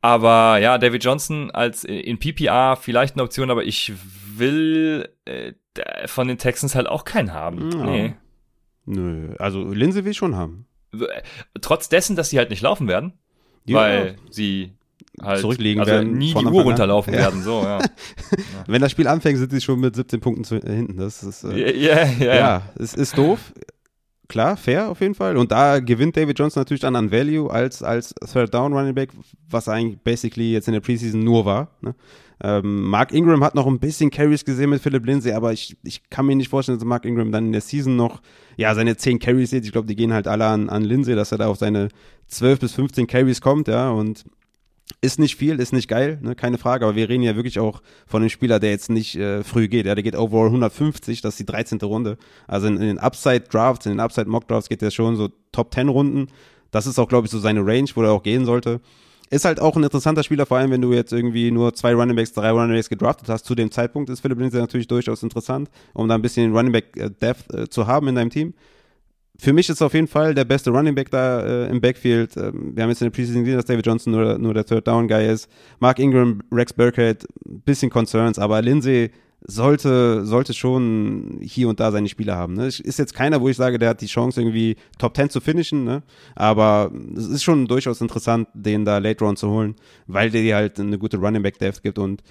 Aber 0.01 0.59
ja, 0.59 0.79
David 0.79 1.03
Johnson 1.03 1.51
als 1.51 1.83
in 1.83 2.19
PPR 2.19 2.77
vielleicht 2.77 3.15
eine 3.15 3.23
Option, 3.23 3.51
aber 3.51 3.65
ich 3.65 3.93
will 4.37 5.09
äh, 5.25 5.53
von 6.07 6.29
den 6.29 6.39
Texans 6.39 6.75
halt 6.75 6.89
auch 6.89 7.05
keinen 7.05 7.33
haben. 7.33 7.71
Ja. 7.73 7.85
Nee. 7.85 8.15
Nö, 8.87 9.35
also 9.39 9.65
Linse 9.73 10.05
will 10.05 10.13
ich 10.13 10.17
schon 10.17 10.37
haben. 10.37 10.67
Trotz 11.61 11.89
dessen, 11.89 12.17
dass 12.17 12.31
sie 12.31 12.39
halt 12.39 12.51
nicht 12.51 12.63
laufen 12.63 12.87
werden, 12.87 13.15
ja. 13.65 13.79
weil 13.79 14.17
sie 14.31 14.75
halt 15.21 15.41
zurücklegen 15.41 15.81
also 15.81 15.93
werden, 15.93 16.13
nie 16.13 16.35
die 16.35 16.45
Uhr 16.45 16.63
runterlaufen 16.63 17.15
ja. 17.15 17.21
werden. 17.21 17.43
So, 17.43 17.63
ja. 17.65 17.81
Wenn 18.67 18.81
das 18.81 18.93
Spiel 18.93 19.09
anfängt, 19.09 19.39
sind 19.39 19.51
sie 19.51 19.61
schon 19.61 19.81
mit 19.81 19.97
17 19.97 20.21
Punkten 20.21 20.45
zu, 20.45 20.57
äh, 20.57 20.75
hinten. 20.75 20.97
Das 20.97 21.23
ist 21.23 21.45
äh, 21.45 21.77
ja, 21.77 22.05
ja, 22.05 22.35
ja, 22.35 22.63
es 22.79 22.95
ist 22.95 23.17
doof. 23.17 23.53
Klar, 24.29 24.57
fair 24.57 24.91
auf 24.91 25.01
jeden 25.01 25.15
Fall. 25.15 25.37
Und 25.37 25.53
da 25.53 25.81
gewinnt 25.81 26.17
David 26.17 26.39
Johnson 26.39 26.61
natürlich 26.61 26.81
dann 26.81 26.97
an 26.97 27.13
Value 27.13 27.51
als, 27.51 27.83
als 27.83 28.15
Third 28.33 28.55
Down 28.55 28.73
Running 28.73 28.95
Back, 28.95 29.11
was 29.51 29.69
eigentlich 29.69 30.01
basically 30.01 30.53
jetzt 30.53 30.67
in 30.67 30.73
der 30.73 30.81
Preseason 30.81 31.21
nur 31.21 31.45
war. 31.45 31.69
Ne? 31.83 31.95
Ähm, 32.47 32.91
Mark 32.91 33.13
Ingram 33.13 33.43
hat 33.43 33.55
noch 33.55 33.67
ein 33.67 33.79
bisschen 33.79 34.11
Carries 34.11 34.45
gesehen 34.45 34.69
mit 34.69 34.83
Philip 34.83 35.07
Lindsay, 35.07 35.33
aber 35.33 35.55
ich, 35.55 35.79
ich 35.83 36.11
kann 36.11 36.27
mir 36.27 36.37
nicht 36.37 36.51
vorstellen, 36.51 36.79
dass 36.79 36.85
Mark 36.85 37.07
Ingram 37.07 37.33
dann 37.33 37.47
in 37.47 37.53
der 37.53 37.63
Season 37.63 37.97
noch 37.97 38.21
ja, 38.59 38.75
seine 38.75 38.99
10 38.99 39.19
Carries 39.19 39.49
sieht. 39.49 39.65
Ich 39.65 39.73
glaube, 39.73 39.89
die 39.89 39.97
gehen 39.97 40.13
halt 40.13 40.29
alle 40.29 40.45
an, 40.45 40.69
an 40.69 40.85
Lindsay, 40.85 41.15
dass 41.15 41.33
er 41.33 41.39
da 41.39 41.47
auf 41.47 41.57
seine 41.57 41.89
12 42.29 42.61
bis 42.61 42.75
15 42.75 43.07
Carries 43.07 43.41
kommt, 43.41 43.67
ja, 43.69 43.89
und 43.89 44.27
ist 45.01 45.19
nicht 45.19 45.37
viel, 45.37 45.59
ist 45.59 45.73
nicht 45.73 45.89
geil, 45.89 46.19
ne, 46.21 46.35
keine 46.35 46.59
Frage, 46.59 46.85
aber 46.85 46.97
wir 46.97 47.09
reden 47.09 47.23
ja 47.23 47.35
wirklich 47.35 47.59
auch 47.59 47.81
von 48.07 48.21
einem 48.21 48.29
Spieler, 48.29 48.61
der 48.61 48.73
jetzt 48.73 48.91
nicht 48.91 49.17
äh, 49.17 49.43
früh 49.43 49.67
geht. 49.67 49.87
Ja, 49.87 49.95
der 49.95 50.05
geht 50.05 50.15
overall 50.15 50.49
150, 50.49 51.23
das 51.23 51.35
ist 51.35 51.41
die 51.41 51.47
13. 51.47 51.79
Runde. 51.79 52.19
Also 52.47 52.67
in, 52.67 52.77
in 52.77 52.89
den 52.89 52.99
Upside-Drafts, 52.99 53.87
in 53.87 53.93
den 53.93 54.01
Upside-Mock-Drafts 54.01 54.69
geht 54.69 54.83
der 54.83 54.91
schon 54.91 55.17
so 55.17 55.31
Top 55.51 55.73
10 55.73 55.89
Runden. 55.89 56.27
Das 56.71 56.87
ist 56.87 56.99
auch, 56.99 57.09
glaube 57.09 57.27
ich, 57.27 57.31
so 57.31 57.39
seine 57.39 57.65
Range, 57.65 57.89
wo 57.95 58.03
er 58.03 58.13
auch 58.13 58.23
gehen 58.23 58.45
sollte. 58.45 58.83
Ist 59.31 59.45
halt 59.45 59.59
auch 59.59 59.77
ein 59.77 59.83
interessanter 59.83 60.23
Spieler, 60.23 60.47
vor 60.47 60.59
allem 60.59 60.71
wenn 60.71 60.83
du 60.83 60.93
jetzt 60.93 61.13
irgendwie 61.13 61.51
nur 61.51 61.75
zwei 61.75 61.95
Runningbacks, 61.95 62.33
drei 62.33 62.51
Runningbacks 62.51 62.89
gedraftet 62.89 63.29
hast. 63.29 63.45
Zu 63.45 63.55
dem 63.55 63.71
Zeitpunkt 63.71 64.11
ist 64.11 64.21
Philipp 64.21 64.39
Lindsay 64.39 64.61
natürlich 64.61 64.87
durchaus 64.87 65.23
interessant, 65.23 65.71
um 65.95 66.09
da 66.09 66.15
ein 66.15 66.23
bisschen 66.23 66.55
Runningback-Depth 66.55 67.55
äh, 67.55 67.69
zu 67.69 67.87
haben 67.87 68.09
in 68.09 68.15
deinem 68.15 68.31
Team. 68.31 68.55
Für 69.37 69.53
mich 69.53 69.69
ist 69.69 69.83
auf 69.83 69.95
jeden 69.95 70.07
Fall 70.07 70.33
der 70.35 70.45
beste 70.45 70.71
Running 70.71 70.95
Back 70.95 71.11
da 71.11 71.41
äh, 71.41 71.69
im 71.69 71.81
Backfield. 71.81 72.37
Ähm, 72.37 72.77
wir 72.77 72.85
haben 72.85 72.91
jetzt 72.91 73.03
in 73.03 73.07
der 73.07 73.11
Preseason 73.11 73.43
gesehen, 73.43 73.57
dass 73.57 73.65
David 73.65 73.85
Johnson 73.85 74.13
nur, 74.13 74.39
nur 74.39 74.55
der 74.55 74.65
Third 74.65 74.87
Down 74.87 75.09
Guy 75.09 75.27
ist. 75.27 75.49
Mark 75.81 75.99
Ingram, 75.99 76.41
Rex 76.53 76.73
Burkhead, 76.73 77.27
bisschen 77.45 77.91
Concerns, 77.91 78.39
aber 78.39 78.63
Lindsay 78.63 79.11
sollte, 79.47 80.25
sollte 80.25 80.55
schon 80.55 81.39
hier 81.43 81.69
und 81.69 81.79
da 81.81 81.93
seine 81.93 82.09
Spieler 82.09 82.37
haben. 82.37 82.55
Ne? 82.55 82.67
Ist 82.67 82.99
jetzt 82.99 83.15
keiner, 83.15 83.41
wo 83.41 83.49
ich 83.49 83.57
sage, 83.57 83.79
der 83.79 83.91
hat 83.91 84.01
die 84.01 84.07
Chance, 84.07 84.41
irgendwie 84.41 84.77
Top 84.99 85.17
10 85.17 85.31
zu 85.31 85.41
finishen, 85.41 85.85
ne? 85.85 86.03
aber 86.35 86.91
es 87.17 87.27
ist 87.29 87.43
schon 87.43 87.67
durchaus 87.67 88.01
interessant, 88.01 88.49
den 88.55 88.85
da 88.85 88.99
Late 88.99 89.23
Round 89.25 89.39
zu 89.39 89.51
holen, 89.51 89.77
weil 90.07 90.31
der 90.31 90.57
halt 90.57 90.81
eine 90.81 90.99
gute 90.99 91.19
Running 91.19 91.43
Back 91.43 91.59
Depth 91.59 91.83
gibt 91.83 91.99
und 91.99 92.23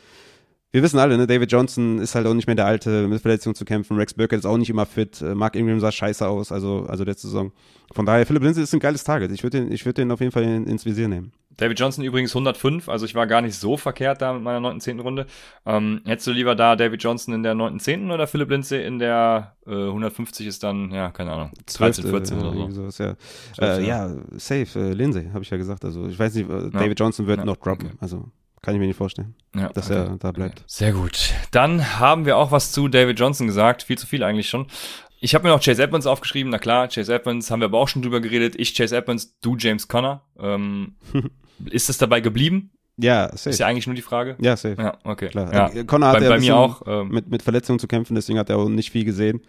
wir 0.74 0.82
wissen 0.82 0.98
alle, 0.98 1.16
ne, 1.20 1.28
David 1.28 1.52
Johnson 1.52 2.00
ist 2.00 2.16
halt 2.16 2.26
auch 2.26 2.34
nicht 2.34 2.48
mehr 2.48 2.56
der 2.56 2.66
alte, 2.66 3.08
mit 3.08 3.22
Verletzungen 3.22 3.54
zu 3.54 3.64
kämpfen. 3.64 3.96
Rex 3.96 4.16
Burkett 4.16 4.40
ist 4.40 4.46
auch 4.46 4.58
nicht 4.58 4.72
immer 4.72 4.88
fit. 4.88 5.22
Äh, 5.22 5.36
Mark 5.36 5.56
Ingram 5.56 5.80
sah 5.80 5.92
scheiße 5.92 6.28
aus, 6.28 6.52
also, 6.52 6.88
also 6.90 7.04
letzte 7.04 7.28
Saison. 7.28 7.52
Von 7.94 8.08
daher, 8.08 8.26
Philipp 8.26 8.42
Lindsay 8.42 8.64
ist 8.64 8.74
ein 8.74 8.80
geiles 8.80 9.04
Target. 9.04 9.32
Ich 9.32 9.44
würde 9.44 9.60
den, 9.60 9.72
ich 9.72 9.86
würde 9.86 10.02
den 10.02 10.10
auf 10.10 10.20
jeden 10.20 10.32
Fall 10.32 10.42
in, 10.42 10.66
ins 10.66 10.84
Visier 10.84 11.08
nehmen. 11.08 11.32
David 11.58 11.80
Johnson 11.80 12.04
übrigens 12.04 12.32
105, 12.32 12.90
also 12.90 13.06
ich 13.06 13.16
war 13.16 13.28
gar 13.28 13.42
nicht 13.42 13.56
so 13.56 13.78
verkehrt 13.78 14.22
da 14.22 14.34
mit 14.34 14.44
meiner 14.44 14.60
9. 14.60 14.80
10. 14.80 15.00
Runde. 15.00 15.28
Ähm, 15.66 16.02
hättest 16.06 16.28
du 16.28 16.32
lieber 16.32 16.56
da 16.56 16.76
David 16.76 17.04
Johnson 17.04 17.34
in 17.34 17.44
der 17.44 17.54
9. 17.56 17.80
10. 17.80 18.12
oder 18.12 18.28
Philipp 18.28 18.50
Lindsay 18.50 18.86
in 18.86 19.00
der 19.00 19.56
äh, 19.66 19.72
150 19.72 20.48
ist 20.48 20.64
dann, 20.64 20.92
ja, 20.92 21.12
keine 21.12 21.32
Ahnung, 21.32 21.52
13, 21.74 22.10
14 22.10 22.40
oder 22.40 22.54
so. 22.54 22.70
Sowas, 22.72 22.98
ja. 22.98 23.16
12, 23.56 23.78
äh, 23.80 23.88
ja. 23.88 24.08
ja, 24.08 24.16
safe, 24.38 24.80
äh, 24.80 24.94
Lindsay, 24.94 25.30
habe 25.32 25.44
ich 25.44 25.50
ja 25.50 25.58
gesagt. 25.58 25.86
Also 25.86 26.08
ich 26.08 26.18
weiß 26.18 26.34
nicht, 26.36 26.50
äh, 26.50 26.70
David 26.72 27.00
Johnson 27.00 27.28
wird 27.28 27.40
ja, 27.40 27.46
noch 27.46 27.58
droppen. 27.58 27.88
Okay. 27.88 27.98
Also 28.00 28.32
kann 28.62 28.74
ich 28.76 28.80
mir 28.80 28.88
nicht 28.88 28.98
vorstellen, 28.98 29.36
ja, 29.56 29.70
dass 29.70 29.92
okay. 29.92 30.00
er 30.00 30.18
da 30.18 30.32
bleibt. 30.32 30.64
Sehr 30.68 30.94
gut. 30.94 31.34
Dann 31.52 32.00
haben 32.00 32.26
wir 32.26 32.38
auch 32.38 32.52
was 32.52 32.72
zu 32.72 32.88
David 32.88 33.20
Johnson 33.20 33.46
gesagt. 33.46 33.84
Viel 33.84 33.98
zu 33.98 34.08
viel 34.08 34.24
eigentlich 34.24 34.48
schon. 34.48 34.68
Ich 35.20 35.36
habe 35.36 35.46
mir 35.46 35.54
noch 35.54 35.62
Chase 35.62 35.84
Edmonds 35.84 36.08
aufgeschrieben. 36.08 36.50
Na 36.50 36.60
klar, 36.60 36.88
Chase 36.88 37.14
Edmonds 37.14 37.52
haben 37.52 37.62
wir 37.62 37.66
aber 37.66 37.80
auch 37.80 37.88
schon 37.88 38.02
drüber 38.02 38.22
geredet. 38.22 38.56
Ich 38.58 38.74
Chase 38.74 38.96
Edmonds, 38.96 39.38
du 39.42 39.56
James 39.58 39.88
Conner. 39.88 40.24
Ähm, 40.40 40.96
ist 41.70 41.90
es 41.90 41.98
dabei 41.98 42.22
geblieben? 42.22 42.72
Ja, 42.98 43.30
safe. 43.30 43.50
Ist 43.50 43.60
ja 43.60 43.68
eigentlich 43.68 43.88
nur 43.88 43.96
die 43.96 44.02
Frage. 44.02 44.36
Ja, 44.40 44.56
safe. 44.56 44.82
Ja, 44.82 44.98
okay. 45.04 45.30
Klar. 45.30 45.54
Ja. 45.54 45.70
Äh, 45.70 45.84
Connor 45.86 46.10
hat 46.10 46.20
bei, 46.20 46.24
ja 46.24 46.30
bei 46.30 46.40
mir 46.40 46.56
auch. 46.56 46.84
Ähm, 46.86 47.10
mit, 47.10 47.30
mit 47.30 47.42
Verletzungen 47.42 47.80
zu 47.80 47.88
kämpfen, 47.88 48.16
deswegen 48.16 48.38
hat 48.38 48.50
er 48.50 48.58
auch 48.58 48.70
nicht 48.70 48.92
viel 48.92 49.06
gesehen. 49.06 49.42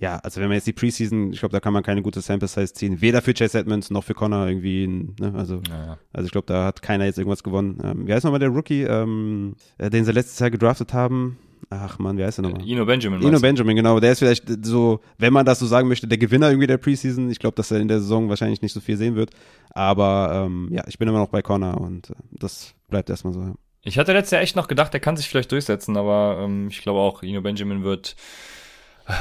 Ja, 0.00 0.18
also 0.18 0.40
wenn 0.40 0.48
man 0.48 0.54
jetzt 0.54 0.66
die 0.66 0.72
Preseason, 0.72 1.32
ich 1.32 1.40
glaube, 1.40 1.52
da 1.52 1.58
kann 1.58 1.72
man 1.72 1.82
keine 1.82 2.02
gute 2.02 2.20
Sample 2.20 2.46
Size 2.46 2.72
ziehen. 2.72 3.00
Weder 3.00 3.20
für 3.20 3.34
Chase 3.34 3.58
Edmonds 3.58 3.90
noch 3.90 4.04
für 4.04 4.14
Connor 4.14 4.46
irgendwie. 4.46 4.86
Ne? 4.86 5.34
Also, 5.34 5.60
ja, 5.68 5.86
ja. 5.86 5.98
also 6.12 6.26
ich 6.26 6.32
glaube, 6.32 6.46
da 6.46 6.66
hat 6.66 6.82
keiner 6.82 7.04
jetzt 7.04 7.18
irgendwas 7.18 7.42
gewonnen. 7.42 7.80
Ähm, 7.82 8.06
wie 8.06 8.12
heißt 8.12 8.24
nochmal 8.24 8.38
der 8.38 8.50
Rookie, 8.50 8.82
ähm, 8.82 9.56
äh, 9.76 9.90
den 9.90 10.04
sie 10.04 10.12
letztes 10.12 10.38
Jahr 10.38 10.50
gedraftet 10.50 10.92
haben? 10.92 11.38
Ach 11.70 11.98
man, 11.98 12.16
wie 12.16 12.24
heißt 12.24 12.38
der 12.38 12.44
nochmal? 12.44 12.66
Ino 12.66 12.86
Benjamin. 12.86 13.20
Ino? 13.20 13.38
Benjamin, 13.40 13.76
genau. 13.76 14.00
Der 14.00 14.12
ist 14.12 14.20
vielleicht 14.20 14.44
so, 14.64 15.00
wenn 15.18 15.32
man 15.34 15.44
das 15.44 15.58
so 15.58 15.66
sagen 15.66 15.86
möchte, 15.88 16.06
der 16.08 16.16
Gewinner 16.16 16.48
irgendwie 16.48 16.66
der 16.66 16.78
Preseason. 16.78 17.30
Ich 17.30 17.38
glaube, 17.38 17.56
dass 17.56 17.70
er 17.70 17.78
in 17.80 17.88
der 17.88 18.00
Saison 18.00 18.28
wahrscheinlich 18.30 18.62
nicht 18.62 18.72
so 18.72 18.80
viel 18.80 18.96
sehen 18.96 19.16
wird. 19.16 19.30
Aber 19.70 20.44
ähm, 20.46 20.68
ja, 20.72 20.82
ich 20.88 20.98
bin 20.98 21.08
immer 21.08 21.18
noch 21.18 21.28
bei 21.28 21.42
Connor 21.42 21.78
und 21.80 22.10
äh, 22.10 22.14
das 22.32 22.72
bleibt 22.88 23.10
erstmal 23.10 23.34
so. 23.34 23.40
Ja. 23.40 23.54
Ich 23.82 23.98
hatte 23.98 24.12
letztes 24.12 24.30
Jahr 24.32 24.42
echt 24.42 24.56
noch 24.56 24.66
gedacht, 24.66 24.92
der 24.92 25.00
kann 25.00 25.16
sich 25.16 25.28
vielleicht 25.28 25.52
durchsetzen, 25.52 25.96
aber 25.96 26.38
ähm, 26.42 26.68
ich 26.68 26.80
glaube 26.82 27.00
auch, 27.00 27.22
Ino 27.22 27.40
Benjamin 27.42 27.84
wird. 27.84 28.16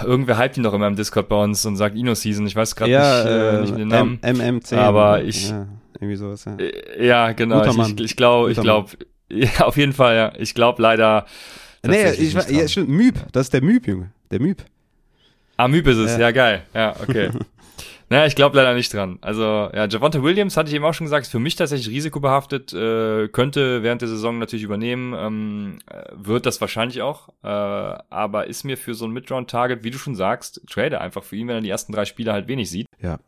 Irgendwer 0.04 0.38
hypt 0.38 0.58
ihn 0.58 0.64
doch 0.64 0.74
immer 0.74 0.88
im 0.88 0.98
Discord 0.98 1.30
bei 1.30 1.41
uns 1.41 1.66
und 1.66 1.78
sagt 1.78 1.95
Ino 1.95 2.14
Season. 2.14 2.45
Ich 2.45 2.56
weiß 2.56 2.76
gerade 2.76 2.91
Ja, 2.91 3.24
nicht, 3.24 3.32
äh, 3.32 3.50
äh, 3.58 3.62
nicht 3.62 3.78
den 3.78 3.88
Namen. 3.88 4.20
M 4.22 4.38
MMC. 4.38 4.74
Aber 4.74 5.24
ich- 5.24 5.50
Ja, 5.50 5.68
irgendwie 5.95 6.16
sowas, 6.18 6.43
ja. 6.45 6.56
Äh, 6.58 7.06
ja, 7.06 7.32
genau. 7.32 7.60
Guter 7.60 7.72
Ich, 7.72 7.78
Mann. 7.78 7.93
ich, 7.98 8.04
ich 8.06 8.16
glaube, 8.18 8.52
ich 8.52 8.60
glaube, 8.60 8.91
ja, 9.30 9.66
auf 9.66 9.78
jeden 9.78 9.93
Fall, 9.93 10.16
ja. 10.16 10.34
Ich 10.38 10.54
glaube 10.54 10.82
leider. 10.82 11.26
Nee, 11.86 12.11
ich, 12.11 12.34
nicht 12.36 12.49
ja, 12.49 12.67
stimmt, 12.67 12.89
Müb. 12.89 13.15
Das 13.32 13.47
ist 13.47 13.53
der 13.53 13.61
Müb, 13.61 13.88
Junge. 13.88 14.11
Der 14.32 14.39
Müb. 14.41 14.63
Ah, 15.57 15.67
Müb 15.67 15.88
ist 15.88 15.97
es, 15.97 16.11
Ja. 16.13 16.19
ja, 16.19 16.32
geil. 16.32 16.63
Ja, 16.73 16.95
okay. 17.01 17.30
naja, 18.09 18.25
ich 18.25 18.36
glaube 18.36 18.57
leider 18.57 18.73
nicht 18.73 18.93
dran. 18.93 19.17
Also, 19.21 19.41
ja, 19.73 19.88
Javonte 19.88 20.21
Williams 20.21 20.55
hatte 20.55 20.69
ich 20.69 20.75
eben 20.75 20.86
auch 20.86 20.93
schon 20.93 21.05
gesagt, 21.05 21.25
ist 21.25 21.32
für 21.32 21.39
mich 21.39 21.55
tatsächlich 21.55 21.89
risikobehaftet, 21.89 22.73
äh, 22.73 23.28
könnte 23.30 23.84
während 23.84 24.01
der 24.01 24.09
Saison 24.09 24.38
natürlich 24.39 24.63
übernehmen, 24.63 25.13
ähm, 25.17 25.80
äh, 25.89 26.03
wird 26.13 26.45
das 26.45 26.61
wahrscheinlich 26.61 27.01
auch, 27.01 27.30
äh, 27.43 27.47
aber 27.47 28.47
ist 28.47 28.63
mir 28.63 28.78
für 28.78 28.93
so 28.93 29.05
ein 29.05 29.11
Midround-Target, 29.11 29.84
wie 29.84 29.91
du 29.91 29.97
schon 29.97 30.15
sagst, 30.15 30.61
trade 30.69 31.01
einfach 31.01 31.23
für 31.23 31.36
ihn, 31.36 31.47
wenn 31.47 31.55
er 31.55 31.61
die 31.61 31.69
ersten 31.69 31.91
drei 31.91 32.05
Spiele 32.05 32.34
halt 32.34 32.47
wenig 32.47 32.69
sieht. 32.69 32.88
Ja. 33.01 33.19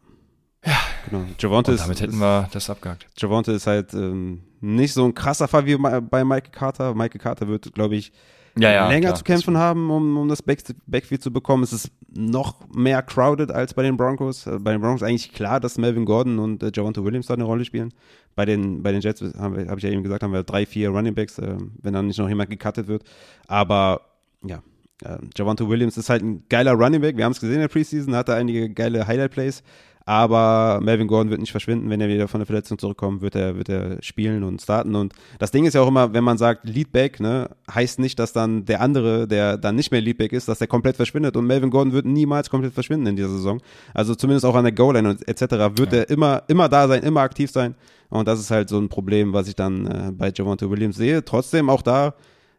Ja. 0.66 0.78
Genau. 1.10 1.26
Javonte 1.39 1.72
Und 1.72 1.76
ist, 1.76 1.84
damit 1.84 2.02
hätten 2.02 2.14
ist, 2.14 2.20
wir 2.20 2.50
das 2.52 2.70
abgehakt. 2.70 3.08
Javonte 3.18 3.54
ist 3.54 3.66
halt 3.66 3.93
ähm, 3.93 4.41
nicht 4.60 4.93
so 4.93 5.06
ein 5.06 5.14
krasser 5.14 5.47
Fall 5.47 5.66
wie 5.66 5.78
bei 5.78 6.24
Michael 6.26 6.52
Carter. 6.52 6.93
Michael 6.93 7.22
Carter 7.22 7.47
wird, 7.47 7.74
glaube 7.74 7.95
ich, 7.95 8.12
Ja, 8.60 8.72
ja. 8.72 8.88
länger 8.89 9.07
klar, 9.10 9.16
zu 9.16 9.24
kämpfen 9.24 9.57
haben, 9.57 9.89
um, 9.89 10.18
um 10.18 10.28
das 10.28 10.41
Back 10.41 10.64
Backfield 10.88 11.22
zu 11.22 11.32
bekommen. 11.32 11.64
Es 11.64 11.74
ist 11.74 11.91
noch 12.14 12.55
mehr 12.74 13.01
crowded 13.01 13.51
als 13.51 13.74
bei 13.74 13.84
den 13.84 13.97
Broncos. 13.97 14.47
Äh, 14.47 14.60
Bei 14.60 14.72
den 14.72 14.82
Broncos 14.82 15.01
ist 15.01 15.07
eigentlich 15.07 15.34
klar, 15.34 15.60
dass 15.60 15.78
Melvin 15.78 16.05
Gordon 16.05 16.39
und 16.39 16.64
äh, 16.64 16.72
Javonte 16.74 17.03
Williams 17.03 17.28
da 17.28 17.36
eine 17.36 17.43
Rolle 17.43 17.66
spielen. 17.66 17.93
Bei 18.36 18.45
den, 18.45 18.84
bei 18.84 18.91
den 18.91 19.01
Jets 19.01 19.22
habe 19.38 19.68
hab 19.68 19.78
ich 19.78 19.84
ja 19.84 19.89
eben 19.89 20.03
gesagt, 20.03 20.24
haben 20.24 20.34
wir 20.34 20.43
drei, 20.43 20.66
vier 20.66 20.89
Running 20.89 21.14
Backs, 21.14 21.38
äh, 21.39 21.57
wenn 21.82 21.93
dann 21.93 22.07
nicht 22.07 22.20
noch 22.20 22.30
jemand 22.30 22.49
gecuttet 22.49 22.88
wird. 22.88 23.03
Aber 23.47 24.01
ja, 24.43 24.62
äh, 25.03 25.18
Javonte 25.38 25.70
Williams 25.70 25.97
ist 25.97 26.10
halt 26.10 26.24
ein 26.24 26.43
geiler 26.49 26.74
Running 26.74 27.01
Back. 27.01 27.18
Wir 27.18 27.26
haben 27.26 27.32
es 27.32 27.39
gesehen 27.39 27.55
in 27.55 27.62
der 27.62 27.68
Preseason, 27.68 28.16
hatte 28.16 28.34
einige 28.36 28.70
geile 28.70 29.07
Highlight-Plays. 29.07 29.64
Aber 30.10 30.80
Melvin 30.82 31.05
Gordon 31.05 31.30
wird 31.30 31.39
nicht 31.39 31.51
verschwinden, 31.51 31.88
wenn 31.91 32.01
er 32.01 32.07
wieder 32.07 32.28
von 32.28 32.39
der 32.39 32.47
Verletzung 32.47 32.80
zurückkommt, 32.80 33.22
wird 33.22 33.36
er, 33.36 33.55
wird 33.57 33.70
er 33.70 34.01
spielen 34.01 34.43
und 34.43 34.60
starten. 34.60 34.95
Und 34.95 35.14
das 35.38 35.51
Ding 35.51 35.66
ist 35.66 35.76
ja 35.76 35.82
auch 35.82 35.88
immer, 35.88 36.14
wenn 36.14 36.24
man 36.24 36.39
sagt 36.39 36.68
Leadback, 36.68 37.20
ne, 37.20 37.47
heißt 37.72 37.99
nicht, 37.99 38.18
dass 38.18 38.34
dann 38.34 38.66
der 38.66 38.82
andere, 38.82 39.28
der 39.28 39.55
dann 39.57 39.76
nicht 39.76 39.91
mehr 39.91 40.01
Leadback 40.01 40.34
ist, 40.34 40.47
dass 40.47 40.57
der 40.57 40.68
komplett 40.68 40.95
verschwindet. 40.95 41.38
Und 41.38 41.45
Melvin 41.45 41.70
Gordon 41.70 41.93
wird 41.93 42.07
niemals 42.07 42.49
komplett 42.49 42.74
verschwinden 42.74 43.05
in 43.05 43.18
dieser 43.18 43.30
Saison. 43.30 43.62
Also 43.93 44.16
zumindest 44.16 44.47
auch 44.47 44.55
an 44.55 44.64
der 44.64 44.72
Goal-Line 44.72 45.07
und 45.07 45.28
etc. 45.28 45.41
wird 45.78 45.93
Ja. 45.93 45.99
er 45.99 46.10
immer, 46.10 46.41
immer 46.47 46.68
da 46.70 46.88
sein, 46.88 47.03
immer 47.03 47.22
aktiv 47.22 47.51
sein. 47.51 47.76
Und 48.10 48.28
das 48.28 48.39
ist 48.39 48.49
halt 48.49 48.68
so 48.68 48.80
ein 48.80 48.89
Problem, 48.89 49.34
was 49.34 49.47
ich 49.47 49.55
dann 49.55 49.86
äh, 49.86 50.12
bei 50.12 50.32
Javonte 50.36 50.72
Williams 50.72 50.95
sehe. 50.97 51.24
Trotzdem 51.24 51.70
auch 51.70 51.84
da, 51.84 52.16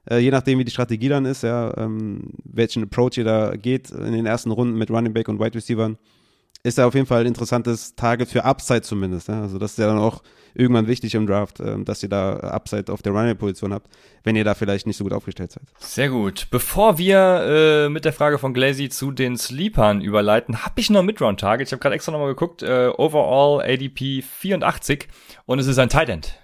äh, 0.09 0.19
je 0.19 0.31
nachdem, 0.31 0.61
wie 0.61 0.65
die 0.65 0.71
Strategie 0.71 1.09
dann 1.09 1.25
ist, 1.25 1.43
ja, 1.43 1.77
ähm, 1.79 2.29
welchen 2.45 2.85
Approach 2.85 3.19
ihr 3.19 3.25
da 3.25 3.57
geht 3.57 3.91
in 3.91 4.13
den 4.13 4.27
ersten 4.27 4.53
Runden 4.53 4.79
mit 4.79 4.89
Running 4.89 5.13
Back 5.13 5.27
und 5.29 5.41
Wide 5.41 5.57
Receivern, 5.57 5.99
ist 6.63 6.79
er 6.79 6.87
auf 6.87 6.95
jeden 6.95 7.07
Fall 7.07 7.23
ein 7.23 7.27
interessantes 7.27 7.95
Target 7.95 8.29
für 8.29 8.45
Upside 8.45 8.83
zumindest. 8.83 9.29
Ja? 9.29 9.41
Also 9.43 9.59
das 9.59 9.73
ist 9.73 9.79
ja 9.79 9.87
dann 9.87 9.99
auch 9.99 10.23
irgendwann 10.55 10.87
wichtig 10.87 11.15
im 11.15 11.27
Draft, 11.27 11.61
ähm, 11.61 11.85
dass 11.85 12.03
ihr 12.03 12.09
da 12.09 12.37
Upside 12.39 12.93
auf 12.93 13.03
der 13.03 13.13
Running-Position 13.13 13.73
habt, 13.73 13.89
wenn 14.25 14.37
ihr 14.37 14.45
da 14.45 14.55
vielleicht 14.55 14.87
nicht 14.87 14.97
so 14.97 15.05
gut 15.05 15.13
aufgestellt 15.13 15.53
seid. 15.53 15.63
Sehr 15.79 16.09
gut. 16.11 16.49
Bevor 16.51 16.99
wir 16.99 17.87
äh, 17.87 17.89
mit 17.89 18.05
der 18.05 18.13
Frage 18.13 18.39
von 18.39 18.53
Glazy 18.53 18.89
zu 18.89 19.11
den 19.13 19.37
Sleepern 19.37 20.01
überleiten, 20.01 20.65
habe 20.65 20.81
ich 20.81 20.91
noch 20.91 21.03
Midround-Target. 21.03 21.69
Ich 21.69 21.73
habe 21.73 21.81
gerade 21.81 21.95
extra 21.95 22.13
nochmal 22.13 22.29
geguckt. 22.29 22.63
Äh, 22.63 22.91
overall 22.97 23.63
ADP 23.63 24.23
84 24.23 25.09
und 25.47 25.59
es 25.59 25.67
ist 25.67 25.79
ein 25.79 25.89
Tight 25.89 26.09
End. 26.09 26.35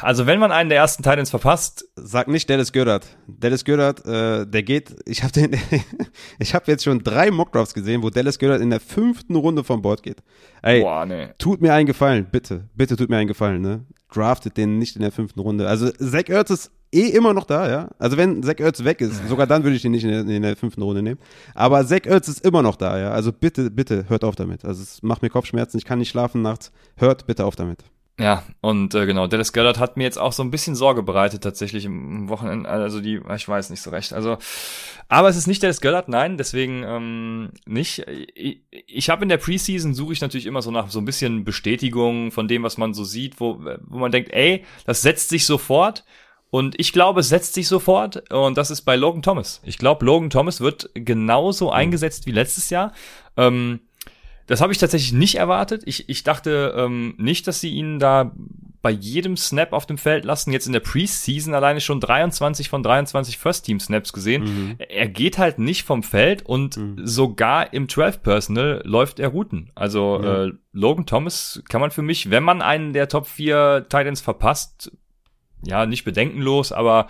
Also 0.00 0.26
wenn 0.26 0.40
man 0.40 0.50
einen 0.50 0.70
der 0.70 0.78
ersten 0.78 1.02
Titans 1.02 1.28
verpasst, 1.30 1.84
Sag 1.94 2.28
nicht 2.28 2.48
Dallas 2.48 2.72
Goddard. 2.72 3.06
Dallas 3.26 3.64
Goddard, 3.64 4.04
äh, 4.06 4.46
der 4.46 4.62
geht, 4.62 4.96
ich 5.04 5.22
habe 5.22 5.32
den, 5.32 5.56
ich 6.38 6.54
habe 6.54 6.70
jetzt 6.70 6.84
schon 6.84 7.02
drei 7.02 7.30
Mockdrafts 7.30 7.74
gesehen, 7.74 8.02
wo 8.02 8.08
Dallas 8.08 8.38
Goddard 8.38 8.62
in 8.62 8.70
der 8.70 8.80
fünften 8.80 9.36
Runde 9.36 9.64
vom 9.64 9.82
Board 9.82 10.02
geht. 10.02 10.22
Ey, 10.62 10.80
boah, 10.80 11.04
nee. 11.04 11.28
tut 11.38 11.60
mir 11.60 11.74
einen 11.74 11.86
Gefallen, 11.86 12.26
bitte, 12.30 12.68
bitte 12.74 12.96
tut 12.96 13.10
mir 13.10 13.18
einen 13.18 13.28
Gefallen, 13.28 13.60
ne? 13.60 13.84
Draftet 14.10 14.56
den 14.56 14.78
nicht 14.78 14.96
in 14.96 15.02
der 15.02 15.12
fünften 15.12 15.40
Runde. 15.40 15.68
Also 15.68 15.90
Zach 15.90 16.28
Ertz 16.28 16.48
ist 16.48 16.70
eh 16.92 17.08
immer 17.08 17.34
noch 17.34 17.44
da, 17.44 17.68
ja. 17.68 17.90
Also 17.98 18.16
wenn 18.16 18.42
Zach 18.42 18.58
Ertz 18.58 18.82
weg 18.84 19.02
ist, 19.02 19.28
sogar 19.28 19.46
dann 19.46 19.64
würde 19.64 19.76
ich 19.76 19.82
den 19.82 19.92
nicht 19.92 20.04
in 20.04 20.10
der, 20.10 20.20
in 20.20 20.42
der 20.42 20.56
fünften 20.56 20.80
Runde 20.80 21.02
nehmen. 21.02 21.20
Aber 21.54 21.86
Zach 21.86 22.06
Ertz 22.06 22.28
ist 22.28 22.42
immer 22.42 22.62
noch 22.62 22.76
da, 22.76 22.98
ja. 22.98 23.10
Also 23.10 23.32
bitte, 23.32 23.70
bitte, 23.70 24.06
hört 24.08 24.24
auf 24.24 24.34
damit. 24.34 24.64
Also 24.64 24.82
es 24.82 25.02
macht 25.02 25.20
mir 25.20 25.28
Kopfschmerzen, 25.28 25.76
ich 25.76 25.84
kann 25.84 25.98
nicht 25.98 26.08
schlafen 26.08 26.40
nachts. 26.40 26.72
Hört 26.96 27.26
bitte 27.26 27.44
auf 27.44 27.54
damit. 27.54 27.84
Ja, 28.20 28.42
und 28.60 28.96
äh, 28.96 29.06
genau, 29.06 29.28
Dallas 29.28 29.52
Goddard 29.52 29.78
hat 29.78 29.96
mir 29.96 30.02
jetzt 30.02 30.18
auch 30.18 30.32
so 30.32 30.42
ein 30.42 30.50
bisschen 30.50 30.74
Sorge 30.74 31.04
bereitet 31.04 31.44
tatsächlich 31.44 31.84
im 31.84 32.28
Wochenende, 32.28 32.68
also 32.68 33.00
die, 33.00 33.20
ich 33.36 33.48
weiß 33.48 33.70
nicht 33.70 33.80
so 33.80 33.90
recht. 33.90 34.12
Also, 34.12 34.38
aber 35.08 35.28
es 35.28 35.36
ist 35.36 35.46
nicht 35.46 35.62
Dallas 35.62 35.80
Goddard, 35.80 36.08
nein, 36.08 36.36
deswegen 36.36 36.82
ähm, 36.82 37.50
nicht. 37.64 38.04
Ich, 38.34 38.62
ich 38.70 39.08
habe 39.08 39.22
in 39.22 39.28
der 39.28 39.36
Preseason 39.36 39.94
suche 39.94 40.14
ich 40.14 40.20
natürlich 40.20 40.46
immer 40.46 40.62
so 40.62 40.72
nach 40.72 40.90
so 40.90 40.98
ein 40.98 41.04
bisschen 41.04 41.44
Bestätigung 41.44 42.32
von 42.32 42.48
dem, 42.48 42.64
was 42.64 42.76
man 42.76 42.92
so 42.92 43.04
sieht, 43.04 43.38
wo, 43.38 43.60
wo 43.86 43.98
man 43.98 44.10
denkt, 44.10 44.32
ey, 44.32 44.64
das 44.84 45.00
setzt 45.00 45.28
sich 45.28 45.46
sofort. 45.46 46.04
Und 46.50 46.80
ich 46.80 46.92
glaube, 46.92 47.20
es 47.20 47.28
setzt 47.28 47.54
sich 47.54 47.68
sofort. 47.68 48.32
Und 48.32 48.58
das 48.58 48.72
ist 48.72 48.82
bei 48.82 48.96
Logan 48.96 49.22
Thomas. 49.22 49.60
Ich 49.64 49.78
glaube, 49.78 50.04
Logan 50.04 50.30
Thomas 50.30 50.60
wird 50.60 50.90
genauso 50.94 51.70
eingesetzt 51.70 52.26
wie 52.26 52.32
letztes 52.32 52.70
Jahr. 52.70 52.92
Ähm, 53.36 53.80
das 54.48 54.60
habe 54.60 54.72
ich 54.72 54.78
tatsächlich 54.78 55.12
nicht 55.12 55.36
erwartet. 55.36 55.82
Ich, 55.86 56.08
ich 56.08 56.24
dachte 56.24 56.74
ähm, 56.76 57.14
nicht, 57.18 57.46
dass 57.46 57.60
sie 57.60 57.70
ihn 57.70 57.98
da 58.00 58.32
bei 58.80 58.90
jedem 58.90 59.36
Snap 59.36 59.72
auf 59.72 59.86
dem 59.86 59.98
Feld 59.98 60.24
lassen. 60.24 60.52
Jetzt 60.52 60.66
in 60.66 60.72
der 60.72 60.80
Preseason 60.80 61.52
alleine 61.52 61.80
schon 61.80 62.00
23 62.00 62.68
von 62.68 62.82
23 62.82 63.36
First-Team-Snaps 63.36 64.12
gesehen. 64.12 64.76
Er 64.78 65.08
geht 65.08 65.36
halt 65.36 65.58
nicht 65.58 65.82
vom 65.84 66.02
Feld 66.02 66.46
und 66.46 66.78
sogar 67.04 67.72
im 67.72 67.88
12-Personal 67.88 68.82
läuft 68.84 69.18
er 69.20 69.28
Routen. 69.28 69.70
Also 69.74 70.20
Ja. 70.22 70.44
äh, 70.46 70.52
Logan 70.72 71.06
Thomas 71.06 71.62
kann 71.68 71.80
man 71.80 71.90
für 71.90 72.02
mich, 72.02 72.30
wenn 72.30 72.44
man 72.44 72.62
einen 72.62 72.92
der 72.92 73.08
Top 73.08 73.26
4 73.26 73.86
Titans 73.88 74.20
verpasst, 74.20 74.92
ja, 75.64 75.84
nicht 75.84 76.04
bedenkenlos, 76.04 76.70
aber 76.70 77.08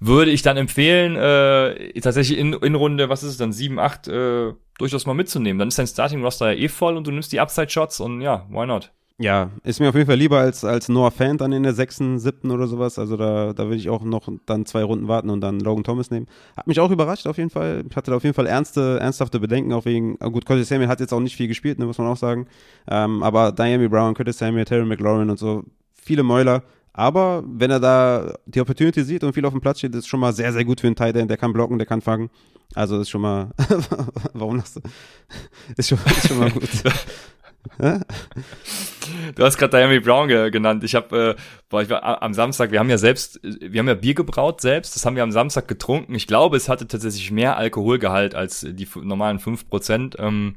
würde 0.00 0.30
ich 0.30 0.42
dann 0.42 0.56
empfehlen, 0.56 1.16
äh, 1.16 2.00
tatsächlich 2.00 2.38
in, 2.38 2.52
in 2.54 2.74
Runde, 2.76 3.08
was 3.08 3.22
ist 3.22 3.30
es 3.32 3.36
dann, 3.36 3.52
7, 3.52 3.78
8, 3.78 4.08
äh, 4.08 4.52
durchaus 4.78 5.06
mal 5.06 5.14
mitzunehmen. 5.14 5.58
Dann 5.58 5.68
ist 5.68 5.78
dein 5.78 5.86
Starting-Roster 5.86 6.52
ja 6.52 6.58
eh 6.58 6.68
voll 6.68 6.96
und 6.96 7.06
du 7.06 7.10
nimmst 7.10 7.32
die 7.32 7.40
Upside-Shots 7.40 8.00
und 8.00 8.20
ja, 8.22 8.46
why 8.48 8.66
not? 8.66 8.92
Ja, 9.20 9.50
ist 9.64 9.80
mir 9.80 9.88
auf 9.88 9.96
jeden 9.96 10.06
Fall 10.06 10.16
lieber 10.16 10.38
als, 10.38 10.64
als 10.64 10.88
Noah 10.88 11.10
Fant 11.10 11.40
dann 11.40 11.50
in 11.50 11.64
der 11.64 11.74
sechsten, 11.74 12.20
siebten 12.20 12.52
oder 12.52 12.68
sowas. 12.68 13.00
Also 13.00 13.16
da, 13.16 13.52
da 13.52 13.64
würde 13.64 13.74
ich 13.76 13.88
auch 13.88 14.04
noch 14.04 14.28
dann 14.46 14.64
zwei 14.64 14.84
Runden 14.84 15.08
warten 15.08 15.28
und 15.28 15.40
dann 15.40 15.58
Logan 15.58 15.82
Thomas 15.82 16.12
nehmen. 16.12 16.28
Hat 16.56 16.68
mich 16.68 16.78
auch 16.78 16.92
überrascht 16.92 17.26
auf 17.26 17.36
jeden 17.36 17.50
Fall. 17.50 17.84
Ich 17.90 17.96
hatte 17.96 18.12
da 18.12 18.16
auf 18.16 18.22
jeden 18.22 18.36
Fall 18.36 18.46
ernste, 18.46 19.00
ernsthafte 19.00 19.40
Bedenken, 19.40 19.72
auch 19.72 19.86
wegen, 19.86 20.16
ah 20.20 20.28
gut, 20.28 20.46
Curtis 20.46 20.68
Samuel 20.68 20.88
hat 20.88 21.00
jetzt 21.00 21.12
auch 21.12 21.18
nicht 21.18 21.34
viel 21.34 21.48
gespielt, 21.48 21.80
ne, 21.80 21.86
muss 21.86 21.98
man 21.98 22.06
auch 22.06 22.16
sagen. 22.16 22.46
Ähm, 22.88 23.24
aber 23.24 23.50
Diami 23.50 23.88
Brown, 23.88 24.14
Curtis 24.14 24.38
Samuel, 24.38 24.64
Terry 24.64 24.86
McLaurin 24.86 25.30
und 25.30 25.38
so, 25.40 25.64
viele 25.92 26.22
Mäuler. 26.22 26.62
Aber 26.92 27.42
wenn 27.44 27.72
er 27.72 27.80
da 27.80 28.34
die 28.46 28.60
Opportunity 28.60 29.02
sieht 29.02 29.24
und 29.24 29.32
viel 29.32 29.44
auf 29.44 29.52
dem 29.52 29.60
Platz 29.60 29.78
steht, 29.78 29.96
ist 29.96 30.06
schon 30.06 30.20
mal 30.20 30.32
sehr, 30.32 30.52
sehr 30.52 30.64
gut 30.64 30.80
für 30.80 30.86
einen 30.86 30.96
Tight 30.96 31.16
End. 31.16 31.28
Der 31.28 31.36
kann 31.36 31.52
blocken, 31.52 31.78
der 31.78 31.86
kann 31.88 32.02
fangen. 32.02 32.30
Also 32.74 33.00
ist 33.00 33.10
schon 33.10 33.22
mal, 33.22 33.50
warum 34.34 34.56
lachst 34.56 34.76
du? 34.76 34.80
Ist 35.76 35.88
schon, 35.88 35.98
ist 36.06 36.28
schon 36.28 36.38
mal 36.38 36.50
gut. 36.50 36.68
Du 39.34 39.44
hast 39.44 39.58
gerade 39.58 39.76
Diami 39.76 40.00
Brown 40.00 40.28
ge 40.28 40.50
genannt. 40.50 40.84
Ich 40.84 40.94
habe, 40.94 41.36
äh, 41.36 41.42
boah, 41.68 41.82
ich 41.82 41.90
war 41.90 42.22
am 42.22 42.34
Samstag, 42.34 42.70
wir 42.70 42.78
haben 42.78 42.90
ja 42.90 42.98
selbst, 42.98 43.42
äh, 43.44 43.72
wir 43.72 43.80
haben 43.80 43.88
ja 43.88 43.94
Bier 43.94 44.14
gebraut 44.14 44.60
selbst, 44.60 44.94
das 44.94 45.04
haben 45.04 45.16
wir 45.16 45.22
am 45.22 45.32
Samstag 45.32 45.68
getrunken. 45.68 46.14
Ich 46.14 46.26
glaube, 46.26 46.56
es 46.56 46.68
hatte 46.68 46.86
tatsächlich 46.86 47.30
mehr 47.30 47.56
Alkoholgehalt 47.56 48.34
als 48.34 48.66
die 48.68 48.88
normalen 49.02 49.38
5%. 49.38 50.18
Ähm, 50.18 50.56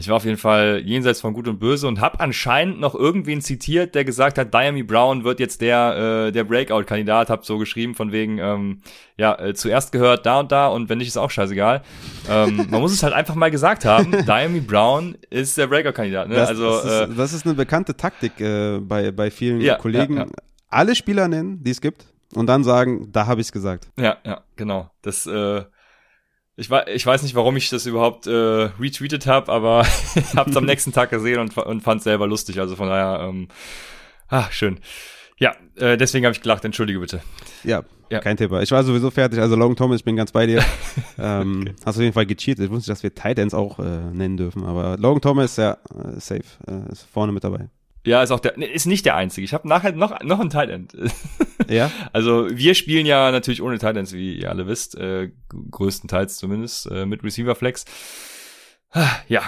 ich 0.00 0.08
war 0.08 0.16
auf 0.16 0.24
jeden 0.24 0.38
Fall 0.38 0.82
jenseits 0.84 1.20
von 1.20 1.34
Gut 1.34 1.46
und 1.46 1.58
Böse 1.60 1.86
und 1.86 2.00
habe 2.00 2.18
anscheinend 2.20 2.80
noch 2.80 2.94
irgendwen 2.94 3.40
zitiert, 3.42 3.94
der 3.94 4.04
gesagt 4.04 4.38
hat, 4.38 4.52
Diami 4.52 4.82
Brown 4.82 5.24
wird 5.24 5.38
jetzt 5.40 5.60
der 5.60 6.26
äh, 6.28 6.32
der 6.32 6.44
Breakout-Kandidat. 6.44 7.30
Hab 7.30 7.44
so 7.44 7.58
geschrieben 7.58 7.94
von 7.94 8.10
wegen, 8.10 8.38
ähm, 8.38 8.80
ja 9.18 9.38
äh, 9.38 9.54
zuerst 9.54 9.92
gehört 9.92 10.24
da 10.26 10.40
und 10.40 10.50
da 10.50 10.68
und 10.68 10.88
wenn 10.88 10.98
nicht 10.98 11.08
ist 11.08 11.18
auch 11.18 11.30
scheißegal. 11.30 11.82
ähm, 12.28 12.66
man 12.70 12.80
muss 12.80 12.92
es 12.92 13.02
halt 13.02 13.12
einfach 13.14 13.34
mal 13.34 13.50
gesagt 13.50 13.84
haben. 13.84 14.10
Diami 14.26 14.60
Brown 14.60 15.16
ist 15.28 15.56
der 15.58 15.66
Breakout-Kandidat. 15.66 16.28
Ne? 16.28 16.34
Das, 16.34 16.48
also 16.48 16.70
das, 16.70 16.84
äh, 16.84 17.04
ist, 17.10 17.18
das 17.18 17.32
ist 17.34 17.46
eine 17.46 17.54
bekannte 17.54 17.96
Taktik 17.96 18.40
äh, 18.40 18.78
bei, 18.80 19.10
bei 19.12 19.30
vielen 19.30 19.60
Ja, 19.60 19.76
Kollegen. 19.76 20.16
ja, 20.16 20.22
ja. 20.24 20.30
alle 20.70 20.94
Spieler 20.94 21.28
nennen, 21.28 21.62
die 21.62 21.70
es 21.72 21.80
gibt, 21.80 22.06
und 22.34 22.46
dann 22.46 22.64
sagen, 22.64 23.10
da 23.12 23.26
habe 23.26 23.40
ich 23.40 23.48
es 23.48 23.52
gesagt. 23.52 23.88
Ja, 23.98 24.16
ja, 24.24 24.40
genau. 24.56 24.90
Das, 25.02 25.26
äh, 25.26 25.62
ich, 26.60 26.68
weiß, 26.68 26.84
ich 26.94 27.06
weiß 27.06 27.22
nicht, 27.22 27.34
warum 27.34 27.56
ich 27.56 27.70
das 27.70 27.86
überhaupt 27.86 28.26
äh, 28.26 28.30
retweetet 28.30 29.26
habe, 29.26 29.50
aber 29.50 29.86
habe 30.36 30.50
es 30.50 30.56
am 30.56 30.64
nächsten 30.66 30.92
Tag 30.92 31.10
gesehen 31.10 31.38
und, 31.38 31.56
und 31.56 31.80
fand 31.80 31.98
es 31.98 32.04
selber 32.04 32.26
lustig. 32.26 32.60
Also 32.60 32.76
von 32.76 32.88
daher, 32.88 33.26
ähm, 33.26 33.48
ah, 34.28 34.50
schön. 34.50 34.78
Ja, 35.38 35.54
äh, 35.76 35.96
deswegen 35.96 36.26
habe 36.26 36.34
ich 36.34 36.42
gelacht. 36.42 36.64
Entschuldige 36.66 37.00
bitte. 37.00 37.22
Ja, 37.64 37.82
ja, 38.10 38.18
kein 38.18 38.36
Thema. 38.36 38.60
Ich 38.60 38.70
war 38.72 38.84
sowieso 38.84 39.10
fertig. 39.10 39.40
Also 39.40 39.56
Logan 39.56 39.76
Thomas, 39.76 40.00
ich 40.00 40.04
bin 40.04 40.16
ganz 40.16 40.32
bei 40.32 40.46
dir. 40.46 40.62
ähm, 41.18 41.62
Okay. 41.62 41.74
Hast 41.86 41.96
auf 41.96 42.02
jeden 42.02 42.12
Fall 42.12 42.26
gecheatet. 42.26 42.66
Ich 42.66 42.70
wusste 42.70 42.90
nicht, 42.90 42.98
dass 42.98 43.02
wir 43.02 43.14
Titans 43.14 43.54
auch 43.54 43.78
äh, 43.78 43.82
nennen 44.12 44.36
dürfen. 44.36 44.66
Aber 44.66 44.98
Logan 44.98 45.22
Thomas, 45.22 45.56
ja, 45.56 45.78
äh, 45.94 46.20
safe. 46.20 46.42
Äh, 46.66 46.92
ist 46.92 47.06
vorne 47.10 47.32
mit 47.32 47.42
dabei. 47.42 47.70
Ja, 48.06 48.22
ist 48.22 48.30
auch 48.30 48.40
der, 48.40 48.54
nee, 48.56 48.66
ist 48.66 48.86
nicht 48.86 49.04
der 49.04 49.14
einzige. 49.16 49.44
Ich 49.44 49.52
habe 49.52 49.68
nachher 49.68 49.92
noch 49.92 50.22
noch 50.22 50.40
ein 50.40 50.50
Tight 50.50 50.70
End. 50.70 50.96
Ja? 51.68 51.90
Also 52.12 52.48
wir 52.50 52.74
spielen 52.74 53.06
ja 53.06 53.30
natürlich 53.30 53.62
ohne 53.62 53.78
Tight 53.78 53.96
Ends, 53.96 54.12
wie 54.12 54.40
ihr 54.40 54.50
alle 54.50 54.66
wisst, 54.66 54.96
äh, 54.96 55.30
größtenteils 55.70 56.36
zumindest 56.36 56.86
äh, 56.90 57.06
mit 57.06 57.22
Receiver 57.22 57.54
Flex. 57.54 57.84
Ah, 58.90 59.08
Ja, 59.28 59.42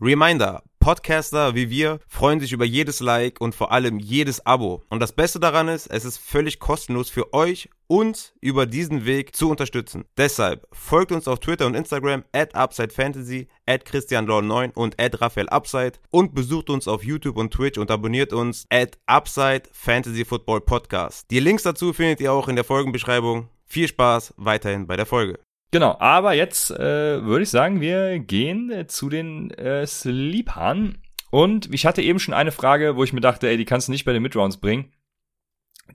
Reminder, 0.00 0.62
Podcaster 0.84 1.54
wie 1.54 1.70
wir 1.70 1.98
freuen 2.06 2.40
sich 2.40 2.52
über 2.52 2.66
jedes 2.66 3.00
Like 3.00 3.40
und 3.40 3.54
vor 3.54 3.72
allem 3.72 3.98
jedes 3.98 4.44
Abo. 4.44 4.82
Und 4.90 5.00
das 5.00 5.12
Beste 5.12 5.40
daran 5.40 5.66
ist, 5.66 5.86
es 5.86 6.04
ist 6.04 6.18
völlig 6.18 6.58
kostenlos 6.58 7.08
für 7.08 7.32
euch, 7.32 7.70
uns 7.86 8.34
über 8.42 8.66
diesen 8.66 9.06
Weg 9.06 9.34
zu 9.34 9.48
unterstützen. 9.48 10.04
Deshalb 10.18 10.68
folgt 10.72 11.10
uns 11.10 11.26
auf 11.26 11.40
Twitter 11.40 11.64
und 11.64 11.74
Instagram 11.74 12.24
at 12.32 12.54
UpsideFantasy, 12.54 13.48
at 13.64 13.88
ChristianLaw9 13.88 14.74
und 14.74 15.00
at 15.00 15.18
RaphaelUpside 15.22 16.00
und 16.10 16.34
besucht 16.34 16.68
uns 16.68 16.86
auf 16.86 17.02
YouTube 17.02 17.38
und 17.38 17.54
Twitch 17.54 17.78
und 17.78 17.90
abonniert 17.90 18.34
uns 18.34 18.66
at 18.68 18.98
Upside 19.06 19.62
Fantasy 19.72 20.26
Football 20.26 20.60
Podcast. 20.60 21.30
Die 21.30 21.40
Links 21.40 21.62
dazu 21.62 21.94
findet 21.94 22.20
ihr 22.20 22.30
auch 22.30 22.46
in 22.46 22.56
der 22.56 22.64
Folgenbeschreibung. 22.64 23.48
Viel 23.64 23.88
Spaß 23.88 24.34
weiterhin 24.36 24.86
bei 24.86 24.98
der 24.98 25.06
Folge. 25.06 25.38
Genau, 25.74 25.96
aber 25.98 26.34
jetzt 26.34 26.70
äh, 26.70 27.24
würde 27.24 27.42
ich 27.42 27.50
sagen, 27.50 27.80
wir 27.80 28.20
gehen 28.20 28.70
äh, 28.70 28.86
zu 28.86 29.08
den 29.08 29.50
äh, 29.50 29.84
Sleepern. 29.84 30.98
Und 31.32 31.74
ich 31.74 31.84
hatte 31.84 32.00
eben 32.00 32.20
schon 32.20 32.32
eine 32.32 32.52
Frage, 32.52 32.94
wo 32.94 33.02
ich 33.02 33.12
mir 33.12 33.20
dachte, 33.20 33.48
ey, 33.48 33.56
die 33.56 33.64
kannst 33.64 33.88
du 33.88 33.92
nicht 33.92 34.04
bei 34.04 34.12
den 34.12 34.22
Midrounds 34.22 34.58
bringen. 34.58 34.92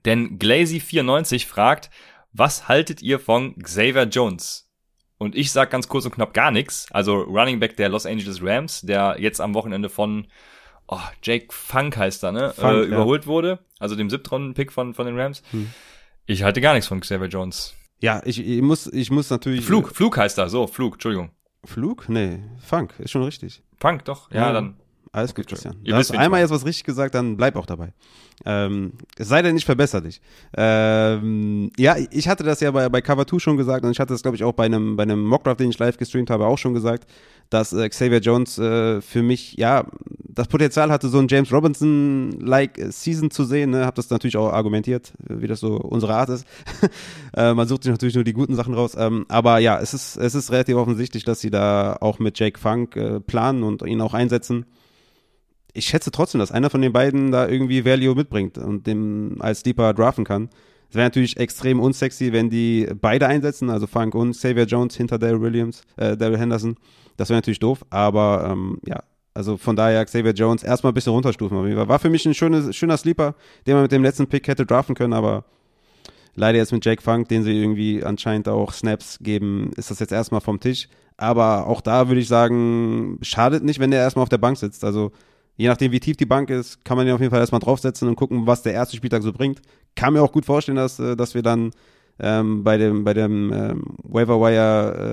Denn 0.04 0.38
Glazy94 0.38 1.48
fragt, 1.48 1.92
was 2.34 2.68
haltet 2.68 3.02
ihr 3.02 3.22
von 3.22 3.58
Xavier 3.58 4.04
Jones? 4.04 4.70
Und 5.18 5.34
ich 5.34 5.54
sag 5.54 5.72
ganz 5.72 5.88
kurz 5.88 6.04
und 6.04 6.12
knapp 6.12 6.34
gar 6.34 6.52
nichts. 6.52 6.92
Also 6.92 7.22
Running 7.22 7.62
Back 7.62 7.78
der 7.78 7.88
Los 7.88 8.06
Angeles 8.06 8.44
Rams, 8.44 8.82
der 8.82 9.16
jetzt 9.18 9.40
am 9.40 9.54
Wochenende 9.54 9.88
von 9.88 10.28
oh, 10.90 11.00
Jake 11.24 11.48
Funk 11.52 11.96
heißt 11.96 12.22
er, 12.26 12.34
ne? 12.34 12.52
Funk, 12.54 12.74
äh, 12.74 12.82
ja. 12.82 12.86
überholt 12.88 13.28
wurde. 13.28 13.60
Also 13.80 13.96
dem 13.96 14.10
siebtrunden-Pick 14.10 14.74
von, 14.74 14.94
von 14.94 15.06
den 15.06 15.18
Rams. 15.18 15.42
Hm. 15.52 15.72
Ich 16.26 16.44
halte 16.44 16.60
gar 16.60 16.74
nichts 16.74 16.90
von 16.90 17.00
Xavier 17.00 17.30
Jones. 17.30 17.79
Ja, 18.02 18.22
ich, 18.26 18.40
ich 18.46 18.62
muss, 18.62 18.88
ich 18.88 19.12
muss 19.12 19.30
natürlich. 19.30 19.66
Flug, 19.66 19.90
Flug 19.96 20.18
heißt 20.18 20.38
er, 20.38 20.50
so, 20.50 20.68
Flug, 20.68 20.94
Entschuldigung. 20.94 21.32
Flug? 21.66 22.08
Nee, 22.08 22.40
Funk, 22.60 22.94
ist 23.00 23.12
schon 23.12 23.24
richtig. 23.24 23.62
Funk, 23.78 24.06
doch. 24.06 24.32
Ja, 24.32 24.48
Ja. 24.48 24.54
dann. 24.54 24.76
Alles 25.12 25.34
gut, 25.34 25.48
Christian. 25.48 25.76
Du 25.84 25.96
hast 25.96 26.12
einmal 26.12 26.42
jetzt 26.42 26.52
was 26.52 26.66
richtig 26.66 26.84
gesagt, 26.84 27.16
dann 27.16 27.36
bleib 27.36 27.56
auch 27.56 27.66
dabei. 27.66 27.94
Ähm, 28.46 28.94
es 29.18 29.28
sei 29.28 29.42
denn, 29.42 29.58
ich 29.58 29.66
verbessere 29.66 30.04
dich. 30.04 30.22
Ähm, 30.56 31.72
ja, 31.78 31.96
ich 32.12 32.28
hatte 32.28 32.44
das 32.44 32.60
ja 32.60 32.72
bei, 32.72 32.88
bei 32.90 33.02
Cover 33.02 33.28
2 33.28 33.40
schon 33.40 33.58
gesagt 33.58 33.84
und 33.84 33.92
ich 33.92 34.00
hatte 34.00 34.14
das, 34.14 34.22
glaube 34.22 34.38
ich, 34.38 34.44
auch 34.44 34.54
bei 34.54 34.66
einem, 34.66 34.96
bei 34.96 35.04
einem 35.04 35.24
Mockdraft, 35.24 35.60
den 35.60 35.72
ich 35.72 35.80
live 35.80 35.98
gestreamt 35.98 36.30
habe, 36.30 36.46
auch 36.46 36.58
schon 36.58 36.74
gesagt, 36.74 37.10
dass 37.50 37.74
äh, 37.74 37.90
Xavier 37.90 38.20
Jones 38.20 38.60
äh, 38.60 39.02
für 39.02 39.24
mich, 39.24 39.56
ja, 39.58 39.88
das 40.26 40.48
Potenzial 40.48 40.92
hatte, 40.92 41.10
so 41.10 41.18
ein 41.18 41.28
James 41.28 41.52
Robinson-like 41.52 42.78
äh, 42.78 42.92
Season 42.92 43.32
zu 43.32 43.44
sehen. 43.44 43.72
Ne? 43.72 43.86
Hab 43.86 43.96
das 43.96 44.10
natürlich 44.12 44.38
auch 44.38 44.54
argumentiert, 44.54 45.14
wie 45.28 45.48
das 45.48 45.60
so 45.60 45.76
unsere 45.78 46.14
Art 46.14 46.30
ist. 46.30 46.46
äh, 47.36 47.54
man 47.54 47.68
sucht 47.68 47.84
sich 47.84 47.92
natürlich 47.92 48.16
nur 48.16 48.24
die 48.24 48.34
guten 48.34 48.56
Sachen 48.56 48.76
raus. 48.76 48.96
Ähm, 48.98 49.26
aber 49.28 49.58
ja, 49.58 49.80
es 49.80 49.94
ist, 49.94 50.18
es 50.18 50.36
ist 50.36 50.52
relativ 50.52 50.76
offensichtlich, 50.76 51.26
dass 51.26 51.42
sie 51.42 51.50
da 51.50 51.98
auch 52.00 52.20
mit 52.20 52.40
Jake 52.40 52.60
Funk 52.60 52.96
äh, 52.96 53.20
planen 53.20 53.64
und 53.64 53.82
ihn 53.82 54.02
auch 54.02 54.14
einsetzen 54.14 54.66
ich 55.74 55.86
schätze 55.86 56.12
trotzdem, 56.12 56.40
dass 56.40 56.52
einer 56.52 56.70
von 56.70 56.82
den 56.82 56.94
beiden 56.94 57.32
da 57.32 57.48
irgendwie 57.48 57.86
Value 57.86 58.16
mitbringt 58.16 58.58
und 58.58 58.88
dem 58.88 59.38
als 59.40 59.64
Deeper 59.64 59.94
draften 59.94 60.26
kann. 60.26 60.50
Es 60.90 60.96
wäre 60.96 61.06
natürlich 61.06 61.38
extrem 61.38 61.80
unsexy, 61.80 62.34
wenn 62.34 62.50
die 62.50 62.88
beide 63.00 63.28
einsetzen, 63.28 63.70
also 63.70 63.86
Funk 63.86 64.16
und 64.16 64.32
Xavier 64.32 64.66
Jones 64.66 64.96
hinter 64.96 65.20
Daryl 65.20 65.42
Williams, 65.42 65.84
äh, 65.98 66.18
Daryl 66.18 66.40
Henderson. 66.40 66.78
Das 67.18 67.30
wäre 67.30 67.38
natürlich 67.38 67.60
doof, 67.60 67.86
aber 67.92 68.50
ähm, 68.52 68.80
ja, 68.86 69.04
also 69.36 69.58
von 69.58 69.76
daher 69.76 70.04
Xavier 70.04 70.34
Jones 70.34 70.64
erstmal 70.64 70.92
ein 70.92 70.96
bisschen 70.96 71.14
runterstufen. 71.14 71.76
War 71.88 72.00
für 72.00 72.10
mich 72.10 72.26
ein 72.26 72.34
schönes, 72.34 72.76
schöner 72.76 72.98
Sleeper, 72.98 73.36
den 73.68 73.76
man 73.76 73.84
mit 73.84 73.92
dem 73.92 74.04
letzten 74.04 74.28
Pick 74.28 74.48
hätte 74.48 74.66
draften 74.66 74.96
können, 74.96 75.14
aber 75.14 75.46
leider 76.36 76.58
jetzt 76.58 76.72
mit 76.72 76.84
Jake 76.84 77.04
Funk, 77.04 77.30
den 77.30 77.44
sie 77.44 77.58
irgendwie 77.58 78.04
anscheinend 78.04 78.48
auch 78.48 78.74
Snaps 78.74 79.20
geben, 79.22 79.72
ist 79.76 79.92
das 79.92 80.00
jetzt 80.00 80.12
erstmal 80.12 80.42
vom 80.42 80.60
Tisch. 80.60 80.90
Aber 81.18 81.68
auch 81.68 81.82
da 81.82 82.08
würde 82.08 82.22
ich 82.22 82.28
sagen, 82.28 83.20
schadet 83.22 83.64
nicht, 83.64 83.80
wenn 83.80 83.92
der 83.92 84.02
erstmal 84.02 84.24
auf 84.24 84.30
der 84.30 84.38
Bank 84.38 84.58
sitzt. 84.58 84.84
Also 84.84 85.12
je 85.60 85.68
nachdem, 85.68 85.92
wie 85.92 86.00
tief 86.00 86.16
die 86.16 86.26
Bank 86.26 86.50
ist, 86.50 86.86
kann 86.86 86.96
man 86.96 87.06
ihn 87.06 87.14
auf 87.14 87.20
jeden 87.20 87.32
Fall 87.32 87.42
erstmal 87.42 87.60
draufsetzen 87.60 88.08
und 88.08 88.16
gucken, 88.16 88.48
was 88.48 88.64
der 88.64 88.74
erste 88.74 88.96
Spieltag 88.96 89.24
so 89.24 89.34
bringt. 89.34 89.62
Kann 89.94 90.14
mir 90.14 90.24
auch 90.24 90.32
gut 90.32 90.46
vorstellen, 90.46 90.78
dass, 90.78 91.00
äh, 91.00 91.18
dass 91.18 91.36
wir 91.36 91.42
dann 91.42 91.72
ähm, 92.18 92.64
bei 92.64 92.78
dem, 92.78 93.04
bei 93.04 93.14
dem 93.14 93.52
ähm, 93.54 93.84
Waiver 94.04 94.36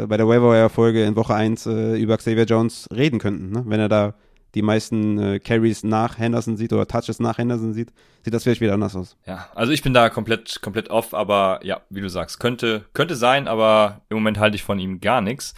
äh, 0.03 0.07
bei 0.07 0.17
der 0.17 0.29
Waiver 0.29 0.71
Folge 0.71 1.05
in 1.05 1.17
Woche 1.17 1.35
1 1.35 1.67
äh, 1.67 1.97
über 1.97 2.17
Xavier 2.17 2.45
Jones 2.45 2.89
reden 2.95 3.19
könnten, 3.19 3.51
ne? 3.51 3.65
Wenn 3.67 3.81
er 3.81 3.89
da 3.89 4.15
die 4.55 4.63
meisten 4.63 5.19
äh, 5.19 5.41
Carries 5.41 5.83
nach 5.83 6.17
Henderson 6.17 6.57
sieht 6.57 6.73
oder 6.73 6.87
Touches 6.87 7.19
nach 7.19 7.39
Henderson 7.39 7.75
sieht, 7.75 7.93
sieht 8.25 8.33
das 8.33 8.45
vielleicht 8.45 8.61
wieder 8.61 8.75
anders 8.75 8.95
aus. 8.95 9.17
Ja, 9.27 9.49
also 9.55 9.73
ich 9.73 9.83
bin 9.83 9.95
da 9.95 10.09
komplett, 10.11 10.63
komplett 10.63 10.91
off, 10.91 11.13
aber 11.13 11.61
ja, 11.65 11.81
wie 11.91 12.01
du 12.01 12.09
sagst, 12.09 12.39
könnte, 12.39 12.85
könnte 12.93 13.17
sein, 13.17 13.49
aber 13.49 14.03
im 14.09 14.17
Moment 14.17 14.39
halte 14.39 14.55
ich 14.55 14.63
von 14.63 14.79
ihm 14.79 15.01
gar 15.01 15.21
nichts. 15.21 15.55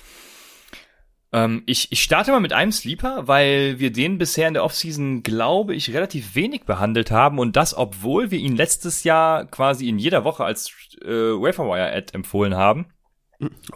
Ähm, 1.33 1.63
ich, 1.67 1.93
ich 1.93 2.03
starte 2.03 2.31
mal 2.31 2.41
mit 2.41 2.53
einem 2.53 2.73
Sleeper, 2.73 3.29
weil 3.29 3.79
wir 3.79 3.93
den 3.93 4.19
bisher 4.19 4.49
in 4.49 4.55
der 4.55 4.65
Offseason, 4.65 5.23
glaube 5.23 5.75
ich, 5.75 5.93
relativ 5.93 6.35
wenig 6.35 6.65
behandelt 6.65 7.11
haben 7.11 7.39
und 7.39 7.57
das, 7.57 7.77
obwohl 7.77 8.31
wir 8.31 8.39
ihn 8.39 8.57
letztes 8.57 9.05
Jahr 9.05 9.45
quasi 9.47 9.89
in 9.89 9.99
jeder 9.99 10.25
Woche 10.25 10.45
als 10.45 10.71
äh, 11.03 11.09
Waferwire-Ad 11.09 12.15
empfohlen 12.15 12.55
haben. 12.57 12.87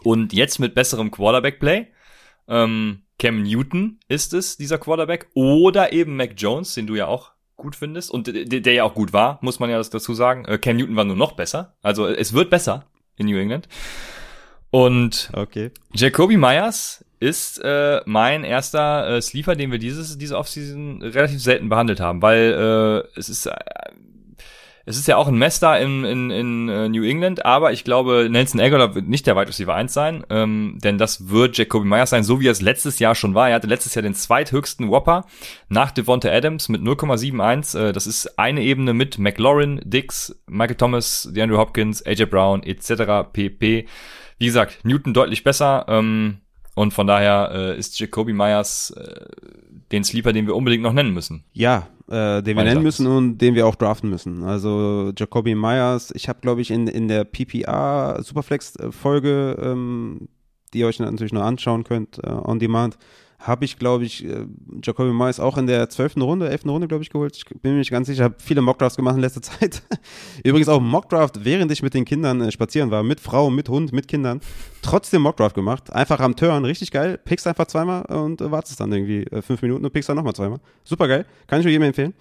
Und 0.02 0.32
jetzt 0.32 0.58
mit 0.58 0.74
besserem 0.74 1.10
Quarterback-Play. 1.10 1.86
Ähm, 2.48 3.02
Cam 3.18 3.42
Newton 3.42 4.00
ist 4.08 4.34
es, 4.34 4.56
dieser 4.56 4.78
Quarterback. 4.78 5.28
Oder 5.34 5.92
eben 5.92 6.16
Mac 6.16 6.32
Jones, 6.36 6.74
den 6.74 6.88
du 6.88 6.96
ja 6.96 7.06
auch 7.06 7.32
gut 7.56 7.76
findest 7.76 8.10
und 8.10 8.26
der, 8.26 8.60
der 8.60 8.72
ja 8.72 8.82
auch 8.82 8.94
gut 8.94 9.12
war, 9.12 9.38
muss 9.40 9.60
man 9.60 9.70
ja 9.70 9.78
das 9.78 9.90
dazu 9.90 10.14
sagen. 10.14 10.44
Äh, 10.46 10.58
Cam 10.58 10.76
Newton 10.76 10.96
war 10.96 11.04
nur 11.04 11.14
noch 11.16 11.32
besser. 11.32 11.76
Also 11.82 12.08
es 12.08 12.32
wird 12.32 12.50
besser 12.50 12.86
in 13.16 13.26
New 13.26 13.38
England. 13.38 13.68
Und 14.70 15.30
Okay. 15.32 15.70
Jacoby 15.94 16.36
Myers 16.36 17.04
ist 17.22 17.58
äh, 17.62 18.00
mein 18.04 18.42
erster 18.42 19.08
äh, 19.08 19.22
Sleeper, 19.22 19.54
den 19.54 19.70
wir 19.70 19.78
dieses 19.78 20.18
diese 20.18 20.36
Offseason 20.36 21.02
relativ 21.02 21.40
selten 21.40 21.68
behandelt 21.68 22.00
haben, 22.00 22.20
weil 22.20 23.04
äh, 23.16 23.18
es 23.18 23.28
ist 23.28 23.46
äh, 23.46 23.54
es 24.84 24.96
ist 24.96 25.06
ja 25.06 25.16
auch 25.16 25.28
ein 25.28 25.38
Mess 25.38 25.60
da 25.60 25.76
in, 25.76 26.04
in, 26.04 26.30
in 26.30 26.68
äh, 26.68 26.88
New 26.88 27.04
England, 27.04 27.44
aber 27.44 27.72
ich 27.72 27.84
glaube, 27.84 28.26
Nelson 28.28 28.60
Aguilar 28.60 28.96
wird 28.96 29.08
nicht 29.08 29.28
der 29.28 29.36
Wide 29.36 29.46
Receiver 29.46 29.72
1 29.72 29.94
sein, 29.94 30.24
ähm, 30.28 30.78
denn 30.82 30.98
das 30.98 31.28
wird 31.28 31.56
Jacoby 31.56 31.86
Myers 31.86 32.10
sein, 32.10 32.24
so 32.24 32.40
wie 32.40 32.48
er 32.48 32.52
es 32.52 32.60
letztes 32.60 32.98
Jahr 32.98 33.14
schon 33.14 33.34
war. 33.34 33.48
Er 33.48 33.54
hatte 33.54 33.68
letztes 33.68 33.94
Jahr 33.94 34.02
den 34.02 34.14
zweithöchsten 34.14 34.90
Whopper 34.90 35.24
nach 35.68 35.92
Devonta 35.92 36.30
Adams 36.30 36.68
mit 36.68 36.82
0,71. 36.82 37.78
Äh, 37.78 37.92
das 37.92 38.08
ist 38.08 38.40
eine 38.40 38.62
Ebene 38.62 38.92
mit 38.92 39.18
McLaurin, 39.18 39.80
Dix, 39.84 40.34
Michael 40.48 40.76
Thomas, 40.76 41.28
DeAndre 41.32 41.58
Hopkins, 41.58 42.04
AJ 42.04 42.24
Brown 42.26 42.64
etc. 42.64 43.30
pp. 43.32 43.86
Wie 44.38 44.46
gesagt, 44.46 44.84
Newton 44.84 45.14
deutlich 45.14 45.44
besser. 45.44 45.84
Ähm, 45.86 46.41
und 46.74 46.92
von 46.92 47.06
daher 47.06 47.50
äh, 47.52 47.78
ist 47.78 47.98
Jacoby 47.98 48.32
Myers 48.32 48.90
äh, 48.90 49.26
den 49.92 50.04
Sleeper, 50.04 50.32
den 50.32 50.46
wir 50.46 50.56
unbedingt 50.56 50.82
noch 50.82 50.94
nennen 50.94 51.12
müssen. 51.12 51.44
Ja, 51.52 51.88
äh, 52.08 52.42
den 52.42 52.56
wir 52.56 52.64
nennen 52.64 52.82
müssen 52.82 53.06
und 53.06 53.38
den 53.38 53.54
wir 53.54 53.66
auch 53.66 53.74
draften 53.74 54.08
müssen. 54.08 54.42
Also 54.44 55.12
Jacoby 55.16 55.54
Myers, 55.54 56.12
ich 56.14 56.28
habe 56.28 56.40
glaube 56.40 56.62
ich 56.62 56.70
in, 56.70 56.86
in 56.88 57.08
der 57.08 57.24
PPR 57.24 58.22
Superflex 58.22 58.76
äh, 58.76 58.90
Folge, 58.90 59.56
ähm, 59.60 60.28
die 60.72 60.78
ihr 60.78 60.86
euch 60.86 60.98
natürlich 60.98 61.32
noch 61.32 61.42
anschauen 61.42 61.84
könnt, 61.84 62.18
äh, 62.24 62.30
on 62.30 62.58
demand, 62.58 62.96
habe 63.42 63.64
ich 63.64 63.78
glaube 63.78 64.04
ich 64.04 64.24
äh, 64.24 64.46
Jacoby 64.82 65.12
Myers 65.12 65.40
auch 65.40 65.58
in 65.58 65.66
der 65.66 65.88
zwölften 65.88 66.22
Runde, 66.22 66.48
elften 66.48 66.70
Runde 66.70 66.88
glaube 66.88 67.02
ich 67.02 67.10
geholt. 67.10 67.36
Ich 67.36 67.44
bin 67.44 67.72
mir 67.72 67.78
nicht 67.78 67.90
ganz 67.90 68.06
sicher, 68.06 68.24
habe 68.24 68.36
viele 68.38 68.62
Mockdrafts 68.62 68.96
gemacht 68.96 69.16
in 69.16 69.20
letzter 69.20 69.42
Zeit. 69.42 69.82
Übrigens 70.44 70.68
auch 70.68 70.80
Mockdraft, 70.80 71.44
während 71.44 71.70
ich 71.72 71.82
mit 71.82 71.94
den 71.94 72.04
Kindern 72.04 72.40
äh, 72.40 72.52
spazieren 72.52 72.90
war, 72.90 73.02
mit 73.02 73.20
Frau, 73.20 73.50
mit 73.50 73.68
Hund, 73.68 73.92
mit 73.92 74.08
Kindern. 74.08 74.40
Trotzdem 74.80 75.22
Mockdraft 75.22 75.54
gemacht, 75.54 75.92
einfach 75.92 76.20
am 76.20 76.36
Turn, 76.36 76.64
richtig 76.64 76.90
geil. 76.90 77.18
Pickst 77.24 77.46
einfach 77.46 77.66
zweimal 77.66 78.04
und 78.06 78.40
äh, 78.40 78.50
wartest 78.50 78.80
dann 78.80 78.92
irgendwie 78.92 79.24
äh, 79.24 79.42
fünf 79.42 79.60
Minuten 79.62 79.84
und 79.84 79.92
pickst 79.92 80.08
dann 80.08 80.16
nochmal 80.16 80.34
zweimal. 80.34 80.60
Super 80.84 81.08
geil, 81.08 81.26
kann 81.46 81.60
ich 81.60 81.64
nur 81.64 81.72
jedem 81.72 81.84
empfehlen. 81.84 82.14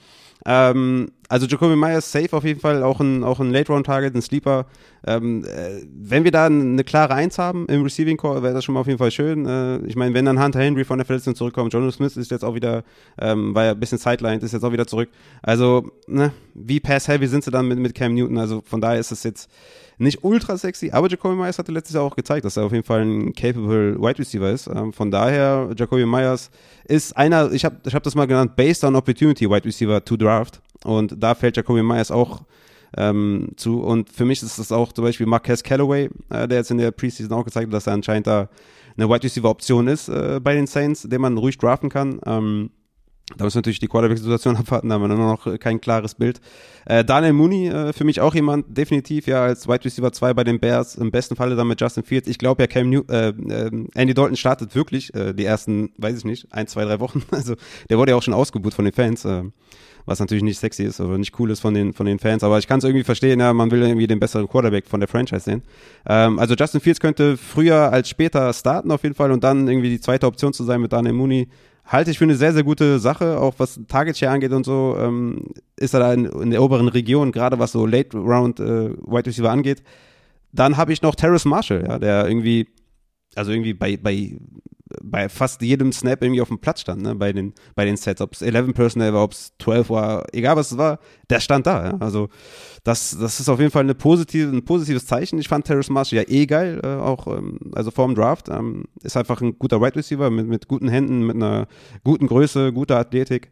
Ähm, 0.46 1.12
also 1.30 1.48
Jacoby 1.48 1.76
Myers 1.76 2.12
safe 2.12 2.36
auf 2.36 2.44
jeden 2.44 2.60
Fall, 2.60 2.84
auch 2.84 3.00
ein, 3.00 3.24
auch 3.24 3.40
ein 3.40 3.52
Late-Round-Target, 3.52 4.16
ein 4.16 4.22
Sleeper. 4.22 4.66
Ähm, 5.06 5.46
äh, 5.46 5.82
wenn 5.94 6.24
wir 6.24 6.32
da 6.32 6.48
eine 6.48 6.84
klare 6.84 7.14
Eins 7.14 7.38
haben 7.40 7.68
im 7.68 7.84
Receiving 7.84 8.18
Core, 8.18 8.44
wäre 8.44 8.54
das 8.54 8.66
schon 8.66 8.74
mal 8.74 8.82
auf 8.82 8.88
jeden 8.88 9.00
Fall 9.00 9.12
schön. 9.12 9.46
Äh, 9.46 9.78
ich 9.86 9.96
meine, 9.96 10.14
wenn 10.14 10.26
dann 10.26 10.44
Hunter 10.44 10.60
Henry 10.60 10.84
von 10.84 10.98
der 10.98 11.06
Verletzung 11.06 11.36
zurückkommen. 11.36 11.70
Jonas 11.70 11.96
Smith 11.96 12.18
ist 12.18 12.32
jetzt 12.32 12.44
auch 12.44 12.56
wieder, 12.56 12.84
ähm, 13.18 13.56
war 13.56 13.66
ja 13.66 13.72
ein 13.72 13.80
bisschen 13.80 13.98
sidelined, 13.98 14.44
ist 14.44 14.52
jetzt 14.52 14.64
auch 14.64 14.74
wieder 14.74 14.88
zurück. 14.88 15.10
Also, 15.42 15.92
ne, 16.08 16.34
wie 16.54 16.80
pass-heavy 16.80 17.28
sind 17.28 17.44
sie 17.44 17.52
dann 17.52 17.68
mit, 17.68 17.80
mit 17.80 17.96
Cam 17.96 18.14
Newton? 18.14 18.38
Also 18.38 18.62
von 18.66 18.82
daher 18.82 19.00
ist 19.00 19.12
es 19.12 19.24
jetzt 19.24 19.50
nicht 19.98 20.24
ultra 20.24 20.58
sexy, 20.58 20.90
aber 20.92 21.10
Jacoby 21.10 21.36
Myers 21.36 21.60
hatte 21.60 21.72
letztes 21.72 21.96
Jahr 21.96 22.04
auch 22.04 22.16
gezeigt, 22.16 22.46
dass 22.46 22.58
er 22.58 22.64
auf 22.64 22.72
jeden 22.72 22.84
Fall 22.84 23.02
ein 23.02 23.34
capable 23.34 24.02
Wide 24.02 24.20
Receiver 24.20 24.50
ist. 24.50 24.68
Ähm, 24.68 24.94
von 24.94 25.12
daher, 25.12 25.70
Jacoby 25.78 26.06
Myers 26.06 26.50
ist 26.86 27.16
einer, 27.16 27.52
ich 27.52 27.66
habe 27.66 27.78
ich 27.86 27.94
hab 27.94 28.04
das 28.04 28.16
mal 28.16 28.26
genannt, 28.26 28.56
based 28.56 28.84
on 28.84 28.96
opportunity 28.96 29.50
Wide 29.50 29.66
Receiver 29.66 30.04
to 30.04 30.18
draft. 30.18 30.62
Und 30.84 31.16
da 31.22 31.36
fällt 31.36 31.58
Jacoby 31.58 31.84
Myers 31.84 32.12
auch 32.12 32.42
ähm, 32.98 33.52
zu. 33.56 33.82
Und 33.82 34.10
für 34.10 34.26
mich 34.26 34.42
ist 34.42 34.60
das 34.60 34.72
auch 34.72 34.92
zum 34.92 35.06
Beispiel 35.06 35.26
Marquez 35.26 35.64
Callaway, 35.64 36.10
äh, 36.30 36.48
der 36.48 36.60
jetzt 36.60 36.72
in 36.72 36.78
der 36.78 36.92
Preseason 36.92 37.32
auch 37.34 37.46
gezeigt 37.46 37.68
hat, 37.68 37.74
dass 37.74 37.88
er 37.88 37.94
anscheinend 37.94 38.28
da 38.28 38.50
eine 38.98 39.10
Wide 39.10 39.24
Receiver 39.24 39.50
Option 39.50 39.88
ist 39.88 40.10
äh, 40.10 40.40
bei 40.44 40.54
den 40.54 40.68
Saints, 40.68 41.04
den 41.04 41.22
man 41.22 41.38
ruhig 41.38 41.58
draften 41.58 41.90
kann. 41.90 42.20
Ähm, 42.26 42.72
da 43.38 43.46
müssen 43.46 43.58
natürlich 43.58 43.80
die 43.80 43.88
Quarterback-Situation 43.88 44.56
abwarten, 44.58 44.90
da 44.90 44.96
haben 44.96 45.02
wir 45.02 45.08
nur 45.10 45.18
noch 45.18 45.60
kein 45.60 45.82
klares 45.82 46.16
Bild. 46.16 46.42
Äh, 46.86 47.04
Daniel 47.04 47.34
Mooney, 47.34 47.68
äh, 47.68 47.94
für 47.94 48.04
mich 48.04 48.22
auch 48.22 48.34
jemand, 48.34 48.78
definitiv 48.78 49.28
ja 49.28 49.44
als 49.44 49.68
Wide 49.68 49.86
Receiver 49.86 50.12
2 50.12 50.34
bei 50.34 50.44
den 50.44 50.60
Bears, 50.60 50.96
im 50.96 51.12
besten 51.12 51.36
Falle 51.36 51.56
dann 51.56 51.68
mit 51.68 51.80
Justin 51.80 52.04
Fields. 52.04 52.28
Ich 52.28 52.38
glaube 52.38 52.64
ja, 52.64 52.68
Cam 52.68 52.90
New 52.90 53.04
äh, 53.10 53.30
äh, 53.30 53.86
Andy 53.96 54.14
Dalton 54.14 54.36
startet 54.36 54.76
wirklich 54.76 55.14
äh, 55.14 55.34
die 55.34 55.46
ersten, 55.46 55.92
weiß 55.98 56.18
ich 56.18 56.26
nicht, 56.26 56.48
ein, 56.52 56.68
zwei, 56.68 56.86
drei 56.86 57.00
Wochen. 57.00 57.24
Also 57.32 57.56
der 57.90 57.98
wurde 57.98 58.12
ja 58.12 58.18
auch 58.18 58.22
schon 58.22 58.34
ausgebucht 58.34 58.74
von 58.74 58.86
den 58.86 58.94
Fans. 58.94 59.26
Äh, 59.26 59.44
was 60.06 60.20
natürlich 60.20 60.44
nicht 60.44 60.60
sexy 60.60 60.84
ist 60.84 61.00
oder 61.00 61.18
nicht 61.18 61.38
cool 61.40 61.52
ist 61.52 61.60
von 61.60 61.74
den, 61.74 61.94
von 61.94 62.06
den 62.06 62.20
Fans. 62.20 62.44
Aber 62.44 62.58
ich 62.58 62.68
kann 62.68 62.80
es 62.80 62.84
irgendwie 62.84 63.04
verstehen, 63.04 63.40
ja, 63.40 63.54
man 63.54 63.72
will 63.72 63.82
irgendwie 63.82 64.08
den 64.08 64.20
besseren 64.20 64.48
Quarterback 64.48 64.88
von 64.88 65.00
der 65.00 65.10
Franchise 65.10 65.42
sehen. 65.42 65.64
Ähm, 66.08 66.40
also 66.40 66.56
Justin 66.56 66.82
Fields 66.82 67.00
könnte 67.00 67.38
früher 67.38 67.92
als 67.92 68.10
später 68.10 68.52
starten 68.54 68.92
auf 68.92 69.04
jeden 69.04 69.16
Fall 69.16 69.32
und 69.32 69.44
dann 69.44 69.68
irgendwie 69.68 69.90
die 69.90 70.02
zweite 70.02 70.28
Option 70.28 70.54
zu 70.54 70.64
sein 70.64 70.82
mit 70.82 70.92
Daniel 70.92 71.14
Mooney 71.14 71.48
halte 71.86 72.12
ich 72.12 72.18
für 72.18 72.24
eine 72.24 72.36
sehr, 72.36 72.54
sehr 72.54 72.64
gute 72.64 73.00
Sache, 73.00 73.40
auch 73.40 73.56
was 73.58 73.80
Target 73.88 74.18
Share 74.18 74.32
angeht 74.32 74.52
und 74.52 74.66
so, 74.66 74.96
ähm, 75.00 75.48
ist 75.76 75.94
er 75.94 76.00
da 76.00 76.14
in, 76.14 76.26
in, 76.26 76.52
der 76.52 76.62
oberen 76.64 76.88
Region, 76.88 77.32
gerade 77.32 77.60
was 77.60 77.72
so 77.72 77.86
Late 77.86 78.18
Round 78.18 78.60
äh, 78.60 78.92
Wide 78.92 79.26
Receiver 79.28 79.50
angeht. 79.50 79.84
Dann 80.52 80.78
habe 80.78 80.94
ich 80.94 81.02
noch 81.02 81.16
Terrace 81.16 81.46
Marshall, 81.46 81.86
ja, 81.88 82.00
der 82.00 82.28
irgendwie, 82.28 82.68
also 83.36 83.52
irgendwie 83.52 83.74
bei, 83.74 83.98
bei 83.98 84.38
bei 85.02 85.30
fast 85.30 85.62
jedem 85.62 85.92
Snap 85.92 86.22
irgendwie 86.22 86.42
auf 86.42 86.48
dem 86.48 86.60
Platz 86.60 86.82
stand, 86.82 87.02
ne, 87.02 87.16
bei 87.16 87.34
den, 87.34 87.54
bei 87.76 87.86
den 87.86 87.98
Sets, 87.98 88.22
ob 88.22 88.34
es 88.34 88.42
11 88.42 88.74
Personnel 88.74 89.14
war, 89.14 89.24
ob 89.24 89.32
es 89.32 89.54
12 89.60 89.90
war, 89.90 90.26
egal 90.34 90.56
was 90.56 90.72
es 90.72 90.78
war, 90.78 91.00
der 91.30 91.40
stand 91.40 91.68
da, 91.68 91.86
ja. 91.86 91.98
Also, 92.00 92.30
das, 92.84 93.18
das 93.20 93.40
ist 93.40 93.50
auf 93.50 93.60
jeden 93.60 93.72
Fall 93.72 93.84
eine 93.84 93.96
positive, 93.96 94.50
ein 94.50 94.66
positives 94.66 95.06
Zeichen. 95.06 95.40
Ich 95.40 95.48
fand 95.48 95.66
Terrace 95.66 95.90
Marshall 95.90 96.20
ja 96.20 96.28
eh 96.28 96.46
geil, 96.46 96.82
äh, 96.84 96.88
auch, 96.88 97.28
ähm, 97.28 97.60
also 97.74 97.92
vor 97.92 98.08
dem 98.08 98.16
Draft, 98.16 98.50
ähm, 98.50 98.86
ist 99.04 99.18
einfach 99.18 99.42
ein 99.42 99.58
guter 99.60 99.82
Wide 99.82 99.96
Receiver 99.96 100.30
mit, 100.30 100.48
mit 100.48 100.68
guten 100.68 100.88
Händen, 100.88 101.26
mit 101.26 101.36
einer 101.36 101.68
guten 102.04 102.28
Größe, 102.28 102.74
guter 102.74 102.98
Athletik. 102.98 103.52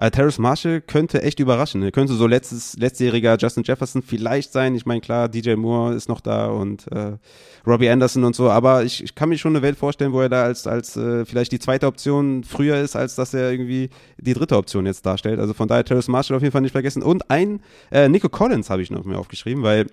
Also 0.00 0.10
Terrace 0.12 0.38
Marshall 0.38 0.80
könnte 0.80 1.22
echt 1.22 1.40
überraschen. 1.40 1.82
Er 1.82 1.92
könnte 1.92 2.14
so 2.14 2.26
letztes, 2.26 2.74
letztjähriger 2.78 3.36
Justin 3.38 3.64
Jefferson 3.64 4.00
vielleicht 4.00 4.50
sein. 4.50 4.74
Ich 4.74 4.86
meine, 4.86 5.02
klar, 5.02 5.28
DJ 5.28 5.56
Moore 5.56 5.94
ist 5.94 6.08
noch 6.08 6.22
da 6.22 6.46
und 6.46 6.90
äh, 6.90 7.18
Robbie 7.66 7.90
Anderson 7.90 8.24
und 8.24 8.34
so, 8.34 8.48
aber 8.48 8.82
ich, 8.82 9.04
ich 9.04 9.14
kann 9.14 9.28
mir 9.28 9.36
schon 9.36 9.54
eine 9.54 9.60
Welt 9.60 9.76
vorstellen, 9.76 10.14
wo 10.14 10.22
er 10.22 10.30
da 10.30 10.44
als, 10.44 10.66
als 10.66 10.96
äh, 10.96 11.26
vielleicht 11.26 11.52
die 11.52 11.58
zweite 11.58 11.86
Option 11.86 12.44
früher 12.44 12.78
ist, 12.78 12.96
als 12.96 13.14
dass 13.14 13.34
er 13.34 13.50
irgendwie 13.50 13.90
die 14.16 14.32
dritte 14.32 14.56
Option 14.56 14.86
jetzt 14.86 15.04
darstellt. 15.04 15.38
Also 15.38 15.52
von 15.52 15.68
daher 15.68 15.84
Terrace 15.84 16.08
Marshall 16.08 16.38
auf 16.38 16.42
jeden 16.42 16.52
Fall 16.52 16.62
nicht 16.62 16.72
vergessen. 16.72 17.02
Und 17.02 17.30
ein 17.30 17.60
äh, 17.90 18.08
Nico 18.08 18.30
Collins 18.30 18.70
habe 18.70 18.80
ich 18.80 18.90
noch 18.90 19.04
mir 19.04 19.18
aufgeschrieben, 19.18 19.62
weil 19.62 19.86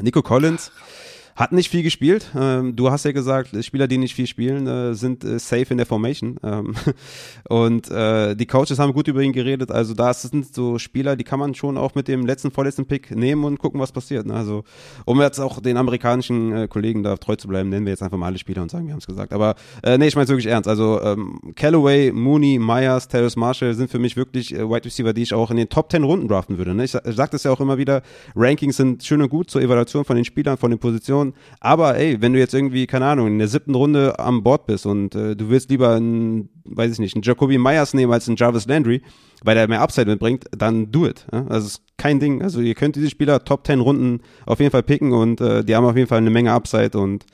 Nico 0.00 0.22
Collins. 0.22 0.70
Ach 0.76 1.13
hat 1.36 1.52
nicht 1.52 1.68
viel 1.68 1.82
gespielt. 1.82 2.30
Ähm, 2.36 2.76
du 2.76 2.90
hast 2.90 3.04
ja 3.04 3.12
gesagt, 3.12 3.50
Spieler, 3.64 3.88
die 3.88 3.98
nicht 3.98 4.14
viel 4.14 4.26
spielen, 4.26 4.66
äh, 4.66 4.94
sind 4.94 5.24
äh, 5.24 5.38
safe 5.38 5.66
in 5.70 5.78
der 5.78 5.86
Formation. 5.86 6.38
Ähm, 6.44 6.74
und 7.48 7.90
äh, 7.90 8.36
die 8.36 8.46
Coaches 8.46 8.78
haben 8.78 8.92
gut 8.92 9.08
über 9.08 9.20
ihn 9.20 9.32
geredet. 9.32 9.72
Also 9.72 9.94
da 9.94 10.14
sind 10.14 10.54
so 10.54 10.78
Spieler, 10.78 11.16
die 11.16 11.24
kann 11.24 11.40
man 11.40 11.54
schon 11.54 11.76
auch 11.76 11.94
mit 11.96 12.06
dem 12.06 12.24
letzten, 12.24 12.52
vorletzten 12.52 12.86
Pick 12.86 13.14
nehmen 13.14 13.44
und 13.44 13.58
gucken, 13.58 13.80
was 13.80 13.90
passiert. 13.90 14.26
Ne? 14.26 14.34
Also 14.34 14.62
um 15.06 15.20
jetzt 15.20 15.40
auch 15.40 15.60
den 15.60 15.76
amerikanischen 15.76 16.52
äh, 16.52 16.68
Kollegen 16.68 17.02
da 17.02 17.16
treu 17.16 17.34
zu 17.34 17.48
bleiben, 17.48 17.68
nennen 17.68 17.84
wir 17.84 17.90
jetzt 17.90 18.02
einfach 18.02 18.18
mal 18.18 18.26
alle 18.26 18.38
Spieler 18.38 18.62
und 18.62 18.70
sagen, 18.70 18.86
wir 18.86 18.92
haben 18.92 19.00
es 19.00 19.06
gesagt. 19.06 19.32
Aber 19.32 19.56
äh, 19.82 19.98
nee, 19.98 20.06
ich 20.06 20.14
meine 20.14 20.24
es 20.24 20.30
wirklich 20.30 20.46
ernst. 20.46 20.68
Also 20.68 21.00
ähm, 21.02 21.40
Callaway, 21.56 22.12
Mooney, 22.12 22.60
Myers, 22.60 23.08
Terrace 23.08 23.36
Marshall 23.36 23.74
sind 23.74 23.90
für 23.90 23.98
mich 23.98 24.16
wirklich 24.16 24.54
äh, 24.54 24.68
Wide 24.68 24.84
Receiver, 24.84 25.12
die 25.12 25.22
ich 25.22 25.34
auch 25.34 25.50
in 25.50 25.56
den 25.56 25.68
Top 25.68 25.90
10 25.90 26.04
Runden 26.04 26.28
draften 26.28 26.58
würde. 26.58 26.74
Ne? 26.74 26.84
Ich, 26.84 26.94
ich 26.94 27.16
sage 27.16 27.30
das 27.32 27.42
ja 27.42 27.50
auch 27.50 27.60
immer 27.60 27.76
wieder, 27.76 28.02
Rankings 28.36 28.76
sind 28.76 29.02
schön 29.02 29.20
und 29.20 29.30
gut 29.30 29.50
zur 29.50 29.62
Evaluation 29.62 30.04
von 30.04 30.14
den 30.14 30.24
Spielern, 30.24 30.56
von 30.56 30.70
den 30.70 30.78
Positionen 30.78 31.23
Position. 31.24 31.34
Aber 31.60 31.96
ey, 31.96 32.20
wenn 32.20 32.32
du 32.32 32.38
jetzt 32.38 32.54
irgendwie, 32.54 32.86
keine 32.86 33.06
Ahnung, 33.06 33.28
in 33.28 33.38
der 33.38 33.48
siebten 33.48 33.74
Runde 33.74 34.18
am 34.18 34.42
Bord 34.42 34.66
bist 34.66 34.86
und 34.86 35.14
äh, 35.14 35.36
du 35.36 35.48
willst 35.50 35.70
lieber 35.70 35.94
einen, 35.94 36.48
weiß 36.64 36.92
ich 36.92 36.98
nicht, 36.98 37.14
einen 37.14 37.22
Jacoby 37.22 37.58
Myers 37.58 37.94
nehmen 37.94 38.12
als 38.12 38.28
einen 38.28 38.36
Jarvis 38.36 38.66
Landry, 38.66 39.02
weil 39.42 39.54
der 39.54 39.68
mehr 39.68 39.80
Upside 39.80 40.06
mitbringt, 40.06 40.44
dann 40.56 40.90
do 40.90 41.06
it. 41.06 41.26
Ja? 41.32 41.46
Also 41.48 41.66
ist 41.66 41.82
kein 41.96 42.20
Ding. 42.20 42.42
Also 42.42 42.60
ihr 42.60 42.74
könnt 42.74 42.96
diese 42.96 43.10
Spieler 43.10 43.44
Top 43.44 43.66
10 43.66 43.80
Runden 43.80 44.20
auf 44.46 44.60
jeden 44.60 44.70
Fall 44.70 44.82
picken 44.82 45.12
und 45.12 45.40
äh, 45.40 45.64
die 45.64 45.74
haben 45.74 45.84
auf 45.84 45.96
jeden 45.96 46.08
Fall 46.08 46.18
eine 46.18 46.30
Menge 46.30 46.52
Upside 46.52 46.98
und 46.98 47.24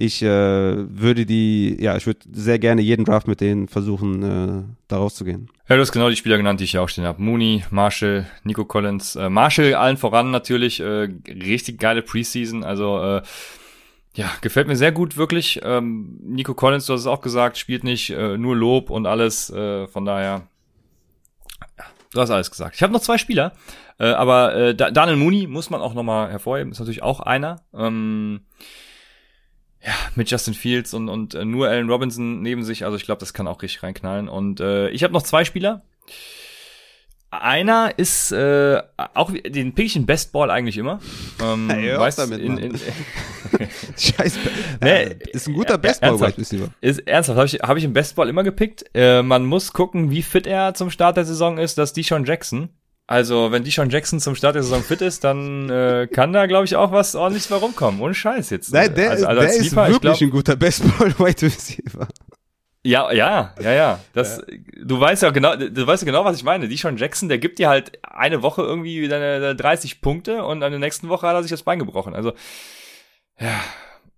ich 0.00 0.22
äh, 0.22 0.26
würde 0.28 1.26
die, 1.26 1.76
ja, 1.80 1.96
ich 1.96 2.06
würde 2.06 2.20
sehr 2.30 2.60
gerne 2.60 2.82
jeden 2.82 3.04
Draft 3.04 3.26
mit 3.26 3.40
denen 3.40 3.66
versuchen, 3.66 4.22
äh, 4.22 4.62
da 4.86 4.98
rauszugehen. 4.98 5.50
Ja, 5.68 5.74
du 5.74 5.82
hast 5.82 5.90
genau 5.90 6.08
die 6.08 6.14
Spieler 6.14 6.36
genannt, 6.36 6.60
die 6.60 6.64
ich 6.64 6.70
hier 6.70 6.82
auch 6.82 6.88
stehen 6.88 7.04
habe. 7.04 7.20
Mooney, 7.20 7.64
Marshall, 7.70 8.24
Nico 8.44 8.64
Collins. 8.64 9.16
Äh, 9.16 9.28
Marshall 9.28 9.74
allen 9.74 9.96
voran 9.96 10.30
natürlich, 10.30 10.78
äh, 10.78 11.08
richtig 11.28 11.80
geile 11.80 12.02
Preseason. 12.02 12.62
Also 12.62 13.02
äh, 13.02 13.22
ja, 14.14 14.30
gefällt 14.40 14.68
mir 14.68 14.76
sehr 14.76 14.92
gut, 14.92 15.16
wirklich. 15.16 15.60
Ähm, 15.64 16.20
Nico 16.22 16.54
Collins, 16.54 16.86
du 16.86 16.92
hast 16.92 17.00
es 17.00 17.06
auch 17.08 17.20
gesagt, 17.20 17.58
spielt 17.58 17.82
nicht 17.82 18.10
äh, 18.10 18.38
nur 18.38 18.54
Lob 18.54 18.90
und 18.90 19.04
alles. 19.04 19.50
Äh, 19.50 19.88
von 19.88 20.04
daher, 20.04 20.42
ja, 21.76 21.84
du 22.12 22.20
hast 22.20 22.30
alles 22.30 22.52
gesagt. 22.52 22.76
Ich 22.76 22.84
habe 22.84 22.92
noch 22.92 23.00
zwei 23.00 23.18
Spieler, 23.18 23.52
äh, 23.98 24.06
aber 24.06 24.54
äh, 24.54 24.76
Daniel 24.76 25.16
Mooney 25.16 25.48
muss 25.48 25.70
man 25.70 25.80
auch 25.80 25.94
nochmal 25.94 26.30
hervorheben. 26.30 26.70
Ist 26.70 26.78
natürlich 26.78 27.02
auch 27.02 27.18
einer. 27.18 27.62
Ähm, 27.74 28.42
ja, 29.84 29.92
mit 30.14 30.30
Justin 30.30 30.54
Fields 30.54 30.94
und, 30.94 31.08
und 31.08 31.34
äh, 31.34 31.44
nur 31.44 31.68
Allen 31.68 31.88
Robinson 31.88 32.42
neben 32.42 32.64
sich. 32.64 32.84
Also 32.84 32.96
ich 32.96 33.04
glaube, 33.04 33.20
das 33.20 33.32
kann 33.32 33.46
auch 33.46 33.62
richtig 33.62 33.82
reinknallen. 33.82 34.28
Und 34.28 34.60
äh, 34.60 34.88
ich 34.90 35.04
habe 35.04 35.12
noch 35.12 35.22
zwei 35.22 35.44
Spieler. 35.44 35.82
Einer 37.30 37.98
ist 37.98 38.32
äh, 38.32 38.80
auch 38.96 39.30
den 39.30 39.74
pick 39.74 39.86
ich 39.86 39.96
in 39.96 40.06
Best 40.06 40.32
Ball 40.32 40.50
eigentlich 40.50 40.78
immer. 40.78 40.98
Ähm, 41.42 41.68
hey, 41.68 41.98
weißt, 41.98 42.18
damit, 42.18 42.40
in, 42.40 42.56
in, 42.56 42.80
Scheiße. 43.98 44.38
Nee, 44.80 45.16
ist 45.32 45.46
ein 45.46 45.52
guter 45.52 45.76
Best 45.76 46.00
Ball 46.00 46.18
Wide 46.18 46.38
Receiver. 46.38 46.68
Ist 46.80 47.06
ernsthaft, 47.06 47.36
habe 47.36 47.46
ich 47.46 47.54
hab 47.56 47.76
ich 47.76 47.84
im 47.84 47.92
Best 47.92 48.16
Ball 48.16 48.30
immer 48.30 48.44
gepickt. 48.44 48.86
Äh, 48.94 49.22
man 49.22 49.44
muss 49.44 49.74
gucken, 49.74 50.10
wie 50.10 50.22
fit 50.22 50.46
er 50.46 50.72
zum 50.72 50.90
Start 50.90 51.18
der 51.18 51.26
Saison 51.26 51.58
ist, 51.58 51.76
dass 51.76 51.92
Deshaun 51.92 52.24
Jackson 52.24 52.70
also, 53.08 53.50
wenn 53.50 53.64
Deshaun 53.64 53.88
Jackson 53.88 54.20
zum 54.20 54.34
Start 54.34 54.54
der 54.54 54.62
Saison 54.62 54.82
fit 54.82 55.00
ist, 55.00 55.24
dann 55.24 55.70
äh, 55.70 56.06
kann 56.12 56.34
da, 56.34 56.44
glaube 56.44 56.66
ich, 56.66 56.76
auch 56.76 56.92
was 56.92 57.14
ordentliches 57.14 57.48
bei 57.48 57.56
rumkommen. 57.56 58.02
Ohne 58.02 58.12
Scheiß 58.12 58.50
jetzt. 58.50 58.70
Nein, 58.70 58.94
der, 58.94 59.12
also, 59.12 59.26
also 59.26 59.40
der 59.40 59.50
ist 59.50 59.62
Liefer, 59.62 59.88
wirklich 59.88 60.00
glaub, 60.00 60.20
ein 60.20 60.30
guter 60.30 60.56
Baseball-Wide 60.56 61.42
Receiver. 61.46 62.06
Ja, 62.82 63.10
ja, 63.10 63.54
ja, 63.62 63.72
ja. 63.72 64.00
Das, 64.12 64.44
ja. 64.46 64.58
Du 64.84 65.00
weißt 65.00 65.22
ja 65.22 65.30
genau, 65.30 65.56
du 65.56 65.86
weißt 65.86 66.02
ja 66.02 66.06
genau, 66.06 66.26
was 66.26 66.36
ich 66.36 66.44
meine. 66.44 66.68
Deshaun 66.68 66.98
Jackson, 66.98 67.30
der 67.30 67.38
gibt 67.38 67.58
dir 67.58 67.70
halt 67.70 67.98
eine 68.02 68.42
Woche 68.42 68.60
irgendwie 68.60 69.00
wieder 69.00 69.54
30 69.54 70.02
Punkte 70.02 70.44
und 70.44 70.62
an 70.62 70.70
der 70.70 70.78
nächsten 70.78 71.08
Woche 71.08 71.26
hat 71.26 71.34
er 71.34 71.42
sich 71.42 71.50
das 71.50 71.62
Bein 71.62 71.78
gebrochen. 71.78 72.14
Also, 72.14 72.34
ja, 73.40 73.58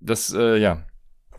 das, 0.00 0.34
äh, 0.34 0.56
ja. 0.56 0.82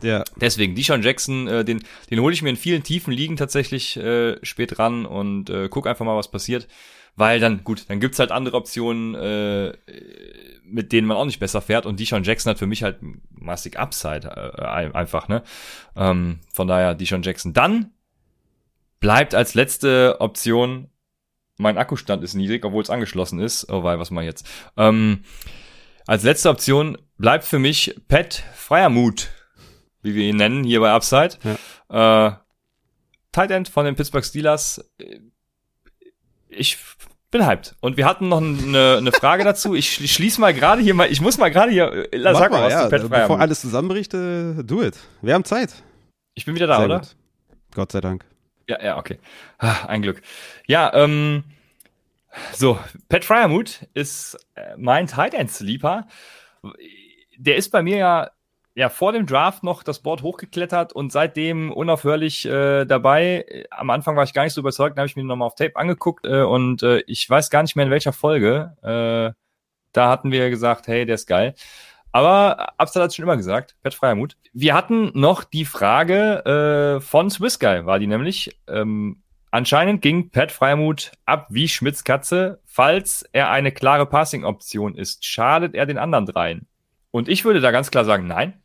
Ja. 0.02 0.24
Deswegen, 0.36 0.74
Deshaun 0.74 1.02
Jackson, 1.02 1.46
äh, 1.48 1.66
den, 1.66 1.84
den 2.10 2.20
hole 2.20 2.32
ich 2.32 2.40
mir 2.40 2.48
in 2.48 2.56
vielen 2.56 2.82
tiefen 2.82 3.12
Ligen 3.12 3.36
tatsächlich 3.36 3.98
äh, 3.98 4.42
spät 4.42 4.78
ran 4.78 5.04
und 5.04 5.50
äh, 5.50 5.68
guck 5.68 5.86
einfach 5.86 6.06
mal, 6.06 6.16
was 6.16 6.30
passiert 6.30 6.66
weil 7.16 7.40
dann, 7.40 7.64
gut, 7.64 7.88
dann 7.88 8.00
gibt's 8.00 8.18
halt 8.18 8.30
andere 8.30 8.56
Optionen, 8.56 9.14
äh, 9.14 9.72
mit 10.64 10.92
denen 10.92 11.06
man 11.06 11.16
auch 11.16 11.24
nicht 11.24 11.40
besser 11.40 11.60
fährt 11.60 11.86
und 11.86 12.00
Deshaun 12.00 12.24
Jackson 12.24 12.50
hat 12.50 12.58
für 12.58 12.66
mich 12.66 12.82
halt 12.82 12.98
massig 13.30 13.78
Upside 13.78 14.26
äh, 14.26 14.92
einfach, 14.92 15.28
ne? 15.28 15.42
Ähm, 15.96 16.40
von 16.52 16.66
daher 16.66 16.94
Deshaun 16.94 17.22
Jackson. 17.22 17.52
Dann 17.52 17.92
bleibt 19.00 19.34
als 19.34 19.54
letzte 19.54 20.16
Option, 20.20 20.88
mein 21.58 21.76
Akkustand 21.76 22.24
ist 22.24 22.34
niedrig, 22.34 22.64
obwohl 22.64 22.82
es 22.82 22.90
angeschlossen 22.90 23.38
ist. 23.40 23.70
Oh, 23.70 23.82
weil, 23.82 23.98
was 23.98 24.10
mal 24.10 24.24
jetzt? 24.24 24.48
Ähm, 24.76 25.24
als 26.06 26.22
letzte 26.22 26.48
Option 26.48 26.96
bleibt 27.18 27.44
für 27.44 27.58
mich 27.58 27.94
Pat 28.08 28.42
Freiermuth, 28.54 29.28
wie 30.00 30.14
wir 30.14 30.24
ihn 30.24 30.36
nennen, 30.36 30.64
hier 30.64 30.80
bei 30.80 30.90
Upside. 30.90 31.36
Ja. 31.90 32.28
Äh, 32.28 32.36
Tight 33.32 33.50
End 33.50 33.68
von 33.68 33.84
den 33.84 33.94
Pittsburgh 33.94 34.24
Steelers 34.24 34.90
ich 36.54 36.78
bin 37.30 37.46
hyped. 37.46 37.74
Und 37.80 37.96
wir 37.96 38.06
hatten 38.06 38.28
noch 38.28 38.40
eine, 38.40 38.96
eine 38.98 39.12
Frage 39.12 39.42
dazu. 39.42 39.74
Ich 39.74 40.12
schließe 40.12 40.40
mal 40.40 40.54
gerade 40.54 40.82
hier 40.82 40.94
mal, 40.94 41.10
ich 41.10 41.20
muss 41.20 41.38
mal 41.38 41.50
gerade 41.50 41.72
hier, 41.72 42.12
äh, 42.12 42.18
Mach 42.18 42.38
sag 42.38 42.50
mal, 42.52 42.60
mal 42.60 42.66
was 42.66 42.92
ja, 42.92 43.08
Bevor 43.08 43.40
alles 43.40 43.60
zusammenbricht, 43.60 44.14
äh, 44.14 44.62
do 44.62 44.82
it. 44.82 44.98
Wir 45.22 45.34
haben 45.34 45.44
Zeit. 45.44 45.82
Ich 46.34 46.44
bin 46.44 46.54
wieder 46.54 46.66
da, 46.66 46.76
Sehr 46.76 46.84
oder? 46.84 46.98
Gut. 47.00 47.16
Gott 47.74 47.92
sei 47.92 48.00
Dank. 48.00 48.24
Ja, 48.68 48.82
ja, 48.82 48.98
okay. 48.98 49.18
Ah, 49.58 49.86
ein 49.86 50.02
Glück. 50.02 50.22
Ja, 50.66 50.92
ähm, 50.94 51.44
so, 52.54 52.78
Pat 53.08 53.24
Fryermuth 53.24 53.86
ist 53.94 54.38
äh, 54.54 54.76
mein 54.76 55.06
Tight 55.06 55.34
End 55.34 55.50
Sleeper. 55.50 56.06
Der 57.36 57.56
ist 57.56 57.70
bei 57.70 57.82
mir 57.82 57.96
ja 57.96 58.30
ja 58.74 58.88
vor 58.88 59.12
dem 59.12 59.26
Draft 59.26 59.62
noch 59.62 59.82
das 59.82 60.00
Board 60.00 60.22
hochgeklettert 60.22 60.92
und 60.92 61.12
seitdem 61.12 61.72
unaufhörlich 61.72 62.46
äh, 62.46 62.84
dabei. 62.84 63.66
Am 63.70 63.90
Anfang 63.90 64.16
war 64.16 64.24
ich 64.24 64.32
gar 64.32 64.44
nicht 64.44 64.54
so 64.54 64.60
überzeugt, 64.60 64.96
dann 64.96 65.02
habe 65.02 65.08
ich 65.08 65.16
mir 65.16 65.24
nochmal 65.24 65.46
auf 65.46 65.54
Tape 65.54 65.76
angeguckt 65.76 66.26
äh, 66.26 66.42
und 66.42 66.82
äh, 66.82 67.00
ich 67.06 67.28
weiß 67.28 67.50
gar 67.50 67.62
nicht 67.62 67.76
mehr 67.76 67.84
in 67.84 67.90
welcher 67.90 68.12
Folge. 68.12 68.76
Äh, 68.82 69.34
da 69.92 70.08
hatten 70.08 70.32
wir 70.32 70.48
gesagt, 70.48 70.86
hey, 70.86 71.04
der 71.04 71.16
ist 71.16 71.26
geil. 71.26 71.54
Aber 72.12 72.78
Absal 72.78 73.02
hat 73.02 73.14
schon 73.14 73.22
immer 73.24 73.36
gesagt, 73.36 73.76
Pat 73.82 73.94
Freiermut. 73.94 74.36
Wir 74.52 74.74
hatten 74.74 75.10
noch 75.14 75.44
die 75.44 75.64
Frage 75.64 76.98
äh, 76.98 77.00
von 77.00 77.30
Swiss 77.30 77.58
Guy, 77.58 77.86
war 77.86 77.98
die 77.98 78.06
nämlich. 78.06 78.58
Ähm, 78.68 79.22
anscheinend 79.50 80.02
ging 80.02 80.30
Pat 80.30 80.52
Freiermut 80.52 81.12
ab 81.24 81.46
wie 81.50 81.68
Schmitz 81.68 82.04
Katze. 82.04 82.60
Falls 82.64 83.22
er 83.32 83.50
eine 83.50 83.72
klare 83.72 84.06
Passing-Option 84.06 84.94
ist, 84.94 85.24
schadet 85.24 85.74
er 85.74 85.86
den 85.86 85.98
anderen 85.98 86.26
dreien. 86.26 86.66
Und 87.10 87.28
ich 87.28 87.44
würde 87.44 87.60
da 87.60 87.70
ganz 87.70 87.90
klar 87.90 88.04
sagen, 88.04 88.26
nein 88.26 88.61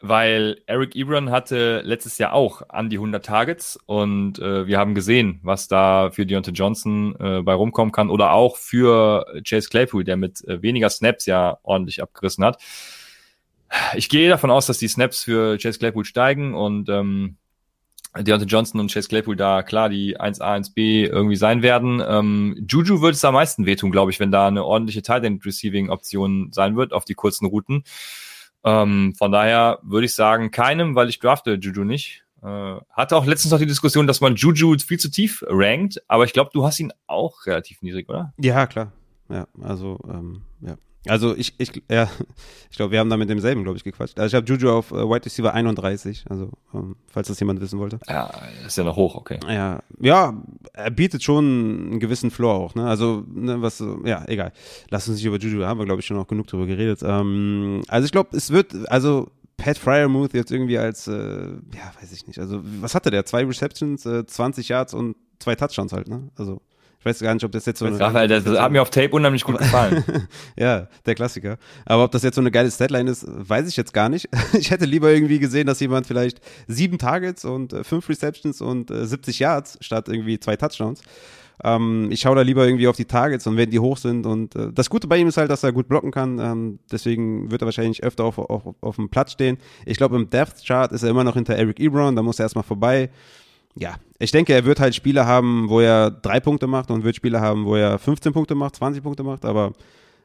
weil 0.00 0.62
Eric 0.66 0.96
Ebron 0.96 1.30
hatte 1.30 1.82
letztes 1.84 2.18
Jahr 2.18 2.32
auch 2.32 2.62
an 2.68 2.88
die 2.88 2.96
100 2.96 3.24
Targets 3.24 3.78
und 3.86 4.38
äh, 4.38 4.66
wir 4.66 4.78
haben 4.78 4.94
gesehen, 4.94 5.40
was 5.42 5.68
da 5.68 6.10
für 6.10 6.24
Deontay 6.24 6.52
Johnson 6.52 7.14
äh, 7.20 7.42
bei 7.42 7.52
rumkommen 7.52 7.92
kann 7.92 8.10
oder 8.10 8.32
auch 8.32 8.56
für 8.56 9.26
Chase 9.46 9.68
Claypool, 9.68 10.04
der 10.04 10.16
mit 10.16 10.42
äh, 10.48 10.62
weniger 10.62 10.88
Snaps 10.88 11.26
ja 11.26 11.58
ordentlich 11.62 12.02
abgerissen 12.02 12.44
hat. 12.44 12.62
Ich 13.94 14.08
gehe 14.08 14.28
davon 14.28 14.50
aus, 14.50 14.66
dass 14.66 14.78
die 14.78 14.88
Snaps 14.88 15.22
für 15.22 15.58
Chase 15.58 15.78
Claypool 15.78 16.04
steigen 16.04 16.54
und 16.54 16.88
ähm, 16.88 17.36
Deontay 18.18 18.46
Johnson 18.46 18.80
und 18.80 18.92
Chase 18.92 19.08
Claypool 19.08 19.36
da 19.36 19.62
klar 19.62 19.88
die 19.88 20.18
1A, 20.18 20.62
1B 20.62 21.06
irgendwie 21.06 21.36
sein 21.36 21.62
werden. 21.62 22.02
Ähm, 22.04 22.66
Juju 22.68 23.02
wird 23.02 23.14
es 23.14 23.24
am 23.24 23.34
meisten 23.34 23.66
wehtun, 23.66 23.92
glaube 23.92 24.10
ich, 24.10 24.18
wenn 24.18 24.32
da 24.32 24.48
eine 24.48 24.64
ordentliche 24.64 25.02
Tight 25.02 25.24
End 25.24 25.44
Receiving 25.46 25.90
Option 25.90 26.50
sein 26.52 26.76
wird 26.76 26.92
auf 26.92 27.04
die 27.04 27.14
kurzen 27.14 27.46
Routen. 27.46 27.84
Ähm, 28.64 29.14
von 29.16 29.32
daher 29.32 29.78
würde 29.82 30.06
ich 30.06 30.14
sagen, 30.14 30.50
keinem, 30.50 30.94
weil 30.94 31.08
ich 31.08 31.18
drafte 31.18 31.54
Juju 31.54 31.84
nicht. 31.84 32.24
Äh, 32.42 32.76
hatte 32.90 33.16
auch 33.16 33.26
letztens 33.26 33.52
noch 33.52 33.58
die 33.58 33.66
Diskussion, 33.66 34.06
dass 34.06 34.20
man 34.20 34.36
Juju 34.36 34.76
viel 34.78 34.98
zu 34.98 35.10
tief 35.10 35.44
rankt, 35.46 36.02
aber 36.08 36.24
ich 36.24 36.32
glaube, 36.32 36.50
du 36.52 36.64
hast 36.64 36.80
ihn 36.80 36.92
auch 37.06 37.46
relativ 37.46 37.82
niedrig, 37.82 38.08
oder? 38.08 38.32
Ja, 38.38 38.66
klar. 38.66 38.92
Ja, 39.28 39.46
also, 39.62 39.98
ähm, 40.08 40.42
ja. 40.60 40.76
Also 41.08 41.34
ich, 41.34 41.54
ich, 41.58 41.82
ja, 41.90 42.10
ich 42.70 42.76
glaube, 42.76 42.92
wir 42.92 42.98
haben 42.98 43.08
da 43.08 43.16
mit 43.16 43.30
demselben, 43.30 43.62
glaube 43.62 43.78
ich, 43.78 43.84
gequatscht. 43.84 44.18
Also 44.18 44.28
ich 44.28 44.34
habe 44.34 44.46
Juju 44.46 44.70
auf 44.70 44.90
äh, 44.90 44.96
Wide 44.96 45.24
Receiver 45.24 45.52
31, 45.52 46.24
also 46.28 46.50
ähm, 46.74 46.96
falls 47.08 47.28
das 47.28 47.40
jemand 47.40 47.60
wissen 47.60 47.78
wollte. 47.78 47.98
Ja, 48.06 48.30
ist 48.66 48.76
ja 48.76 48.84
noch 48.84 48.96
hoch, 48.96 49.14
okay. 49.14 49.38
Ja, 49.48 49.80
ja, 49.98 50.34
er 50.74 50.90
bietet 50.90 51.22
schon 51.22 51.90
einen 51.90 52.00
gewissen 52.00 52.30
Floor 52.30 52.54
auch, 52.54 52.74
ne? 52.74 52.86
Also, 52.86 53.24
ne, 53.32 53.62
was, 53.62 53.82
ja, 54.04 54.24
egal. 54.26 54.52
Lass 54.90 55.08
uns 55.08 55.16
nicht 55.16 55.26
über 55.26 55.38
Juju, 55.38 55.64
haben 55.64 55.78
wir, 55.78 55.86
glaube 55.86 56.00
ich, 56.00 56.06
schon 56.06 56.18
noch 56.18 56.26
genug 56.26 56.46
drüber 56.48 56.66
geredet. 56.66 57.00
Ähm, 57.02 57.82
also 57.88 58.04
ich 58.04 58.12
glaube, 58.12 58.36
es 58.36 58.50
wird, 58.50 58.74
also 58.90 59.30
Pat 59.56 59.78
Fryermuth 59.78 60.34
jetzt 60.34 60.50
irgendwie 60.50 60.78
als, 60.78 61.06
äh, 61.06 61.12
ja, 61.12 61.92
weiß 62.00 62.12
ich 62.12 62.26
nicht. 62.26 62.38
Also, 62.38 62.60
was 62.80 62.94
hatte 62.94 63.10
der? 63.10 63.24
Zwei 63.24 63.44
Receptions, 63.44 64.04
äh, 64.04 64.26
20 64.26 64.68
Yards 64.68 64.94
und 64.94 65.16
zwei 65.38 65.54
Touchdowns 65.54 65.92
halt, 65.92 66.08
ne? 66.08 66.30
Also, 66.36 66.60
ich 67.00 67.06
weiß 67.06 67.20
gar 67.20 67.32
nicht, 67.32 67.44
ob 67.44 67.52
das 67.52 67.64
jetzt 67.64 67.78
so 67.78 67.86
eine. 67.86 67.98
Raphael, 67.98 68.28
das 68.28 68.44
hat 68.44 68.70
mir 68.72 68.82
auf 68.82 68.90
Tape 68.90 69.08
unheimlich 69.10 69.42
gut 69.42 69.56
gefallen. 69.56 70.04
ja, 70.58 70.86
der 71.06 71.14
Klassiker. 71.14 71.56
Aber 71.86 72.04
ob 72.04 72.10
das 72.10 72.22
jetzt 72.22 72.34
so 72.34 72.42
eine 72.42 72.50
geile 72.50 72.70
Statline 72.70 73.10
ist, 73.10 73.24
weiß 73.26 73.66
ich 73.68 73.76
jetzt 73.76 73.94
gar 73.94 74.10
nicht. 74.10 74.28
Ich 74.52 74.70
hätte 74.70 74.84
lieber 74.84 75.10
irgendwie 75.10 75.38
gesehen, 75.38 75.66
dass 75.66 75.80
jemand 75.80 76.06
vielleicht 76.06 76.40
sieben 76.66 76.98
Targets 76.98 77.46
und 77.46 77.72
äh, 77.72 77.84
fünf 77.84 78.08
Receptions 78.08 78.60
und 78.60 78.90
äh, 78.90 79.06
70 79.06 79.38
Yards 79.38 79.78
statt 79.80 80.08
irgendwie 80.08 80.38
zwei 80.38 80.56
Touchdowns. 80.56 81.00
Ähm, 81.64 82.08
ich 82.10 82.20
schaue 82.20 82.36
da 82.36 82.42
lieber 82.42 82.66
irgendwie 82.66 82.88
auf 82.88 82.96
die 82.96 83.06
Targets 83.06 83.46
und 83.46 83.56
wenn 83.56 83.70
die 83.70 83.78
hoch 83.78 83.96
sind. 83.96 84.26
Und 84.26 84.54
äh, 84.56 84.70
das 84.70 84.90
Gute 84.90 85.06
bei 85.06 85.16
ihm 85.16 85.28
ist 85.28 85.38
halt, 85.38 85.50
dass 85.50 85.62
er 85.62 85.72
gut 85.72 85.88
blocken 85.88 86.10
kann. 86.10 86.38
Ähm, 86.38 86.80
deswegen 86.92 87.50
wird 87.50 87.62
er 87.62 87.66
wahrscheinlich 87.66 88.02
öfter 88.02 88.24
auf, 88.24 88.38
auf, 88.38 88.74
auf 88.80 88.96
dem 88.96 89.08
Platz 89.08 89.32
stehen. 89.32 89.56
Ich 89.86 89.96
glaube, 89.96 90.16
im 90.16 90.28
Depth 90.28 90.66
Chart 90.66 90.92
ist 90.92 91.02
er 91.02 91.08
immer 91.08 91.24
noch 91.24 91.34
hinter 91.34 91.54
Eric 91.54 91.80
Ebron. 91.80 92.16
Da 92.16 92.22
muss 92.22 92.38
er 92.38 92.44
erstmal 92.44 92.64
vorbei 92.64 93.08
ja, 93.74 93.96
ich 94.18 94.32
denke, 94.32 94.52
er 94.52 94.64
wird 94.64 94.80
halt 94.80 94.94
Spiele 94.94 95.26
haben, 95.26 95.68
wo 95.68 95.80
er 95.80 96.10
drei 96.10 96.40
Punkte 96.40 96.66
macht 96.66 96.90
und 96.90 97.04
wird 97.04 97.16
Spiele 97.16 97.40
haben, 97.40 97.64
wo 97.64 97.76
er 97.76 97.98
15 97.98 98.32
Punkte 98.32 98.54
macht, 98.54 98.76
20 98.76 99.02
Punkte 99.02 99.22
macht, 99.22 99.44
aber 99.44 99.72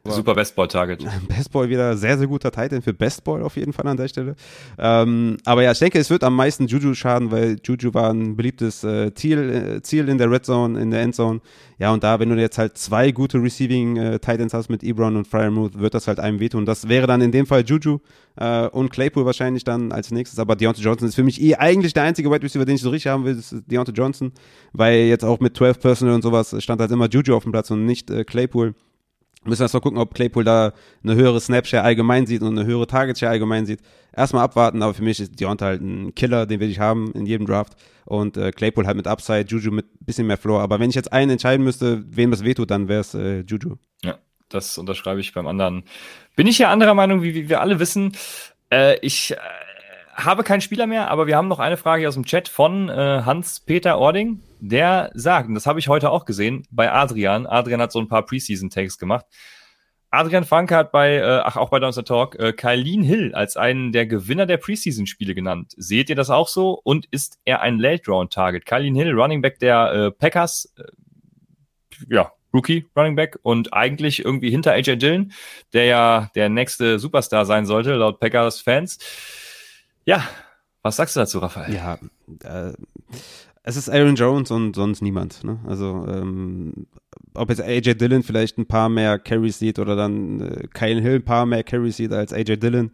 Super 0.06 0.36
Bestball-Target. 0.36 1.06
Bestball 1.28 1.70
wieder 1.70 1.98
sehr, 1.98 2.18
sehr 2.18 2.28
guter 2.28 2.52
Titan 2.52 2.82
für 2.82 2.94
Bestball 2.94 3.42
auf 3.42 3.56
jeden 3.58 3.74
Fall 3.74 3.88
an 3.88 3.98
der 3.98 4.08
Stelle. 4.08 4.36
Ähm, 4.78 5.38
aber 5.46 5.64
ja, 5.64 5.72
ich 5.72 5.80
denke, 5.80 6.00
es 6.00 6.10
wird 6.10 6.24
am 6.24 6.36
meisten 6.36 6.68
Juju 6.68 6.94
schaden, 6.94 7.32
weil 7.32 7.58
Juju 7.64 7.94
war 7.94 8.12
ein 8.12 8.36
beliebtes 8.36 8.84
äh, 8.84 9.14
Ziel, 9.16 9.40
äh, 9.78 9.82
Ziel 9.82 10.08
in 10.10 10.18
der 10.18 10.30
Red 10.30 10.46
Zone, 10.46 10.80
in 10.80 10.92
der 10.92 11.02
Endzone. 11.02 11.42
Ja, 11.78 11.92
und 11.92 12.04
da, 12.04 12.20
wenn 12.20 12.30
du 12.30 12.36
jetzt 12.36 12.58
halt 12.58 12.78
zwei 12.78 13.12
gute 13.12 13.42
Receiving 13.42 13.98
äh, 13.98 14.20
Titans 14.20 14.54
hast 14.54 14.70
mit 14.70 14.84
Ebron 14.84 15.18
und 15.18 15.28
Fryermuth, 15.28 15.78
wird 15.78 15.94
das 15.94 16.08
halt 16.08 16.20
einem 16.20 16.40
wehtun. 16.40 16.66
Das 16.66 16.88
wäre 16.88 17.08
dann 17.08 17.22
in 17.22 17.32
dem 17.32 17.46
Fall 17.46 17.64
Juju 17.66 18.00
äh, 18.38 18.68
und 18.68 18.90
Claypool 18.90 19.26
wahrscheinlich 19.26 19.64
dann 19.64 19.92
als 19.92 20.12
nächstes. 20.12 20.40
Aber 20.40 20.56
Deontay 20.56 20.82
Johnson 20.82 21.08
ist 21.08 21.16
für 21.16 21.24
mich 21.24 21.42
eh 21.42 21.56
eigentlich 21.56 21.94
der 21.94 22.04
einzige 22.04 22.32
Wide 22.32 22.44
Receiver, 22.44 22.66
den 22.66 22.76
ich 22.76 22.82
so 22.82 22.90
richtig 22.92 23.12
haben 23.12 23.26
will, 23.26 23.38
ist 23.38 23.56
Deontay 23.68 23.92
Johnson, 23.94 24.32
weil 24.72 25.00
jetzt 25.06 25.26
auch 25.26 25.40
mit 25.40 25.58
12 25.58 25.80
Personal 25.80 26.16
und 26.16 26.22
sowas 26.22 26.56
stand 26.64 26.80
halt 26.80 26.92
immer 26.92 27.10
Juju 27.10 27.36
auf 27.36 27.44
dem 27.44 27.52
Platz 27.52 27.72
und 27.72 27.86
nicht 27.86 28.10
äh, 28.10 28.24
Claypool. 28.24 28.74
Müssen 29.46 29.60
wir 29.60 29.66
erst 29.66 29.76
mal 29.76 29.80
gucken, 29.80 30.00
ob 30.00 30.14
Claypool 30.16 30.44
da 30.44 30.74
eine 31.04 31.14
höhere 31.14 31.40
Snapshare 31.40 31.84
allgemein 31.84 32.26
sieht 32.26 32.42
und 32.42 32.58
eine 32.58 32.66
höhere 32.66 32.88
Target-Share 32.88 33.32
allgemein 33.32 33.68
sieht. 33.68 33.80
Erstmal 34.16 34.44
abwarten, 34.44 34.82
aber 34.82 34.96
für 34.96 35.04
mich 35.04 35.20
ist 35.20 35.40
Deontay 35.40 35.66
halt 35.66 35.82
ein 35.82 36.16
Killer, 36.16 36.48
den 36.48 36.60
will 36.60 36.70
ich 36.70 36.80
haben 36.80 37.12
in 37.12 37.28
jedem 37.28 37.46
Draft. 37.46 37.74
Und 38.06 38.38
äh, 38.38 38.52
Claypool 38.52 38.88
halt 38.88 38.98
mit 38.98 39.08
Upside, 39.08 39.46
Juju 39.48 39.72
mit 39.72 39.86
bisschen 40.00 40.26
mehr 40.26 40.38
Floor. 40.38 40.62
Aber 40.62 40.80
wenn 40.80 40.90
ich 40.90 40.96
jetzt 40.96 41.14
einen 41.14 41.32
entscheiden 41.32 41.64
müsste, 41.64 42.04
wem 42.08 42.32
das 42.32 42.44
wehtut, 42.44 42.72
dann 42.72 42.88
wäre 42.88 43.02
es 43.02 43.14
äh, 43.14 43.42
Juju. 43.42 43.76
Ja, 44.04 44.18
das 44.50 44.80
unterschreibe 44.80 45.20
ich 45.20 45.34
beim 45.34 45.46
anderen. 45.46 45.84
Bin 46.36 46.48
ich 46.48 46.58
ja 46.58 46.72
anderer 46.72 46.96
Meinung, 46.96 47.22
wie, 47.22 47.36
wie 47.36 47.50
wir 47.50 47.62
alle 47.62 47.80
wissen. 47.80 48.16
Äh, 48.72 48.98
ich 49.02 49.34
äh, 49.34 49.38
habe 50.16 50.44
keinen 50.44 50.62
Spieler 50.62 50.88
mehr, 50.88 51.12
aber 51.12 51.28
wir 51.28 51.38
haben 51.38 51.50
noch 51.50 51.60
eine 51.60 51.78
Frage 51.78 52.08
aus 52.08 52.16
dem 52.16 52.26
Chat 52.26 52.48
von 52.48 52.90
äh, 52.90 53.22
Hans-Peter 53.26 54.00
Ording 54.00 54.42
der 54.60 55.12
sagt, 55.14 55.48
und 55.48 55.56
das 55.56 55.66
habe 55.66 55.80
ich 55.80 55.88
heute 55.88 56.12
auch 56.12 56.26
gesehen, 56.26 56.68
bei 56.72 56.92
Adrian, 56.92 57.46
Adrian 57.46 57.82
hat 57.82 57.92
so 57.92 58.00
ein 58.00 58.08
paar 58.08 58.26
Preseason-Takes 58.26 58.98
gemacht. 58.98 59.26
Adrian 60.12 60.46
Franke 60.46 60.76
hat 60.76 60.92
bei, 60.92 61.16
äh, 61.16 61.42
ach 61.44 61.58
auch 61.58 61.70
bei 61.70 61.80
Donster 61.80 62.06
Talk, 62.06 62.40
äh, 62.40 62.54
Kylene 62.54 63.06
Hill 63.06 63.36
als 63.36 63.58
einen 63.58 63.92
der 63.92 64.06
Gewinner 64.06 64.46
der 64.46 64.58
Preseason-Spiele 64.58 65.36
genannt. 65.36 65.74
Seht 65.78 66.10
ihr 66.10 66.16
das 66.16 66.30
auch 66.30 66.48
so? 66.48 66.80
Und 66.84 67.06
ist 67.12 67.40
er 67.44 67.62
ein 67.62 67.80
Late-Round-Target? 67.80 68.66
Kylene 68.66 68.98
Hill, 68.98 69.14
Running 69.14 69.42
Back 69.42 69.60
der 69.60 69.92
äh, 69.92 70.12
Packers, 70.12 70.74
äh, 70.78 70.84
ja, 72.10 72.32
Rookie 72.54 72.86
Running 72.96 73.16
Back 73.16 73.38
und 73.42 73.74
eigentlich 73.74 74.24
irgendwie 74.24 74.50
hinter 74.50 74.72
AJ 74.72 74.96
Dillon, 74.96 75.34
der 75.74 75.86
ja 75.86 76.32
der 76.36 76.48
nächste 76.48 77.00
Superstar 77.00 77.46
sein 77.46 77.66
sollte, 77.66 77.96
laut 77.96 78.22
Packers 78.22 78.62
Fans. 78.62 78.98
Ja, 80.06 80.26
was 80.82 80.96
sagst 80.96 81.16
du 81.16 81.20
dazu, 81.20 81.40
Raphael? 81.40 81.74
Ja, 81.74 81.98
äh, 82.44 82.74
es 83.68 83.78
ist 83.78 83.90
Aaron 83.90 84.16
Jones 84.16 84.52
und 84.52 84.76
sonst 84.76 85.02
niemand. 85.02 85.44
Ne? 85.44 85.60
Also 85.66 86.06
ähm, 86.08 86.86
ob 87.34 87.50
jetzt 87.50 87.62
AJ 87.62 87.96
Dillon 87.96 88.22
vielleicht 88.22 88.60
ein 88.60 88.68
paar 88.68 88.90
mehr 88.90 89.18
Carries 89.18 89.58
sieht 89.58 89.80
oder 89.80 89.96
dann 89.96 90.40
äh, 90.40 90.68
Kyle 90.72 91.02
Hill 91.02 91.16
ein 91.16 91.26
paar 91.26 91.48
mehr 91.48 91.64
Carries 91.64 91.98
sieht 91.98 92.12
als 92.12 92.32
AJ 92.32 92.58
Dillon. 92.58 92.92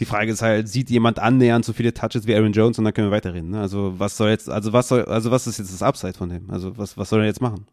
Die 0.00 0.04
Frage 0.04 0.32
ist 0.32 0.42
halt, 0.42 0.68
sieht 0.68 0.90
jemand 0.90 1.20
annähernd 1.20 1.64
so 1.64 1.72
viele 1.72 1.94
Touches 1.94 2.26
wie 2.26 2.34
Aaron 2.34 2.52
Jones 2.52 2.78
und 2.78 2.84
dann 2.84 2.92
können 2.92 3.08
wir 3.08 3.16
weiterreden. 3.16 3.50
Ne? 3.50 3.60
Also 3.60 3.94
was 3.96 4.16
soll 4.16 4.30
jetzt, 4.30 4.50
also 4.50 4.72
was 4.72 4.88
soll, 4.88 5.04
also 5.04 5.30
was 5.30 5.46
ist 5.46 5.58
jetzt 5.58 5.72
das 5.72 5.82
Upside 5.82 6.14
von 6.14 6.30
dem? 6.30 6.50
Also 6.50 6.76
was, 6.76 6.96
was 6.98 7.08
soll 7.08 7.20
er 7.20 7.26
jetzt 7.26 7.40
machen? 7.40 7.66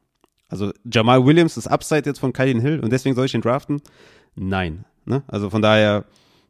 Also 0.49 0.71
Jamal 0.85 1.25
Williams 1.25 1.57
ist 1.57 1.65
Upside 1.65 2.03
jetzt 2.05 2.19
von 2.19 2.31
Kyle 2.31 2.61
Hill 2.61 2.79
und 2.81 2.91
deswegen 2.93 3.15
soll 3.15 3.25
ich 3.25 3.33
ihn 3.33 3.41
draften? 3.41 3.81
Nein. 4.35 4.85
Ne? 5.05 5.23
Also 5.25 5.49
von 5.49 5.63
daher, 5.63 6.05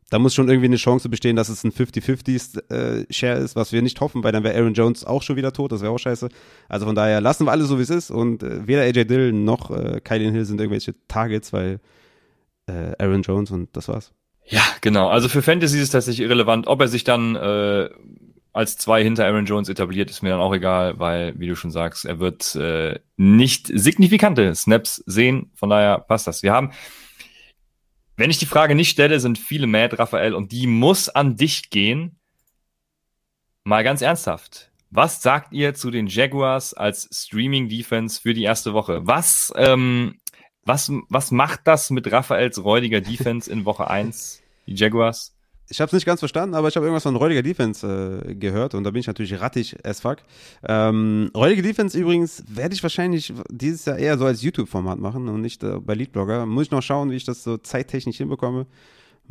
da 0.10 0.20
muss 0.20 0.34
schon 0.34 0.50
irgendwie 0.50 0.68
eine 0.68 0.78
Chance 0.78 1.10
bestehen, 1.10 1.36
dass 1.36 1.50
es 1.50 1.64
ein 1.64 1.72
50-50 1.72 2.72
äh, 2.72 3.44
ist, 3.44 3.56
was 3.56 3.72
wir 3.72 3.82
nicht 3.82 4.02
hoffen, 4.02 4.24
weil 4.24 4.32
dann 4.32 4.44
wäre 4.44 4.58
Aaron 4.58 4.74
Jones 4.74 5.06
auch 5.06 5.22
schon 5.22 5.36
wieder 5.36 5.54
tot, 5.54 5.72
das 5.72 5.82
wäre 5.82 5.92
auch 5.92 6.00
scheiße. 6.00 6.30
Also 6.68 6.86
von 6.86 6.96
daher 6.96 7.22
lassen 7.22 7.46
wir 7.46 7.52
alles 7.52 7.68
so, 7.68 7.78
wie 7.78 7.84
es 7.84 7.90
ist 7.90 8.12
und 8.12 8.44
äh, 8.44 8.68
weder 8.68 8.82
AJ 8.82 9.06
Dillon 9.06 9.44
noch 9.44 9.72
äh, 9.72 10.02
Kylian 10.04 10.34
Hill 10.34 10.46
sind 10.46 10.60
irgendwelche 10.60 10.96
Targets, 11.08 11.54
weil 11.54 11.80
äh, 12.68 12.96
Aaron 12.98 13.22
Jones 13.22 13.52
und 13.52 13.70
das 13.76 13.88
war's. 13.88 14.12
Ja, 14.46 14.64
genau. 14.82 15.10
Also 15.10 15.30
für 15.30 15.44
Fantasy 15.44 15.78
ist 15.78 15.84
es 15.84 15.90
tatsächlich 15.92 16.26
irrelevant, 16.26 16.68
ob 16.68 16.82
er 16.82 16.88
sich 16.88 17.04
dann 17.04 17.36
äh, 17.36 17.90
als 18.52 18.78
zwei 18.78 19.04
hinter 19.04 19.26
Aaron 19.26 19.46
Jones 19.46 19.70
etabliert, 19.70 20.10
ist 20.10 20.24
mir 20.24 20.30
dann 20.30 20.40
auch 20.40 20.54
egal, 20.54 20.98
weil, 21.00 21.40
wie 21.40 21.48
du 21.48 21.56
schon 21.56 21.72
sagst, 21.72 22.06
er 22.06 22.20
wird 22.20 22.56
äh, 22.56 23.00
nicht 23.16 23.68
signifikante 23.72 24.56
Snaps 24.56 25.04
sehen. 25.06 25.52
Von 25.54 25.70
daher 25.70 26.00
passt 26.00 26.26
das. 26.26 26.42
Wir 26.42 26.52
haben 26.52 26.72
wenn 28.20 28.30
ich 28.30 28.38
die 28.38 28.46
Frage 28.46 28.76
nicht 28.76 28.90
stelle, 28.90 29.22
sind 29.22 29.40
viele 29.40 29.66
mad, 29.66 29.98
Raphael, 29.98 30.34
und 30.34 30.52
die 30.52 30.68
muss 30.68 31.08
an 31.08 31.38
dich 31.38 31.70
gehen. 31.70 32.20
Mal 33.64 33.86
ganz 33.86 34.02
ernsthaft. 34.02 34.72
Was 34.90 35.22
sagt 35.22 35.54
ihr 35.54 35.74
zu 35.74 35.90
den 35.90 36.08
Jaguars 36.08 36.74
als 36.74 37.08
Streaming-Defense 37.14 38.20
für 38.20 38.34
die 38.34 38.44
erste 38.44 38.74
Woche? 38.74 39.08
Was, 39.08 39.54
ähm, 39.56 40.20
was, 40.64 40.92
was 41.08 41.32
macht 41.32 41.62
das 41.64 41.92
mit 41.92 42.12
Raphaels 42.12 42.62
räudiger 42.62 43.00
Defense 43.00 43.50
in 43.50 43.64
Woche 43.64 43.90
1, 43.90 44.42
die 44.68 44.76
Jaguars? 44.76 45.34
Ich 45.70 45.80
habe 45.80 45.88
es 45.88 45.94
nicht 45.94 46.06
ganz 46.06 46.20
verstanden, 46.20 46.56
aber 46.56 46.68
ich 46.68 46.76
habe 46.76 46.86
irgendwas 46.86 47.04
von 47.04 47.16
räudiger 47.16 47.44
Defense 47.44 48.24
äh, 48.28 48.34
gehört 48.34 48.74
und 48.74 48.84
da 48.84 48.90
bin 48.92 49.00
ich 49.00 49.08
natürlich 49.08 49.40
rattig 49.40 49.78
as 49.86 50.02
fuck. 50.02 50.18
Ähm, 50.68 51.30
räudige 51.36 51.62
Defense 51.62 51.98
übrigens 51.98 52.44
werde 52.48 52.74
ich 52.74 52.82
wahrscheinlich 52.82 53.32
dieses 53.50 53.86
Jahr 53.86 53.98
eher 53.98 54.18
so 54.18 54.26
als 54.26 54.42
YouTube-Format 54.42 55.00
machen 55.00 55.30
und 55.30 55.42
nicht 55.42 55.64
äh, 55.64 55.80
bei 55.80 55.94
Leadblogger. 55.94 56.48
Muss 56.48 56.66
ich 56.66 56.72
noch 56.72 56.82
schauen, 56.82 57.12
wie 57.12 57.16
ich 57.16 57.24
das 57.24 57.44
so 57.44 57.58
zeittechnisch 57.58 58.18
hinbekomme. 58.18 58.66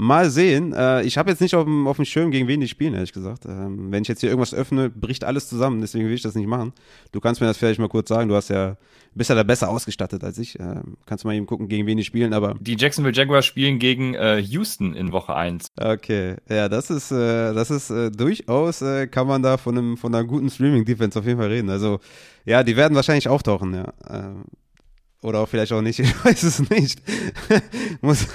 Mal 0.00 0.30
sehen. 0.30 0.72
Äh, 0.72 1.02
ich 1.02 1.18
habe 1.18 1.28
jetzt 1.28 1.40
nicht 1.40 1.56
auf 1.56 1.64
dem, 1.64 1.88
auf 1.88 1.96
dem 1.96 2.04
Schirm, 2.04 2.30
gegen 2.30 2.46
wen 2.46 2.60
die 2.60 2.68
spielen, 2.68 2.94
ehrlich 2.94 3.12
gesagt. 3.12 3.46
Ähm, 3.46 3.90
wenn 3.90 4.02
ich 4.02 4.08
jetzt 4.08 4.20
hier 4.20 4.30
irgendwas 4.30 4.54
öffne, 4.54 4.90
bricht 4.90 5.24
alles 5.24 5.48
zusammen. 5.48 5.80
Deswegen 5.80 6.06
will 6.06 6.14
ich 6.14 6.22
das 6.22 6.36
nicht 6.36 6.46
machen. 6.46 6.72
Du 7.10 7.18
kannst 7.18 7.40
mir 7.40 7.48
das 7.48 7.56
vielleicht 7.56 7.80
mal 7.80 7.88
kurz 7.88 8.08
sagen. 8.08 8.28
Du 8.28 8.36
hast 8.36 8.48
ja, 8.48 8.76
bist 9.16 9.28
ja 9.28 9.34
da 9.34 9.42
besser 9.42 9.68
ausgestattet 9.68 10.22
als 10.22 10.38
ich. 10.38 10.56
Ähm, 10.60 10.98
kannst 11.04 11.24
du 11.24 11.28
mal 11.28 11.34
eben 11.34 11.46
gucken, 11.46 11.66
gegen 11.66 11.88
wen 11.88 11.96
die 11.96 12.04
spielen. 12.04 12.32
Aber 12.32 12.54
Die 12.60 12.76
Jacksonville 12.78 13.12
Jaguars 13.12 13.44
spielen 13.44 13.80
gegen 13.80 14.14
äh, 14.14 14.36
Houston 14.38 14.94
in 14.94 15.10
Woche 15.10 15.34
1. 15.34 15.72
okay, 15.76 16.36
ja, 16.48 16.68
das 16.68 16.90
ist, 16.90 17.10
äh, 17.10 17.52
das 17.52 17.72
ist 17.72 17.90
äh, 17.90 18.12
durchaus, 18.12 18.80
äh, 18.82 19.08
kann 19.08 19.26
man 19.26 19.42
da 19.42 19.56
von 19.56 19.76
einem, 19.76 19.96
von 19.96 20.14
einer 20.14 20.22
guten 20.24 20.48
Streaming-Defense 20.48 21.18
auf 21.18 21.26
jeden 21.26 21.40
Fall 21.40 21.48
reden. 21.48 21.70
Also, 21.70 21.98
ja, 22.44 22.62
die 22.62 22.76
werden 22.76 22.94
wahrscheinlich 22.94 23.28
auftauchen, 23.28 23.74
ja. 23.74 23.92
Ähm, 24.08 24.44
oder 25.22 25.40
auch 25.40 25.48
vielleicht 25.48 25.72
auch 25.72 25.82
nicht, 25.82 25.98
ich 25.98 26.24
weiß 26.24 26.42
es 26.42 26.70
nicht. 26.70 27.02
Muss, 28.00 28.26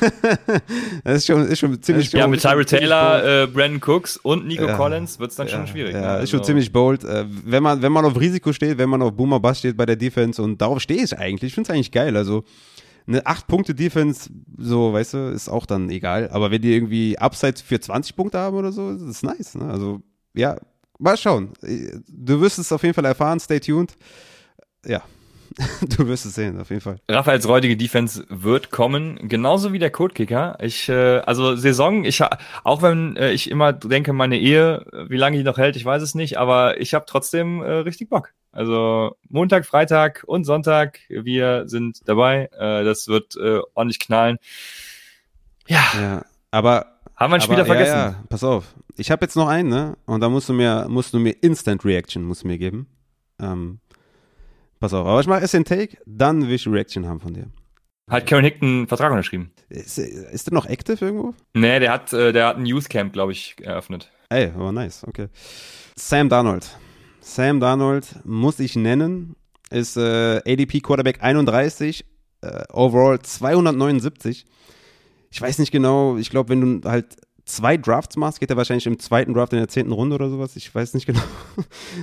das 1.03 1.18
ist 1.18 1.26
schon, 1.27 1.47
ist 1.47 1.60
schon 1.60 1.81
ziemlich 1.81 2.11
Ja, 2.11 2.27
mit 2.27 2.41
schon 2.41 2.51
Tyrell 2.51 2.65
Taylor, 2.65 3.43
äh, 3.43 3.47
Brandon 3.47 3.81
Cooks 3.81 4.18
und 4.18 4.47
Nico 4.47 4.65
Ja. 4.65 4.76
Collins 4.76 5.19
wird's 5.19 5.35
dann 5.35 5.47
schon 5.47 5.61
ja, 5.61 5.68
schwierig. 5.68 5.93
Ja, 5.93 6.18
ne? 6.18 6.23
ist 6.23 6.30
schon 6.30 6.39
Also- 6.39 6.47
ziemlich 6.47 6.72
bold. 6.72 7.03
Äh, 7.03 7.26
wenn 7.45 7.64
man, 7.64 7.81
wenn 7.81 7.91
man 7.91 8.05
auf 8.05 8.19
Risiko 8.19 8.51
steht, 8.53 8.77
wenn 8.77 8.89
man 8.89 9.01
auf 9.01 9.14
Boomer 9.14 9.39
Bass 9.39 9.60
steht 9.60 9.77
bei 9.77 9.85
der 9.85 9.95
Defense 9.95 10.41
und 10.41 10.61
darauf 10.61 10.80
stehe 10.81 11.03
ich 11.03 11.18
eigentlich, 11.18 11.49
ich 11.49 11.55
finde 11.55 11.69
es 11.69 11.73
eigentlich 11.73 11.91
geil. 11.91 12.18
Also 12.18 12.43
eine 13.05 13.22
8-Punkte-Defense, 13.22 14.30
so, 14.57 14.93
weißt 14.93 15.14
du, 15.14 15.18
ist 15.34 15.49
auch 15.49 15.65
dann 15.65 15.89
egal. 15.89 16.30
Aber 16.31 16.51
wenn 16.51 16.61
die 16.61 16.73
irgendwie 16.73 17.18
Upsides 17.19 17.61
für 17.61 17.80
20 17.80 18.15
Punkte 18.15 18.39
haben 18.39 18.55
oder 18.55 18.72
so, 18.72 18.91
ist 18.91 19.05
das 19.05 19.23
nice. 19.23 19.55
Ne? 19.55 19.65
Also, 19.69 20.01
ja, 20.34 20.57
mal 20.99 21.18
schauen. 21.18 21.49
Du 22.07 22.39
wirst 22.39 22.60
es 22.60 22.72
auf 22.72 22.81
jeden 22.84 22.93
Fall 22.93 23.03
erfahren, 23.05 23.41
stay 23.41 23.60
tuned. 23.60 23.97
Ja, 24.85 25.01
du 25.98 26.08
wirst 26.08 26.26
es 26.26 26.36
sehen, 26.36 26.60
auf 26.60 26.70
jeden 26.70 26.82
Fall. 26.82 27.00
Raphaels 27.10 27.48
räudige 27.48 27.78
Defense 27.78 28.26
wird 28.30 28.72
kommen, 28.72 29.28
genauso 29.28 29.74
wie 29.74 29.80
der 29.80 29.92
Codekicker. 29.92 30.58
Ich, 30.62 30.90
äh, 30.90 31.20
also 31.20 31.56
Saison, 31.56 32.06
ich 32.06 32.22
auch 32.64 32.82
wenn 32.82 33.16
äh, 33.16 33.32
ich 33.32 33.50
immer 33.50 33.74
denke, 33.74 34.14
meine 34.14 34.40
Ehe, 34.40 34.86
wie 35.08 35.18
lange 35.18 35.38
die 35.38 35.44
noch 35.44 35.58
hält, 35.58 35.76
ich 35.76 35.86
weiß 35.86 36.02
es 36.02 36.16
nicht, 36.16 36.38
aber 36.38 36.80
ich 36.80 36.94
habe 36.94 37.06
trotzdem 37.08 37.62
äh, 37.62 37.72
richtig 37.72 38.10
Bock. 38.10 38.34
Also 38.52 39.16
Montag, 39.30 39.66
Freitag 39.66 40.24
und 40.28 40.44
Sonntag, 40.44 41.00
wir 41.10 41.64
sind 41.68 42.02
dabei. 42.06 42.50
Äh, 42.58 42.84
das 42.84 43.08
wird 43.08 43.36
äh, 43.36 43.60
ordentlich 43.74 44.00
knallen. 44.00 44.38
Ja, 45.68 45.84
Ja, 45.96 46.26
aber 46.52 46.94
haben 47.16 47.32
wir 47.32 47.36
einen 47.36 47.42
Spieler 47.42 47.60
Aber, 47.60 47.68
vergessen? 47.68 47.96
Ja, 47.96 48.06
ja, 48.10 48.24
pass 48.30 48.44
auf. 48.44 48.76
Ich 48.98 49.10
habe 49.12 49.26
jetzt 49.26 49.36
noch 49.36 49.48
einen, 49.48 49.70
ne? 49.70 49.98
Und 50.06 50.22
da 50.22 50.30
musst 50.30 50.50
du 50.50 50.54
mir, 50.54 50.88
musst 50.90 51.14
du 51.14 51.20
mir 51.20 51.32
Instant 51.42 51.86
Reaction 51.86 52.24
musst 52.24 52.44
du 52.44 52.48
mir 52.48 52.58
geben. 52.58 52.88
Ähm, 53.40 53.80
pass 54.84 54.93
auf. 54.93 55.07
Aber 55.07 55.22
ich 55.22 55.27
mache 55.27 55.39
erst 55.39 55.53
den 55.53 55.64
Take, 55.64 55.97
dann 56.05 56.45
will 56.47 56.55
ich 56.55 56.68
Reaction 56.68 57.07
haben 57.07 57.22
von 57.22 57.34
dir. 57.34 57.47
Hat 58.10 58.27
Karen 58.27 58.43
Hick 58.43 58.61
einen 58.61 58.85
Vertrag 58.85 59.11
unterschrieben? 59.11 59.51
Ist, 59.69 59.97
ist 59.97 60.47
der 60.47 60.53
noch 60.53 60.65
active 60.65 61.03
irgendwo? 61.05 61.34
Nee, 61.53 61.80
der 61.80 61.89
hat, 61.93 62.11
äh, 62.11 62.34
der 62.34 62.47
hat 62.47 62.57
ein 62.57 62.65
Youth 62.65 62.89
Camp, 62.89 63.14
glaube 63.14 63.31
ich, 63.31 63.55
eröffnet. 63.61 64.11
Ey, 64.27 64.51
aber 64.53 64.73
nice, 64.73 65.05
okay. 65.07 65.27
Sam 65.95 66.27
Darnold. 66.27 66.69
Sam 67.22 67.61
Darnold 67.61 68.07
muss 68.26 68.60
ich 68.60 68.76
nennen. 68.76 69.38
Ist 69.69 69.95
äh, 69.95 70.41
ADP 70.45 70.81
Quarterback 70.81 71.23
31, 71.23 72.05
äh, 72.41 72.64
overall 72.73 73.19
279. 73.19 74.45
Ich 75.31 75.41
weiß 75.41 75.60
nicht 75.60 75.72
genau, 75.72 76.18
ich 76.18 76.30
glaube, 76.30 76.49
wenn 76.49 76.81
du 76.81 76.89
halt 76.89 77.15
zwei 77.45 77.77
Drafts 77.77 78.18
machst, 78.18 78.41
geht 78.41 78.49
er 78.49 78.57
wahrscheinlich 78.57 78.85
im 78.85 78.99
zweiten 78.99 79.34
Draft 79.34 79.53
in 79.53 79.60
der 79.60 79.69
zehnten 79.69 79.93
Runde 79.93 80.15
oder 80.15 80.30
sowas. 80.30 80.57
Ich 80.57 80.76
weiß 80.76 80.93
nicht 80.93 81.05
genau. 81.07 81.22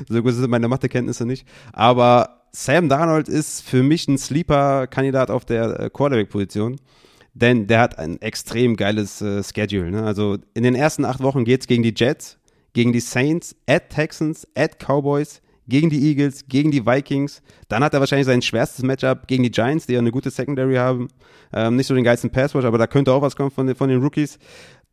so 0.08 0.22
gut 0.22 0.32
sind 0.32 0.50
meine 0.50 0.66
Mathekenntnisse 0.66 1.26
nicht. 1.26 1.46
Aber 1.72 2.39
Sam 2.52 2.88
Darnold 2.88 3.28
ist 3.28 3.62
für 3.62 3.82
mich 3.82 4.08
ein 4.08 4.18
Sleeper-Kandidat 4.18 5.30
auf 5.30 5.44
der 5.44 5.80
äh, 5.80 5.90
Quarterback-Position. 5.90 6.76
Denn 7.32 7.68
der 7.68 7.80
hat 7.80 7.98
ein 7.98 8.20
extrem 8.20 8.76
geiles 8.76 9.22
äh, 9.22 9.42
Schedule. 9.44 9.90
Ne? 9.90 10.02
Also 10.02 10.38
in 10.54 10.64
den 10.64 10.74
ersten 10.74 11.04
acht 11.04 11.22
Wochen 11.22 11.44
geht's 11.44 11.68
gegen 11.68 11.84
die 11.84 11.94
Jets, 11.96 12.38
gegen 12.72 12.92
die 12.92 13.00
Saints, 13.00 13.54
at 13.68 13.90
Texans, 13.90 14.48
at 14.56 14.78
Cowboys, 14.80 15.40
gegen 15.68 15.90
die 15.90 16.08
Eagles, 16.08 16.48
gegen 16.48 16.72
die 16.72 16.84
Vikings. 16.84 17.40
Dann 17.68 17.84
hat 17.84 17.94
er 17.94 18.00
wahrscheinlich 18.00 18.26
sein 18.26 18.42
schwerstes 18.42 18.84
Matchup 18.84 19.28
gegen 19.28 19.44
die 19.44 19.52
Giants, 19.52 19.86
die 19.86 19.92
ja 19.92 20.00
eine 20.00 20.10
gute 20.10 20.30
Secondary 20.30 20.74
haben. 20.74 21.06
Ähm, 21.52 21.76
nicht 21.76 21.86
so 21.86 21.94
den 21.94 22.02
geilsten 22.02 22.30
Passwatch, 22.30 22.64
aber 22.64 22.78
da 22.78 22.88
könnte 22.88 23.12
auch 23.12 23.22
was 23.22 23.36
kommen 23.36 23.52
von 23.52 23.68
den, 23.68 23.76
von 23.76 23.88
den 23.88 24.02
Rookies. 24.02 24.40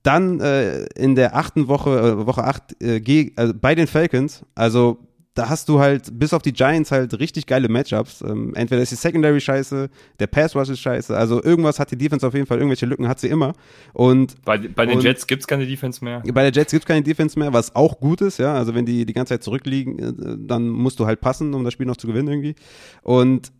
Dann 0.03 0.39
äh, 0.39 0.85
in 0.95 1.15
der 1.15 1.35
achten 1.35 1.67
Woche, 1.67 1.97
äh, 2.21 2.27
Woche 2.27 2.43
acht, 2.43 2.79
äh, 2.81 2.97
geg- 2.97 3.33
also 3.35 3.53
bei 3.59 3.73
den 3.73 3.87
Falcons, 3.87 4.45
also 4.53 4.99
da 5.37 5.49
hast 5.49 5.69
du 5.69 5.79
halt 5.79 6.17
bis 6.17 6.33
auf 6.33 6.41
die 6.41 6.53
Giants 6.53 6.91
halt 6.91 7.19
richtig 7.19 7.45
geile 7.45 7.69
Matchups. 7.69 8.21
Ähm, 8.21 8.53
entweder 8.55 8.81
ist 8.81 8.91
die 8.91 8.95
Secondary 8.95 9.39
scheiße, 9.39 9.89
der 10.19 10.27
Pass 10.27 10.55
Rush 10.55 10.69
ist 10.69 10.79
scheiße, 10.79 11.15
also 11.15 11.43
irgendwas 11.43 11.79
hat 11.79 11.91
die 11.91 11.97
Defense 11.97 12.25
auf 12.25 12.33
jeden 12.33 12.45
Fall, 12.47 12.57
irgendwelche 12.57 12.85
Lücken 12.85 13.07
hat 13.07 13.19
sie 13.19 13.27
immer. 13.27 13.53
Und 13.93 14.35
Bei, 14.45 14.57
bei 14.57 14.85
den 14.85 14.97
Und- 14.97 15.03
Jets 15.03 15.27
gibt's 15.27 15.45
keine 15.47 15.65
Defense 15.67 16.03
mehr. 16.03 16.21
bei 16.33 16.41
der 16.43 16.51
Jets 16.51 16.71
gibt 16.71 16.83
es 16.83 16.87
keine 16.87 17.03
Defense 17.03 17.37
mehr, 17.37 17.53
was 17.53 17.75
auch 17.75 17.99
gut 17.99 18.21
ist, 18.21 18.39
ja. 18.39 18.53
Also 18.55 18.73
wenn 18.73 18.85
die 18.85 19.05
die 19.05 19.13
ganze 19.13 19.33
Zeit 19.35 19.43
zurückliegen, 19.43 19.99
äh, 19.99 20.37
dann 20.39 20.67
musst 20.69 20.99
du 20.99 21.05
halt 21.05 21.21
passen, 21.21 21.53
um 21.53 21.63
das 21.63 21.73
Spiel 21.73 21.85
noch 21.85 21.97
zu 21.97 22.07
gewinnen 22.07 22.27
irgendwie. 22.29 22.55
Und 23.03 23.51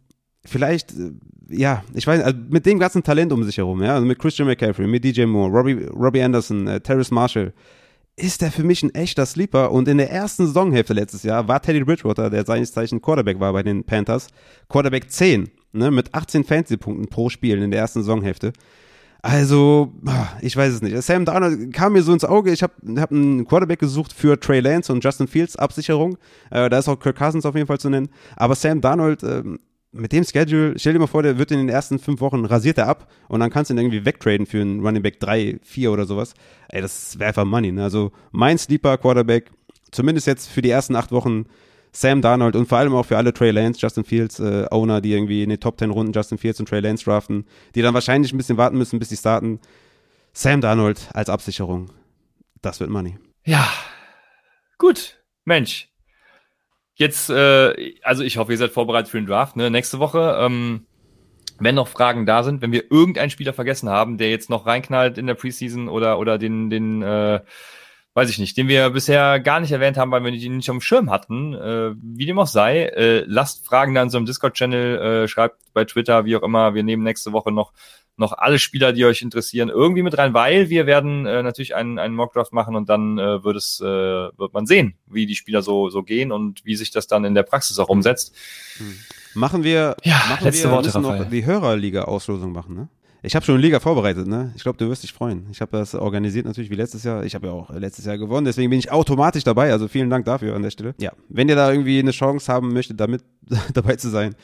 vielleicht, 0.45 0.91
äh, 0.93 1.11
ja, 1.49 1.83
ich 1.93 2.07
weiß, 2.07 2.21
also 2.23 2.37
mit 2.49 2.65
dem 2.65 2.79
ganzen 2.79 3.03
Talent 3.03 3.31
um 3.31 3.43
sich 3.43 3.57
herum, 3.57 3.81
ja, 3.83 3.93
also 3.95 4.05
mit 4.05 4.19
Christian 4.19 4.47
McCaffrey, 4.47 4.87
mit 4.87 5.03
DJ 5.03 5.25
Moore, 5.25 5.51
Robbie, 5.51 5.85
Robbie 5.93 6.21
Anderson, 6.21 6.67
äh, 6.67 6.79
Terrace 6.81 7.11
Marshall, 7.11 7.53
ist 8.17 8.41
der 8.41 8.51
für 8.51 8.63
mich 8.63 8.83
ein 8.83 8.93
echter 8.93 9.25
Sleeper. 9.25 9.71
Und 9.71 9.87
in 9.87 9.99
der 9.99 10.11
ersten 10.11 10.47
Saisonhälfte 10.47 10.93
letztes 10.93 11.23
Jahr 11.23 11.47
war 11.47 11.61
Teddy 11.61 11.83
Bridgewater, 11.83 12.29
der 12.29 12.45
seines 12.45 12.73
Zeichen 12.73 13.01
Quarterback 13.01 13.39
war 13.39 13.53
bei 13.53 13.63
den 13.63 13.83
Panthers, 13.83 14.27
Quarterback 14.67 15.09
10, 15.09 15.49
ne, 15.71 15.91
mit 15.91 16.13
18 16.13 16.43
Fantasy-Punkten 16.43 17.07
pro 17.07 17.29
Spiel 17.29 17.61
in 17.61 17.71
der 17.71 17.79
ersten 17.79 18.01
Saisonhälfte. 18.01 18.53
Also, 19.21 19.93
ah, 20.05 20.27
ich 20.41 20.55
weiß 20.55 20.73
es 20.73 20.81
nicht. 20.81 20.99
Sam 21.01 21.25
Darnold 21.25 21.73
kam 21.73 21.93
mir 21.93 22.01
so 22.01 22.13
ins 22.13 22.25
Auge. 22.25 22.51
Ich 22.51 22.63
habe 22.63 22.73
hab 22.97 23.11
einen 23.11 23.45
Quarterback 23.45 23.79
gesucht 23.79 24.13
für 24.13 24.39
Trey 24.39 24.61
Lance 24.61 24.91
und 24.91 25.03
Justin 25.03 25.27
Fields 25.27 25.55
Absicherung. 25.55 26.17
Äh, 26.49 26.69
da 26.69 26.79
ist 26.79 26.87
auch 26.87 26.99
Kirk 26.99 27.17
Cousins 27.17 27.45
auf 27.45 27.55
jeden 27.55 27.67
Fall 27.67 27.79
zu 27.79 27.89
nennen. 27.89 28.09
Aber 28.35 28.55
Sam 28.55 28.81
Darnold, 28.81 29.23
ähm, 29.23 29.59
mit 29.97 30.11
dem 30.11 30.23
Schedule, 30.23 30.73
stell 30.77 30.93
dir 30.93 30.99
mal 30.99 31.07
vor, 31.07 31.23
der 31.23 31.37
wird 31.37 31.51
in 31.51 31.57
den 31.57 31.69
ersten 31.69 31.99
fünf 31.99 32.21
Wochen 32.21 32.45
rasiert 32.45 32.77
er 32.77 32.87
ab 32.87 33.11
und 33.27 33.39
dann 33.39 33.49
kannst 33.49 33.69
du 33.69 33.73
ihn 33.73 33.77
irgendwie 33.77 34.05
wegtraden 34.05 34.45
für 34.45 34.61
einen 34.61 34.79
Running 34.85 35.01
Back 35.01 35.19
3, 35.19 35.59
4 35.63 35.91
oder 35.91 36.05
sowas. 36.05 36.33
Ey, 36.69 36.81
das 36.81 37.19
wäre 37.19 37.29
einfach 37.29 37.45
Money. 37.45 37.71
Ne? 37.71 37.83
Also 37.83 38.11
mein 38.31 38.57
Sleeper 38.57 38.97
Quarterback, 38.97 39.51
zumindest 39.91 40.27
jetzt 40.27 40.49
für 40.49 40.61
die 40.61 40.69
ersten 40.69 40.95
acht 40.95 41.11
Wochen, 41.11 41.45
Sam 41.91 42.21
Darnold 42.21 42.55
und 42.55 42.67
vor 42.67 42.77
allem 42.77 42.93
auch 42.93 43.05
für 43.05 43.17
alle 43.17 43.33
Trey 43.33 43.51
Lance, 43.51 43.79
Justin 43.81 44.03
Fields 44.03 44.39
äh, 44.39 44.67
Owner, 44.69 45.01
die 45.01 45.13
irgendwie 45.13 45.43
in 45.43 45.49
den 45.49 45.59
Top 45.59 45.79
10 45.79 45.89
Runden 45.89 46.13
Justin 46.13 46.37
Fields 46.37 46.59
und 46.59 46.69
Trey 46.69 46.79
Lance 46.79 47.05
draften, 47.05 47.45
die 47.73 47.81
dann 47.81 47.93
wahrscheinlich 47.93 48.33
ein 48.33 48.37
bisschen 48.37 48.57
warten 48.57 48.77
müssen, 48.77 48.99
bis 48.99 49.09
sie 49.09 49.17
starten. 49.17 49.59
Sam 50.33 50.61
Darnold 50.61 51.09
als 51.13 51.29
Absicherung. 51.29 51.89
Das 52.61 52.79
wird 52.79 52.89
Money. 52.89 53.17
Ja, 53.45 53.67
gut. 54.77 55.17
Mensch. 55.45 55.89
Jetzt, 56.97 57.29
äh, 57.29 57.93
also 58.01 58.23
ich 58.23 58.37
hoffe, 58.37 58.51
ihr 58.51 58.57
seid 58.57 58.71
vorbereitet 58.71 59.11
für 59.11 59.19
den 59.19 59.27
Draft. 59.27 59.55
Ne? 59.55 59.69
Nächste 59.69 59.99
Woche, 59.99 60.37
ähm, 60.41 60.87
wenn 61.59 61.75
noch 61.75 61.87
Fragen 61.87 62.25
da 62.25 62.41
sind, 62.43 62.61
wenn 62.61 62.71
wir 62.71 62.91
irgendeinen 62.91 63.29
Spieler 63.29 63.53
vergessen 63.53 63.89
haben, 63.89 64.17
der 64.17 64.31
jetzt 64.31 64.49
noch 64.49 64.65
reinknallt 64.65 65.17
in 65.17 65.27
der 65.27 65.35
Preseason 65.35 65.89
oder 65.89 66.17
oder 66.17 66.37
den 66.37 66.71
den 66.71 67.03
äh, 67.03 67.39
weiß 68.17 68.31
ich 68.31 68.39
nicht, 68.39 68.57
den 68.57 68.67
wir 68.67 68.89
bisher 68.89 69.39
gar 69.39 69.59
nicht 69.59 69.71
erwähnt 69.71 69.95
haben, 69.95 70.09
weil 70.09 70.23
wir 70.23 70.31
ihn 70.31 70.57
nicht 70.57 70.71
auf 70.71 70.77
dem 70.77 70.81
Schirm 70.81 71.11
hatten, 71.11 71.53
äh, 71.53 71.93
wie 72.01 72.25
dem 72.25 72.39
auch 72.39 72.47
sei, 72.47 72.85
äh, 72.85 73.23
lasst 73.27 73.63
Fragen 73.67 73.93
dann 73.93 74.09
so 74.09 74.17
im 74.17 74.25
Discord-Channel, 74.25 74.97
äh, 74.97 75.27
schreibt 75.27 75.59
bei 75.73 75.85
Twitter, 75.85 76.25
wie 76.25 76.35
auch 76.35 76.41
immer. 76.41 76.73
Wir 76.73 76.81
nehmen 76.81 77.03
nächste 77.03 77.31
Woche 77.31 77.51
noch 77.51 77.73
noch 78.17 78.33
alle 78.37 78.59
Spieler, 78.59 78.93
die 78.93 79.05
euch 79.05 79.21
interessieren, 79.21 79.69
irgendwie 79.69 80.03
mit 80.03 80.17
rein, 80.17 80.33
weil 80.33 80.69
wir 80.69 80.85
werden 80.85 81.25
äh, 81.25 81.43
natürlich 81.43 81.75
einen, 81.75 81.99
einen 81.99 82.15
Mockdraft 82.15 82.51
machen 82.53 82.75
und 82.75 82.89
dann 82.89 83.17
äh, 83.17 83.43
wird 83.43 83.55
es 83.57 83.79
äh, 83.79 83.85
wird 83.85 84.53
man 84.53 84.65
sehen, 84.65 84.95
wie 85.05 85.25
die 85.25 85.35
Spieler 85.35 85.61
so 85.61 85.89
so 85.89 86.03
gehen 86.03 86.31
und 86.31 86.65
wie 86.65 86.75
sich 86.75 86.91
das 86.91 87.07
dann 87.07 87.23
in 87.25 87.35
der 87.35 87.43
Praxis 87.43 87.79
auch 87.79 87.89
umsetzt. 87.89 88.35
Machen 89.33 89.63
wir, 89.63 89.95
Ja, 90.03 90.15
machen 90.29 90.43
letzte 90.45 90.67
wir 90.67 90.71
Worte, 90.71 90.87
müssen 90.87 91.01
noch 91.01 91.11
Raphael. 91.11 91.29
die 91.29 91.45
Hörerliga-Auslosung 91.45 92.51
machen, 92.51 92.75
ne? 92.75 92.87
Ich 93.23 93.35
habe 93.35 93.43
schon 93.45 93.55
eine 93.55 93.61
Liga 93.63 93.79
vorbereitet, 93.79 94.27
ne? 94.27 94.53
Ich 94.55 94.63
glaube, 94.63 94.77
du 94.77 94.87
wirst 94.89 95.03
dich 95.03 95.11
freuen. 95.11 95.47
Ich 95.51 95.59
habe 95.59 95.71
das 95.75 95.95
organisiert 95.95 96.45
natürlich 96.45 96.69
wie 96.69 96.75
letztes 96.75 97.03
Jahr. 97.03 97.25
Ich 97.25 97.35
habe 97.35 97.47
ja 97.47 97.53
auch 97.53 97.69
letztes 97.71 98.05
Jahr 98.05 98.17
gewonnen, 98.17 98.45
deswegen 98.45 98.69
bin 98.69 98.79
ich 98.79 98.91
automatisch 98.91 99.43
dabei. 99.43 99.71
Also 99.71 99.87
vielen 99.87 100.09
Dank 100.09 100.25
dafür 100.25 100.55
an 100.55 100.61
der 100.61 100.69
Stelle. 100.71 100.95
Ja, 100.99 101.11
wenn 101.27 101.49
ihr 101.49 101.55
da 101.55 101.71
irgendwie 101.71 101.99
eine 101.99 102.11
Chance 102.11 102.51
haben 102.51 102.73
möchtet, 102.73 102.99
damit 102.99 103.23
dabei 103.73 103.95
zu 103.95 104.09
sein, 104.09 104.35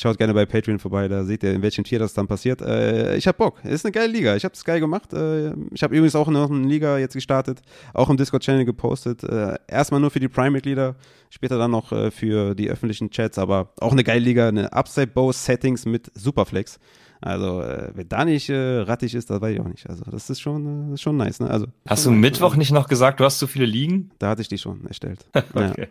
schaut 0.00 0.18
gerne 0.18 0.34
bei 0.34 0.46
Patreon 0.46 0.78
vorbei. 0.78 1.08
Da 1.08 1.24
seht 1.24 1.42
ihr, 1.42 1.52
in 1.52 1.62
welchem 1.62 1.84
Tier 1.84 1.98
das 1.98 2.14
dann 2.14 2.26
passiert. 2.26 2.62
Äh, 2.62 3.16
ich 3.16 3.26
habe 3.26 3.36
Bock. 3.36 3.64
Ist 3.64 3.84
eine 3.84 3.92
geile 3.92 4.12
Liga. 4.12 4.36
Ich 4.36 4.44
habe 4.44 4.54
es 4.54 4.64
geil 4.64 4.80
gemacht. 4.80 5.12
Äh, 5.12 5.52
ich 5.72 5.82
habe 5.82 5.94
übrigens 5.94 6.16
auch 6.16 6.28
noch 6.28 6.50
eine 6.50 6.66
Liga 6.66 6.98
jetzt 6.98 7.14
gestartet, 7.14 7.60
auch 7.92 8.08
im 8.08 8.16
Discord-Channel 8.16 8.64
gepostet. 8.64 9.22
Äh, 9.24 9.56
erstmal 9.68 10.00
nur 10.00 10.10
für 10.10 10.20
die 10.20 10.28
Prime-Mitglieder, 10.28 10.96
später 11.30 11.58
dann 11.58 11.70
noch 11.70 11.92
äh, 11.92 12.10
für 12.10 12.54
die 12.54 12.70
öffentlichen 12.70 13.10
Chats, 13.10 13.38
aber 13.38 13.72
auch 13.80 13.92
eine 13.92 14.04
geile 14.04 14.20
Liga, 14.20 14.48
eine 14.48 14.72
Upside-Bow-Settings 14.72 15.86
mit 15.86 16.10
Superflex. 16.14 16.78
Also, 17.22 17.62
äh, 17.62 17.90
wer 17.94 18.04
da 18.04 18.24
nicht 18.24 18.48
äh, 18.50 18.78
rattig 18.80 19.14
ist, 19.14 19.30
das 19.30 19.40
weiß 19.40 19.54
ich 19.54 19.60
auch 19.60 19.68
nicht. 19.68 19.88
Also, 19.88 20.04
das 20.10 20.28
ist 20.28 20.40
schon, 20.40 20.66
äh, 20.66 20.90
das 20.90 20.94
ist 20.94 21.02
schon 21.02 21.16
nice, 21.16 21.40
ne? 21.40 21.48
Also, 21.48 21.66
Hast 21.86 22.04
du 22.04 22.10
nice, 22.10 22.20
Mittwoch 22.20 22.56
nicht 22.56 22.72
noch 22.72 22.88
gesagt, 22.88 23.20
du 23.20 23.24
hast 23.24 23.38
zu 23.38 23.46
viele 23.46 23.64
liegen? 23.64 24.10
Da 24.18 24.28
hatte 24.28 24.42
ich 24.42 24.48
die 24.48 24.58
schon 24.58 24.86
erstellt. 24.86 25.24
Okay. 25.54 25.88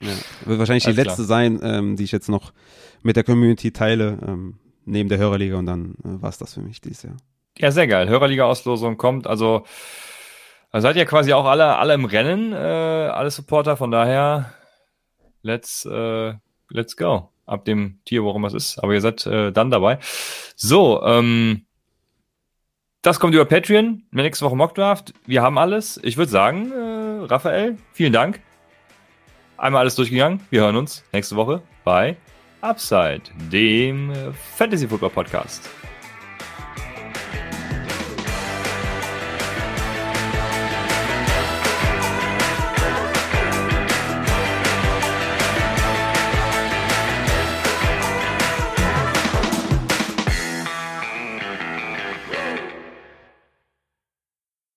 Ja, 0.00 0.08
ja. 0.08 0.14
Wird 0.44 0.58
wahrscheinlich 0.58 0.86
Alles 0.86 0.96
die 0.96 1.02
letzte 1.02 1.24
sein, 1.24 1.60
ähm, 1.62 1.96
die 1.96 2.04
ich 2.04 2.12
jetzt 2.12 2.28
noch 2.28 2.52
mit 3.02 3.16
der 3.16 3.24
Community 3.24 3.72
teile, 3.72 4.18
ähm, 4.26 4.58
neben 4.84 5.08
der 5.08 5.18
Hörerliga 5.18 5.56
und 5.56 5.66
dann 5.66 5.94
äh, 6.04 6.22
war 6.22 6.28
es 6.28 6.38
das 6.38 6.54
für 6.54 6.60
mich 6.60 6.80
dieses 6.80 7.02
Jahr. 7.04 7.16
Ja, 7.58 7.70
sehr 7.70 7.86
geil. 7.86 8.08
Hörerliga-Auslosung 8.08 8.96
kommt. 8.98 9.26
Also, 9.26 9.64
also 10.70 10.86
seid 10.86 10.96
ihr 10.96 11.06
quasi 11.06 11.32
auch 11.32 11.46
alle, 11.46 11.76
alle 11.76 11.94
im 11.94 12.04
Rennen, 12.04 12.52
äh, 12.52 12.56
alle 12.56 13.30
Supporter. 13.30 13.76
Von 13.76 13.90
daher, 13.90 14.52
let's, 15.42 15.84
äh, 15.86 16.34
let's 16.70 16.96
go. 16.96 17.30
Ab 17.48 17.64
dem 17.64 18.00
Tier, 18.04 18.22
worum 18.22 18.44
es 18.44 18.54
ist. 18.54 18.78
Aber 18.78 18.92
ihr 18.92 19.00
seid 19.00 19.26
äh, 19.26 19.50
dann 19.52 19.70
dabei. 19.70 19.98
So, 20.54 21.02
ähm, 21.02 21.66
das 23.02 23.20
kommt 23.20 23.34
über 23.34 23.44
Patreon. 23.44 24.02
Nächste 24.10 24.44
Woche 24.44 24.56
Mockdraft. 24.56 25.14
Wir 25.26 25.42
haben 25.42 25.58
alles. 25.58 25.98
Ich 26.02 26.16
würde 26.16 26.30
sagen, 26.30 26.72
äh, 26.72 27.24
Raphael, 27.26 27.78
vielen 27.92 28.12
Dank. 28.12 28.40
Einmal 29.56 29.80
alles 29.80 29.94
durchgegangen. 29.94 30.40
Wir 30.50 30.60
hören 30.60 30.76
uns 30.76 31.04
nächste 31.12 31.36
Woche 31.36 31.62
bei 31.84 32.16
Upside, 32.60 33.22
dem 33.50 34.12
Fantasy 34.56 34.86
Football 34.86 35.10
Podcast. 35.10 35.68